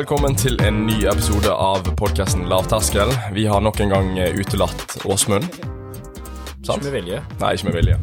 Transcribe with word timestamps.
velkommen 0.00 0.32
til 0.32 0.54
en 0.64 0.86
ny 0.86 0.94
episode 1.10 1.50
av 1.52 1.84
podkasten 1.98 2.46
Lavterskel. 2.48 3.10
Vi 3.36 3.42
har 3.50 3.60
nok 3.60 3.82
en 3.84 3.90
gang 3.92 4.06
eh, 4.16 4.32
utelatt 4.32 4.94
Åsmund. 5.04 5.44
Sant? 6.64 6.78
Ikke 6.78 6.86
med 6.86 6.94
vilje. 6.94 7.18
Nei, 7.42 7.50
ikke 7.52 7.66
med 7.66 7.74
vilje. 7.76 7.96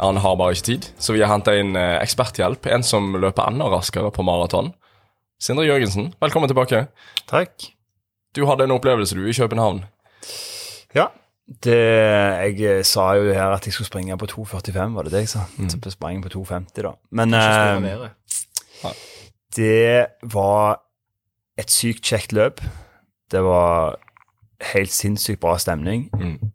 Han 0.00 0.18
har 0.24 0.32
bare 0.40 0.56
ikke 0.56 0.66
tid, 0.66 0.88
så 0.98 1.14
vi 1.14 1.20
har 1.22 1.30
henta 1.30 1.52
inn 1.54 1.76
eh, 1.78 2.00
eksperthjelp. 2.00 2.66
En 2.74 2.82
som 2.82 3.14
løper 3.22 3.46
enda 3.46 3.68
raskere 3.70 4.10
på 4.10 4.24
maraton. 4.26 4.72
Sindre 5.38 5.68
Jørgensen, 5.68 6.08
velkommen 6.24 6.50
tilbake. 6.50 6.80
Takk. 7.30 7.68
Du 8.34 8.42
hadde 8.50 8.66
en 8.66 8.74
opplevelse 8.74 9.14
du 9.14 9.22
i 9.30 9.36
København. 9.36 9.84
Ja. 10.98 11.12
Det, 11.46 11.76
jeg 11.76 12.72
eh, 12.72 12.80
sa 12.82 13.12
jo 13.20 13.28
her 13.28 13.54
at 13.54 13.68
jeg 13.68 13.76
skulle 13.76 13.92
springe 13.92 14.18
på 14.18 14.26
2,45, 14.32 14.98
var 14.98 15.06
det 15.06 15.14
det 15.14 15.22
jeg 15.28 15.30
sa? 15.36 15.44
Så 15.54 15.78
jeg 15.78 16.26
på 16.26 16.34
2,50, 16.40 16.82
da. 16.88 16.92
Men 17.14 17.38
eh, 17.38 17.46
av 17.76 17.86
været. 17.86 19.06
det 19.54 20.06
var 20.34 20.82
et 21.58 21.70
sykt 21.72 22.02
kjekt 22.04 22.32
løp. 22.36 22.60
Det 23.32 23.40
var 23.42 23.96
helt 24.72 24.92
sinnssykt 24.92 25.40
bra 25.40 25.56
stemning, 25.58 26.08
Mm. 26.14 26.50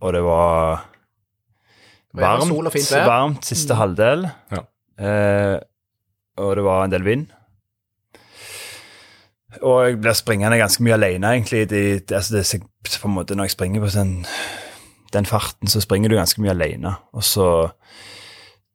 og 0.00 0.12
det 0.12 0.22
var 0.24 0.84
Det 2.14 2.22
var 2.22 2.38
varmt, 2.38 2.48
varmt 3.06 3.44
siste 3.44 3.74
halvdel. 3.74 4.30
Ja. 4.52 4.62
Eh, 4.98 5.58
og 6.38 6.56
det 6.56 6.64
var 6.64 6.84
en 6.84 6.90
del 6.90 7.02
vind. 7.04 7.26
Og 9.62 9.86
jeg 9.88 10.00
ble 10.00 10.12
springende 10.14 10.58
ganske 10.60 10.82
mye 10.84 10.96
alene, 10.98 11.30
egentlig. 11.32 11.68
De, 11.70 11.82
de, 12.00 12.14
altså 12.16 12.36
det, 12.36 12.62
på 13.00 13.08
en 13.08 13.14
måte, 13.14 13.34
når 13.36 13.44
jeg 13.48 13.50
springer 13.56 13.80
på 13.80 13.88
den, 13.94 14.26
den 15.12 15.26
farten, 15.26 15.68
så 15.68 15.80
springer 15.80 16.08
du 16.12 16.16
ganske 16.18 16.40
mye 16.44 16.50
alene. 16.52 16.94
Og 17.16 17.24
så 17.24 17.46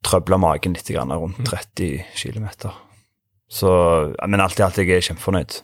trøbler 0.03 0.38
magen 0.42 0.73
litt 0.73 0.90
grann 0.90 1.14
rundt 1.14 1.44
30 1.46 2.02
km. 2.18 2.48
Så, 3.52 3.69
men 4.31 4.39
alt 4.39 4.59
i 4.59 4.63
alt, 4.63 4.77
jeg 4.80 4.89
er 4.95 5.03
kjempefornøyd. 5.03 5.57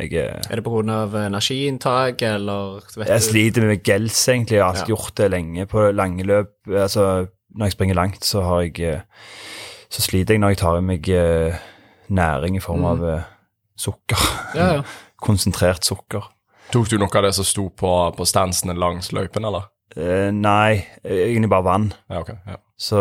Jeg, 0.00 0.12
er- 0.16 0.40
Er 0.50 0.56
det 0.56 0.64
pga. 0.64 1.26
energiinntak, 1.28 2.22
eller 2.22 2.80
vet 2.96 3.06
jeg 3.08 3.20
du- 3.20 3.26
sliter 3.26 3.66
med 3.68 3.82
gels, 3.84 4.28
egentlig. 4.28 4.56
Jeg 4.56 4.62
har 4.64 4.70
alltid 4.72 4.88
Ja. 4.88 4.94
gjort 4.94 5.14
det 5.16 5.30
lenge 5.30 5.66
på 5.66 5.92
lange 5.94 6.24
løp. 6.24 6.50
Altså, 6.68 7.28
når 7.54 7.66
jeg 7.66 7.72
springer 7.72 7.94
langt, 7.94 8.24
så 8.24 8.42
har 8.42 8.60
jeg 8.62 8.80
eh, 8.80 9.00
Så 9.90 10.02
sliter 10.02 10.34
jeg 10.34 10.40
når 10.40 10.48
jeg 10.48 10.56
tar 10.58 10.76
i 10.78 10.80
meg 10.80 11.08
eh, 11.08 11.54
næring 12.10 12.56
i 12.56 12.60
form 12.60 12.80
Mm. 12.80 12.84
av 12.86 13.04
eh, 13.18 13.22
sukker. 13.78 14.18
Ja, 14.56 14.72
ja. 14.74 14.82
Konsentrert 15.22 15.84
sukker. 15.84 16.22
Tok 16.72 16.88
du 16.88 16.98
noe 16.98 17.08
av 17.14 17.22
det 17.22 17.34
som 17.34 17.44
sto 17.44 17.68
på, 17.68 18.16
på 18.16 18.24
stansene 18.26 18.74
langs 18.74 19.12
løypen, 19.12 19.44
eller? 19.44 19.68
Eh, 19.96 20.30
nei, 20.32 20.84
egentlig 21.04 21.48
bare 21.50 21.62
vann. 21.62 21.92
Ja, 22.10 22.20
ok. 22.20 22.30
Ja. 22.46 22.56
Så, 22.74 23.00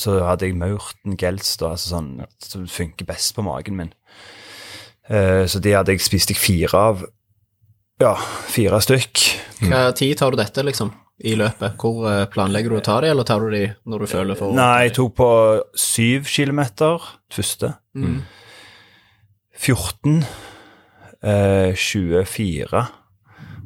så 0.00 0.16
hadde 0.26 0.48
jeg 0.48 0.58
Maurten 0.58 1.14
Gels, 1.18 1.54
da, 1.60 1.74
altså 1.76 1.94
sånn, 1.94 2.12
som 2.42 2.66
funker 2.70 3.06
best 3.06 3.36
på 3.36 3.44
magen 3.46 3.78
min. 3.78 3.92
Uh, 5.10 5.44
så 5.50 5.60
de 5.62 5.74
hadde 5.76 5.94
jeg 5.94 6.02
spist 6.02 6.32
jeg 6.32 6.40
fire 6.40 6.78
av. 6.90 7.04
Ja, 8.02 8.16
fire 8.50 8.80
stykk. 8.82 9.22
Hva 9.62 9.82
tid 9.94 10.18
tar 10.18 10.34
du 10.34 10.40
dette, 10.40 10.64
liksom, 10.66 10.90
i 11.22 11.36
løpet? 11.38 11.76
Hvor 11.78 12.06
eh, 12.10 12.24
planlegger 12.32 12.72
du 12.72 12.78
å 12.80 12.84
ta 12.84 12.96
de, 13.04 13.12
eller 13.12 13.26
tar 13.28 13.44
du 13.44 13.52
de 13.52 13.66
når 13.86 14.02
du 14.02 14.08
føler 14.10 14.38
for 14.38 14.56
Nei, 14.56 14.88
jeg 14.88 14.96
tok 14.96 15.12
på 15.20 15.28
syv 15.78 16.26
kilometer 16.32 17.04
første. 17.30 17.74
Mm. 17.94 18.22
14, 19.62 20.16
eh, 21.22 21.78
24, 21.78 22.82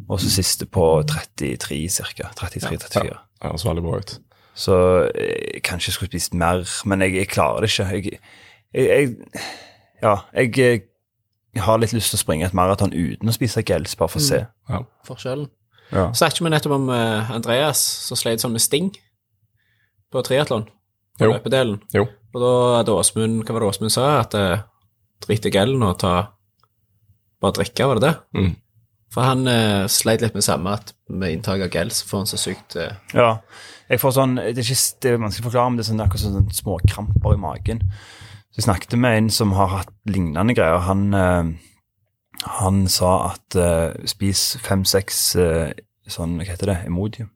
og 0.06 0.20
så 0.20 0.34
siste 0.34 0.68
på 0.68 0.84
33 1.08 1.80
cirka. 1.96 2.28
33-34. 2.36 3.08
Det 3.16 3.48
høres 3.48 3.64
veldig 3.70 3.86
bra 3.86 4.02
ut. 4.02 4.18
Så 4.56 4.76
jeg, 5.12 5.62
kanskje 5.66 5.90
jeg 5.90 5.98
skulle 5.98 6.10
spist 6.10 6.34
mer, 6.34 6.64
men 6.88 7.04
jeg, 7.04 7.14
jeg 7.20 7.28
klarer 7.28 7.66
det 7.66 7.70
ikke. 7.70 7.88
Jeg, 7.92 8.20
jeg, 8.74 8.86
jeg 8.88 9.16
Ja, 10.02 10.16
jeg, 10.36 10.58
eh, 10.60 11.62
har 11.64 11.78
litt 11.80 11.94
lyst 11.96 12.12
til 12.12 12.18
å 12.18 12.24
springe 12.24 12.48
et 12.48 12.56
maraton 12.56 12.92
uten 12.92 13.28
å 13.28 13.34
spise 13.34 13.64
gels, 13.64 13.96
bare 13.96 14.12
for 14.12 14.20
å 14.20 14.26
se. 14.26 14.42
Ja. 14.68 14.82
forskjellen? 15.08 15.48
Ja. 15.92 16.10
Snakket 16.16 16.42
vi 16.42 16.50
nettopp 16.50 16.74
om 16.74 16.88
uh, 16.90 17.30
Andreas, 17.32 17.80
som 18.08 18.18
sleit 18.18 18.42
sånn 18.42 18.56
med 18.56 18.64
sting 18.64 18.90
på 20.12 20.22
triatlon, 20.26 20.66
på 21.16 21.28
løpedelen. 21.30 21.78
Jo. 21.94 22.08
Og 22.34 22.42
da 22.42 22.52
hadde 22.80 22.96
Åsmund, 22.96 23.44
hva 23.46 23.56
var 23.56 23.64
det 23.64 23.70
Åsmund 23.70 23.94
sa, 23.94 24.08
at 24.20 24.34
uh, 24.36 24.64
drit 25.24 25.46
i 25.46 25.52
gelen 25.54 25.84
og 25.86 25.98
ta 26.02 26.14
bare 27.42 27.58
drikke, 27.60 27.88
var 27.88 28.00
det 28.00 28.08
det? 28.08 28.14
Mm. 28.36 28.52
For 29.14 29.22
han 29.22 29.46
eh, 29.48 29.86
sleit 29.92 30.20
litt 30.24 30.34
med 30.34 30.44
samme, 30.44 30.72
at 30.76 30.90
med 31.08 31.36
inntak 31.36 31.62
av 31.62 31.70
gels 31.72 32.02
får 32.04 32.24
han 32.24 32.26
så 32.32 32.38
sykt 32.40 32.76
eh, 32.80 32.96
Ja. 33.14 33.36
Jeg 33.88 34.00
får 34.02 34.16
sånn, 34.16 34.34
det 34.40 34.58
er, 34.58 34.64
ikke, 34.66 34.80
det 35.04 35.10
er 35.12 35.20
vanskelig 35.22 35.44
å 35.44 35.46
forklare, 35.46 35.70
men 35.70 35.78
det 35.78 35.84
er 35.84 35.90
sånn, 35.92 36.00
akkurat 36.02 36.24
sånn 36.24 36.48
små 36.56 36.78
kramper 36.90 37.36
i 37.36 37.38
magen. 37.38 37.84
Så 38.50 38.58
jeg 38.58 38.64
snakket 38.66 38.96
med 38.98 39.18
en 39.20 39.30
som 39.30 39.52
har 39.54 39.68
hatt 39.70 39.92
lignende 40.10 40.56
greier. 40.58 40.82
Han, 40.88 41.04
eh, 41.14 41.52
han 42.58 42.82
sa 42.90 43.12
at 43.30 43.56
eh, 43.62 43.94
spis 44.10 44.42
fem-seks 44.66 45.20
eh, 45.38 45.70
sånn, 46.10 46.34
hva 46.40 46.48
heter 46.50 46.72
det, 46.72 46.76
Imodium, 46.90 47.30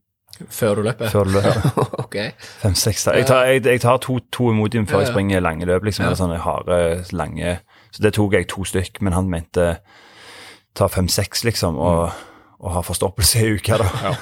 før 0.50 0.80
du 0.80 0.82
løper. 0.88 1.10
før 1.12 1.30
du 1.30 1.36
løper. 1.38 1.70
ok. 2.04 2.18
Fem-seks. 2.64 3.06
Jeg 3.14 3.28
jeg, 3.30 3.62
jeg 3.70 3.84
tar 3.86 4.02
to, 4.02 4.18
to 4.34 4.50
Imodium 4.50 4.90
før 4.90 5.04
Ja, 5.04 5.06
jeg 5.06 5.14
springer 5.14 5.46
lange 5.46 5.70
løp, 5.70 5.86
liksom, 5.86 6.08
Ja. 6.10 6.18
sånne 6.18 6.42
harde, 6.42 6.80
lange. 7.14 7.60
Så 7.94 8.02
det 8.02 8.14
tok 8.18 8.34
jeg 8.34 8.50
to 8.50 8.66
stykk, 8.66 9.00
men 9.06 9.14
han 9.14 9.30
mente 9.30 9.76
ta 10.76 10.88
fem-seks, 10.88 11.44
liksom, 11.48 11.78
og, 11.78 12.10
og 12.60 12.76
ha 12.76 12.82
forstoppelse 12.86 13.42
i 13.46 13.56
uka, 13.58 13.80
da. 13.82 13.88
Ja. 14.10 14.14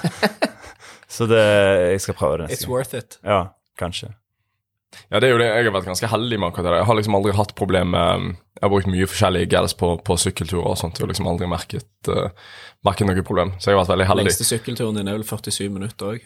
Så 1.08 1.24
det, 1.28 1.40
jeg 1.94 2.00
skal 2.04 2.16
prøve 2.18 2.36
det 2.38 2.48
neste 2.48 2.58
It's 2.58 2.66
gang. 2.66 2.72
worth 2.74 2.94
it. 2.98 3.18
Ja, 3.24 3.42
kanskje. 3.80 4.10
Ja, 5.08 5.20
det 5.20 5.28
er 5.28 5.34
jo 5.34 5.38
det. 5.40 5.46
Jeg 5.48 5.66
har 5.68 5.74
vært 5.74 5.88
ganske 5.88 6.08
heldig 6.08 6.38
med 6.40 6.48
akkurat 6.50 6.68
det. 6.68 6.78
Jeg 6.80 6.88
har 6.88 6.96
liksom 6.98 7.16
aldri 7.18 7.32
hatt 7.36 7.54
problem 7.56 7.90
med 7.92 8.28
Jeg 8.58 8.64
har 8.64 8.70
brukt 8.72 8.88
mye 8.90 9.08
forskjellige 9.08 9.48
gels 9.52 9.74
på, 9.78 9.90
på 10.04 10.16
sykkelturer 10.20 10.66
og 10.68 10.78
sånt, 10.80 11.00
og 11.04 11.10
liksom 11.10 11.28
aldri 11.30 11.48
merket, 11.50 11.86
uh, 12.10 12.28
merket 12.88 13.08
noe 13.08 13.24
problem. 13.24 13.52
Så 13.60 13.70
jeg 13.70 13.76
har 13.76 13.84
vært 13.84 13.92
veldig 13.94 14.08
heldig. 14.10 14.26
Lengste 14.28 14.48
sykkelturen 14.48 14.98
din 14.98 15.08
er 15.08 15.18
vel 15.20 15.26
47 15.28 15.68
minutter 15.76 16.14
òg. 16.14 16.24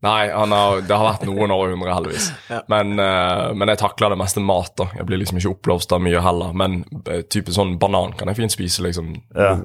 Nei, 0.00 0.30
han 0.32 0.52
har, 0.52 0.80
det 0.80 0.96
har 0.96 1.04
vært 1.10 1.26
noen 1.28 1.52
over 1.52 1.74
100, 1.74 1.90
heldigvis. 1.92 2.28
Ja. 2.50 2.62
Men, 2.72 2.94
uh, 2.98 3.52
men 3.54 3.70
jeg 3.70 3.78
takler 3.82 4.14
det 4.14 4.18
meste 4.18 4.40
mat. 4.42 4.72
da. 4.80 4.88
Jeg 4.96 5.06
blir 5.06 5.20
liksom 5.20 5.38
ikke 5.38 5.52
oppblåst 5.52 5.92
av 5.92 6.00
mye 6.02 6.22
heller. 6.24 6.54
Men 6.56 6.80
uh, 7.04 7.20
type 7.28 7.52
sånn 7.54 7.76
banan 7.82 8.16
kan 8.18 8.30
jeg 8.32 8.40
fint 8.40 8.54
spise, 8.54 8.82
liksom. 8.86 9.12
Ja, 9.36 9.58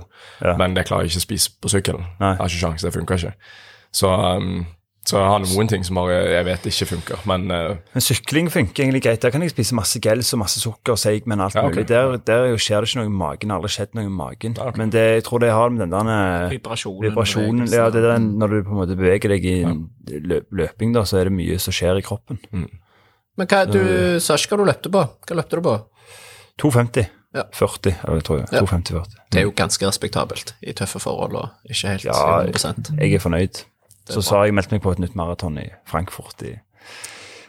ja. 0.43 0.57
Men 0.59 0.75
det 0.75 0.85
klarer 0.89 1.07
jeg 1.07 1.15
ikke 1.15 1.23
å 1.23 1.27
spise 1.29 1.55
på 1.63 1.71
sykkelen. 1.71 2.03
Nei. 2.19 2.33
Jeg 2.35 2.41
har 2.43 2.51
ikke 2.51 2.63
sjans, 2.65 2.85
det 2.85 2.93
funker 2.93 3.21
ikke. 3.21 3.53
Så, 3.95 4.11
um, 4.11 4.65
så 5.05 5.19
jeg 5.19 5.29
har 5.29 5.41
noen 5.43 5.69
ting 5.69 5.83
som 5.85 5.99
jeg 6.09 6.45
vet 6.47 6.63
ikke 6.71 6.87
funker. 6.89 7.19
Men 7.29 7.43
uh... 7.53 7.75
Men 7.93 8.03
sykling 8.03 8.47
funker 8.49 8.85
egentlig 8.85 9.03
greit. 9.05 9.21
Der 9.21 9.33
kan 9.33 9.43
jeg 9.45 9.53
spise 9.53 9.77
masse 9.77 9.99
gels 10.01 10.31
og 10.33 10.41
masse 10.41 10.61
sukker 10.63 10.95
og 10.95 11.01
seig, 11.01 11.27
men 11.29 11.43
alt 11.45 11.57
Ja, 11.57 11.67
okay. 11.67 11.83
mulig. 11.83 11.89
Der, 11.91 12.15
der 12.25 12.57
skjer 12.57 12.81
det 12.81 12.89
ikke 12.89 13.03
noe 13.03 13.11
i 13.11 13.17
magen. 13.19 13.45
Det 13.45 13.53
har 13.53 13.61
aldri 13.61 13.73
skjedd 13.75 13.93
noe 13.99 14.09
i 14.09 14.13
magen. 14.21 14.55
Ja, 14.57 14.69
okay. 14.71 14.81
Men 14.81 14.93
det, 14.95 15.03
jeg 15.19 15.25
tror 15.27 15.43
det 15.43 15.51
har 15.53 15.75
med 15.75 15.85
den 15.85 15.93
der 15.93 16.09
eh, 16.15 16.55
Vibrasjonen. 16.55 17.03
vibrasjonen 17.05 17.69
ja, 17.69 17.89
det 17.93 18.01
der, 18.07 18.23
Når 18.23 18.55
du 18.55 18.57
på 18.63 18.73
en 18.73 18.81
måte 18.81 18.97
beveger 18.97 19.35
deg 19.35 19.45
i 19.45 19.59
løp, 20.25 20.49
løping, 20.49 20.95
da, 20.97 21.05
så 21.05 21.21
er 21.21 21.29
det 21.29 21.35
mye 21.37 21.59
som 21.61 21.75
skjer 21.75 22.01
i 22.01 22.05
kroppen. 22.05 22.41
Men 23.35 23.51
hva, 23.51 23.61
du 23.69 23.83
sa 24.23 24.39
ikke 24.39 24.55
hva 24.55 24.63
du 24.63 24.69
løpte 24.71 24.93
på. 24.97 25.05
Hva 25.27 25.37
løpte 25.37 25.61
du 25.61 25.65
på? 25.69 25.75
250. 26.65 27.13
Ja. 27.35 27.43
40, 27.51 27.95
eller 28.07 28.21
tror 28.23 28.37
jeg. 28.39 28.47
Ja. 28.55 28.63
250-40. 28.63 29.15
Det 29.31 29.41
er 29.41 29.43
jo 29.43 29.53
ganske 29.55 29.87
respektabelt 29.89 30.53
i 30.63 30.73
tøffe 30.77 31.01
forhold 31.03 31.35
og 31.35 31.71
ikke 31.71 31.91
helt 31.91 32.05
Ja, 32.07 32.19
100 32.47 32.95
Jeg 32.95 33.17
er 33.17 33.19
fornøyd. 33.19 33.65
Så 34.09 34.21
sa 34.21 34.43
jeg 34.45 34.53
meldte 34.53 34.75
meg 34.75 34.83
på 34.85 34.93
et 34.93 35.01
nytt 35.01 35.17
maraton 35.17 35.57
i 35.57 35.69
Frankfurt 35.89 36.43
i 36.45 36.53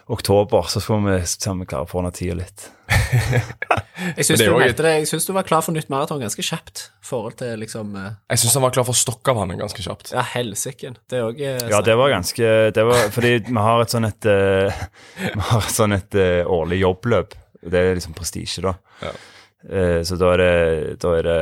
oktober, 0.07 0.61
så 0.61 0.79
skal 0.79 1.03
vi 1.03 1.19
se 1.25 1.49
om 1.51 1.59
vi 1.61 1.67
klarer 1.67 1.87
å 1.87 1.91
få 1.91 2.01
ned 2.05 2.15
tida 2.15 2.37
litt. 2.39 2.69
Jeg 4.17 4.27
syns 4.27 4.39
du, 4.39 4.83
synes 5.09 5.25
du 5.25 5.31
var 5.35 5.45
klar 5.47 5.63
for 5.65 5.75
nytt 5.75 5.89
maraton 5.91 6.21
ganske 6.21 6.43
kjapt. 6.45 6.83
forhold 7.03 7.35
til 7.39 7.57
liksom 7.59 7.95
eh, 7.97 8.13
jeg 8.29 8.41
syns 8.43 8.53
han 8.59 8.63
var 8.63 8.75
klar 8.75 8.85
for 8.87 8.93
å 8.93 8.99
stokke 8.99 9.33
av 9.33 9.39
han 9.41 9.55
ganske 9.57 9.83
kjapt. 9.83 10.11
Ja, 10.13 10.21
helsiken. 10.35 10.99
Det 11.09 11.23
òg 11.25 11.41
Ja, 11.41 11.81
det 11.83 11.95
var 11.97 12.13
ganske 12.13 12.51
det 12.77 12.85
var, 12.87 13.09
Fordi 13.15 13.33
vi 13.49 13.57
har 13.57 13.81
et 13.81 13.95
sånn 13.95 14.07
et 14.07 14.29
uh, 14.29 14.83
Vi 15.39 15.43
har 15.49 15.65
et 15.65 15.73
sånn 15.73 15.97
et 15.97 16.19
uh, 16.19 16.43
årlig 16.45 16.79
jobbløp. 16.83 17.35
Det 17.65 17.81
er 17.81 17.97
liksom 17.97 18.15
prestisje, 18.15 18.63
da. 18.69 18.77
Ja. 19.01 19.15
Uh, 19.65 19.99
så 20.07 20.19
da 20.21 20.31
er 20.35 20.43
det, 20.43 20.53
da 21.01 21.17
er 21.17 21.27
det 21.27 21.39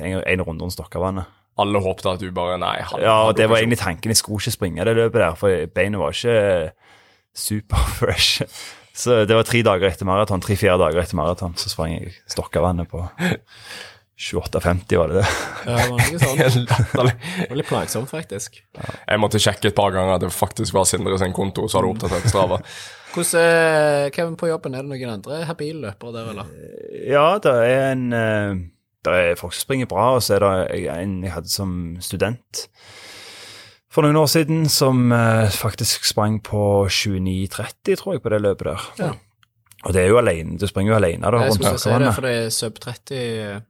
en, 0.00 0.18
en 0.24 0.46
runde 0.48 0.66
om 0.66 0.72
Stokkavannet. 0.72 1.28
Alle 1.58 1.78
håpte 1.80 2.10
at 2.14 2.20
du 2.20 2.30
bare 2.34 2.56
Nei. 2.58 2.80
han- 2.82 3.00
Ja, 3.00 3.16
han 3.20 3.28
og 3.28 3.36
det 3.36 3.48
var 3.48 3.58
egentlig 3.58 3.78
tanken. 3.78 4.10
Jeg 4.10 4.16
skulle 4.16 4.40
ikke 4.42 4.50
springe 4.56 4.84
det 4.84 4.96
løpet 4.96 5.20
der, 5.22 5.34
for 5.38 5.66
beinet 5.74 6.00
var 6.00 6.10
ikke 6.10 6.72
super 7.34 7.76
fresh. 8.00 8.42
Så 8.94 9.24
det 9.26 9.34
var 9.34 9.42
tre 9.46 9.62
dager 9.66 9.88
etter 9.90 10.06
maraton, 10.06 10.40
tre-fire 10.40 10.78
dager 10.78 11.00
etter 11.02 11.16
maraton, 11.18 11.54
så 11.58 11.68
sprang 11.70 11.92
jeg 11.96 12.12
Stokkavannet 12.30 12.86
på 12.90 13.00
28,50, 14.16 14.96
var 14.96 15.08
det 15.10 15.16
det? 15.16 15.30
Ja, 15.66 15.76
det 15.76 15.88
var 15.90 15.98
noe 15.98 16.18
sånn. 16.22 16.66
Det 16.94 17.48
var 17.50 17.58
litt 17.58 17.66
plagsomt, 17.66 18.10
faktisk. 18.12 18.60
Jeg 18.78 19.18
måtte 19.18 19.40
sjekke 19.42 19.72
et 19.72 19.74
par 19.74 19.90
ganger 19.90 20.14
at 20.14 20.22
det 20.22 20.30
faktisk 20.30 20.72
var 20.76 20.86
Sindre 20.86 21.18
sin 21.18 21.34
konto, 21.34 21.66
så 21.66 21.80
hadde 21.80 21.90
Mm. 21.90 21.96
oppdatert 21.96 22.28
Strava. 22.30 22.60
Hvordan, 23.14 23.40
eh, 23.42 24.10
Hvem 24.14 24.36
på 24.38 24.48
jobben, 24.52 24.74
er 24.78 24.82
det 24.86 24.90
noen 24.90 25.12
andre 25.16 25.40
habile 25.48 25.82
løpere 25.88 26.12
der, 26.14 26.30
eller? 26.30 26.46
Ja, 27.10 27.26
det 27.42 27.50
er 27.58 27.92
en 27.92 28.06
eh, 28.12 28.54
Det 29.04 29.14
er 29.14 29.40
folk 29.40 29.52
som 29.52 29.66
springer 29.66 29.88
bra, 29.90 30.14
og 30.16 30.22
så 30.24 30.38
er 30.38 30.44
det 30.44 30.84
en 30.94 31.18
jeg 31.24 31.34
hadde 31.34 31.52
som 31.52 31.74
student 32.00 32.64
for 33.94 34.02
noen 34.02 34.18
år 34.18 34.26
siden 34.26 34.64
som 34.72 35.12
eh, 35.14 35.52
faktisk 35.54 36.06
sprang 36.08 36.40
på 36.42 36.86
29,30, 36.90 37.94
tror 38.00 38.16
jeg, 38.16 38.24
på 38.24 38.32
det 38.32 38.40
løpet 38.42 38.66
der. 38.66 38.88
Ja. 38.98 39.10
Og 39.84 39.94
det 39.94 40.02
er 40.02 40.10
jo 40.10 40.18
alene, 40.18 40.56
du 40.58 40.66
springer 40.66 40.94
jo 40.94 40.96
alene 40.96 41.28
da, 41.28 41.44
Jeg 41.44 41.52
rundt 41.52 41.60
skulle 41.60 41.78
si 41.78 41.92
det, 42.02 42.14
for 42.16 42.26
det 42.26 42.32
er 42.40 42.50
sub 42.54 42.80
30 42.80 43.60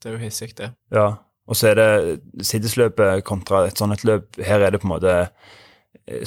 Det 0.00 0.10
er 0.10 0.14
jo 0.14 0.22
hissig, 0.22 0.54
det. 0.56 0.70
Ja. 0.94 1.08
Og 1.44 1.58
så 1.58 1.68
er 1.72 1.76
det 1.76 2.46
sidesløpet 2.46 3.24
kontra 3.28 3.66
et 3.68 3.76
sånt 3.76 3.92
et 3.92 4.04
løp. 4.08 4.38
Her 4.40 4.64
er 4.64 4.72
det 4.72 4.80
på 4.80 4.88
en 4.88 4.94
måte 4.94 5.12
eh, 5.12 5.52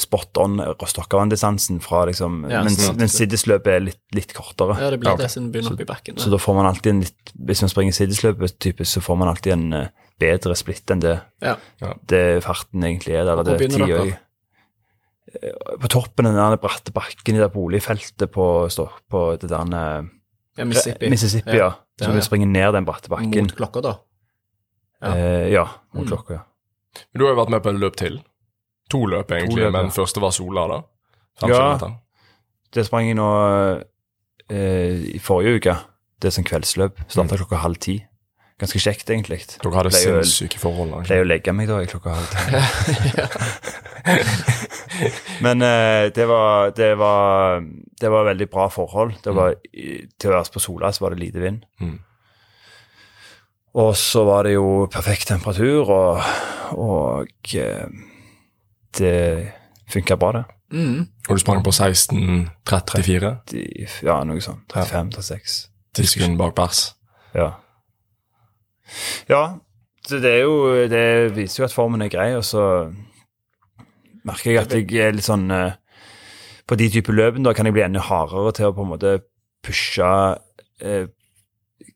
spot 0.01 0.37
on 0.41 0.57
Rostokkavann-distansen 0.59 1.79
fra 1.85 2.05
liksom 2.09 2.47
Ja, 2.49 2.63
Mens, 2.65 2.79
mens 2.97 3.13
siddesløpet 3.19 3.67
er 3.75 3.83
litt, 3.85 3.99
litt 4.17 4.31
kortere. 4.33 4.73
Ja, 4.81 4.89
det 4.89 4.97
blir 5.03 5.11
Ja, 5.11 5.17
det 5.19 5.27
siden 5.29 5.51
begynner 5.53 5.75
opp 5.75 5.83
i 5.83 5.85
bakken. 5.85 6.17
Så 6.17 6.31
da 6.33 6.39
får 6.41 6.55
man 6.57 6.65
alltid 6.65 6.89
en 6.95 7.01
litt 7.05 7.33
Hvis 7.45 7.61
man 7.61 7.69
springer 7.69 7.93
siddesløpet, 7.93 8.57
typisk, 8.59 8.89
så 8.97 9.01
får 9.05 9.17
man 9.21 9.27
alltid 9.29 9.53
en 9.53 9.67
uh, 9.73 9.87
bedre 10.19 10.55
splitt 10.57 10.89
enn 10.95 10.99
det, 11.03 11.19
Ja. 11.45 11.55
det 12.09 12.23
farten 12.43 12.81
egentlig 12.83 13.13
er. 13.13 13.21
Eller 13.21 13.37
Og 13.37 13.45
hvor 13.45 13.53
det 13.53 13.59
begynner 13.69 13.85
dere? 13.87 14.17
Eh, 15.43 15.77
På 15.81 15.87
toppen 15.91 16.25
av 16.25 16.33
den 16.33 16.41
der 16.55 16.57
bratte 16.63 16.91
bakken 16.95 17.35
i 17.35 17.41
det 17.43 17.51
boligfeltet 17.53 18.31
på, 18.33 18.45
stå- 18.73 18.89
på 19.11 19.23
det 19.41 19.49
der 19.51 19.61
uh, 19.61 20.07
ja, 20.57 20.65
Mississippi. 20.65 21.09
Mississippi, 21.13 21.57
ja. 21.57 21.67
ja. 21.69 21.71
Så 22.01 22.09
ja. 22.09 22.15
vi 22.17 22.21
springer 22.25 22.47
ned 22.49 22.73
den 22.73 22.85
bratte 22.87 23.09
bakken. 23.13 23.29
Mot 23.45 23.55
klokka, 23.57 23.81
da. 23.85 23.93
ja. 25.03 25.13
Eh, 25.13 25.51
ja, 25.53 25.67
mot 25.93 26.05
Mm. 26.05 26.09
klokka. 26.09 26.33
ja. 26.33 26.43
Men 27.13 27.19
Du 27.19 27.25
har 27.27 27.35
jo 27.35 27.41
vært 27.43 27.49
med 27.53 27.61
på 27.61 27.69
et 27.69 27.79
løp 27.79 27.95
til. 27.95 28.23
To 28.93 29.01
løp, 29.05 29.31
egentlig, 29.35 29.63
løp, 29.63 29.73
ja. 29.73 29.77
men 29.81 29.91
første 29.91 30.19
var 30.23 30.31
Sola, 30.35 30.63
da. 30.71 30.77
Ja. 31.41 31.47
kilometer. 31.47 31.91
Det 32.73 32.85
sprang 32.87 33.05
jeg 33.07 33.15
nå 33.19 33.29
eh, 34.49 34.93
i 35.15 35.19
forrige 35.23 35.55
uke. 35.59 35.75
Det 36.17 36.25
er 36.29 36.33
sånn 36.37 36.47
kveldsløp. 36.47 36.93
Starta 37.07 37.33
Mm. 37.35 37.39
klokka 37.43 37.57
halv 37.63 37.77
ti. 37.83 37.95
Ganske 38.57 38.79
kjekt, 38.81 39.09
egentlig. 39.13 39.41
Dere 39.61 39.75
hadde 39.75 39.91
sinnssyke 39.93 40.57
forhold. 40.57 40.89
Jeg 40.89 41.05
Pleier 41.05 41.21
å 41.27 41.29
legge 41.29 41.51
meg 41.53 41.67
da 41.69 41.75
i 41.83 41.89
klokka 41.89 42.09
halv 42.17 42.29
ti. 42.33 42.37
Men 45.45 45.61
eh, 45.61 46.09
det, 46.15 46.25
var, 46.25 46.71
det, 46.73 46.95
var, 46.97 47.61
det 48.01 48.09
var 48.09 48.25
veldig 48.31 48.47
bra 48.49 48.65
forhold. 48.73 49.13
Det 49.21 49.29
var, 49.35 49.53
mm. 49.61 50.09
Til 50.17 50.29
å 50.31 50.33
være 50.39 50.51
på 50.55 50.59
Sola 50.63 50.89
så 50.91 51.03
var 51.05 51.09
det 51.13 51.21
lite 51.21 51.39
vind. 51.43 51.59
Mm. 51.79 51.99
Og 53.77 53.91
så 53.99 54.23
var 54.25 54.43
det 54.47 54.53
jo 54.55 54.87
perfekt 54.89 55.27
temperatur, 55.29 55.85
og, 55.93 56.17
og 56.81 57.29
eh, 57.53 57.85
det 58.97 59.51
funka 59.91 60.17
bra, 60.19 60.31
det. 60.31 60.43
Mm. 60.71 61.07
Og 61.29 61.35
du 61.35 61.39
sprang 61.39 61.63
på 61.63 61.71
16.34. 61.71 63.31
De, 63.51 63.63
ja, 64.03 64.17
noe 64.27 64.43
sånt. 64.43 64.67
35-36. 64.73 65.57
Tisken 65.95 66.37
bak 66.39 66.55
pers. 66.57 66.91
Ja. 67.35 67.53
Ja, 69.27 69.43
så 70.07 70.19
det 70.23 70.31
er 70.31 70.45
jo 70.45 70.87
Det 70.87 71.35
viser 71.35 71.61
jo 71.61 71.65
at 71.65 71.73
formen 71.75 72.01
er 72.01 72.11
grei, 72.11 72.29
og 72.37 72.45
så 72.47 72.87
merker 74.27 74.51
jeg 74.51 74.61
at 74.61 74.75
jeg 74.77 75.01
er 75.03 75.15
litt 75.15 75.27
sånn 75.27 75.49
eh, 75.51 75.75
På 76.67 76.77
de 76.79 76.87
typer 76.91 77.15
løpene 77.15 77.43
da 77.47 77.51
kan 77.55 77.67
jeg 77.67 77.75
bli 77.75 77.83
enda 77.83 78.03
hardere 78.07 78.53
til 78.55 78.69
å 78.69 78.75
på 78.75 78.85
en 78.85 78.93
måte 78.93 79.13
pushe 79.63 80.07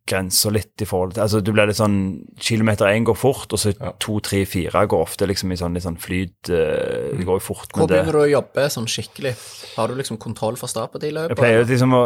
grenser 0.07 0.51
litt 0.51 0.81
i 0.81 0.85
forhold 0.89 1.13
til 1.13 1.21
Altså 1.23 1.41
du 1.45 1.51
blir 1.53 1.67
litt 1.69 1.77
sånn 1.77 2.23
Kilometer 2.41 2.85
én 2.89 3.03
går 3.05 3.15
fort, 3.15 3.53
og 3.53 3.59
så 3.61 3.73
Ja. 3.79 3.91
to, 3.99 4.19
tre, 4.19 4.45
fire 4.45 4.85
går 4.87 5.01
ofte 5.05 5.27
liksom 5.29 5.51
i 5.53 5.55
sånn 5.59 5.73
litt 5.77 5.83
sånn 5.85 5.99
flyt 6.01 6.49
uh, 6.49 7.13
Det 7.17 7.25
går 7.25 7.37
jo 7.37 7.45
fort, 7.53 7.69
Hvor 7.71 7.87
det. 7.87 8.01
Hvor 8.03 8.11
begynner 8.11 8.11
du 8.11 8.23
å 8.25 8.31
jobbe 8.41 8.65
sånn 8.73 8.87
skikkelig? 8.89 9.35
Har 9.77 9.87
du 9.87 9.95
liksom 9.95 10.17
kontroll 10.17 10.55
for 10.57 10.67
start 10.67 10.91
på 10.91 10.99
de 10.99 11.11
løpene? 11.11 11.29
Jeg 11.29 11.37
pleier 11.37 11.65
liksom 11.69 11.93
å 11.93 12.01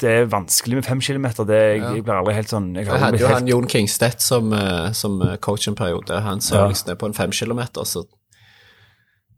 Det 0.00 0.08
er 0.10 0.24
vanskelig 0.32 0.74
med 0.80 0.84
fem 0.86 1.00
kilometer. 1.00 1.44
Det, 1.44 1.56
jeg, 1.60 1.80
Ja. 1.82 1.92
jeg 1.94 2.04
blir 2.04 2.14
aldri 2.16 2.34
helt 2.34 2.48
sånn 2.48 2.74
Jeg 2.74 2.86
Jeg 2.86 2.92
har 2.92 2.98
hadde 2.98 3.18
jo 3.20 3.26
helt 3.26 3.38
han 3.38 3.46
Jon 3.46 3.66
Kingstedt 3.68 4.20
som, 4.20 4.52
eh, 4.52 4.92
som 4.92 5.20
eh, 5.22 5.36
coach 5.36 5.68
en 5.68 5.74
periode. 5.76 6.20
Han 6.20 6.40
sa 6.40 6.56
Ja. 6.64 6.68
liksom 6.68 6.86
det 6.86 6.98
på 6.98 7.06
en 7.06 7.12
fem 7.12 7.30
kilometer, 7.30 7.82
så 7.84 8.04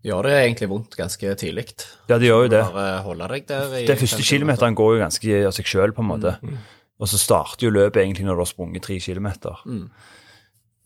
gjør 0.04 0.22
det 0.26 0.32
egentlig 0.32 0.68
vondt 0.68 0.96
ganske 0.96 1.34
tidlig. 1.38 1.66
Ja, 2.08 2.18
det 2.18 2.26
gjør 2.28 2.44
jo 2.46 2.48
det. 2.48 2.62
Bare 2.72 3.02
holde 3.02 3.28
deg 3.28 3.46
der 3.46 3.74
i 3.78 3.86
Den 3.86 3.96
første 3.96 4.22
kilometeren 4.22 4.74
går 4.74 4.96
jo 4.96 5.02
ganske 5.04 5.46
av 5.46 5.52
seg 5.52 5.64
sjøl, 5.64 5.92
på 5.92 6.02
en 6.02 6.08
måte. 6.10 6.38
Mm. 6.42 6.58
Og 7.02 7.10
så 7.10 7.18
starter 7.18 7.66
jo 7.66 7.72
løpet 7.74 7.98
egentlig 8.04 8.24
når 8.28 8.38
du 8.38 8.44
har 8.44 8.50
sprunget 8.52 8.84
tre 8.86 9.00
kilometer. 9.02 9.58
Mm. 9.66 9.88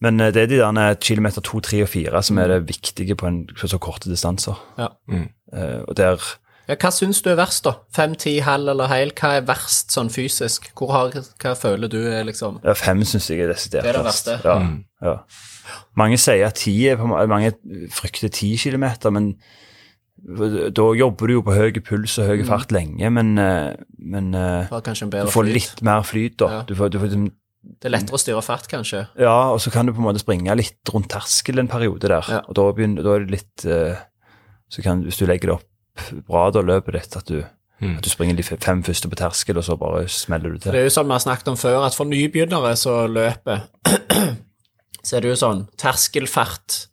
Men 0.04 0.20
eh, 0.24 0.32
det 0.32 0.42
er 0.46 0.50
de 0.50 0.58
der 0.64 0.94
kilometer 1.00 1.44
to, 1.44 1.60
tre 1.64 1.82
og 1.84 1.90
fire 1.92 2.22
som 2.24 2.38
er 2.40 2.48
det 2.54 2.62
viktige 2.70 3.16
på, 3.20 3.28
en, 3.28 3.42
på 3.52 3.68
så 3.68 3.78
korte 3.82 4.08
distanser. 4.12 4.56
Ja. 4.80 4.88
Mm. 5.12 5.28
Eh, 5.52 5.80
og 5.88 5.96
der 6.00 6.20
Ja, 6.66 6.74
hva 6.82 6.90
syns 6.90 7.20
du 7.22 7.28
er 7.30 7.36
verst, 7.38 7.62
da? 7.68 7.76
Fem, 7.94 8.16
ti, 8.18 8.38
halv 8.42 8.72
eller 8.72 8.88
hel? 8.90 9.12
Hva 9.14 9.36
er 9.38 9.44
verst 9.46 9.92
sånn 9.94 10.08
fysisk? 10.10 10.72
Hvor 10.74 10.90
har, 10.90 11.12
hva 11.42 11.52
føler 11.54 11.86
du 11.92 12.00
er 12.10 12.24
liksom 12.26 12.56
ja, 12.64 12.74
Fem 12.74 13.04
syns 13.06 13.28
jeg 13.30 13.44
er 13.44 13.52
desidert 13.52 13.84
Det 13.86 13.92
er 13.92 14.00
det 14.00 14.06
verst. 14.08 14.26
verste. 14.32 14.48
Ja, 14.48 14.58
Mm. 14.64 14.80
ja. 15.06 15.14
Mange 15.96 16.18
sier 16.18 16.46
at 16.48 16.54
ti 16.58 16.74
er 16.88 16.96
Mange 17.06 17.52
frykter 17.94 18.28
ti 18.34 18.56
kilometer, 18.56 19.10
men 19.14 19.36
da 20.26 20.84
jobber 20.98 21.26
du 21.30 21.32
jo 21.36 21.42
på 21.46 21.54
høy 21.54 21.72
puls 21.86 22.18
og 22.18 22.26
høy 22.26 22.40
Mm. 22.42 22.46
fart 22.48 22.72
lenge, 22.74 23.10
men, 23.12 23.38
eh, 23.38 23.76
men 23.98 24.34
eh, 24.34 24.66
du 24.68 25.30
får 25.30 25.44
litt 25.46 25.82
mer 25.86 26.02
flyt, 26.02 26.36
da. 26.38 26.48
Ja. 26.50 26.62
Du 26.66 26.74
får, 26.74 26.90
du 26.90 26.98
får 26.98 27.06
liksom 27.10 27.30
Det 27.66 27.86
er 27.88 27.90
lettere 27.96 28.14
å 28.14 28.18
styre 28.22 28.42
fart, 28.42 28.68
kanskje? 28.70 29.08
Ja, 29.18 29.50
og 29.52 29.58
så 29.60 29.70
kan 29.72 29.86
du 29.86 29.92
på 29.92 29.98
en 29.98 30.06
måte 30.06 30.20
springe 30.22 30.54
litt 30.56 30.84
rundt 30.94 31.08
terskel 31.10 31.58
en 31.58 31.68
periode 31.68 32.00
der. 32.08 32.22
Ja. 32.30 32.40
Og 32.48 32.54
da, 32.54 32.66
begynner, 32.72 33.02
da 33.02 33.14
er 33.16 33.24
det 33.24 33.30
litt 33.30 33.64
eh, 33.66 33.96
Så 34.70 34.82
kan, 34.82 35.02
hvis 35.02 35.18
du 35.18 35.26
legger 35.26 35.46
det 35.50 35.56
opp 35.60 36.22
bra, 36.28 36.50
da 36.50 36.60
løpet 36.62 36.92
ditt, 36.92 37.16
at 37.16 37.26
du, 37.26 37.44
Mm. 37.78 37.98
at 37.98 38.02
du 38.02 38.08
springer 38.08 38.34
de 38.36 38.42
fem 38.42 38.82
første 38.82 39.04
på 39.06 39.16
terskel, 39.20 39.58
og 39.58 39.64
så 39.64 39.76
bare 39.78 40.06
smeller 40.08 40.50
du 40.54 40.58
til. 40.58 40.72
Det 40.72 40.80
er 40.80 40.84
jo 40.88 40.94
sånn 40.96 41.06
vi 41.10 41.12
har 41.12 41.20
snakket 41.20 41.48
om 41.48 41.56
før, 41.60 41.84
at 41.84 41.94
for 41.94 42.06
nybegynnere 42.08 42.72
så 42.74 43.06
løper 43.06 43.66
Så 45.04 45.16
er 45.18 45.20
det 45.20 45.28
jo 45.28 45.36
sånn 45.36 45.68
terskelfart 45.76 46.86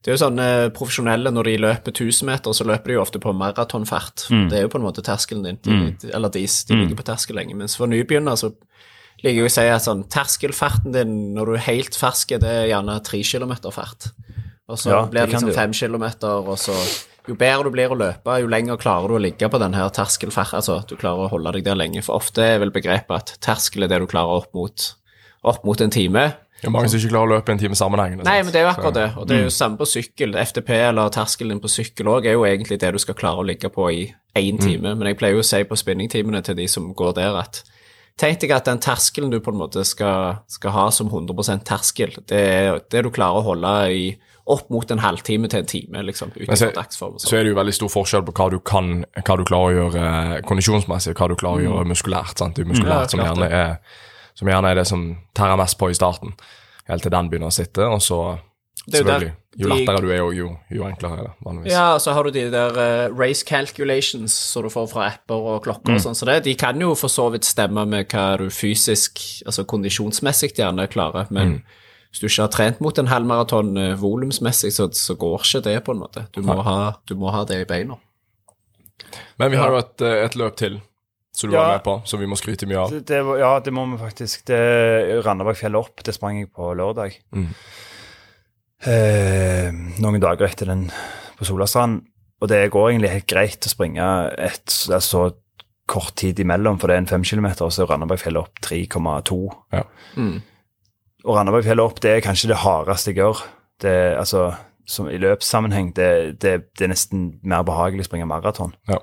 Det 0.00 0.08
er 0.08 0.14
jo 0.16 0.20
sånn 0.22 0.38
eh, 0.40 0.68
profesjonelle 0.72 1.28
når 1.34 1.44
de 1.50 1.56
løper 1.60 1.92
1000 1.92 2.24
meter, 2.30 2.54
så 2.56 2.64
løper 2.64 2.88
de 2.88 2.94
jo 2.96 3.02
ofte 3.02 3.20
på 3.20 3.34
maratonfart. 3.36 4.28
Det 4.48 4.56
er 4.56 4.62
jo 4.64 4.70
på 4.72 4.78
en 4.80 4.86
måte 4.86 5.02
terskelen 5.04 5.44
din. 5.44 5.58
De, 5.60 5.76
de, 6.00 6.12
eller 6.16 6.32
deres. 6.32 6.64
De 6.64 6.74
ligger 6.78 6.96
på 6.96 7.04
terskel 7.10 7.36
lenge. 7.36 7.54
Mens 7.58 7.76
for 7.76 7.86
nybegynner 7.90 8.38
så 8.40 8.48
liker 9.20 9.42
jeg 9.42 9.50
å 9.50 9.52
si 9.52 9.66
at 9.68 9.84
sånn 9.84 10.06
terskelfarten 10.08 10.94
din 10.96 11.12
når 11.36 11.50
du 11.50 11.52
er 11.58 11.66
helt 11.66 11.98
fersk, 12.00 12.32
det 12.40 12.48
er 12.48 12.70
gjerne 12.72 12.96
tre 13.04 13.20
km 13.20 13.52
fart. 13.76 14.08
Og 14.70 14.78
så 14.80 14.90
Ja, 14.94 15.02
blir 15.10 15.26
det 15.26 15.34
liksom 15.34 15.50
det 15.50 15.52
jo. 15.52 15.58
fem 15.60 15.72
kilometer, 15.76 16.48
og 16.48 16.56
så 16.62 16.72
jo 17.28 17.34
bedre 17.36 17.64
du 17.68 17.70
blir 17.74 17.92
å 17.92 17.98
løpe, 18.00 18.38
jo 18.40 18.48
lenger 18.48 18.78
klarer 18.80 19.08
du 19.12 19.14
å 19.18 19.20
ligge 19.20 19.48
på 19.52 19.58
den 19.60 19.74
her 19.76 19.90
terskelfart. 19.92 20.54
Altså, 20.56 20.78
du 20.88 20.96
klarer 20.96 21.26
å 21.26 21.30
holde 21.34 21.52
deg 21.58 21.64
der 21.68 21.76
lenge. 21.76 22.00
For 22.02 22.16
ofte 22.16 22.40
er 22.42 22.58
vel 22.62 22.72
begrepet 22.72 23.12
at 23.12 23.34
terskel 23.44 23.84
er 23.84 23.92
det 23.92 24.00
du 24.00 24.06
klarer 24.08 24.40
opp 24.40 24.54
mot, 24.56 24.94
opp 25.44 25.64
mot 25.68 25.80
en 25.84 25.92
time. 25.92 26.30
Det 26.60 26.68
er 26.68 26.74
mange 26.74 26.90
som 26.92 27.00
ikke 27.00 27.12
klarer 27.14 27.30
å 27.30 27.34
løpe 27.38 27.54
en 27.54 27.60
time 27.60 27.76
sammenhengende. 27.78 28.24
Nei, 28.28 28.38
men 28.44 28.52
det 28.52 28.60
er 28.60 28.66
jo 28.66 28.72
akkurat 28.74 28.96
det. 28.96 29.08
Og 29.16 29.28
det 29.28 29.36
er 29.36 29.46
jo 29.46 29.52
samme 29.54 29.80
på 29.80 29.88
sykkel. 29.88 30.36
FTP 30.36 30.72
eller 30.76 31.12
terskelen 31.14 31.54
din 31.56 31.62
på 31.62 31.72
sykkel 31.72 32.10
òg 32.12 32.28
er 32.28 32.36
jo 32.36 32.46
egentlig 32.48 32.80
det 32.82 32.92
du 32.92 33.00
skal 33.00 33.16
klare 33.16 33.40
å 33.40 33.46
ligge 33.48 33.72
på 33.72 33.88
i 33.92 34.02
én 34.36 34.60
time. 34.60 34.92
Men 34.94 35.08
jeg 35.08 35.20
pleier 35.20 35.38
jo 35.38 35.44
å 35.44 35.50
si 35.50 35.62
på 35.64 35.78
spinningtimene 35.80 36.42
til 36.44 36.58
de 36.60 36.68
som 36.68 36.90
går 36.96 37.16
der, 37.16 37.38
at 37.40 37.62
tenk 38.20 38.42
deg 38.42 38.52
at 38.52 38.68
den 38.68 38.82
terskelen 38.82 39.32
du 39.32 39.38
på 39.40 39.54
en 39.54 39.60
måte 39.62 39.84
skal, 39.88 40.42
skal 40.50 40.74
ha 40.76 40.88
som 40.92 41.08
100% 41.08 41.64
terskel, 41.64 42.18
det 42.28 42.40
er 42.40 42.82
det 42.92 43.06
du 43.06 43.10
klarer 43.14 43.40
å 43.40 43.46
holde 43.52 43.72
i 43.96 44.04
opp 44.50 44.70
mot 44.72 44.90
en 44.90 45.00
halvtime 45.02 45.48
til 45.50 45.62
en 45.62 45.68
time, 45.68 46.02
liksom, 46.08 46.32
så, 46.34 46.70
dagsform. 46.74 47.16
og 47.16 47.22
så 47.22 47.28
sånn. 47.28 47.38
er 47.38 47.46
det 47.46 47.52
jo 47.52 47.58
veldig 47.60 47.74
stor 47.76 47.92
forskjell 47.92 48.24
på 48.26 48.34
hva 48.34 48.48
du 48.50 48.58
kan, 48.66 49.04
hva 49.20 49.36
du 49.38 49.44
klarer 49.46 49.68
å 49.70 49.76
gjøre 49.78 50.40
kondisjonsmessig, 50.48 51.14
hva 51.18 51.28
du 51.30 51.36
klarer 51.38 51.62
å 51.62 51.66
gjøre 51.68 51.90
muskulært. 51.92 52.40
sant? 52.40 52.56
Det 52.58 52.66
er 52.66 52.72
muskulært 52.72 52.88
Mm. 52.90 53.04
Ja, 53.04 53.08
som, 53.12 53.20
gjerne 53.20 53.46
er, 53.48 53.76
som 54.40 54.48
gjerne 54.48 54.72
er 54.72 54.80
det 54.80 54.86
som 54.88 55.10
tærer 55.36 55.58
mest 55.60 55.76
på 55.80 55.90
i 55.92 55.96
starten, 55.96 56.32
helt 56.88 57.04
til 57.04 57.12
den 57.12 57.28
begynner 57.30 57.52
å 57.52 57.54
sitte, 57.54 57.84
og 57.84 58.00
så 58.04 58.20
selvfølgelig, 58.86 59.34
jo 59.60 59.68
lettere 59.68 60.00
du 60.00 60.08
er, 60.08 60.22
jo, 60.22 60.30
jo, 60.32 60.48
jo 60.72 60.86
enklere 60.88 61.18
er 61.18 61.26
det, 61.26 61.34
vanligvis. 61.44 61.74
Ja, 61.74 61.84
og 61.98 62.00
så 62.00 62.14
har 62.16 62.24
du 62.24 62.32
de 62.34 62.46
der 62.54 62.78
uh, 62.80 63.18
race 63.18 63.44
calculations 63.46 64.32
som 64.32 64.64
du 64.64 64.70
får 64.72 64.88
fra 64.94 65.10
apper 65.10 65.52
og 65.52 65.60
klokker 65.66 65.98
og 65.98 66.02
sånn, 66.02 66.16
så 66.16 66.28
det, 66.30 66.40
de 66.48 66.56
kan 66.58 66.80
jo 66.80 66.94
for 66.98 67.12
så 67.12 67.28
vidt 67.34 67.48
stemme 67.48 67.84
med 67.90 68.08
hva 68.10 68.32
du 68.40 68.48
fysisk, 68.54 69.20
altså 69.44 69.66
kondisjonsmessig 69.68 70.54
gjerne 70.56 70.88
klarer, 70.90 71.28
men 71.34 71.60
hvis 72.10 72.24
du 72.24 72.26
ikke 72.26 72.42
har 72.42 72.54
trent 72.54 72.80
mot 72.82 72.96
en 72.98 73.10
halvmaraton 73.10 73.76
uh, 73.78 73.90
volumsmessig, 74.00 74.72
så, 74.74 74.88
så 74.96 75.14
går 75.20 75.44
ikke 75.44 75.66
det 75.68 75.76
på 75.86 75.94
en 75.94 76.00
måte. 76.00 76.24
Du 76.34 76.40
må, 76.42 76.56
ha, 76.66 76.96
du 77.06 77.14
må 77.20 77.30
ha 77.30 77.44
det 77.46 77.60
i 77.62 77.68
beina. 77.68 78.00
Men 79.38 79.52
vi 79.52 79.60
har 79.60 79.70
jo 79.72 79.78
et, 79.78 80.02
eh, 80.04 80.22
et 80.26 80.34
løp 80.38 80.56
til 80.58 80.80
som 81.40 81.50
du 81.50 81.56
Ja. 81.56 81.62
var 81.64 81.76
med 81.78 81.84
på, 81.86 81.94
som 82.08 82.20
vi 82.20 82.28
må 82.28 82.36
skryte 82.38 82.68
mye 82.68 82.82
av. 82.84 82.92
Det, 83.08 83.20
ja, 83.40 83.52
det 83.64 83.72
må 83.72 83.86
vi 83.94 83.98
faktisk. 84.02 84.44
Det 84.50 84.60
Randabergfjellet 85.24 85.80
opp, 85.80 86.02
det 86.04 86.14
sprang 86.16 86.38
jeg 86.42 86.50
på 86.52 86.70
lørdag. 86.76 87.16
Mm. 87.32 87.48
Eh, 88.80 89.70
noen 90.00 90.20
dager 90.22 90.48
etter 90.48 90.70
den 90.70 90.86
på 91.38 91.48
Solastrand. 91.48 92.02
Og 92.40 92.48
det 92.48 92.62
går 92.72 92.92
egentlig 92.94 93.10
helt 93.12 93.28
greit 93.28 93.66
å 93.68 93.72
springe 93.72 94.04
et 94.40 94.72
så 94.72 95.26
kort 95.90 96.14
tid 96.16 96.38
imellom, 96.40 96.78
for 96.80 96.88
det 96.88 96.94
er 96.96 97.02
en 97.02 97.10
fem 97.10 97.24
kilometer, 97.26 97.66
og 97.66 97.74
så 97.74 97.82
er 97.84 97.90
Randabergfjellet 97.90 98.40
opp 98.40 98.60
3,2. 98.64 99.40
Ja. 99.74 99.82
Mm. 100.16 100.38
Og 101.26 101.36
Randabergfjellet 101.36 101.84
opp, 101.84 102.00
det 102.00 102.14
er 102.14 102.24
kanskje 102.24 102.52
det 102.52 102.60
hardeste 102.62 103.10
jeg 103.12 103.18
gjør. 103.20 103.42
Det, 103.82 103.94
altså, 104.16 104.46
som 104.88 105.08
I 105.12 105.18
løpssammenheng, 105.20 105.90
det, 105.96 106.40
det, 106.40 106.54
det 106.78 106.86
er 106.86 106.92
nesten 106.94 107.26
mer 107.42 107.66
behagelig 107.68 108.06
å 108.06 108.08
springe 108.08 108.28
maraton. 108.30 108.72
Ja. 108.88 109.00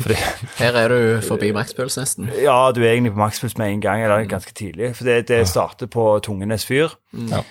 Fordi 0.00 0.16
Her 0.58 0.76
er 0.80 0.88
du 0.92 1.20
forbi 1.26 1.52
makspuls 1.52 1.96
nesten. 2.00 2.28
Ja, 2.40 2.70
du 2.72 2.80
er 2.82 2.94
egentlig 2.94 3.12
på 3.14 3.20
makspuls 3.20 3.56
med 3.60 3.72
en 3.74 3.80
gang, 3.84 4.02
eller 4.04 4.24
ganske 4.30 4.52
tidlig. 4.56 4.94
For 4.96 5.04
det, 5.04 5.26
det 5.28 5.42
starter 5.50 5.86
på 5.92 6.04
Tungenes 6.24 6.64
fyr, 6.64 6.88
Ja. 7.30 7.42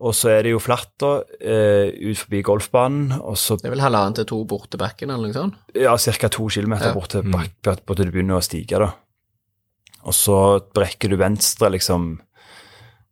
og 0.00 0.14
så 0.14 0.28
er 0.36 0.42
det 0.46 0.52
jo 0.52 0.60
flatt 0.62 0.90
da, 1.00 1.22
eh, 1.40 1.88
ut 2.10 2.18
forbi 2.20 2.42
golfbanen, 2.42 3.12
og 3.20 3.36
så 3.40 3.56
Det 3.56 3.66
er 3.66 3.74
vel 3.74 3.80
halvannen 3.86 4.14
til 4.14 4.24
to 4.26 4.44
bort 4.44 4.70
til 4.70 4.78
bakken, 4.78 5.10
eller 5.10 5.26
noe 5.28 5.34
sånt? 5.34 5.54
ja, 5.74 5.96
ca. 5.96 6.28
to 6.28 6.48
kilometer 6.48 6.88
Ja. 6.88 6.94
bort 6.94 7.08
til, 7.10 7.22
bakken, 7.22 7.84
bort 7.86 7.96
til 7.96 8.06
du 8.06 8.12
begynner 8.12 8.38
å 8.38 8.42
stige. 8.44 8.78
da. 8.78 8.92
Og 10.04 10.12
så 10.14 10.60
brekker 10.74 11.08
du 11.10 11.16
venstre, 11.16 11.70
liksom, 11.70 12.20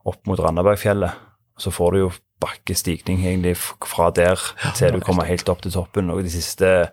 opp 0.06 0.20
mot 0.26 0.38
Randabergfjellet. 0.38 1.12
Så 1.58 1.72
får 1.72 1.92
du 1.92 1.98
jo 1.98 2.12
bakkestigning 2.40 3.24
egentlig 3.24 3.56
fra 3.56 4.10
der 4.10 4.36
til 4.76 4.92
du 4.92 5.00
kommer 5.00 5.24
helt 5.24 5.48
opp 5.48 5.62
til 5.62 5.72
toppen. 5.72 6.10
Og 6.12 6.22
de 6.22 6.30
siste, 6.30 6.90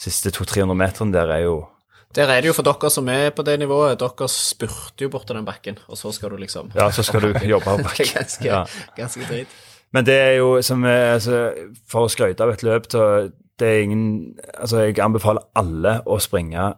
siste 0.00 0.30
200-300 0.34 0.74
meterne 0.74 1.12
der 1.14 1.30
er 1.34 1.44
jo 1.44 1.66
Der 2.14 2.28
er 2.30 2.40
det 2.40 2.48
jo 2.48 2.52
for 2.54 2.62
dere 2.62 2.90
som 2.90 3.08
er 3.08 3.30
på 3.34 3.42
det 3.42 3.58
nivået. 3.58 3.98
Dere 3.98 4.28
spurter 4.28 5.02
jo 5.02 5.08
bort 5.10 5.26
til 5.26 5.36
den 5.36 5.44
bakken, 5.44 5.78
og 5.88 5.96
så 5.98 6.12
skal 6.12 6.30
du 6.30 6.36
liksom 6.36 6.70
Ja, 6.74 6.90
så 6.90 7.02
skal 7.02 7.20
du 7.20 7.38
jobbe 7.54 7.66
opp 7.72 7.82
bakken. 7.82 8.06
ganske, 8.14 8.44
Ja. 8.44 8.64
ganske 8.96 9.20
drit. 9.28 9.48
Men 9.92 10.04
det 10.06 10.14
er 10.14 10.32
jo 10.38 10.62
som 10.62 10.84
er, 10.84 11.14
altså, 11.14 11.52
For 11.88 12.06
å 12.06 12.10
skryte 12.10 12.42
av 12.42 12.50
et 12.50 12.62
løp, 12.62 12.86
så 12.90 13.30
det 13.58 13.66
er 13.68 13.82
ingen 13.82 14.34
Altså, 14.58 14.78
jeg 14.86 14.98
anbefaler 14.98 15.42
alle 15.56 16.00
å 16.06 16.18
springe 16.20 16.74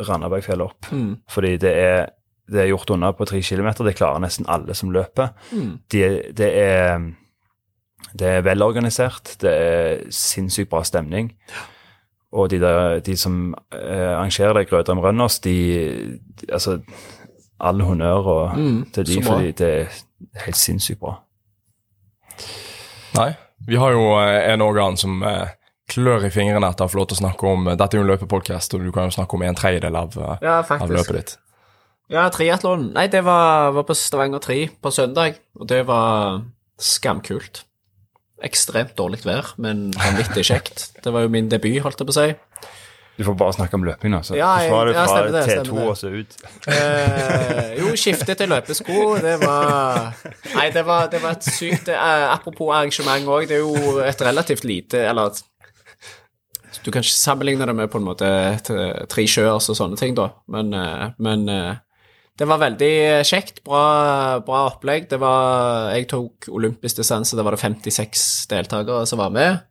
Randabergfjellet 0.00 0.60
opp. 0.66 0.86
Mm. 0.92 1.16
Fordi 1.30 1.56
det 1.56 1.70
er, 1.72 2.06
det 2.52 2.60
er 2.60 2.66
gjort 2.68 2.90
unna 2.90 3.12
på 3.16 3.24
tre 3.26 3.40
kilometer. 3.42 3.84
Det 3.84 3.96
klarer 3.96 4.20
nesten 4.20 4.44
alle 4.48 4.74
som 4.74 4.90
løper. 4.92 5.30
Mm. 5.52 5.78
De, 5.90 6.02
det 6.36 6.50
er 6.62 7.00
det 8.16 8.28
er 8.28 8.42
velorganisert. 8.44 9.36
Det 9.40 9.50
er 9.50 10.04
sinnssykt 10.12 10.68
bra 10.70 10.82
stemning. 10.84 11.32
Og 12.36 12.50
de, 12.52 12.58
der, 12.60 12.98
de 13.06 13.14
som 13.16 13.54
eh, 13.72 14.10
arrangerer 14.12 14.58
det, 14.58 14.66
Grødam 14.68 15.00
Rønners, 15.00 15.38
de, 15.44 15.54
de 16.40 16.50
Altså, 16.52 16.78
all 17.60 17.80
honnør 17.80 18.26
og, 18.28 18.56
Mm, 18.58 18.82
til 18.92 19.06
de, 19.08 19.22
fordi 19.24 19.52
det 19.56 19.68
er 19.80 20.42
helt 20.44 20.58
sinnssykt 20.60 21.00
bra. 21.00 21.14
Nei. 23.16 23.30
Vi 23.66 23.78
har 23.80 23.94
jo 23.96 24.02
eh, 24.20 24.52
en 24.52 24.60
organ 24.62 24.98
som 25.00 25.22
eh, 25.24 25.48
klør 25.88 26.26
i 26.28 26.30
fingrene 26.34 26.68
etter 26.68 26.84
å 26.86 26.92
få 26.92 27.00
lov 27.00 27.08
til 27.08 27.16
å 27.16 27.22
snakke 27.22 27.48
om 27.48 27.70
Dette 27.72 27.88
er 27.96 28.02
jo 28.02 28.04
en 28.04 28.10
løpepodkast, 28.12 28.74
og 28.76 28.84
du 28.84 28.92
kan 28.92 29.08
jo 29.08 29.16
snakke 29.16 29.38
om 29.38 29.44
en 29.46 29.56
tredjedel 29.56 29.96
av, 29.96 30.18
Ja, 30.42 30.58
av 30.60 30.92
løpet 30.92 31.16
ditt. 31.16 31.36
Ja, 32.12 32.28
triatlon. 32.30 32.90
Nei, 32.94 33.08
det 33.10 33.24
var, 33.26 33.72
var 33.74 33.86
på 33.88 33.96
Stavanger 33.98 34.42
3 34.44 34.58
på 34.82 34.92
søndag, 34.94 35.40
og 35.58 35.66
det 35.72 35.80
var 35.88 36.42
skamkult. 36.78 37.64
Ekstremt 38.44 38.92
dårlig 38.98 39.22
vær, 39.24 39.54
men 39.56 39.90
vanvittig 39.96 40.44
kjekt. 40.44 40.90
Det 41.02 41.12
var 41.12 41.24
jo 41.24 41.30
min 41.32 41.48
debut, 41.48 41.78
holdt 41.84 42.02
jeg 42.02 42.06
på 42.10 42.12
å 42.12 42.18
si. 42.18 42.34
Du 43.16 43.24
får 43.24 43.36
bare 43.40 43.54
snakke 43.56 43.78
om 43.78 43.84
løping 43.86 44.12
altså. 44.12 44.34
Ja, 44.36 44.50
jeg- 44.60 44.68
det 44.90 44.94
ja, 44.94 45.04
fra 45.08 45.22
det, 45.32 45.44
T2 45.46 45.62
stemmer 45.64 45.80
det. 45.80 45.88
og 45.88 45.96
så 45.96 46.10
ut. 46.12 46.36
Eh, 46.68 47.70
jo, 47.80 47.94
skifte 47.96 48.34
til 48.36 48.48
løpesko, 48.52 48.98
det 49.24 49.38
var 49.40 50.12
Nei, 50.54 50.66
det 50.74 50.82
var, 50.84 51.06
det 51.08 51.22
var 51.22 51.30
et 51.38 51.48
sykt 51.48 51.88
eh, 51.88 52.26
Apropos 52.28 52.74
arrangement 52.76 53.24
òg, 53.24 53.46
det 53.48 53.56
er 53.56 53.64
jo 53.64 54.00
et 54.04 54.20
relativt 54.20 54.64
lite 54.68 55.00
Eller 55.08 55.32
Du 56.84 56.90
kan 56.92 57.00
ikke 57.00 57.16
sammenligne 57.16 57.64
det 57.66 57.74
med 57.74 57.88
på 57.90 57.96
en 58.02 58.04
måte 58.04 58.28
tre 59.08 59.24
sjøer 59.26 59.54
og 59.56 59.62
sånne 59.64 59.96
ting, 59.96 60.12
da, 60.14 60.28
men, 60.52 60.74
eh, 60.76 61.08
men 61.18 61.48
eh, 61.48 61.74
det 62.36 62.44
var 62.48 62.60
veldig 62.60 62.92
kjekt. 63.24 63.62
Bra, 63.64 64.40
bra 64.44 64.66
opplegg. 64.68 65.08
Det 65.08 65.18
var 65.20 65.92
Jeg 65.96 66.08
tok 66.10 66.50
olympisk 66.52 67.00
distanse, 67.00 67.36
det 67.36 67.44
var 67.46 67.56
det 67.56 67.62
56 67.62 68.24
deltakere 68.50 69.06
som 69.08 69.22
var 69.22 69.32
med. 69.32 69.62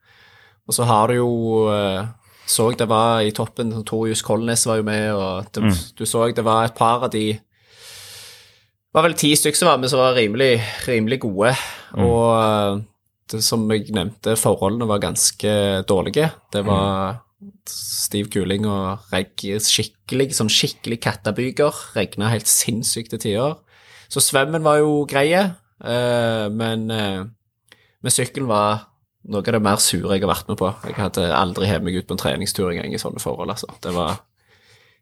Og 0.66 0.74
så 0.74 0.88
har 0.90 1.12
du 1.12 1.20
jo 1.20 1.32
eh, 1.70 2.08
Så 2.50 2.72
det 2.78 2.88
var 2.90 3.22
i 3.22 3.34
toppen, 3.34 3.72
Torjus 3.86 4.22
Kolnes 4.26 4.66
var 4.66 4.82
jo 4.82 4.86
med, 4.86 5.14
og 5.14 5.46
det, 5.54 5.74
du 5.98 6.06
så 6.06 6.28
det 6.30 6.46
var 6.46 6.66
et 6.66 6.78
par 6.78 7.06
av 7.06 7.12
de 7.14 7.34
Det 7.34 8.94
var 8.94 9.06
vel 9.08 9.18
ti 9.18 9.34
stykker 9.36 9.58
som 9.58 9.70
var 9.70 9.78
med, 9.82 9.90
som 9.90 10.00
var 10.00 10.18
rimelig, 10.18 10.62
rimelig 10.88 11.20
gode. 11.26 11.54
Og 11.98 12.26
eh, 12.40 12.82
det, 13.30 13.44
som 13.44 13.66
jeg 13.70 13.94
nevnte, 13.94 14.38
forholdene 14.40 14.88
var 14.90 15.04
ganske 15.04 15.84
dårlige. 15.90 16.32
Det 16.54 16.66
var 16.66 17.22
stiv 17.70 18.30
kuling 18.34 18.66
og 18.70 19.06
regg, 19.12 19.44
skikkelig, 19.64 20.32
sånn 20.38 20.52
skikkelig 20.52 21.00
kattebyger. 21.04 21.76
Regna 21.98 22.32
helt 22.32 22.50
sinnssykt 22.50 23.14
til 23.16 23.24
tider. 23.28 23.58
Så 24.12 24.24
svømmen 24.24 24.64
var 24.66 24.80
jo 24.82 25.04
greie, 25.10 25.56
eh, 25.84 26.46
men, 26.50 26.90
eh, 26.92 27.26
men 28.02 28.14
sykkelen 28.14 28.48
var 28.48 28.88
noe 29.26 29.42
av 29.42 29.56
det 29.58 29.62
mer 29.62 29.82
sure 29.82 30.14
jeg 30.14 30.22
har 30.22 30.30
vært 30.30 30.48
med 30.48 30.60
på. 30.62 30.70
Jeg 30.86 30.96
hadde 31.00 31.26
aldri 31.34 31.68
hevet 31.70 31.84
meg 31.88 31.98
ut 31.98 32.08
på 32.08 32.14
en 32.14 32.22
treningstur 32.22 32.70
engang 32.70 32.94
i 32.94 33.02
sånne 33.02 33.22
forhold, 33.22 33.50
altså. 33.50 33.68
Det 33.82 33.94
var 33.96 34.20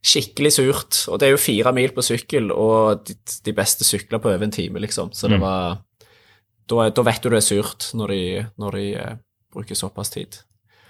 skikkelig 0.03 0.53
surt. 0.55 1.01
Og 1.11 1.19
det 1.19 1.27
er 1.27 1.35
jo 1.35 1.41
fire 1.41 1.73
mil 1.75 1.91
på 1.95 2.03
sykkel, 2.03 2.51
og 2.51 3.03
de, 3.07 3.15
de 3.43 3.55
beste 3.55 3.83
sykler 3.87 4.19
på 4.23 4.31
over 4.31 4.47
en 4.47 4.55
time, 4.55 4.79
liksom. 4.79 5.11
Så 5.13 5.31
det 5.31 5.41
var 5.43 5.83
Da, 6.63 6.89
da 6.95 7.03
vet 7.03 7.21
du 7.21 7.27
det 7.27 7.41
er 7.41 7.43
surt 7.43 7.89
når 7.93 8.07
de, 8.07 8.47
når 8.57 8.71
de 8.71 8.83
eh, 8.95 9.15
bruker 9.51 9.75
såpass 9.75 10.13
tid. 10.13 10.37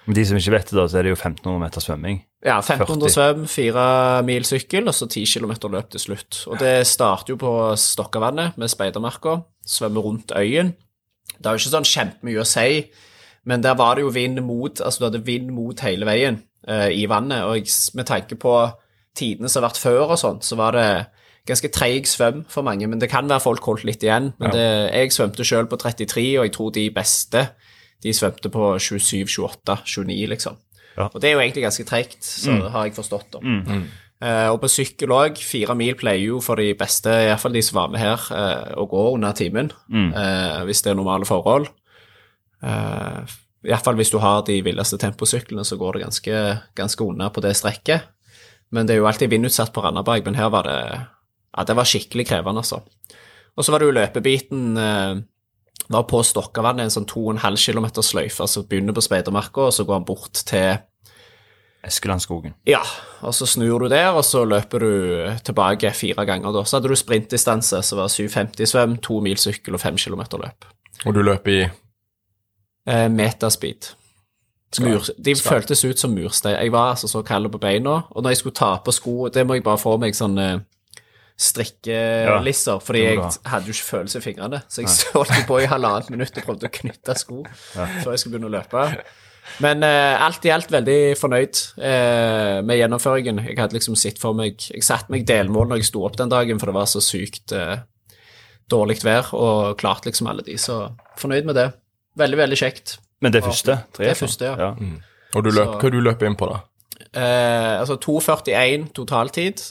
Men 0.06 0.18
de 0.18 0.26
som 0.28 0.38
ikke 0.38 0.54
vet 0.56 0.72
det, 0.72 0.78
da, 0.78 0.86
så 0.90 1.00
er 1.00 1.08
det 1.08 1.14
jo 1.14 1.18
1500 1.20 1.62
meter 1.62 1.84
svømming. 1.84 2.20
Ja, 2.44 2.58
1500 2.60 3.08
40. 3.08 3.14
svøm, 3.16 3.46
fire 3.48 3.86
mil 4.28 4.46
sykkel, 4.48 4.90
og 4.92 4.96
så 4.98 5.08
10 5.08 5.24
km 5.32 5.54
løp 5.72 5.94
til 5.94 6.04
slutt. 6.04 6.42
Og 6.52 6.60
det 6.60 6.76
starter 6.90 7.36
jo 7.36 7.40
på 7.40 7.54
Stokkavannet 7.80 8.60
med 8.60 8.72
speidermerka, 8.72 9.40
svømmer 9.64 10.04
rundt 10.04 10.36
øyen. 10.36 10.74
Det 11.38 11.48
er 11.48 11.56
jo 11.56 11.64
ikke 11.64 11.76
sånn 11.78 11.88
kjempemye 11.88 12.44
å 12.44 12.48
si, 12.48 12.84
men 13.48 13.64
der 13.64 13.80
var 13.80 13.96
det 13.96 14.04
jo 14.04 14.12
vind 14.16 14.44
mot, 14.44 14.82
altså 14.84 15.04
du 15.04 15.08
hadde 15.08 15.26
vind 15.28 15.52
mot 15.56 15.80
hele 15.84 16.08
veien 16.08 16.42
eh, 16.68 16.90
i 16.96 17.08
vannet, 17.08 17.48
og 17.48 17.96
med 17.96 18.08
tanke 18.08 18.36
på 18.40 18.54
tidene 19.16 19.48
som 19.48 19.62
har 19.62 19.70
vært 19.70 19.84
før 19.84 20.16
og 20.16 20.20
sånn, 20.20 20.44
så 20.44 20.60
var 20.60 20.76
det 20.76 20.88
ganske 21.48 21.72
treig 21.76 22.08
svøm 22.08 22.44
for 22.52 22.64
mange, 22.66 22.88
men 22.88 23.02
det 23.02 23.12
kan 23.12 23.28
være 23.28 23.44
folk 23.44 23.66
holdt 23.68 23.88
litt 23.88 24.04
igjen. 24.04 24.32
Men 24.40 24.54
det, 24.56 24.68
jeg 24.94 25.16
svømte 25.16 25.48
sjøl 25.48 25.68
på 25.72 25.80
33, 25.80 26.28
og 26.40 26.48
jeg 26.48 26.54
tror 26.56 26.72
de 26.76 26.86
beste 26.96 27.42
de 28.04 28.14
svømte 28.16 28.52
på 28.54 28.70
27, 28.80 29.26
28, 29.32 29.78
29, 29.86 30.30
liksom. 30.36 30.58
Ja. 30.94 31.10
Og 31.10 31.20
det 31.22 31.30
er 31.30 31.38
jo 31.38 31.44
egentlig 31.44 31.66
ganske 31.66 31.86
treigt, 31.90 32.22
så 32.24 32.56
har 32.70 32.88
jeg 32.88 32.98
forstått. 32.98 33.38
da. 33.38 33.44
Eh, 34.24 34.48
og 34.54 34.62
på 34.62 34.70
sykkel 34.72 35.12
òg, 35.12 35.40
fire 35.42 35.76
mil 35.76 35.96
pleier 36.00 36.30
jo 36.30 36.42
for 36.44 36.62
de 36.62 36.70
beste, 36.80 37.12
iallfall 37.12 37.56
de 37.58 37.64
som 37.66 37.80
var 37.82 37.90
med 37.92 38.00
her, 38.00 38.28
eh, 38.32 38.76
å 38.80 38.86
gå 38.88 39.08
under 39.16 39.34
timen, 39.36 39.72
eh, 39.92 40.60
hvis 40.68 40.84
det 40.84 40.94
er 40.94 41.00
normale 41.00 41.28
forhold. 41.28 41.68
Uh, 42.64 43.28
Iallfall 43.64 43.98
hvis 44.00 44.12
du 44.12 44.20
har 44.24 44.44
de 44.48 44.58
villeste 44.64 45.00
temposyklene, 45.00 45.64
så 45.68 45.78
går 45.80 45.98
det 45.98 46.06
ganske, 46.06 46.40
ganske 46.76 47.04
unna 47.04 47.30
på 47.32 47.44
det 47.44 47.56
strekket. 47.60 48.10
Men 48.74 48.88
det 48.88 48.96
er 48.96 49.02
jo 49.02 49.08
alltid 49.08 49.32
vindutsatt 49.32 49.74
på 49.76 49.84
Randaberg, 49.84 50.26
men 50.26 50.40
her 50.40 50.52
var 50.54 50.68
det 50.68 50.80
Ja, 51.54 51.64
det 51.64 51.76
var 51.78 51.86
skikkelig 51.86 52.26
krevende, 52.26 52.64
altså. 52.64 52.80
Og 53.54 53.62
så 53.62 53.72
var 53.72 53.80
det 53.80 53.86
jo 53.86 53.94
løpebiten 53.94 54.78
eh, 54.82 55.20
var 55.94 56.08
på 56.10 56.24
Stokkavannet, 56.26 56.88
en 56.90 56.96
sånn 56.96 57.08
2,5 57.10 57.60
km 57.62 57.88
sløyfe, 58.02 58.42
altså 58.44 58.66
begynner 58.68 58.96
på 58.96 59.04
speidermarka, 59.06 59.70
og 59.70 59.76
så 59.76 59.86
går 59.88 60.02
han 60.02 60.08
bort 60.08 60.44
til 60.50 60.82
Eskelandskogen. 61.84 62.54
ja, 62.68 62.82
og 63.22 63.34
så 63.36 63.46
snur 63.46 63.84
du 63.84 63.90
der, 63.92 64.10
og 64.16 64.24
så 64.24 64.46
løper 64.48 64.80
du 64.80 64.92
tilbake 65.44 65.92
fire 65.94 66.26
ganger. 66.26 66.52
da. 66.56 66.64
Så 66.64 66.78
hadde 66.78 66.90
du 66.92 66.96
sprintdistanse, 66.96 67.82
som 67.84 68.00
var 68.00 68.08
750 68.08 68.72
svøm, 68.72 68.98
to 69.04 69.20
mil 69.20 69.38
sykkel 69.38 69.76
og 69.76 69.82
fem 69.84 69.98
kilometer 69.98 70.38
løp. 70.40 70.66
Og 71.06 71.14
du 71.14 71.22
løper 71.22 71.52
i 71.52 71.64
Eh, 72.88 73.10
metaspeed. 73.10 73.94
Mur, 74.82 75.06
de 75.26 75.36
føltes 75.36 75.86
ut 75.86 76.00
som 76.00 76.12
murstein. 76.12 76.58
Jeg 76.58 76.72
var 76.72 76.90
altså 76.90 77.08
så 77.08 77.22
kald 77.22 77.48
på 77.54 77.58
beina, 77.62 78.02
og 78.10 78.24
når 78.24 78.34
jeg 78.34 78.38
skulle 78.38 78.56
ta 78.58 78.78
på 78.84 78.92
sko 78.92 79.30
Det 79.30 79.46
må 79.48 79.54
jeg 79.54 79.64
bare 79.64 79.78
få 79.78 79.98
meg 80.02 80.16
sånne 80.18 80.66
strikkelisser, 81.40 82.80
fordi 82.84 83.02
det 83.04 83.12
jeg 83.16 83.52
hadde 83.52 83.66
jo 83.70 83.74
ikke 83.76 83.90
følelse 83.90 84.20
i 84.22 84.24
fingrene. 84.24 84.62
Så 84.70 84.84
jeg 84.84 84.94
holdt 85.16 85.34
jo 85.40 85.46
på 85.50 85.60
i 85.64 85.68
halvannet 85.70 86.10
minutt 86.14 86.38
og 86.40 86.48
prøvde 86.48 86.70
å 86.70 86.74
knytte 86.80 87.16
sko 87.20 87.44
før 87.74 88.14
jeg 88.14 88.22
skulle 88.22 88.38
begynne 88.38 88.52
å 88.52 88.56
løpe. 88.60 88.86
Men 89.60 89.84
eh, 89.84 90.22
alt 90.24 90.46
i 90.48 90.52
alt 90.56 90.70
veldig 90.72 91.00
fornøyd 91.20 91.60
eh, 91.84 92.62
med 92.64 92.78
gjennomføringen. 92.80 93.42
Jeg 93.50 93.58
hadde 93.60 93.76
liksom 93.76 93.98
sett 94.00 94.22
for 94.22 94.38
meg 94.38 94.56
Jeg 94.70 94.86
satte 94.88 95.12
meg 95.12 95.26
delmål 95.28 95.68
når 95.74 95.82
jeg 95.82 95.90
sto 95.90 96.06
opp 96.08 96.16
den 96.22 96.32
dagen, 96.32 96.62
for 96.62 96.72
det 96.72 96.78
var 96.78 96.88
så 96.88 97.02
sykt 97.04 97.52
eh, 97.58 97.82
dårlig 98.72 99.02
vær, 99.04 99.34
og 99.36 99.76
klarte 99.82 100.08
liksom 100.08 100.30
alle 100.32 100.46
de, 100.48 100.56
så 100.58 100.78
fornøyd 101.20 101.50
med 101.50 101.60
det. 101.60 101.68
Veldig, 102.18 102.40
veldig 102.40 102.58
kjekt. 102.62 102.96
Men 103.22 103.34
det 103.36 103.42
er 103.42 103.50
første? 103.50 103.76
Det 103.98 104.08
er 104.14 104.16
første, 104.18 104.54
ja. 104.64 104.70
Og 105.34 105.44
du 105.44 105.50
løp, 105.52 105.74
Så- 105.76 105.82
hva 105.82 105.92
du 105.92 106.00
løper 106.02 106.30
inn 106.30 106.38
på, 106.40 106.48
da? 106.50 106.62
Eh, 107.14 107.80
altså 107.82 107.98
2,41 108.02 108.88
totaltid. 108.96 109.62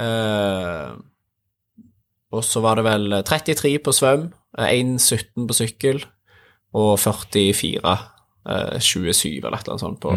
Eh, 0.00 0.92
og 2.32 2.46
så 2.46 2.62
var 2.64 2.78
det 2.78 2.86
vel 2.86 3.18
33 3.28 3.74
på 3.84 3.92
svøm, 3.92 4.30
eh, 4.58 4.70
1,17 4.78 5.48
på 5.48 5.58
sykkel 5.58 6.00
og 6.72 6.94
44, 7.00 7.98
eh, 8.48 8.78
27 8.80 9.44
eller 9.44 9.58
et 9.58 9.66
eller 9.66 9.74
annet 9.74 9.84
sånt 9.84 10.00
på, 10.00 10.14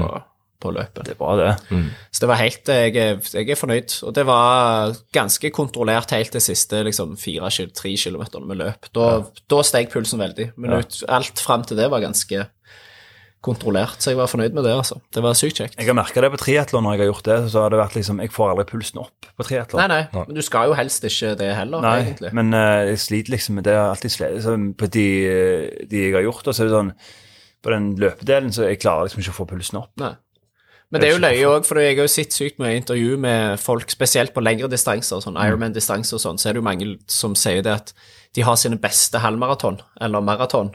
på 0.64 0.72
løpet. 0.72 1.06
Det 1.06 1.20
var 1.20 1.38
det. 1.42 1.52
Mm. 1.70 1.90
Så 2.12 2.24
det 2.24 2.30
var 2.32 2.40
helt 2.40 2.72
jeg 2.72 2.96
jeg 2.96 3.50
er 3.50 3.60
fornøyd. 3.60 3.98
Og 4.08 4.16
det 4.16 4.26
var 4.26 4.96
ganske 5.14 5.52
kontrollert 5.52 6.16
helt 6.16 6.32
til 6.32 6.42
siste 6.42 6.84
liksom, 6.88 7.18
4-3 7.20 7.98
kilometer 7.98 8.40
med 8.40 8.64
løp. 8.64 8.88
Da, 8.96 9.26
da 9.52 9.64
steg 9.64 9.92
pulsen 9.92 10.24
veldig. 10.24 10.54
Men 10.56 10.80
ja. 10.80 10.84
alt 11.20 11.40
fram 11.44 11.68
til 11.68 11.78
det 11.78 11.92
var 11.92 12.04
ganske 12.04 12.48
kontrollert, 13.46 14.02
så 14.02 14.12
jeg 14.12 14.20
var 14.20 14.30
fornøyd 14.32 14.56
med 14.58 14.66
det. 14.66 14.74
altså. 14.74 14.98
Det 15.14 15.22
var 15.24 15.38
sykt 15.38 15.62
kjekt. 15.62 15.78
Jeg 15.78 15.90
har 15.90 15.98
merka 15.98 16.24
det 16.24 16.32
på 16.34 16.42
triatlon 16.42 16.86
når 16.86 16.96
jeg 16.96 17.04
har 17.04 17.12
gjort 17.12 17.30
det. 17.30 17.38
så 17.54 17.62
har 17.64 17.74
det 17.74 17.82
vært 17.84 17.98
liksom, 18.00 18.22
Jeg 18.26 18.34
får 18.34 18.54
aldri 18.54 18.66
pulsen 18.72 19.02
opp 19.04 19.30
på 19.38 19.48
triatlon. 19.48 19.84
Nei, 19.84 20.02
nei, 20.02 20.26
men 20.26 20.40
du 20.40 20.42
skal 20.46 20.72
jo 20.72 20.78
helst 20.80 21.06
ikke 21.06 21.36
det 21.40 21.52
heller, 21.58 21.86
Nei, 21.86 21.96
egentlig. 22.08 22.34
men 22.38 22.52
uh, 22.58 22.82
jeg 22.90 23.00
sliter 23.06 23.36
liksom 23.38 23.60
med 23.60 23.68
det. 23.70 23.78
Alltid 23.78 24.16
slitt 24.16 24.44
så 24.46 24.58
på 24.82 24.92
de, 24.98 25.08
de 25.92 26.04
jeg 26.08 26.18
har 26.18 26.26
gjort. 26.26 26.48
Og 26.48 26.56
så 26.56 26.66
er 26.66 26.72
det 26.72 26.78
sånn 26.80 26.94
På 27.66 27.74
den 27.74 27.90
løpedelen 28.02 28.54
så 28.54 28.68
jeg 28.70 28.82
klarer 28.82 29.08
liksom 29.08 29.24
ikke 29.24 29.34
å 29.34 29.40
få 29.40 29.50
pulsen 29.56 29.82
opp. 29.82 29.92
Nei. 30.02 30.16
Men 30.94 31.02
det 31.02 31.08
er 31.10 31.16
jo 31.16 31.22
løye 31.24 31.48
òg, 31.50 31.66
for 31.66 31.82
jeg 31.82 31.96
har 31.98 32.06
jo 32.06 32.12
sett 32.14 32.36
sykt 32.36 32.60
mye 32.62 32.78
intervju 32.78 33.16
med 33.20 33.60
folk, 33.60 33.90
spesielt 33.92 34.36
på 34.36 34.44
lengre 34.46 34.70
distanser, 34.70 35.20
sånn 35.24 35.40
Ironman-distanser 35.42 36.20
og 36.20 36.22
sånn, 36.22 36.38
så 36.40 36.50
er 36.50 36.56
det 36.56 36.62
jo 36.62 36.68
mange 36.68 36.92
som 37.12 37.34
sier 37.36 37.66
det 37.66 37.74
at 37.74 37.90
de 38.38 38.46
har 38.46 38.56
sine 38.62 38.78
beste 38.80 39.20
halvmaraton, 39.24 39.80
eller 40.06 40.24
maraton, 40.24 40.70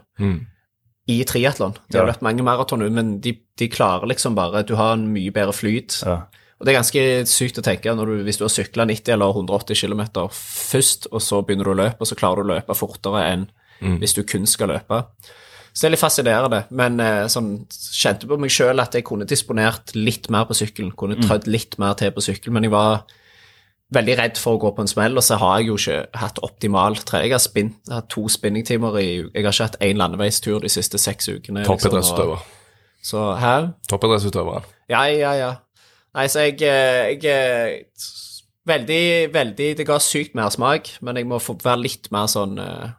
i 1.09 1.23
triatlon. 1.25 1.76
De 1.88 1.99
har 1.99 2.09
løpt 2.09 2.25
mange 2.25 2.45
maraton, 2.47 2.85
men 2.92 3.16
de, 3.25 3.35
de 3.59 3.71
klarer 3.73 4.11
liksom 4.11 4.37
bare 4.37 4.62
Du 4.69 4.76
har 4.78 4.95
en 4.95 5.09
mye 5.12 5.33
bedre 5.35 5.54
flyt. 5.57 6.02
Ja. 6.07 6.23
Og 6.61 6.66
det 6.66 6.75
er 6.75 6.80
ganske 6.83 7.02
sykt 7.30 7.59
å 7.59 7.64
tenke 7.64 7.92
når 7.97 8.11
du, 8.11 8.16
hvis 8.26 8.37
du 8.37 8.45
har 8.45 8.52
sykla 8.52 8.85
90 8.85 9.14
eller 9.14 9.33
180 9.33 9.80
km 9.80 10.02
først, 10.37 11.09
og 11.09 11.23
så 11.25 11.40
begynner 11.40 11.71
du 11.71 11.73
å 11.73 11.78
løpe, 11.80 12.04
og 12.04 12.11
så 12.11 12.19
klarer 12.21 12.45
du 12.45 12.50
å 12.50 12.54
løpe 12.54 12.76
fortere 12.76 13.25
enn 13.30 13.47
hvis 13.80 14.12
du 14.12 14.21
kun 14.28 14.45
skal 14.45 14.69
løpe. 14.75 14.99
Så 15.73 15.85
det 15.85 15.88
er 15.88 15.95
litt 15.95 16.02
fascinerende, 16.02 16.59
men 16.76 17.00
eh, 17.00 17.25
sånn, 17.30 17.52
kjente 17.71 18.28
på 18.28 18.37
meg 18.42 18.52
sjøl 18.52 18.83
at 18.83 18.97
jeg 18.97 19.07
kunne 19.07 19.28
disponert 19.28 19.95
litt 19.95 20.26
mer 20.33 20.45
på 20.49 20.57
sykkelen, 20.59 20.90
kunne 20.99 21.16
trødd 21.23 21.47
litt 21.49 21.78
mer 21.80 21.95
til 21.97 22.11
på 22.12 22.25
sykkelen, 22.26 22.57
men 22.59 22.66
jeg 22.66 22.75
var 22.75 23.04
veldig 23.92 24.18
redd 24.18 24.37
for 24.38 24.54
å 24.56 24.61
gå 24.62 24.70
på 24.76 24.80
en 24.85 24.88
smell, 24.90 25.16
og 25.18 25.23
så 25.26 25.37
har 25.40 25.59
jeg 25.59 25.66
jo 25.68 25.76
ikke 25.76 26.06
hatt 26.20 26.38
optimal 26.47 26.97
trening. 26.97 27.26
Jeg 27.30 27.32
har, 27.35 27.38
spinn, 27.42 27.75
jeg 27.88 27.94
har 27.94 28.06
to 28.09 28.28
spinningtimer 28.28 28.99
i 29.00 29.06
Jeg 29.35 29.44
har 29.44 29.50
ikke 29.52 29.66
hatt 29.66 29.80
én 29.80 29.97
landeveistur 29.99 30.61
de 30.61 30.68
siste 30.68 30.99
seks 30.99 31.28
ukene. 31.28 31.64
liksom, 31.64 32.30
og- 32.30 32.38
Så 33.02 33.35
her 33.38 33.73
Toppidrettsutøveren. 33.88 34.62
ja, 34.88 35.02
ja, 35.04 35.32
ja. 35.32 35.54
Nei, 36.14 36.26
så 36.26 36.40
jeg, 36.40 36.62
eh, 36.62 37.16
jeg 37.20 37.25
eh, 37.25 37.82
Veldig, 38.66 39.32
veldig 39.32 39.76
Det 39.78 39.87
ga 39.87 39.97
sykt 39.99 40.35
mer 40.35 40.50
smak, 40.50 40.99
men 41.00 41.16
jeg 41.16 41.26
må 41.26 41.38
få 41.40 41.56
være 41.62 41.80
litt 41.82 42.09
mer 42.12 42.26
sånn 42.26 42.56
Ja. 42.59 42.90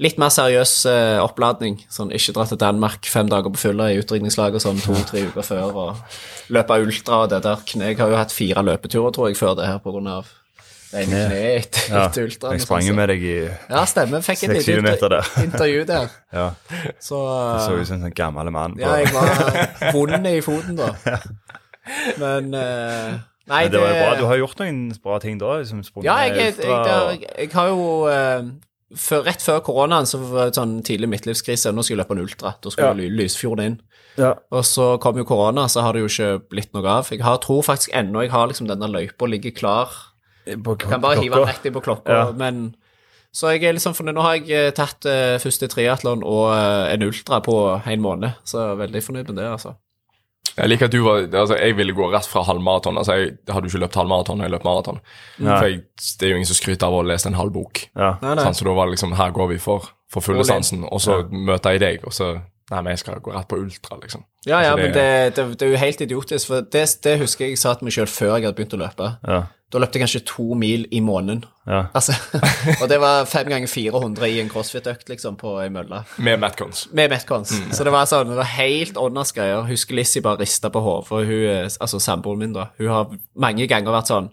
Litt 0.00 0.16
mer 0.20 0.32
seriøs 0.32 0.74
eh, 0.88 1.18
oppladning. 1.20 1.76
Sånn 1.92 2.12
ikke 2.16 2.32
dra 2.36 2.46
til 2.48 2.60
Danmark 2.60 3.04
fem 3.10 3.28
dager 3.28 3.52
på 3.52 3.60
fylla 3.60 3.90
i 3.92 3.98
utdrikningslag 4.00 4.56
og 4.56 4.62
sånn 4.64 4.80
to-tre 4.80 5.24
uker 5.28 5.44
før 5.44 5.80
og 5.84 6.20
løpe 6.52 6.78
ultra 6.80 7.24
og 7.26 7.32
det 7.34 7.42
der. 7.44 7.64
Jeg 7.76 7.98
har 8.00 8.12
jo 8.12 8.20
hatt 8.20 8.32
fire 8.32 8.64
løpeturer, 8.64 9.12
tror 9.16 9.28
jeg, 9.28 9.36
før 9.40 9.58
det 9.60 9.68
her 9.68 9.80
av 9.84 10.30
det 10.90 11.04
ene 11.04 11.18
kneet 11.30 11.66
etter, 11.70 11.84
Ja, 11.94 12.06
ultraen. 12.10 12.56
jeg 12.56 12.64
sprang 12.64 12.82
jo 12.88 12.94
med 12.98 13.12
deg 13.12 13.22
i 13.22 13.34
Ja, 13.46 13.84
stemmer. 13.86 14.24
Fikk 14.26 14.48
et 14.48 14.66
lite 14.66 15.10
der. 15.12 15.28
intervju 15.44 15.84
der. 15.86 16.08
Ja, 16.40 16.48
Så, 16.98 17.20
så 17.62 17.76
ut 17.76 17.86
som 17.86 18.00
en 18.00 18.08
sånn 18.08 18.16
gammel 18.16 18.50
mann. 18.50 18.74
ja, 18.80 18.96
jeg 18.98 19.12
var 19.14 19.60
vond 19.94 20.26
i 20.26 20.40
foten 20.42 20.80
da. 20.80 20.90
Men 22.18 22.50
uh, 22.54 23.20
Nei, 23.50 23.62
Men 23.64 23.72
det 23.72 23.80
var 23.82 23.90
jo 23.94 24.00
bra. 24.00 24.10
Du 24.18 24.24
har 24.30 24.40
gjort 24.42 24.60
noen 24.62 24.80
bra 25.02 25.20
ting 25.22 25.38
da. 25.40 25.56
Liksom 25.60 25.82
Ja, 26.02 26.18
jeg, 26.26 26.36
jeg, 26.38 26.58
ultra 26.58 26.98
jeg, 27.12 27.22
jeg, 27.38 27.52
har 27.54 27.70
jo 27.72 27.86
eh, 28.10 28.50
før, 28.96 29.24
Rett 29.24 29.42
før 29.44 29.60
koronaen 29.64 30.06
så 30.08 30.18
var 30.18 30.50
det 30.50 30.56
sånn 30.58 30.82
tidlig 30.86 31.08
midtlivskrise. 31.12 31.72
Nå 31.74 31.84
skulle 31.84 31.98
jeg 31.98 32.04
løpe 32.04 32.16
en 32.16 32.24
ultra. 32.24 32.54
Da 32.60 32.70
skulle 32.70 32.88
Ja. 32.88 32.94
jeg 32.94 33.10
ly- 33.12 33.64
inn. 33.64 33.80
ja. 34.16 34.34
Og 34.50 34.64
så 34.64 34.98
kom 35.00 35.16
jo 35.16 35.24
korona, 35.24 35.68
så 35.68 35.82
har 35.82 35.92
det 35.92 36.00
jo 36.02 36.06
ikke 36.08 36.48
blitt 36.50 36.72
noe 36.74 36.86
av. 36.86 37.08
Jeg 37.10 37.20
har, 37.22 37.38
tror 37.38 37.62
faktisk 37.62 37.90
ennå 37.92 38.22
jeg 38.22 38.30
har 38.30 38.48
liksom 38.48 38.66
denne 38.66 38.88
løypa 38.90 39.28
ligger 39.28 39.52
klar. 39.54 39.88
På 40.46 40.76
klok- 40.76 40.90
Kan 40.90 41.00
bare 41.00 41.20
hive 41.20 41.34
den 41.36 41.46
rett 41.46 41.64
inn 41.66 41.72
på 41.74 41.82
klokka. 41.82 42.08
Ja. 42.08 42.32
Men 42.32 42.74
så 43.32 43.52
jeg 43.52 43.62
er 43.64 43.72
liksom 43.74 43.94
fornøyd. 43.94 44.14
Nå 44.14 44.22
har 44.22 44.34
jeg 44.38 44.50
eh, 44.50 44.70
tatt 44.72 45.04
uh, 45.06 45.38
første 45.38 45.68
triatlon 45.68 46.24
og 46.24 46.50
uh, 46.50 46.90
en 46.92 47.02
ultra 47.02 47.40
på 47.40 47.82
en 47.86 48.00
måned, 48.02 48.34
så 48.44 48.58
jeg 48.58 48.70
er 48.72 48.86
veldig 48.86 49.02
fornøyd 49.04 49.28
med 49.28 49.36
det, 49.36 49.46
altså. 49.46 49.76
Jeg 50.56 50.68
liker 50.70 50.88
at 50.88 50.94
du 50.94 51.00
var 51.04 51.22
Altså, 51.28 51.56
jeg 51.56 51.76
ville 51.78 51.94
gå 51.96 52.08
rett 52.12 52.26
fra 52.28 52.42
halvmaraton. 52.46 52.98
Altså, 53.00 53.16
jeg 53.18 53.34
hadde 53.48 53.68
jo 53.68 53.74
ikke 53.74 53.82
løpt 53.84 53.98
halvmaraton 54.00 54.44
jeg 54.44 54.52
løp 54.54 54.66
maraton. 54.66 55.00
For 55.38 55.66
jeg, 55.68 55.82
det 56.20 56.28
er 56.28 56.34
jo 56.34 56.40
ingen 56.40 56.50
som 56.50 56.58
skryter 56.58 56.88
av 56.88 56.96
å 56.96 57.02
ha 57.02 57.08
lest 57.12 57.28
en 57.30 57.38
halv 57.38 57.54
bok. 57.54 57.84
Ja. 57.94 58.14
Nei, 58.22 58.34
nei. 58.34 58.46
Sant? 58.48 58.60
Så 58.60 58.68
da 58.68 58.74
var 58.76 58.88
det 58.88 58.96
liksom 58.98 59.14
Her 59.18 59.34
går 59.36 59.52
vi 59.54 59.60
for, 59.62 59.90
for 60.10 60.24
fulle 60.24 60.46
sansen, 60.48 60.86
og 60.88 61.02
så 61.04 61.22
møter 61.30 61.76
jeg 61.76 61.84
deg, 61.86 62.08
og 62.08 62.16
så 62.16 62.38
Nei, 62.70 62.84
men 62.86 62.92
jeg 62.94 63.00
skal 63.02 63.18
gå 63.18 63.32
rett 63.34 63.48
på 63.50 63.56
ultra, 63.58 63.96
liksom. 63.98 64.20
Ja, 64.46 64.60
ja, 64.62 64.74
Altså, 64.76 64.84
men 64.84 64.92
det, 64.94 65.34
det, 65.34 65.46
det 65.58 65.66
er 65.66 65.72
jo 65.72 65.78
helt 65.80 66.02
idiotisk, 66.04 66.46
for 66.52 66.62
det, 66.62 66.84
det 67.02 67.16
husker 67.18 67.48
jeg 67.48 67.56
jeg 67.56 67.62
sa 67.64 67.72
til 67.74 67.88
meg 67.88 67.96
sjøl 67.96 68.06
før 68.06 68.36
jeg 68.36 68.46
hadde 68.46 68.58
begynt 68.60 68.76
å 68.76 68.78
løpe. 68.84 69.08
Ja. 69.26 69.40
Da 69.70 69.78
løpte 69.78 69.98
jeg 70.00 70.02
kanskje 70.02 70.20
to 70.26 70.54
mil 70.58 70.86
i 70.90 70.98
måneden. 71.00 71.44
Ja. 71.70 71.84
Altså, 71.94 72.12
og 72.82 72.88
det 72.90 72.96
var 72.98 73.24
fem 73.30 73.46
ganger 73.46 73.70
400 73.70 74.26
i 74.26 74.40
en 74.42 74.48
crossfit-økt, 74.50 75.06
liksom, 75.12 75.36
på 75.38 75.52
ei 75.62 75.68
mølle. 75.70 76.00
Med 76.18 76.40
Metcons. 76.42 76.88
Med 76.92 77.12
Metcons. 77.12 77.52
Mm. 77.54 77.70
Så 77.78 77.86
det 77.86 77.92
var 77.94 78.08
sånn, 78.10 78.32
det 78.32 78.40
var 78.40 78.50
helt 78.56 78.98
åndas 78.98 79.30
greier. 79.36 79.62
Husker 79.68 79.94
Lizzie 79.94 80.24
bare 80.26 80.42
rista 80.42 80.72
på 80.74 80.82
hodet, 80.82 81.06
for 81.12 81.22
hun, 81.22 81.46
er- 81.52 81.70
altså 81.70 82.00
samboeren 82.02 82.42
min, 82.42 82.52
da, 82.58 82.66
hun 82.82 82.90
har 82.90 83.14
mange 83.38 83.68
ganger 83.70 83.94
vært 84.00 84.10
sånn 84.10 84.30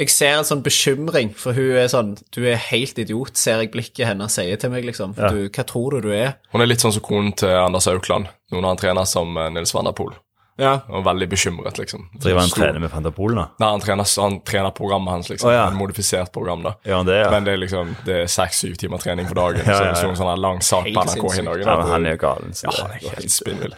Jeg 0.00 0.08
ser 0.08 0.38
en 0.38 0.46
sånn 0.48 0.62
bekymring, 0.64 1.34
for 1.36 1.52
hun 1.52 1.76
er 1.76 1.90
sånn 1.92 2.14
Du 2.32 2.40
er 2.48 2.56
helt 2.70 2.96
idiot, 2.98 3.36
ser 3.36 3.60
jeg 3.60 3.70
blikket 3.74 4.06
hennes 4.08 4.32
sier 4.32 4.56
til 4.56 4.70
meg, 4.72 4.86
liksom. 4.88 5.12
For 5.14 5.28
Ja. 5.28 5.28
du, 5.36 5.50
hva 5.52 5.64
tror 5.68 5.90
du 6.00 6.08
du 6.08 6.12
er? 6.16 6.38
Hun 6.54 6.62
er 6.64 6.66
litt 6.70 6.80
sånn 6.80 6.94
som 6.96 7.04
konen 7.04 7.36
til 7.36 7.52
Anders 7.52 7.86
Aukland. 7.92 8.32
Noen 8.50 8.64
av 8.64 8.70
han 8.72 8.80
trener 8.80 9.04
som 9.04 9.36
eh, 9.36 9.50
Nils 9.52 9.74
Van 9.76 9.84
der 9.84 9.92
Poel. 9.92 10.16
Ja. 10.60 10.80
Og 10.88 11.04
veldig 11.04 11.28
bekymret, 11.32 11.78
liksom. 11.78 12.08
Driver 12.20 12.40
han 12.40 12.50
trener 12.52 12.78
med 12.82 12.90
Pantapol 12.92 13.34
da? 13.34 13.46
Nei, 13.58 13.70
han 13.70 13.80
trener, 13.80 14.04
han 14.20 14.40
trener 14.44 14.70
programmet 14.76 15.10
hans, 15.14 15.30
liksom. 15.32 15.48
Oh, 15.48 15.54
ja. 15.54 15.66
En 15.70 15.78
modifisert 15.78 16.32
program, 16.32 16.62
da. 16.62 16.74
Ja, 16.84 17.02
det, 17.02 17.16
ja? 17.22 17.30
Men 17.30 17.44
det 17.44 17.54
er 17.54 17.56
liksom 17.62 17.94
Det 18.04 18.18
er 18.22 18.26
seks-syv 18.26 18.76
timer 18.76 18.98
trening 18.98 19.26
for 19.28 19.34
dagen. 19.34 19.62
Ja, 19.66 19.72
Så 19.72 19.72
ja, 19.72 19.92
det 19.92 20.02
ja. 20.02 20.10
er 20.12 20.14
sånn 20.20 20.32
en 20.34 20.40
lang 20.44 20.60
sak 20.62 20.84
på 20.84 21.06
NRK 21.08 21.24
i 21.32 21.36
hin 21.40 21.50
ja 21.64 21.76
men 21.78 21.88
han 21.88 22.06
er 22.06 22.16
jo 22.16 22.22
galen. 22.26 22.52
Så 22.52 22.66
Ja, 22.68 22.70
det- 22.70 22.82
han 22.82 22.90
er 23.00 23.16
helt 23.16 23.30
spinnvill. 23.30 23.74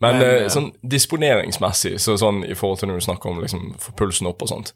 Men, 0.00 0.18
Men, 0.18 0.22
eh, 0.26 0.42
eh, 0.44 0.48
sånn 0.50 0.72
disponeringsmessig, 0.82 1.94
så 2.02 2.16
sånn 2.18 2.42
i 2.48 2.54
forhold 2.58 2.80
til 2.80 2.88
når 2.90 2.98
du 3.00 3.04
snakker 3.06 3.30
om 3.30 3.40
liksom 3.40 3.74
få 3.80 3.92
pulsen 3.96 4.26
opp 4.26 4.42
og 4.42 4.48
sånt 4.50 4.72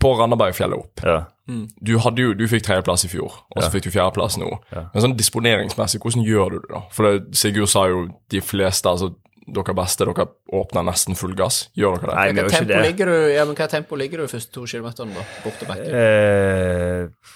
På 0.00 0.14
Randabergfjellet 0.18 0.78
opp 0.78 1.00
Ja. 1.04 1.24
Du, 1.46 1.98
hadde 2.00 2.22
jo, 2.22 2.32
du 2.34 2.46
fikk 2.48 2.62
tredjeplass 2.64 3.04
i 3.04 3.08
fjor, 3.12 3.28
og 3.52 3.58
så 3.62 3.66
Ja. 3.66 3.70
fikk 3.70 3.82
du 3.84 3.90
fjerdeplass 3.90 4.38
nå. 4.40 4.48
Ja. 4.72 4.86
Men 4.94 5.02
sånn 5.02 5.16
disponeringsmessig, 5.16 6.00
hvordan 6.00 6.24
gjør 6.24 6.50
du 6.50 6.58
det 6.60 6.70
da? 6.70 6.80
For 6.90 7.02
det, 7.18 7.34
Sigurd 7.36 7.68
sa 7.68 7.84
jo 7.86 8.08
de 8.30 8.40
fleste, 8.40 8.88
altså 8.88 9.14
dere 9.46 9.74
beste, 9.76 10.04
dere 10.08 10.24
åpner 10.56 10.84
nesten 10.88 11.16
full 11.18 11.34
gass. 11.36 11.68
Gjør 11.76 11.98
dere 12.00 12.10
det? 12.10 12.16
Nei, 12.16 12.26
vi 12.32 12.34
Hva 12.38 12.42
gjør 12.44 12.50
tempo 12.54 12.64
ikke 12.64 12.74
det. 12.74 12.82
ligger 12.88 13.10
du 13.12 13.16
ja, 13.34 13.44
men 13.44 13.56
hva 13.58 13.66
tempo 13.68 13.96
ligger 14.00 14.22
du 14.22 14.28
første 14.32 14.52
to 14.54 14.64
kilometerne, 14.70 15.14
da? 15.14 15.24
Bort 15.44 15.58
til 15.60 15.68
bakken? 15.68 15.96
Eh, 16.00 17.32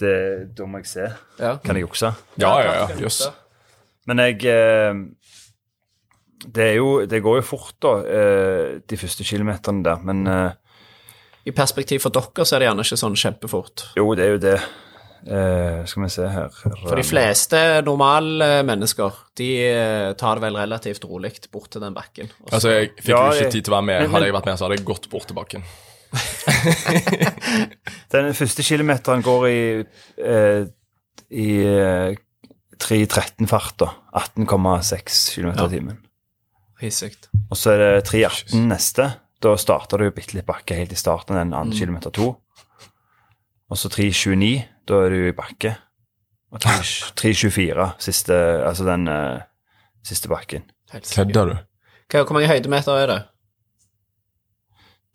det, 0.00 0.14
da 0.56 0.66
må 0.70 0.78
jeg 0.80 0.86
se. 0.88 1.08
Ja. 1.40 1.56
Kan 1.64 1.76
jeg 1.76 1.84
jukse? 1.88 2.12
Ja, 2.40 2.52
ja, 2.64 2.74
ja. 2.82 2.86
Jøss. 3.02 3.20
Yes. 3.26 3.32
Men 4.08 4.18
jeg 4.24 4.44
eh, 4.48 4.94
Det 6.54 6.64
er 6.70 6.76
jo 6.78 7.04
Det 7.06 7.20
går 7.22 7.36
jo 7.36 7.42
fort, 7.44 7.74
da, 7.84 7.90
eh, 8.08 8.78
de 8.88 8.96
første 8.96 9.24
kilometerne 9.28 9.84
der. 9.84 9.98
Men 10.06 10.26
eh, 10.26 10.52
I 11.46 11.52
perspektiv 11.56 12.00
for 12.06 12.10
dere 12.14 12.46
så 12.46 12.56
er 12.56 12.62
det 12.64 12.70
gjerne 12.70 12.86
ikke 12.86 13.00
sånn 13.02 13.18
kjempefort. 13.20 13.84
jo, 13.98 14.14
det 14.14 14.24
er 14.24 14.32
jo 14.36 14.40
det. 14.46 14.56
Eh, 15.26 15.82
skal 15.84 16.04
vi 16.06 16.08
se 16.14 16.28
her 16.32 16.48
For 16.54 16.96
de 16.96 17.04
fleste 17.04 17.58
normale 17.84 18.48
mennesker, 18.66 19.18
de 19.36 19.48
eh, 19.66 20.12
tar 20.20 20.38
det 20.38 20.46
vel 20.46 20.56
relativt 20.56 21.04
rolig 21.04 21.34
bort 21.52 21.68
til 21.74 21.84
den 21.84 21.94
bakken. 21.96 22.30
Også. 22.40 22.54
Altså, 22.56 22.72
jeg 22.76 22.90
fikk 22.96 23.12
Ja, 23.12 23.20
jo 23.28 23.36
ikke 23.36 23.54
tid 23.58 23.64
til 23.68 23.74
å 23.74 23.76
være 23.76 23.88
med. 23.90 24.08
Hadde 24.14 24.30
jeg 24.30 24.36
vært 24.38 24.48
med, 24.50 24.60
så 24.60 24.66
hadde 24.66 24.78
jeg 24.78 24.88
gått 24.88 25.06
bort 25.12 25.28
til 25.28 25.36
bakken. 25.38 25.62
Den 28.14 28.32
første 28.34 28.64
kilometeren 28.66 29.22
går 29.22 29.42
i, 29.50 29.60
eh, 30.24 30.62
i 31.30 31.48
eh, 31.68 32.16
3.13-fart, 32.80 33.76
da. 33.82 33.88
18,6 34.24 35.36
km 35.36 35.52
i 35.52 35.68
timen. 35.76 35.98
Hissig. 36.80 37.12
Og 37.50 37.56
så 37.60 37.74
er 37.74 37.78
det 37.82 38.08
3.18 38.08 38.56
neste. 38.70 39.04
Da 39.40 39.54
starter 39.60 40.00
du 40.00 40.10
bitte 40.16 40.36
litt 40.36 40.48
bakke 40.48 40.76
helt 40.76 40.92
i 40.92 40.98
starten, 40.98 41.36
den 41.36 41.54
andre 41.56 41.76
kilometer 41.76 42.10
to. 42.12 42.34
Og 43.70 43.78
så 43.78 43.88
3.29, 43.92 44.64
da 44.90 45.00
er 45.06 45.14
du 45.14 45.20
i 45.28 45.32
bakke. 45.36 45.76
3.24, 46.50 47.90
siste, 48.02 48.34
altså 48.66 48.84
den 48.88 49.08
uh, 49.08 49.40
siste 50.04 50.28
bakken. 50.28 50.64
Kødder 51.14 51.44
du? 51.44 51.54
Hva- 52.10 52.24
Hvor 52.26 52.32
mange 52.34 52.48
høydemeter 52.50 52.92
er 52.98 53.06
det? 53.06 53.20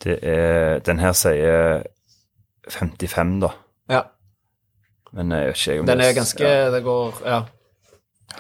Det 0.04 0.20
er 0.24 0.80
Den 0.80 1.00
her 1.00 1.12
sier 1.16 1.84
55, 2.70 3.42
da. 3.42 3.50
Ja, 3.90 4.02
Men 5.14 5.32
jeg 5.32 5.48
vet 5.48 5.68
ikke 5.68 5.80
om 5.80 5.86
den 5.88 6.02
er 6.02 6.14
ganske 6.16 6.48
Det 6.74 6.84
går 6.84 7.22
Ja. 7.26 7.42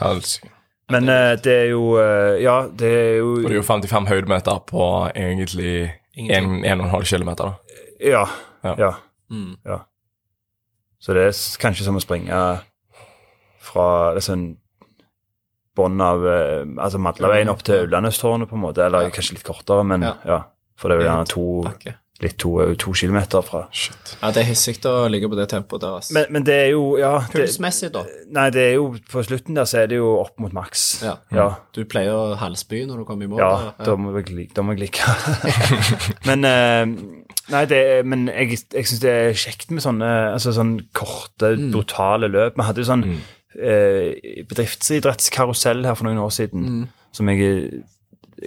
Helsing. 0.01 0.51
Men 0.89 1.03
uh, 1.09 1.35
det 1.43 1.53
er 1.53 1.65
jo 1.71 1.81
uh, 1.97 2.41
Ja, 2.43 2.55
det 2.79 2.89
er 2.93 3.15
jo 3.17 3.29
Og 3.35 3.43
det 3.43 3.51
er 3.51 3.55
jo 3.55 3.61
55 3.61 4.07
høydemeter 4.09 4.59
på 4.67 4.81
egentlig 5.15 5.91
1,5 6.17 7.03
km, 7.17 7.29
da. 7.37 7.51
Ja. 7.99 8.25
Ja. 8.63 8.75
Ja. 8.77 8.91
Mm. 9.29 9.55
ja. 9.65 9.77
Så 10.99 11.13
det 11.13 11.27
er 11.27 11.35
kanskje 11.61 11.83
som 11.87 11.97
å 11.99 12.03
springe 12.03 12.39
fra 13.65 13.87
er 14.15 14.23
sånn 14.23 14.55
bånn 15.75 15.99
av 16.01 16.23
eh, 16.29 16.63
Altså 16.79 17.01
Madlaveien 17.03 17.49
opp 17.51 17.63
til 17.67 17.85
Ullandøstårnet, 17.87 18.47
på 18.49 18.55
en 18.55 18.61
måte. 18.63 18.85
Eller 18.85 19.09
Ja. 19.09 19.09
kanskje 19.13 19.33
litt 19.37 19.43
kortere, 19.47 19.83
men 19.85 20.01
Ja. 20.07 20.13
ja. 20.25 20.41
For 20.77 20.89
det 20.89 20.97
er 20.97 21.01
jo 21.01 21.07
gjerne 21.09 21.27
to, 21.27 21.93
litt 22.21 22.37
to, 22.37 22.75
to 22.75 22.93
kilometer 22.93 23.41
fra. 23.43 23.67
Shit. 23.71 24.17
Ja, 24.21 24.31
det 24.31 24.41
er 24.43 24.47
hissig 24.49 24.77
å 24.85 25.07
ligge 25.11 25.29
på 25.31 25.35
det 25.35 25.49
tempoet 25.49 25.81
der. 25.81 25.95
Altså. 25.99 26.13
Men, 26.13 26.25
men 26.29 26.43
det 26.43 26.55
er 26.55 26.69
jo 26.71 26.97
Ja. 26.99 27.19
Pulsmessig, 27.31 27.91
da? 27.91 28.03
nei, 28.31 28.49
det 28.51 28.61
er 28.61 28.73
jo 28.75 28.95
På 29.11 29.23
slutten 29.23 29.55
der 29.55 29.63
så 29.65 29.83
er 29.83 29.87
det 29.87 29.97
jo 29.97 30.19
opp 30.19 30.37
mot 30.39 30.51
maks. 30.53 31.01
Ja. 31.03 31.17
Ja. 31.31 31.55
Du 31.73 31.83
pleier 31.85 32.11
å 32.11 32.35
halsby 32.39 32.85
når 32.87 32.97
du 32.97 33.05
kommer 33.05 33.23
i 33.23 33.27
mål? 33.27 33.39
Ja, 33.39 33.73
da? 33.83 33.95
må 33.95 34.13
jeg. 34.15 34.53
Da 34.53 34.61
må 34.63 34.75
jeg 34.75 34.79
like. 34.87 34.99
men 36.29 36.45
eh, 36.45 36.85
Nei, 37.49 37.65
det 37.69 37.79
men 38.05 38.27
jeg, 38.27 38.57
jeg 38.73 38.85
syns 38.89 38.99
det 39.03 39.11
er 39.11 39.33
kjekt 39.37 39.69
med 39.71 39.83
sånne 39.85 40.07
altså 40.33 40.51
sånn 40.55 40.79
korte, 40.97 41.51
Mm. 41.57 41.71
brutale 41.71 42.27
løp. 42.31 42.55
Vi 42.57 42.63
hadde 42.65 42.81
jo 42.81 42.87
sånn 42.89 43.03
eh, 43.55 44.43
bedriftsidrettskarusell 44.49 45.85
her 45.85 45.95
for 45.95 46.05
noen 46.07 46.17
år 46.19 46.31
siden, 46.33 46.65
Mm. 46.65 46.87
som 47.11 47.29
jeg 47.29 47.83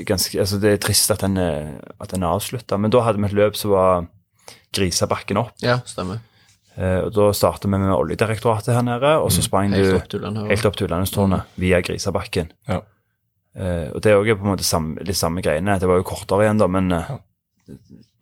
ganske 0.04 0.38
Altså, 0.40 0.58
det 0.60 0.72
er 0.72 0.76
trist 0.78 1.10
at 1.10 1.20
den, 1.20 1.36
er- 1.38 1.80
at 2.00 2.08
den 2.10 2.22
er 2.22 2.28
avslutta. 2.34 2.78
Men 2.78 2.90
da 2.90 3.00
hadde 3.00 3.18
vi 3.18 3.24
et 3.26 3.32
løp 3.32 3.56
som 3.56 3.70
var 3.70 4.06
Grisabakken 4.74 5.38
opp. 5.38 5.52
Ja, 5.62 5.78
stemmer. 5.86 6.18
Eh, 6.76 7.00
og 7.06 7.12
Da 7.14 7.30
startet 7.32 7.62
vi 7.64 7.78
med 7.78 7.88
Oljedirektoratet 7.90 8.74
her 8.74 8.82
nede, 8.82 9.16
og 9.22 9.30
så 9.30 9.42
sprang 9.42 9.70
Mm. 9.70 9.74
Helt 9.74 10.08
du 10.10 10.18
helt 10.48 10.64
opp 10.66 10.76
til 10.76 10.86
Ullandestårnet 10.86 11.42
via 11.56 11.80
Grisabakken. 11.80 12.50
Ja. 12.68 12.80
Eh, 13.56 13.90
og 13.94 14.02
det 14.02 14.12
er 14.12 14.16
også 14.20 14.36
på 14.38 14.44
en 14.44 14.56
måte 14.56 14.64
samme, 14.64 15.02
de 15.04 15.12
samme 15.14 15.40
greiene. 15.42 15.78
Det 15.80 15.88
var 15.88 15.96
jo 15.96 16.02
kortere 16.04 16.44
igjen, 16.44 16.58
da, 16.58 16.66
men 16.66 16.92
eh, 16.92 17.18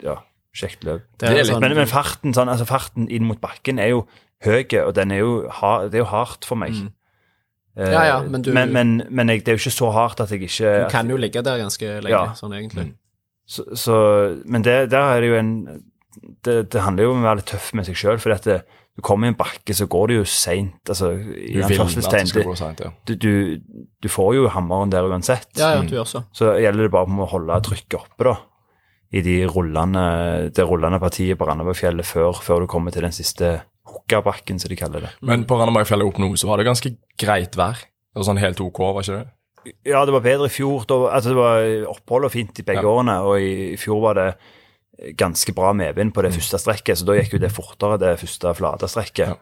ja, 0.04 0.14
kjekt 0.56 0.84
løp. 0.88 1.02
Det 1.18 1.28
er 1.28 1.32
Det 1.34 1.38
er 1.38 1.42
litt- 1.42 1.52
sånn, 1.52 1.60
Men, 1.60 1.74
men 1.76 1.86
farten, 1.90 2.34
sånn, 2.36 2.48
altså 2.48 2.66
farten 2.66 3.08
inn 3.12 3.24
mot 3.28 3.40
bakken 3.40 3.78
er 3.78 3.90
jo 3.92 4.06
høy, 4.44 4.64
og 4.86 4.94
den 4.96 5.12
er 5.12 5.18
jo 5.22 5.48
hard, 5.48 5.90
det 5.92 6.00
er 6.00 6.04
jo 6.04 6.10
hardt 6.10 6.44
for 6.48 6.56
meg. 6.56 6.72
Mm. 6.72 6.92
Eh, 7.78 7.90
Ja, 7.92 8.02
ja, 8.08 8.22
men 8.22 8.42
du- 8.42 8.52
men, 8.52 8.72
men, 8.72 9.02
men 9.10 9.28
jeg, 9.28 9.44
det 9.44 9.52
er 9.52 9.56
jo 9.58 9.62
ikke 9.68 9.78
så 9.78 9.92
hardt 9.92 10.20
at 10.20 10.30
jeg 10.30 10.40
ikke 10.48 10.84
du 10.86 10.90
kan 10.90 11.08
jo 11.08 11.16
ligge 11.16 11.42
der 11.44 11.58
ganske 11.60 12.00
lenge, 12.02 12.08
Ja. 12.10 12.32
sånn 12.32 12.52
egentlig. 12.56 12.94
Så, 13.46 13.62
så, 13.76 14.42
men 14.44 14.62
det, 14.62 14.90
der 14.90 15.12
er 15.16 15.20
det 15.20 15.28
jo 15.30 15.36
en 15.38 15.82
Det, 16.42 16.70
det 16.72 16.80
handler 16.80 17.04
jo 17.04 17.10
om 17.12 17.20
å 17.20 17.26
være 17.28 17.36
litt 17.36 17.46
tøff 17.52 17.74
med 17.74 17.84
seg 17.84 17.94
sjøl, 17.94 18.18
for 18.18 18.32
at 18.32 18.42
det, 18.48 18.62
du 18.96 19.02
kommer 19.04 19.26
i 19.28 19.28
en 19.28 19.36
bakke, 19.36 19.74
så 19.76 19.86
går 19.86 20.06
det 20.08 20.16
jo 20.16 20.24
seint. 20.24 20.80
Altså, 20.88 21.10
Du 21.12 21.60
vil 21.60 21.62
at 21.62 21.68
det 21.68 22.28
skal 22.30 22.42
gå 22.42 22.54
sent, 22.56 22.80
ja. 22.80 22.90
Du, 23.04 23.14
du, 23.14 23.60
du 24.02 24.08
får 24.08 24.34
jo 24.34 24.48
hammeren 24.48 24.90
der 24.90 25.04
uansett. 25.04 25.46
Ja, 25.58 25.74
ja, 25.76 25.82
du 25.82 25.92
gjør 25.94 26.06
så. 26.08 26.22
Så 26.32 26.54
gjelder 26.56 26.88
det 26.88 26.90
bare 26.90 27.04
om 27.04 27.20
å 27.20 27.28
holde 27.28 27.60
trykket 27.62 27.98
oppe, 28.00 28.24
da. 28.24 28.34
I 29.16 29.22
de 29.24 29.36
rullende, 29.48 30.02
det 30.52 30.64
rullende 30.68 30.98
partiet 31.00 31.38
på 31.40 31.46
Randabergfjellet 31.48 32.04
før, 32.08 32.36
før 32.44 32.64
du 32.64 32.68
kommer 32.70 32.92
til 32.94 33.06
den 33.06 33.14
siste 33.16 33.54
hukkabakken, 33.86 34.58
som 34.60 34.68
de 34.72 34.76
kaller 34.76 35.06
det. 35.06 35.12
Men 35.24 35.44
på 35.48 35.56
Randabergfjellet 35.60 36.08
opp 36.10 36.18
nå 36.20 36.32
så 36.36 36.50
var 36.50 36.60
det 36.60 36.66
ganske 36.68 36.92
greit 37.22 37.56
vær. 37.56 37.80
Det 37.86 38.20
var 38.20 38.28
sånn 38.28 38.40
helt 38.42 38.60
OK, 38.64 38.80
var 38.96 39.04
ikke 39.06 39.20
det? 39.22 39.26
Ja, 39.88 40.04
det 40.06 40.12
var 40.14 40.22
bedre 40.24 40.46
i 40.50 40.52
fjor. 40.52 40.84
Da, 40.90 40.98
altså 41.16 41.32
det 41.32 41.38
var 41.40 41.66
opphold 41.94 42.28
og 42.28 42.32
fint 42.34 42.58
i 42.62 42.64
begge 42.66 42.84
Ja. 42.84 42.92
årene, 42.92 43.16
og 43.26 43.40
i, 43.42 43.72
i 43.74 43.78
fjor 43.80 44.02
var 44.04 44.14
det 44.20 44.28
ganske 45.18 45.52
bra 45.52 45.72
medvind 45.76 46.14
på 46.16 46.22
det 46.24 46.32
første 46.36 46.58
strekket, 46.62 46.96
så 47.00 47.04
da 47.08 47.16
gikk 47.18 47.34
jo 47.36 47.40
det 47.42 47.50
fortere, 47.52 47.98
det 48.00 48.14
første 48.20 48.52
flate 48.56 48.88
strekket. 48.88 49.32
Ja. 49.34 49.36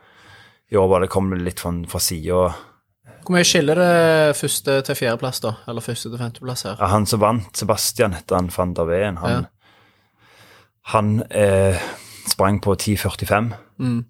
I 0.72 0.78
år 0.80 0.88
var 0.90 1.04
det 1.04 1.10
kom 1.12 1.28
litt 1.36 1.60
fra, 1.62 1.70
fra 1.92 2.00
sida. 2.02 2.46
Hvor 3.24 3.36
mye 3.36 3.44
skiller 3.46 3.78
det 3.78 4.36
første 4.36 4.78
til 4.84 4.96
fjerdeplass, 4.98 5.38
da? 5.44 5.54
Eller 5.70 5.84
første 5.84 6.10
til 6.10 6.18
femteplass 6.20 6.64
her? 6.66 6.76
Ja, 6.80 6.88
han 6.92 7.06
som 7.08 7.20
vant, 7.22 7.52
Sebastian 7.56 8.16
heter 8.16 8.36
han 8.40 8.50
van 8.52 8.74
der 8.76 8.88
Ween, 8.88 9.16
han, 9.22 9.30
Ja. 9.30 9.42
Han 10.92 11.22
eh, 11.30 11.80
sprang 12.28 12.60
på 12.64 12.74
10,45. 12.76 13.52
Mm. 13.80 14.02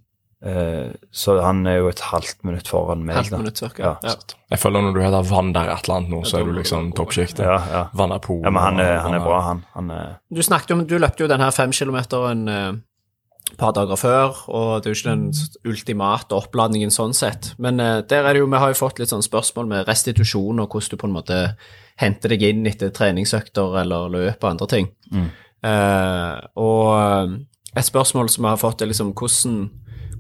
Eh, 0.44 0.90
så 1.10 1.38
han 1.40 1.62
er 1.66 1.78
jo 1.78 1.88
et 1.88 2.00
halvt 2.10 2.42
minutt 2.44 2.68
foran 2.68 3.04
meg. 3.06 3.16
Halvt 3.16 3.37
minutt 3.38 3.60
cirka. 3.62 3.82
Ja. 3.82 3.92
Ja. 4.10 4.38
Jeg 4.52 4.60
føler 4.60 4.84
når 4.84 4.96
du 4.96 5.00
heter 5.00 5.28
Vann 5.30 5.52
der 5.54 5.70
et 5.72 5.87
eller 5.87 6.00
annet 6.00 6.12
nå, 6.12 6.24
så 6.28 6.40
er 6.40 6.48
du 6.48 6.52
liksom 6.56 6.90
toppsjiktet. 6.96 7.44
Ja, 7.46 7.60
ja. 7.70 7.84
Ja, 7.94 8.50
men 8.50 8.60
han 8.60 8.82
er, 8.82 8.98
han 9.04 9.16
er 9.16 9.22
bra, 9.24 9.38
han. 9.46 9.62
han 9.74 9.92
er, 9.94 10.18
Du 10.34 10.42
snakket 10.44 10.74
om, 10.74 10.82
du 10.87 10.98
løpte 10.98 11.24
jo 11.24 11.30
den 11.30 11.40
her 11.40 11.54
femkilometeren 11.54 12.44
eh, 12.52 12.74
et 13.54 13.58
par 13.60 13.72
dager 13.76 13.96
før, 14.00 14.37
og 14.48 14.82
det 14.82 14.90
er 14.90 14.94
jo 14.94 14.98
ikke 14.98 15.14
den 15.14 15.70
ultimate 15.70 16.37
oppladningen 16.37 16.92
sånn 16.92 17.14
sett. 17.16 17.52
Men 17.62 17.80
eh, 17.80 18.02
der 18.10 18.26
er 18.28 18.34
det 18.37 18.42
jo, 18.42 18.50
vi 18.50 18.60
har 18.60 18.74
jo 18.74 18.78
fått 18.82 19.00
litt 19.00 19.12
sånn 19.14 19.24
spørsmål 19.24 19.70
med 19.70 19.88
restitusjon 19.88 20.60
og 20.60 20.68
hvordan 20.76 20.92
du 20.92 21.00
på 21.00 21.08
en 21.08 21.16
måte 21.16 21.40
henter 22.02 22.34
deg 22.34 22.42
inn 22.50 22.66
etter 22.68 22.90
treningsøkter 22.92 23.80
eller 23.84 24.12
løp 24.12 24.42
og 24.44 24.50
andre 24.50 24.68
ting. 24.74 24.92
Eh, 25.64 26.38
og 26.61 26.90
eh, 26.98 27.35
et 27.74 27.88
spørsmål 27.88 28.31
som 28.33 28.44
vi 28.44 28.53
har 28.53 28.61
fått 28.61 28.85
er 28.85 28.90
liksom 28.90 29.14
hvordan, 29.16 29.59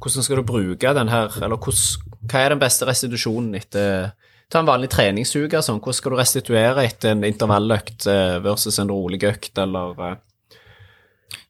hvordan 0.00 0.26
skal 0.26 0.40
du 0.40 0.48
bruke 0.48 0.94
den 0.96 1.12
her, 1.12 1.32
eller 1.42 1.60
hvordan, 1.60 2.12
hva 2.24 2.44
er 2.44 2.54
den 2.54 2.62
beste 2.62 2.88
restitusjonen 2.88 3.58
etter 3.60 4.12
Ta 4.52 4.60
en 4.60 4.68
vanlig 4.68 4.90
treningsuke, 4.92 5.62
sånn. 5.64 5.80
hvordan 5.80 5.96
skal 5.96 6.12
du 6.12 6.18
restituere 6.20 6.82
etter 6.84 7.14
en 7.14 7.24
intervalløkt 7.26 8.04
eh, 8.12 8.36
versus 8.44 8.76
en 8.78 8.92
rolig 8.92 9.22
økt, 9.26 9.56
eller 9.58 9.96
eh, 10.04 10.18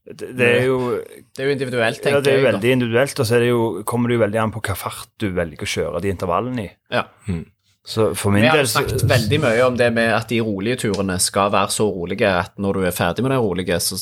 det, 0.04 0.30
det 0.38 0.46
er 0.46 0.66
jo 0.68 0.78
Det 1.02 1.42
er 1.42 1.48
jo 1.48 1.56
individuelt, 1.56 2.00
tenker 2.00 2.20
ja, 2.20 2.24
det 2.24 2.32
er 2.32 2.38
jo 2.38 2.44
jeg. 2.44 2.46
da. 2.46 2.52
veldig 2.52 2.72
individuelt, 2.76 3.20
og 3.20 3.28
så 3.28 3.36
er 3.36 3.44
det 3.44 3.50
jo, 3.50 3.64
kommer 3.88 4.08
det 4.08 4.18
jo 4.18 4.22
veldig 4.22 4.40
an 4.44 4.54
på 4.54 4.62
hva 4.68 4.76
fart 4.78 5.10
du 5.20 5.26
velger 5.36 5.66
å 5.66 5.70
kjøre 5.74 6.02
de 6.04 6.12
intervallene 6.14 6.64
i. 6.64 6.70
Ja. 6.94 7.02
Min 7.28 7.44
Vi 7.84 8.46
har 8.46 8.64
snakket 8.64 9.00
så- 9.00 9.08
veldig 9.08 9.40
mye 9.40 9.66
om 9.66 9.76
det 9.76 9.92
med 9.92 10.14
at 10.14 10.28
de 10.28 10.40
rolige 10.40 10.76
turene 10.76 11.18
skal 11.20 11.50
være 11.52 11.68
så 11.68 11.84
rolige 11.84 12.26
at 12.26 12.56
når 12.58 12.72
du 12.72 12.80
er 12.84 12.90
ferdig 12.96 13.22
med 13.22 13.30
de 13.30 13.36
rolige, 13.38 13.76
så 13.80 13.98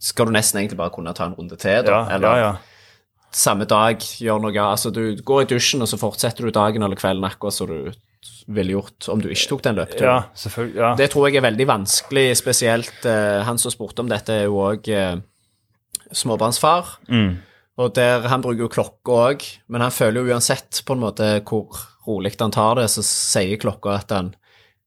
skal 0.00 0.26
du 0.26 0.32
nesten 0.32 0.58
egentlig 0.58 0.76
bare 0.76 0.90
kunne 0.90 1.14
ta 1.14 1.26
en 1.26 1.34
runde 1.34 1.56
til, 1.56 1.84
da. 1.86 1.90
ja, 1.90 2.16
eller 2.16 2.28
ja, 2.28 2.36
ja. 2.36 2.56
samme 3.30 3.64
dag 3.64 3.98
gjøre 3.98 4.42
noe 4.42 4.64
Altså, 4.64 4.90
du 4.90 5.14
går 5.22 5.42
i 5.42 5.44
dusjen, 5.54 5.82
og 5.82 5.88
så 5.88 5.98
fortsetter 5.98 6.42
du 6.42 6.50
dagen 6.50 6.82
eller 6.82 6.96
kvelden 6.96 7.24
akkurat 7.24 7.54
som 7.54 7.68
du 7.68 7.92
ville 8.48 8.72
gjort 8.74 9.08
om 9.08 9.20
du 9.22 9.28
ikke 9.28 9.48
tok 9.48 9.62
den 9.62 9.76
løpeturen. 9.76 10.02
ja, 10.02 10.22
selvfølgelig. 10.34 10.76
Ja. 10.76 10.94
Det 10.98 11.10
tror 11.10 11.28
jeg 11.28 11.36
er 11.36 11.46
veldig 11.46 11.66
vanskelig, 11.66 12.36
spesielt 12.36 13.06
uh, 13.06 13.42
han 13.46 13.58
som 13.58 13.70
spurte 13.70 14.00
om 14.00 14.08
dette, 14.10 14.32
er 14.32 14.44
jo 14.44 14.58
òg 14.58 14.88
uh, 14.90 15.20
småbarnsfar. 16.12 16.98
Mm. 17.08 17.38
Og 17.78 17.94
der, 17.94 18.28
Han 18.28 18.42
bruker 18.42 18.66
jo 18.66 18.68
klokke 18.68 19.14
òg, 19.14 19.46
men 19.68 19.80
han 19.80 19.90
føler 19.90 20.20
jo 20.20 20.34
uansett 20.34 20.82
på 20.84 20.92
en 20.92 21.00
måte 21.00 21.40
hvor 21.46 21.91
rolig 22.06 22.34
han 22.40 22.50
tar 22.50 22.74
det, 22.76 22.88
så 22.90 23.02
sier 23.02 23.56
klokka 23.62 23.98
at 23.98 24.10
han 24.10 24.34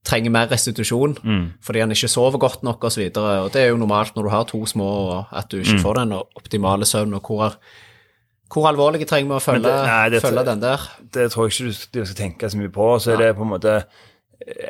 trenger 0.06 0.30
mer 0.30 0.46
restitusjon 0.48 1.16
Mm. 1.24 1.46
fordi 1.60 1.80
han 1.80 1.90
ikke 1.90 2.08
sover 2.08 2.38
godt 2.38 2.62
nok 2.62 2.84
osv. 2.84 3.08
Det 3.10 3.56
er 3.56 3.68
jo 3.70 3.76
normalt 3.76 4.14
når 4.14 4.22
du 4.22 4.28
har 4.30 4.44
to 4.44 4.64
små, 4.66 5.26
at 5.32 5.48
du 5.50 5.56
Mm. 5.58 5.62
ikke 5.64 5.82
får 5.82 5.94
den 5.94 6.12
optimale 6.36 6.84
søvnen. 6.84 7.14
og 7.14 7.22
hvor, 7.26 7.56
hvor 8.54 8.68
alvorlig 8.70 9.06
trenger 9.06 9.28
vi 9.28 9.34
å 9.34 9.42
følge, 9.42 9.62
det- 9.62 9.86
nei, 9.86 10.08
det- 10.10 10.22
følge 10.22 10.44
den 10.44 10.60
der? 10.60 10.78
Det 11.12 11.32
tror 11.32 11.48
jeg 11.48 11.52
ikke 11.72 11.88
du, 11.92 12.04
skal 12.06 12.24
tenke 12.30 12.50
så 12.50 12.56
mye 12.56 12.68
på. 12.70 13.00
Så 13.00 13.12
er 13.12 13.16
det 13.16 13.36
på 13.36 13.42
en 13.42 13.50
måte 13.50 13.84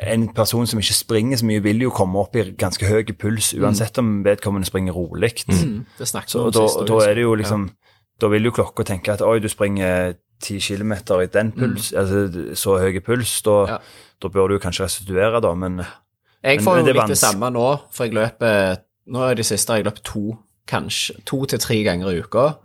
en 0.01 0.29
person 0.33 0.65
som 0.65 0.79
ikke 0.79 0.93
springer 0.93 1.37
så 1.37 1.43
mye, 1.45 1.61
vil 1.61 1.79
jo 1.81 1.91
komme 1.91 2.15
opp 2.15 2.35
i 2.35 2.43
ganske 2.51 2.87
høy 2.87 3.03
puls, 3.19 3.53
uansett 3.53 3.97
om 3.99 4.23
vedkommende 4.23 4.65
springer 4.65 4.93
rolig. 4.93 5.43
Mm, 5.45 5.85
det 5.99 6.07
snakket 6.07 6.33
vi 6.33 6.39
om 6.39 6.51
sist. 6.53 6.79
da 6.79 6.85
da, 6.85 7.05
er 7.05 7.13
det 7.15 7.21
jo 7.23 7.35
liksom 7.35 7.69
Da 8.19 8.27
vil 8.29 8.41
jo 8.45 8.49
klokka 8.51 8.83
tenke 8.83 9.09
at 9.13 9.21
oi, 9.21 9.37
du 9.37 9.47
springer 9.47 10.15
ti 10.39 10.59
kilometer 10.59 11.21
i 11.23 11.27
den 11.33 11.51
puls, 11.51 11.91
altså 11.93 12.53
så 12.55 12.77
høy 12.79 12.99
puls, 13.05 13.41
da, 13.45 13.55
Ja. 13.67 13.77
da 14.21 14.27
bør 14.29 14.49
du 14.49 14.59
kanskje 14.59 14.83
restituere, 14.85 15.41
da, 15.41 15.53
men 15.55 15.81
Jeg 16.43 16.59
får 16.61 16.75
men 16.75 16.85
jo 16.85 16.93
litt 16.93 17.07
det 17.07 17.17
samme 17.17 17.49
nå, 17.51 17.79
for 17.91 18.05
jeg 18.05 18.13
løper 18.13 18.77
Nå 19.07 19.21
er 19.23 19.35
det 19.35 19.45
siste 19.47 19.73
jeg 19.77 19.85
løper 19.85 20.03
to, 20.03 20.37
kanskje 20.67 21.13
to 21.25 21.45
til 21.45 21.59
tre 21.63 21.77
ganger 21.83 22.09
i 22.11 22.19
uka. 22.19 22.57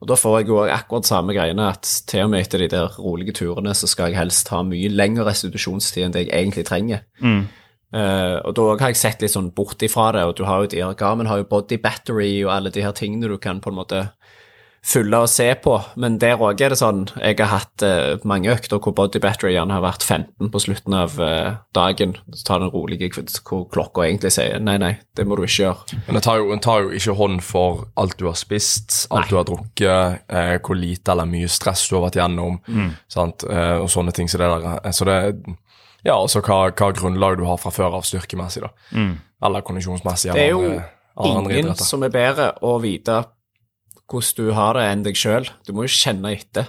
Og 0.00 0.06
da 0.08 0.14
får 0.16 0.38
jeg 0.40 0.48
jo 0.48 0.62
akkurat 0.64 1.04
samme 1.04 1.34
greiene, 1.36 1.66
at 1.68 1.82
til 2.08 2.24
og 2.24 2.30
med 2.30 2.40
etter 2.46 2.58
de 2.64 2.68
der 2.72 2.88
rolige 2.98 3.32
turene, 3.36 3.74
så 3.76 3.86
skal 3.86 4.08
jeg 4.08 4.16
helst 4.16 4.48
ha 4.48 4.62
mye 4.64 4.88
lengre 4.88 5.26
restitusjonstid 5.28 6.04
enn 6.06 6.12
det 6.16 6.22
jeg 6.28 6.32
egentlig 6.32 6.64
trenger. 6.64 7.02
Eh, 7.92 8.36
og 8.48 8.54
da 8.56 8.64
har 8.80 8.88
jeg 8.88 8.96
sett 8.96 9.20
litt 9.20 9.34
sånn 9.34 9.50
bort 9.52 9.82
ifra 9.84 10.12
det, 10.16 10.22
og 10.24 10.34
du 10.38 10.46
har 10.48 10.62
jo 10.64 10.70
de 10.72 10.80
her 10.80 10.94
Garmin 10.96 11.26
har 11.28 11.42
jo 11.42 11.44
body 11.50 11.76
battery 11.76 12.42
og 12.42 12.54
alle 12.54 12.70
de 12.72 12.80
her 12.80 12.92
tingene 12.96 13.28
du 13.28 13.36
kan 13.36 13.60
på 13.60 13.68
en 13.68 13.76
måte 13.76 13.98
fylle 14.82 15.20
å 15.22 15.28
se 15.30 15.46
på, 15.62 15.76
men 16.02 16.16
der 16.18 16.40
òg 16.42 16.58
er 16.64 16.72
det 16.74 16.78
sånn 16.80 17.04
Jeg 17.20 17.36
har 17.38 17.50
hatt 17.52 17.84
eh, 17.86 18.16
mange 18.26 18.50
økter 18.50 18.80
hvor 18.82 18.94
body 18.98 19.20
battery 19.22 19.52
gjerne 19.54 19.76
har 19.76 19.84
vært 19.84 20.02
15 20.02 20.50
på 20.50 20.62
slutten 20.64 20.96
av 20.98 21.14
eh, 21.22 21.52
dagen. 21.76 22.16
Så 22.34 22.48
tar 22.48 22.62
den 22.64 22.72
rolige 22.74 23.12
hvor 23.14 23.68
klokka 23.70 24.08
egentlig 24.08 24.32
sier 24.34 24.58
nei, 24.62 24.74
nei, 24.82 24.96
det 25.14 25.26
må 25.28 25.38
du 25.38 25.44
ikke 25.46 25.68
gjøre. 25.68 26.00
Men 26.08 26.18
en 26.18 26.24
tar 26.26 26.42
tar 26.66 26.82
jo 26.82 26.96
ikke 26.98 27.14
hånd 27.18 27.44
for 27.46 27.84
alt 28.00 28.16
du 28.18 28.26
har 28.26 28.38
spist, 28.38 29.04
alt 29.14 29.30
du 29.30 29.36
har 29.38 29.46
drukket, 29.46 30.24
eh, 30.26 30.56
hvor 30.58 30.78
lite 30.78 31.14
eller 31.14 31.30
mye 31.30 31.50
stress 31.50 31.84
du 31.88 31.96
har 31.98 32.08
vært 32.08 32.18
gjennom, 32.18 32.58
sant? 33.12 33.46
Eh, 33.46 33.76
og 33.78 33.86
sånne 33.92 34.14
ting. 34.16 34.30
Så 34.30 34.40
det, 34.40 34.48
der, 34.50 34.80
eh, 34.82 34.94
så 34.96 35.06
det 35.08 35.18
Ja, 36.02 36.16
altså 36.16 36.40
hva, 36.42 36.72
hva 36.74 36.88
grunnlag 36.90 37.36
du 37.38 37.44
har 37.46 37.60
fra 37.62 37.70
før 37.70 38.00
av 38.00 38.02
styrkemessig, 38.02 38.64
da. 38.64 38.72
Eller 39.46 39.62
kondisjonsmessig. 39.62 40.32
Det 40.34 40.48
er 40.48 40.50
jo 40.50 40.64
ingen 41.22 41.46
idretter. 41.52 41.86
som 41.86 42.02
er 42.02 42.10
bedre 42.10 42.48
å 42.66 42.74
vite 42.82 43.20
hvordan 44.12 44.38
du 44.38 44.52
har 44.56 44.76
det 44.78 44.84
enn 44.90 45.02
deg 45.06 45.18
sjøl. 45.18 45.48
Du 45.66 45.72
må 45.76 45.86
jo 45.88 45.92
kjenne 45.96 46.34
etter. 46.36 46.68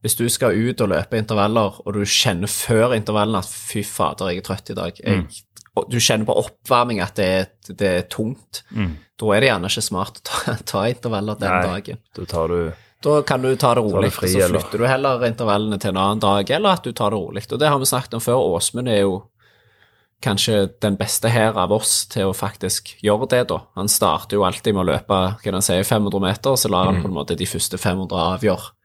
Hvis 0.00 0.16
du 0.16 0.24
skal 0.32 0.56
ut 0.56 0.80
og 0.80 0.88
løpe 0.94 1.18
intervaller, 1.20 1.76
og 1.84 1.92
du 1.94 2.00
kjenner 2.08 2.48
før 2.48 2.94
intervallene 2.96 3.42
at 3.44 3.48
'fy 3.52 3.82
fader, 3.84 4.30
jeg 4.32 4.40
er 4.40 4.46
trøtt 4.48 4.70
i 4.72 4.76
dag', 4.78 5.00
jeg, 5.04 5.26
og 5.76 5.90
du 5.92 5.98
kjenner 6.00 6.26
på 6.26 6.36
oppvarming 6.40 7.00
at 7.04 7.14
det 7.20 7.26
er, 7.26 7.46
det 7.68 7.90
er 7.98 8.06
tungt, 8.08 8.62
da 8.72 9.26
er 9.36 9.40
det 9.44 9.50
gjerne 9.50 9.68
ikke 9.68 9.84
smart 9.84 10.18
å 10.18 10.24
ta, 10.24 10.54
ta 10.72 10.86
intervaller 10.88 11.36
den 11.38 11.52
Nei. 11.52 11.66
dagen. 11.68 11.98
da 12.16 12.24
tar 12.24 12.48
du 12.48 12.72
Da 13.02 13.22
kan 13.22 13.40
du 13.40 13.54
ta 13.56 13.74
det 13.74 13.80
rolig, 13.84 14.10
fri, 14.12 14.28
og 14.28 14.40
så 14.40 14.44
eller? 14.48 14.60
flytter 14.60 14.78
du 14.78 14.86
heller 14.86 15.22
intervallene 15.24 15.78
til 15.80 15.90
en 15.94 15.96
annen 15.96 16.20
dag, 16.20 16.50
eller 16.50 16.70
at 16.76 16.82
du 16.84 16.92
tar 16.92 17.10
det 17.10 17.16
rolig. 17.16 17.44
Og 17.52 17.58
det 17.58 17.68
har 17.68 17.78
vi 17.78 17.86
snakket 17.88 18.14
om 18.14 18.20
før. 18.20 18.42
Åsmund 18.56 18.88
er 18.88 19.00
jo 19.06 19.22
kanskje 20.20 20.68
den 20.82 20.96
beste 21.00 21.30
her 21.32 21.56
av 21.58 21.72
oss 21.72 22.04
til 22.12 22.28
å 22.28 22.34
faktisk 22.36 22.94
gjøre 23.04 23.28
det, 23.32 23.44
da. 23.48 23.62
Han 23.78 23.88
starter 23.88 24.36
jo 24.36 24.44
alltid 24.44 24.76
med 24.76 24.84
å 24.84 24.90
løpe 24.92 25.20
kan 25.42 25.56
han 25.56 25.64
si, 25.64 25.78
500 25.86 26.20
meter, 26.20 26.56
så 26.60 26.70
lar 26.72 26.90
han 26.90 27.00
på 27.02 27.08
en 27.08 27.16
måte 27.16 27.38
de 27.38 27.48
første 27.48 27.80
500 27.80 28.20
avgjøre 28.36 28.76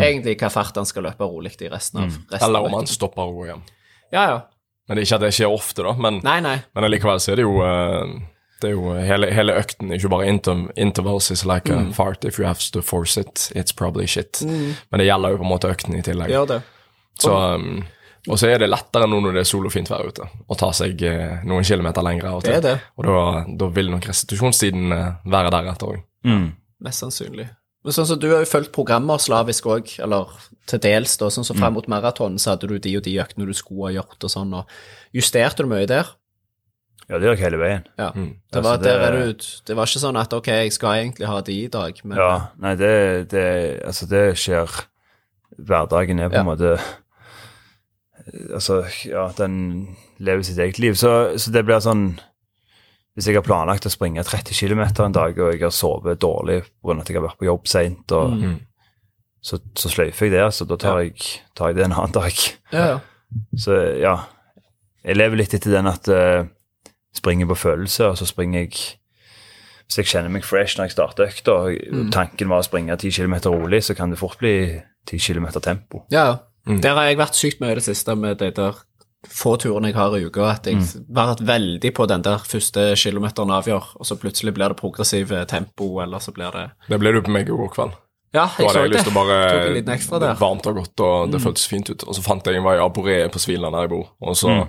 egentlig 0.00 0.38
hva 0.40 0.48
fart 0.52 0.78
han 0.80 0.86
skal 0.88 1.04
løpe 1.08 1.26
rolig 1.28 1.54
i 1.60 1.68
resten 1.68 2.00
av 2.00 2.06
resten 2.08 2.46
Eller 2.46 2.64
om 2.64 2.72
han 2.78 2.86
stopper 2.88 3.26
og 3.26 3.40
går 3.40 3.50
hjem. 3.50 3.64
Ja, 4.14 4.22
ja. 4.30 4.38
Men 4.88 4.96
det 4.96 5.02
er 5.02 5.06
ikke 5.08 5.18
at 5.18 5.24
det 5.26 5.34
skjer 5.36 5.52
ofte, 5.52 5.82
da. 5.84 5.92
Men, 5.96 6.20
Nei, 6.24 6.38
nei. 6.44 6.58
men 6.76 6.86
allikevel 6.88 7.20
så 7.20 7.32
er 7.32 7.40
det 7.40 7.44
jo 7.46 7.58
eh, 7.64 8.14
det 8.62 8.70
er 8.70 8.74
jo 8.76 8.94
hele, 8.96 9.28
hele 9.34 9.56
økten, 9.60 9.92
ikke 9.92 10.10
bare 10.12 10.28
inter, 10.30 10.60
intervals 10.80 11.30
is 11.32 11.44
like 11.44 11.68
a 11.72 11.82
fart. 11.92 12.24
If 12.24 12.38
you 12.38 12.46
have 12.46 12.60
to 12.72 12.82
force 12.82 13.20
it, 13.20 13.50
it's 13.54 13.76
probably 13.76 14.06
shit. 14.06 14.40
Men 14.44 15.00
det 15.02 15.08
gjelder 15.08 15.34
jo 15.34 15.40
på 15.42 15.44
en 15.44 15.50
måte 15.50 15.72
økten 15.72 15.98
i 15.98 16.02
tillegg. 16.04 16.32
Gjør 16.32 16.48
det. 16.48 16.60
Så 17.20 17.34
um, 17.34 17.82
Og 18.28 18.38
så 18.40 18.48
er 18.48 18.58
det 18.62 18.70
lettere 18.70 19.06
nå 19.10 19.18
når 19.20 19.34
det 19.36 19.40
er 19.44 19.48
sol 19.50 19.66
og 19.68 19.72
fint 19.74 19.90
vær 19.92 20.06
ute, 20.08 20.24
å 20.48 20.56
ta 20.56 20.70
seg 20.72 21.02
eh, 21.04 21.42
noen 21.44 21.64
kilometer 21.66 22.02
lenger 22.06 22.24
av 22.30 22.38
og 22.38 22.42
Det 22.46 22.54
til. 22.54 22.56
er 22.56 22.62
det. 22.62 22.80
Og 22.96 23.04
da, 23.04 23.44
da 23.60 23.66
vil 23.76 23.90
nok 23.92 24.06
restitusjonstiden 24.08 24.92
eh, 24.96 25.10
være 25.28 25.50
deretter 25.52 25.90
òg. 25.92 26.00
Mm. 26.24 26.46
Mest 26.80 27.04
sannsynlig. 27.04 27.48
Men 27.84 27.92
sånn 27.92 28.06
som 28.08 28.18
Du 28.18 28.30
har 28.32 28.40
jo 28.40 28.48
fulgt 28.48 28.72
programmer 28.72 29.20
slavisk 29.20 29.66
òg, 29.68 29.90
eller 30.00 30.30
til 30.66 30.80
dels. 30.80 31.18
da, 31.20 31.28
sånn 31.28 31.44
som 31.44 31.56
Frem 31.60 31.74
mot 31.76 31.86
maraton 31.92 32.38
så 32.40 32.54
hadde 32.54 32.66
du 32.70 32.78
de 32.78 32.94
og 32.96 33.02
de 33.04 33.18
øktene 33.20 33.44
du 33.44 33.52
skulle 33.52 33.90
ha 33.90 33.98
gjort. 34.00 34.16
og 34.24 34.30
sånn, 34.32 34.54
og 34.56 34.64
Justerte 35.12 35.60
du 35.62 35.68
mye 35.68 35.84
der? 35.86 36.08
Ja, 37.10 37.18
det 37.18 37.26
gjør 37.28 37.36
jeg 37.36 37.44
hele 37.44 37.58
veien. 37.60 37.84
Ja. 38.00 38.08
Mm. 38.16 38.30
Det, 38.50 38.62
var, 38.64 38.78
Altså, 38.78 38.82
det- 38.84 38.96
der 39.04 39.12
du, 39.12 39.44
det 39.68 39.76
var 39.76 39.84
ikke 39.92 40.00
sånn 40.06 40.16
at 40.22 40.32
ok, 40.32 40.46
jeg 40.48 40.72
skal 40.72 40.94
egentlig 41.02 41.26
ha 41.28 41.40
de 41.42 41.52
i 41.52 41.68
dag, 41.68 42.00
men 42.04 42.16
Ja, 42.16 42.46
nei, 42.56 42.74
det, 42.80 43.28
det, 43.28 43.46
altså 43.84 44.08
det 44.08 44.24
skjer 44.40 44.72
Hverdagen 45.60 46.18
er 46.20 46.30
på 46.32 46.40
en 46.40 46.46
Ja. 46.46 46.50
måte 46.54 46.80
Altså, 48.54 48.82
ja, 49.04 49.26
den 49.36 49.96
lever 50.18 50.42
sitt 50.46 50.58
eget 50.58 50.78
liv. 50.80 50.94
Så, 50.96 51.10
så 51.38 51.50
det 51.52 51.64
blir 51.68 51.82
sånn 51.84 52.14
Hvis 53.14 53.26
jeg 53.28 53.36
har 53.36 53.44
planlagt 53.46 53.84
å 53.86 53.92
springe 53.92 54.24
30 54.26 54.56
km 54.58 54.80
en 55.04 55.12
dag, 55.14 55.36
og 55.38 55.52
jeg 55.52 55.60
har 55.62 55.70
sovet 55.70 56.18
dårlig 56.22 56.62
pga. 56.82 56.96
at 57.00 57.08
jeg 57.10 57.18
har 57.20 57.26
vært 57.28 57.38
på 57.38 57.46
jobb 57.46 57.68
seint, 57.68 58.10
Mm. 58.10 58.56
så, 59.44 59.58
så 59.76 59.88
sløyfer 59.92 60.26
jeg 60.26 60.32
det. 60.34 60.46
Så 60.56 60.64
da 60.66 60.76
tar, 60.76 60.98
jeg, 61.04 61.14
tar 61.54 61.68
jeg 61.70 61.76
det 61.76 61.84
en 61.84 61.92
annen 61.92 62.12
dag. 62.16 62.32
ja, 62.72 62.86
ja. 62.94 62.98
Så 63.58 63.76
ja, 64.00 64.16
jeg 65.04 65.16
lever 65.16 65.36
litt 65.36 65.54
etter 65.54 65.70
den 65.76 65.86
at 65.90 66.08
uh, 66.08 66.44
springer 67.14 67.46
på 67.50 67.54
følelse, 67.58 68.08
og 68.08 68.16
så 68.18 68.26
springer 68.26 68.60
jeg 68.64 68.72
Hvis 69.84 69.98
jeg 70.00 70.06
kjenner 70.06 70.30
meg 70.32 70.44
fresh 70.46 70.78
når 70.78 70.86
jeg 70.88 70.94
starter 70.96 71.26
økta, 71.28 71.52
og 71.52 72.10
tanken 72.14 72.48
var 72.48 72.62
å 72.62 72.66
springe 72.66 72.96
10 72.96 73.10
km 73.20 73.34
rolig, 73.52 73.82
så 73.84 73.94
kan 73.94 74.10
det 74.10 74.18
fort 74.18 74.38
bli 74.40 74.80
10 75.06 75.18
km 75.20 75.46
tempo. 75.60 76.04
ja. 76.10 76.38
Mm. 76.66 76.80
Der 76.80 76.94
har 76.94 77.04
jeg 77.10 77.18
vært 77.18 77.34
sykt 77.36 77.60
mye 77.60 77.72
i 77.72 77.74
det 77.74 77.84
siste 77.84 78.14
med 78.16 78.38
de 78.38 78.50
der 78.50 78.74
få 79.28 79.54
turene 79.56 79.88
jeg 79.88 79.94
har 79.96 80.14
i 80.18 80.24
uka, 80.26 80.50
at 80.50 80.66
jeg 80.66 80.76
Mm. 80.76 81.16
har 81.16 81.34
vært 81.34 81.40
veldig 81.46 81.94
på 81.94 82.06
den 82.08 82.22
der 82.22 82.38
første 82.38 82.94
kilometeren 82.96 83.50
avgjør, 83.50 83.84
og 84.00 84.04
så 84.06 84.16
plutselig 84.20 84.52
blir 84.54 84.68
det 84.68 84.76
progressiv 84.76 85.28
tempo, 85.48 86.00
eller 86.02 86.18
så 86.18 86.32
blir 86.32 86.50
det 86.52 86.70
Det 86.88 86.98
ble 87.00 87.12
du 87.12 87.22
på 87.22 87.30
meg 87.30 87.48
i 87.48 87.50
går 87.52 87.68
kveld. 87.72 87.92
Ja, 88.34 88.48
jeg 88.58 88.68
så 88.68 88.82
jeg 88.82 88.90
lyst 88.90 89.04
til 89.04 89.12
å 89.12 89.14
bare 89.14 89.50
Tok 89.50 89.66
en 89.68 89.74
liten 89.74 89.94
ekstra 89.94 90.18
der. 90.20 90.34
Mm. 90.34 90.40
Varmt 90.40 90.66
og 90.66 90.74
godt, 90.74 91.00
og 91.00 91.30
det 91.30 91.40
føltes 91.40 91.66
fint 91.68 91.88
ut. 91.90 92.02
Og 92.08 92.14
så 92.16 92.22
fant 92.22 92.44
jeg 92.44 92.56
en 92.56 92.64
vei 92.64 92.76
Aboré 92.78 93.30
på 93.30 93.38
Sviland 93.38 93.72
der 93.74 93.80
jeg 93.86 93.90
bor, 93.90 94.08
og 94.20 94.34
så 94.36 94.48
Mm. 94.50 94.68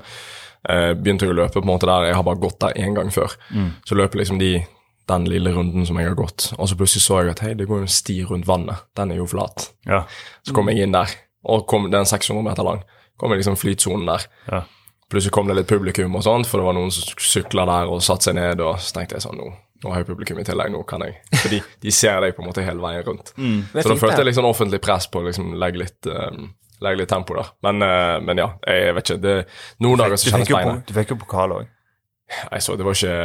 eh, 0.69 0.93
begynte 0.93 1.21
jeg 1.25 1.29
å 1.31 1.35
løpe 1.35 1.53
på 1.53 1.61
en 1.63 1.67
måte 1.73 1.85
der. 1.87 2.05
Jeg 2.07 2.15
har 2.15 2.23
bare 2.23 2.39
gått 2.39 2.59
der 2.59 2.73
én 2.75 2.93
gang 2.95 3.09
før. 3.09 3.35
Mm. 3.53 3.71
Så 3.85 3.95
løper 3.95 4.19
liksom 4.19 4.39
de 4.39 4.65
den 5.07 5.25
lille 5.25 5.51
runden 5.53 5.85
som 5.85 5.97
jeg 5.97 6.07
har 6.07 6.15
gått, 6.15 6.53
og 6.57 6.67
så 6.67 6.75
plutselig 6.75 7.01
så 7.05 7.21
jeg 7.23 7.29
at 7.31 7.39
hei, 7.39 7.53
det 7.53 7.67
går 7.67 7.81
en 7.81 7.87
sti 7.87 8.23
rundt 8.25 8.45
vannet. 8.45 8.77
Den 8.95 9.11
er 9.11 9.15
jo 9.17 9.25
flat. 9.27 9.69
Ja. 9.85 10.05
Så 10.47 10.53
kom 10.53 10.67
jeg 10.67 10.77
inn 10.79 10.91
der, 10.93 11.07
og 11.45 11.67
kom, 11.69 11.89
den 11.91 12.01
er 12.01 12.09
600 12.09 12.45
meter 12.45 12.67
lang. 12.67 12.81
Kom 13.21 13.33
i 13.33 13.37
liksom 13.39 13.57
flytsonen 13.59 14.07
der. 14.09 14.25
Ja. 14.49 14.63
Plutselig 15.11 15.35
kom 15.35 15.47
det 15.47 15.59
litt 15.59 15.69
publikum 15.69 16.17
og 16.17 16.25
sånt, 16.25 16.49
for 16.49 16.59
det 16.59 16.65
var 16.65 16.75
noen 16.77 16.91
som 16.93 17.21
sykla 17.21 17.67
der 17.69 17.91
og 17.93 18.01
satte 18.03 18.31
seg 18.31 18.39
ned, 18.39 18.63
og 18.65 18.79
så 18.81 18.97
tenkte 18.97 19.19
jeg 19.19 19.25
sånn, 19.27 19.37
nå, 19.37 19.51
nå 19.85 19.93
har 19.93 20.01
jeg 20.01 20.09
publikum 20.09 20.39
i 20.41 20.45
tillegg, 20.47 20.73
nå 20.73 20.81
kan 20.89 21.05
jeg. 21.05 21.19
For 21.37 21.53
de 21.85 21.93
ser 21.93 22.17
deg 22.25 22.33
på 22.35 22.41
en 22.41 22.49
måte 22.49 22.65
hele 22.65 22.81
veien 22.81 23.05
rundt. 23.05 23.29
Mm, 23.37 23.59
så 23.69 23.83
Så 23.85 23.91
da 23.93 23.97
følte 24.01 24.17
jeg 24.23 24.29
litt 24.31 24.39
sånn 24.39 24.49
offentlig 24.49 24.81
press 24.83 25.05
på 25.11 25.21
å 25.21 25.27
liksom 25.27 25.53
legge 25.61 25.83
litt, 25.83 26.09
um, 26.09 26.49
legge 26.81 27.03
litt 27.03 27.13
tempo 27.13 27.37
der. 27.37 27.53
Men, 27.67 27.85
eh, 27.85 28.17
men 28.25 28.41
ja, 28.41 28.49
jeg 28.65 28.97
vet 28.97 29.11
ikke. 29.13 29.21
Det, 29.21 29.37
noen 29.85 30.01
dager 30.01 30.19
så 30.19 30.33
kjennes 30.33 30.51
beina. 30.57 30.75
du 30.81 30.93
fikk 30.97 31.13
jo 31.13 31.21
pokal 31.21 31.53
òg. 31.59 31.71
Nei, 32.49 32.59
så 32.65 32.73
det 32.73 32.81
var 32.81 32.97
ikke 32.97 33.15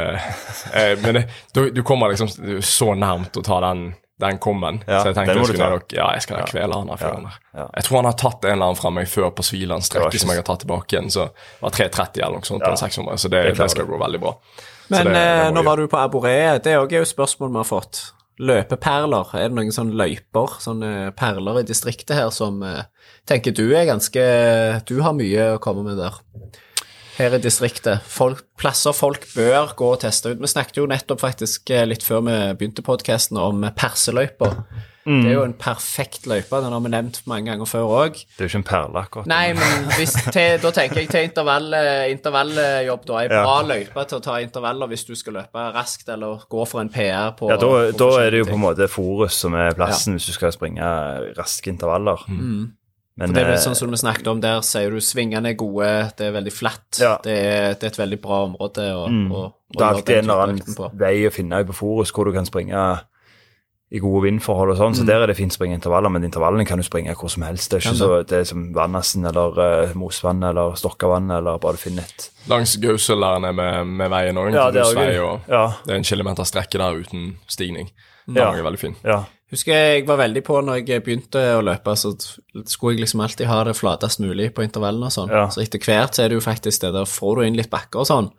eh, 0.77 0.91
Men 1.01 1.17
det, 1.17 1.21
du, 1.57 1.63
du 1.73 1.81
kommer 1.81 2.13
liksom 2.13 2.29
så 2.61 2.91
nærmt 2.93 3.33
å 3.39 3.41
ta 3.41 3.57
den, 3.65 3.87
den 4.21 4.37
kommen. 4.41 4.79
Ja, 4.87 5.01
så 5.01 5.11
jeg 5.11 5.15
tenkte 5.17 5.35
jeg 5.35 5.49
skulle 5.51 5.69
nok, 5.73 5.93
ja, 5.97 6.07
jeg 6.15 6.21
skal 6.25 6.45
kvele 6.51 6.77
han 6.79 6.89
her 6.93 7.01
fyren 7.01 7.27
der. 7.27 7.37
ja. 7.57 7.65
Jeg 7.75 7.83
tror 7.87 7.97
han 8.01 8.09
har 8.11 8.17
tatt 8.21 8.45
en 8.45 8.51
eller 8.55 8.65
annen 8.71 8.79
fra 8.79 8.91
meg 8.95 9.09
før 9.11 9.29
på 9.35 9.43
Sviland 9.45 9.81
Det 9.83 9.89
var 9.97 10.07
strekke 10.09 10.13
ikke 10.15 10.23
som 10.23 10.33
jeg 10.35 10.41
har 10.43 10.47
tatt 10.51 10.63
tilbake 10.65 10.95
igjen. 10.95 11.09
Så 11.11 11.27
det 11.33 11.61
var 11.65 11.75
3.30 11.77 12.21
eller 12.25 12.37
noe 12.39 12.49
sånt 12.51 12.63
på 12.63 12.71
Ja. 12.71 12.77
en 12.77 12.83
600, 12.85 13.17
så 13.17 13.29
det, 13.33 13.43
Det 13.49 13.57
det, 13.57 13.69
skal 13.75 13.85
gå 13.89 13.97
veldig 14.05 14.21
bra. 14.21 14.33
Men 14.89 15.05
det- 15.05 15.13
det 15.13 15.27
eh, 15.47 15.51
nå 15.51 15.63
var 15.63 15.77
du 15.77 15.87
på 15.87 15.97
Aboré. 15.97 16.59
Det 16.63 16.73
er 16.73 16.81
jo 16.87 17.05
spørsmål 17.05 17.51
vi 17.51 17.57
har 17.57 17.69
fått. 17.69 18.01
Løpeperler. 18.41 19.35
Er 19.37 19.49
det 19.49 19.55
noen 19.57 19.71
sånne 19.71 19.93
løyper, 19.93 20.55
sånne 20.63 21.11
perler 21.17 21.59
i 21.61 21.63
distriktet 21.67 22.15
her 22.17 22.29
som 22.33 22.61
eh, 22.63 22.83
tenker 23.29 23.53
du 23.53 23.67
er 23.75 23.85
ganske 23.85 24.23
Du 24.87 25.01
har 25.01 25.13
mye 25.13 25.55
å 25.55 25.59
komme 25.59 25.83
med 25.83 25.97
der. 26.01 26.17
Her 27.17 27.35
i 27.35 27.41
distriktet. 27.43 28.01
Folk, 28.07 28.43
plasser 28.61 28.95
folk 28.95 29.25
bør 29.35 29.73
gå 29.77 29.89
og 29.95 29.99
teste 30.05 30.31
ut. 30.31 30.39
Vi 30.41 30.47
snakket 30.47 30.77
jo 30.79 30.87
nettopp 30.89 31.19
faktisk 31.21 31.69
eh, 31.73 31.83
litt 31.89 32.05
før 32.07 32.23
vi 32.27 32.37
begynte 32.59 32.85
podkasten 32.85 33.37
om 33.41 33.65
perseløyper. 33.77 34.55
Det 35.01 35.31
er 35.31 35.33
jo 35.33 35.43
en 35.47 35.55
perfekt 35.57 36.27
løype. 36.29 36.59
Den 36.61 36.75
har 36.75 36.81
vi 36.85 36.89
nevnt 36.93 37.15
mange 37.25 37.49
ganger 37.49 37.65
før 37.65 37.87
òg. 37.89 38.19
Det 38.37 38.43
er 38.43 38.45
jo 38.45 38.49
ikke 38.51 38.59
en 38.59 38.65
perle, 38.69 39.01
akkurat. 39.01 39.29
Nei, 39.31 39.47
men 39.57 39.87
hvis 39.97 40.13
til, 40.29 40.59
da 40.61 40.69
tenker 40.75 41.01
jeg 41.01 41.09
til 41.09 41.25
intervall, 41.25 41.71
eh, 41.73 42.03
intervalljobb, 42.13 43.07
da. 43.09 43.15
Ei 43.23 43.29
Ja. 43.31 43.41
bra 43.41 43.55
løype 43.65 44.05
til 44.07 44.19
å 44.19 44.21
ta 44.21 44.35
intervaller 44.45 44.87
hvis 44.91 45.05
du 45.07 45.15
skal 45.17 45.39
løpe 45.39 45.63
raskt 45.73 46.07
eller 46.13 46.45
gå 46.47 46.67
for 46.69 46.81
en 46.85 46.89
PR 46.93 47.33
på 47.33 47.49
Ja, 47.49 47.57
da, 47.57 47.71
da 47.97 48.09
er 48.21 48.29
det 48.29 48.43
jo 48.43 48.51
på 48.51 48.59
en 48.59 48.65
måte 48.67 48.87
Forus 48.87 49.33
som 49.41 49.55
er 49.57 49.73
plassen 49.73 50.13
hvis 50.19 50.29
du 50.29 50.33
skal 50.37 50.53
springe 50.53 50.85
raske 51.35 51.73
intervaller. 51.73 52.21
Men 53.21 53.29
For 53.29 53.37
det 53.37 53.41
er 53.43 53.49
vel 53.51 53.57
eh, 53.59 53.61
sånn 53.67 53.75
som 53.77 53.91
vi 53.93 53.99
snakket 54.01 54.27
om 54.31 54.39
der, 54.41 54.63
sier 54.65 54.89
du 54.95 54.97
svingene 55.05 55.51
er 55.53 55.57
gode, 55.59 55.91
det 56.17 56.25
er 56.27 56.33
veldig 56.33 56.53
flatt. 56.55 56.99
Ja. 57.01 57.13
Det, 57.21 57.37
er, 57.37 57.75
det 57.77 57.85
er 57.85 57.93
et 57.93 58.01
veldig 58.01 58.17
bra 58.23 58.41
område 58.49 58.87
å, 58.97 59.05
å, 59.05 59.45
å 59.45 59.77
det 59.77 59.85
er 59.85 59.87
alltid 59.93 60.17
en 60.17 60.25
eller 60.31 60.43
annen 60.49 60.99
vei 60.99 61.15
å 61.29 61.31
finne 61.31 61.61
på 61.69 61.75
Forus 61.77 62.11
hvor 62.15 62.27
du 62.27 62.33
kan 62.35 62.49
springe 62.49 62.81
i 63.91 63.99
gode 63.99 64.21
vindforhold 64.23 64.71
og 64.71 64.77
sånn, 64.79 64.93
Mm. 64.93 64.97
så 65.01 65.05
der 65.05 65.21
er 65.25 65.27
det 65.27 65.35
fint 65.35 65.51
å 65.51 65.57
springe 65.57 65.75
intervaller, 65.75 66.07
men 66.15 66.23
intervallene 66.23 66.63
kan 66.65 66.79
du 66.79 66.83
springe 66.87 67.11
hvor 67.19 67.27
som 67.29 67.43
helst. 67.43 67.69
Det 67.73 67.81
er 67.81 67.89
ikke 67.89 67.99
så 67.99 68.07
det 68.23 68.37
er 68.37 68.45
som 68.47 68.61
Vannassen 68.73 69.25
eller 69.27 69.57
uh, 69.59 69.93
Mosvann 69.99 70.39
eller 70.47 70.77
Stokkavann 70.79 71.27
eller 71.35 71.59
bare 71.59 71.75
du 71.75 71.81
finner 71.83 72.07
et 72.07 72.29
Langs 72.47 72.77
Gausølærene 72.79 73.51
med, 73.53 73.91
med 73.99 74.13
veien 74.13 74.39
òg. 74.39 74.53
Ja, 74.55 74.69
det 74.71 74.79
er 74.85 74.95
vei, 74.95 75.09
og 75.19 75.51
ja. 75.51 75.65
det 75.83 75.91
er 75.91 75.99
en 75.99 76.07
kilometer 76.07 76.47
strekke 76.47 76.79
der 76.79 77.01
uten 77.03 77.33
stigning. 77.51 77.91
Den 78.27 78.39
Ja. 78.39 78.53
er 78.55 78.63
veldig 78.63 78.79
fin. 78.79 78.95
Ja. 79.03 79.25
Husker 79.51 79.73
jeg 79.75 79.95
jeg 79.99 80.07
var 80.07 80.21
veldig 80.21 80.41
på 80.47 80.61
når 80.63 80.79
jeg 80.87 81.03
begynte 81.03 81.41
å 81.57 81.63
løpe, 81.65 81.91
så 81.99 82.13
skulle 82.15 82.93
jeg 82.95 83.01
liksom 83.03 83.23
alltid 83.25 83.49
ha 83.51 83.57
det 83.67 83.75
flatest 83.75 84.21
mulig 84.23 84.53
på 84.55 84.63
intervallene 84.63 85.09
og 85.09 85.11
sånn. 85.11 85.33
Ja. 85.33 85.49
Så 85.51 85.63
etter 85.65 85.81
hvert 85.83 86.15
så 86.15 86.23
er 86.23 86.31
det 86.31 86.37
jo 86.39 86.45
faktisk 86.45 86.85
det 86.85 86.93
der 86.95 87.09
får 87.09 87.35
du 87.35 87.45
inn 87.49 87.59
litt 87.59 87.71
bakker 87.73 87.99
og 88.05 88.07
sånn. 88.07 88.29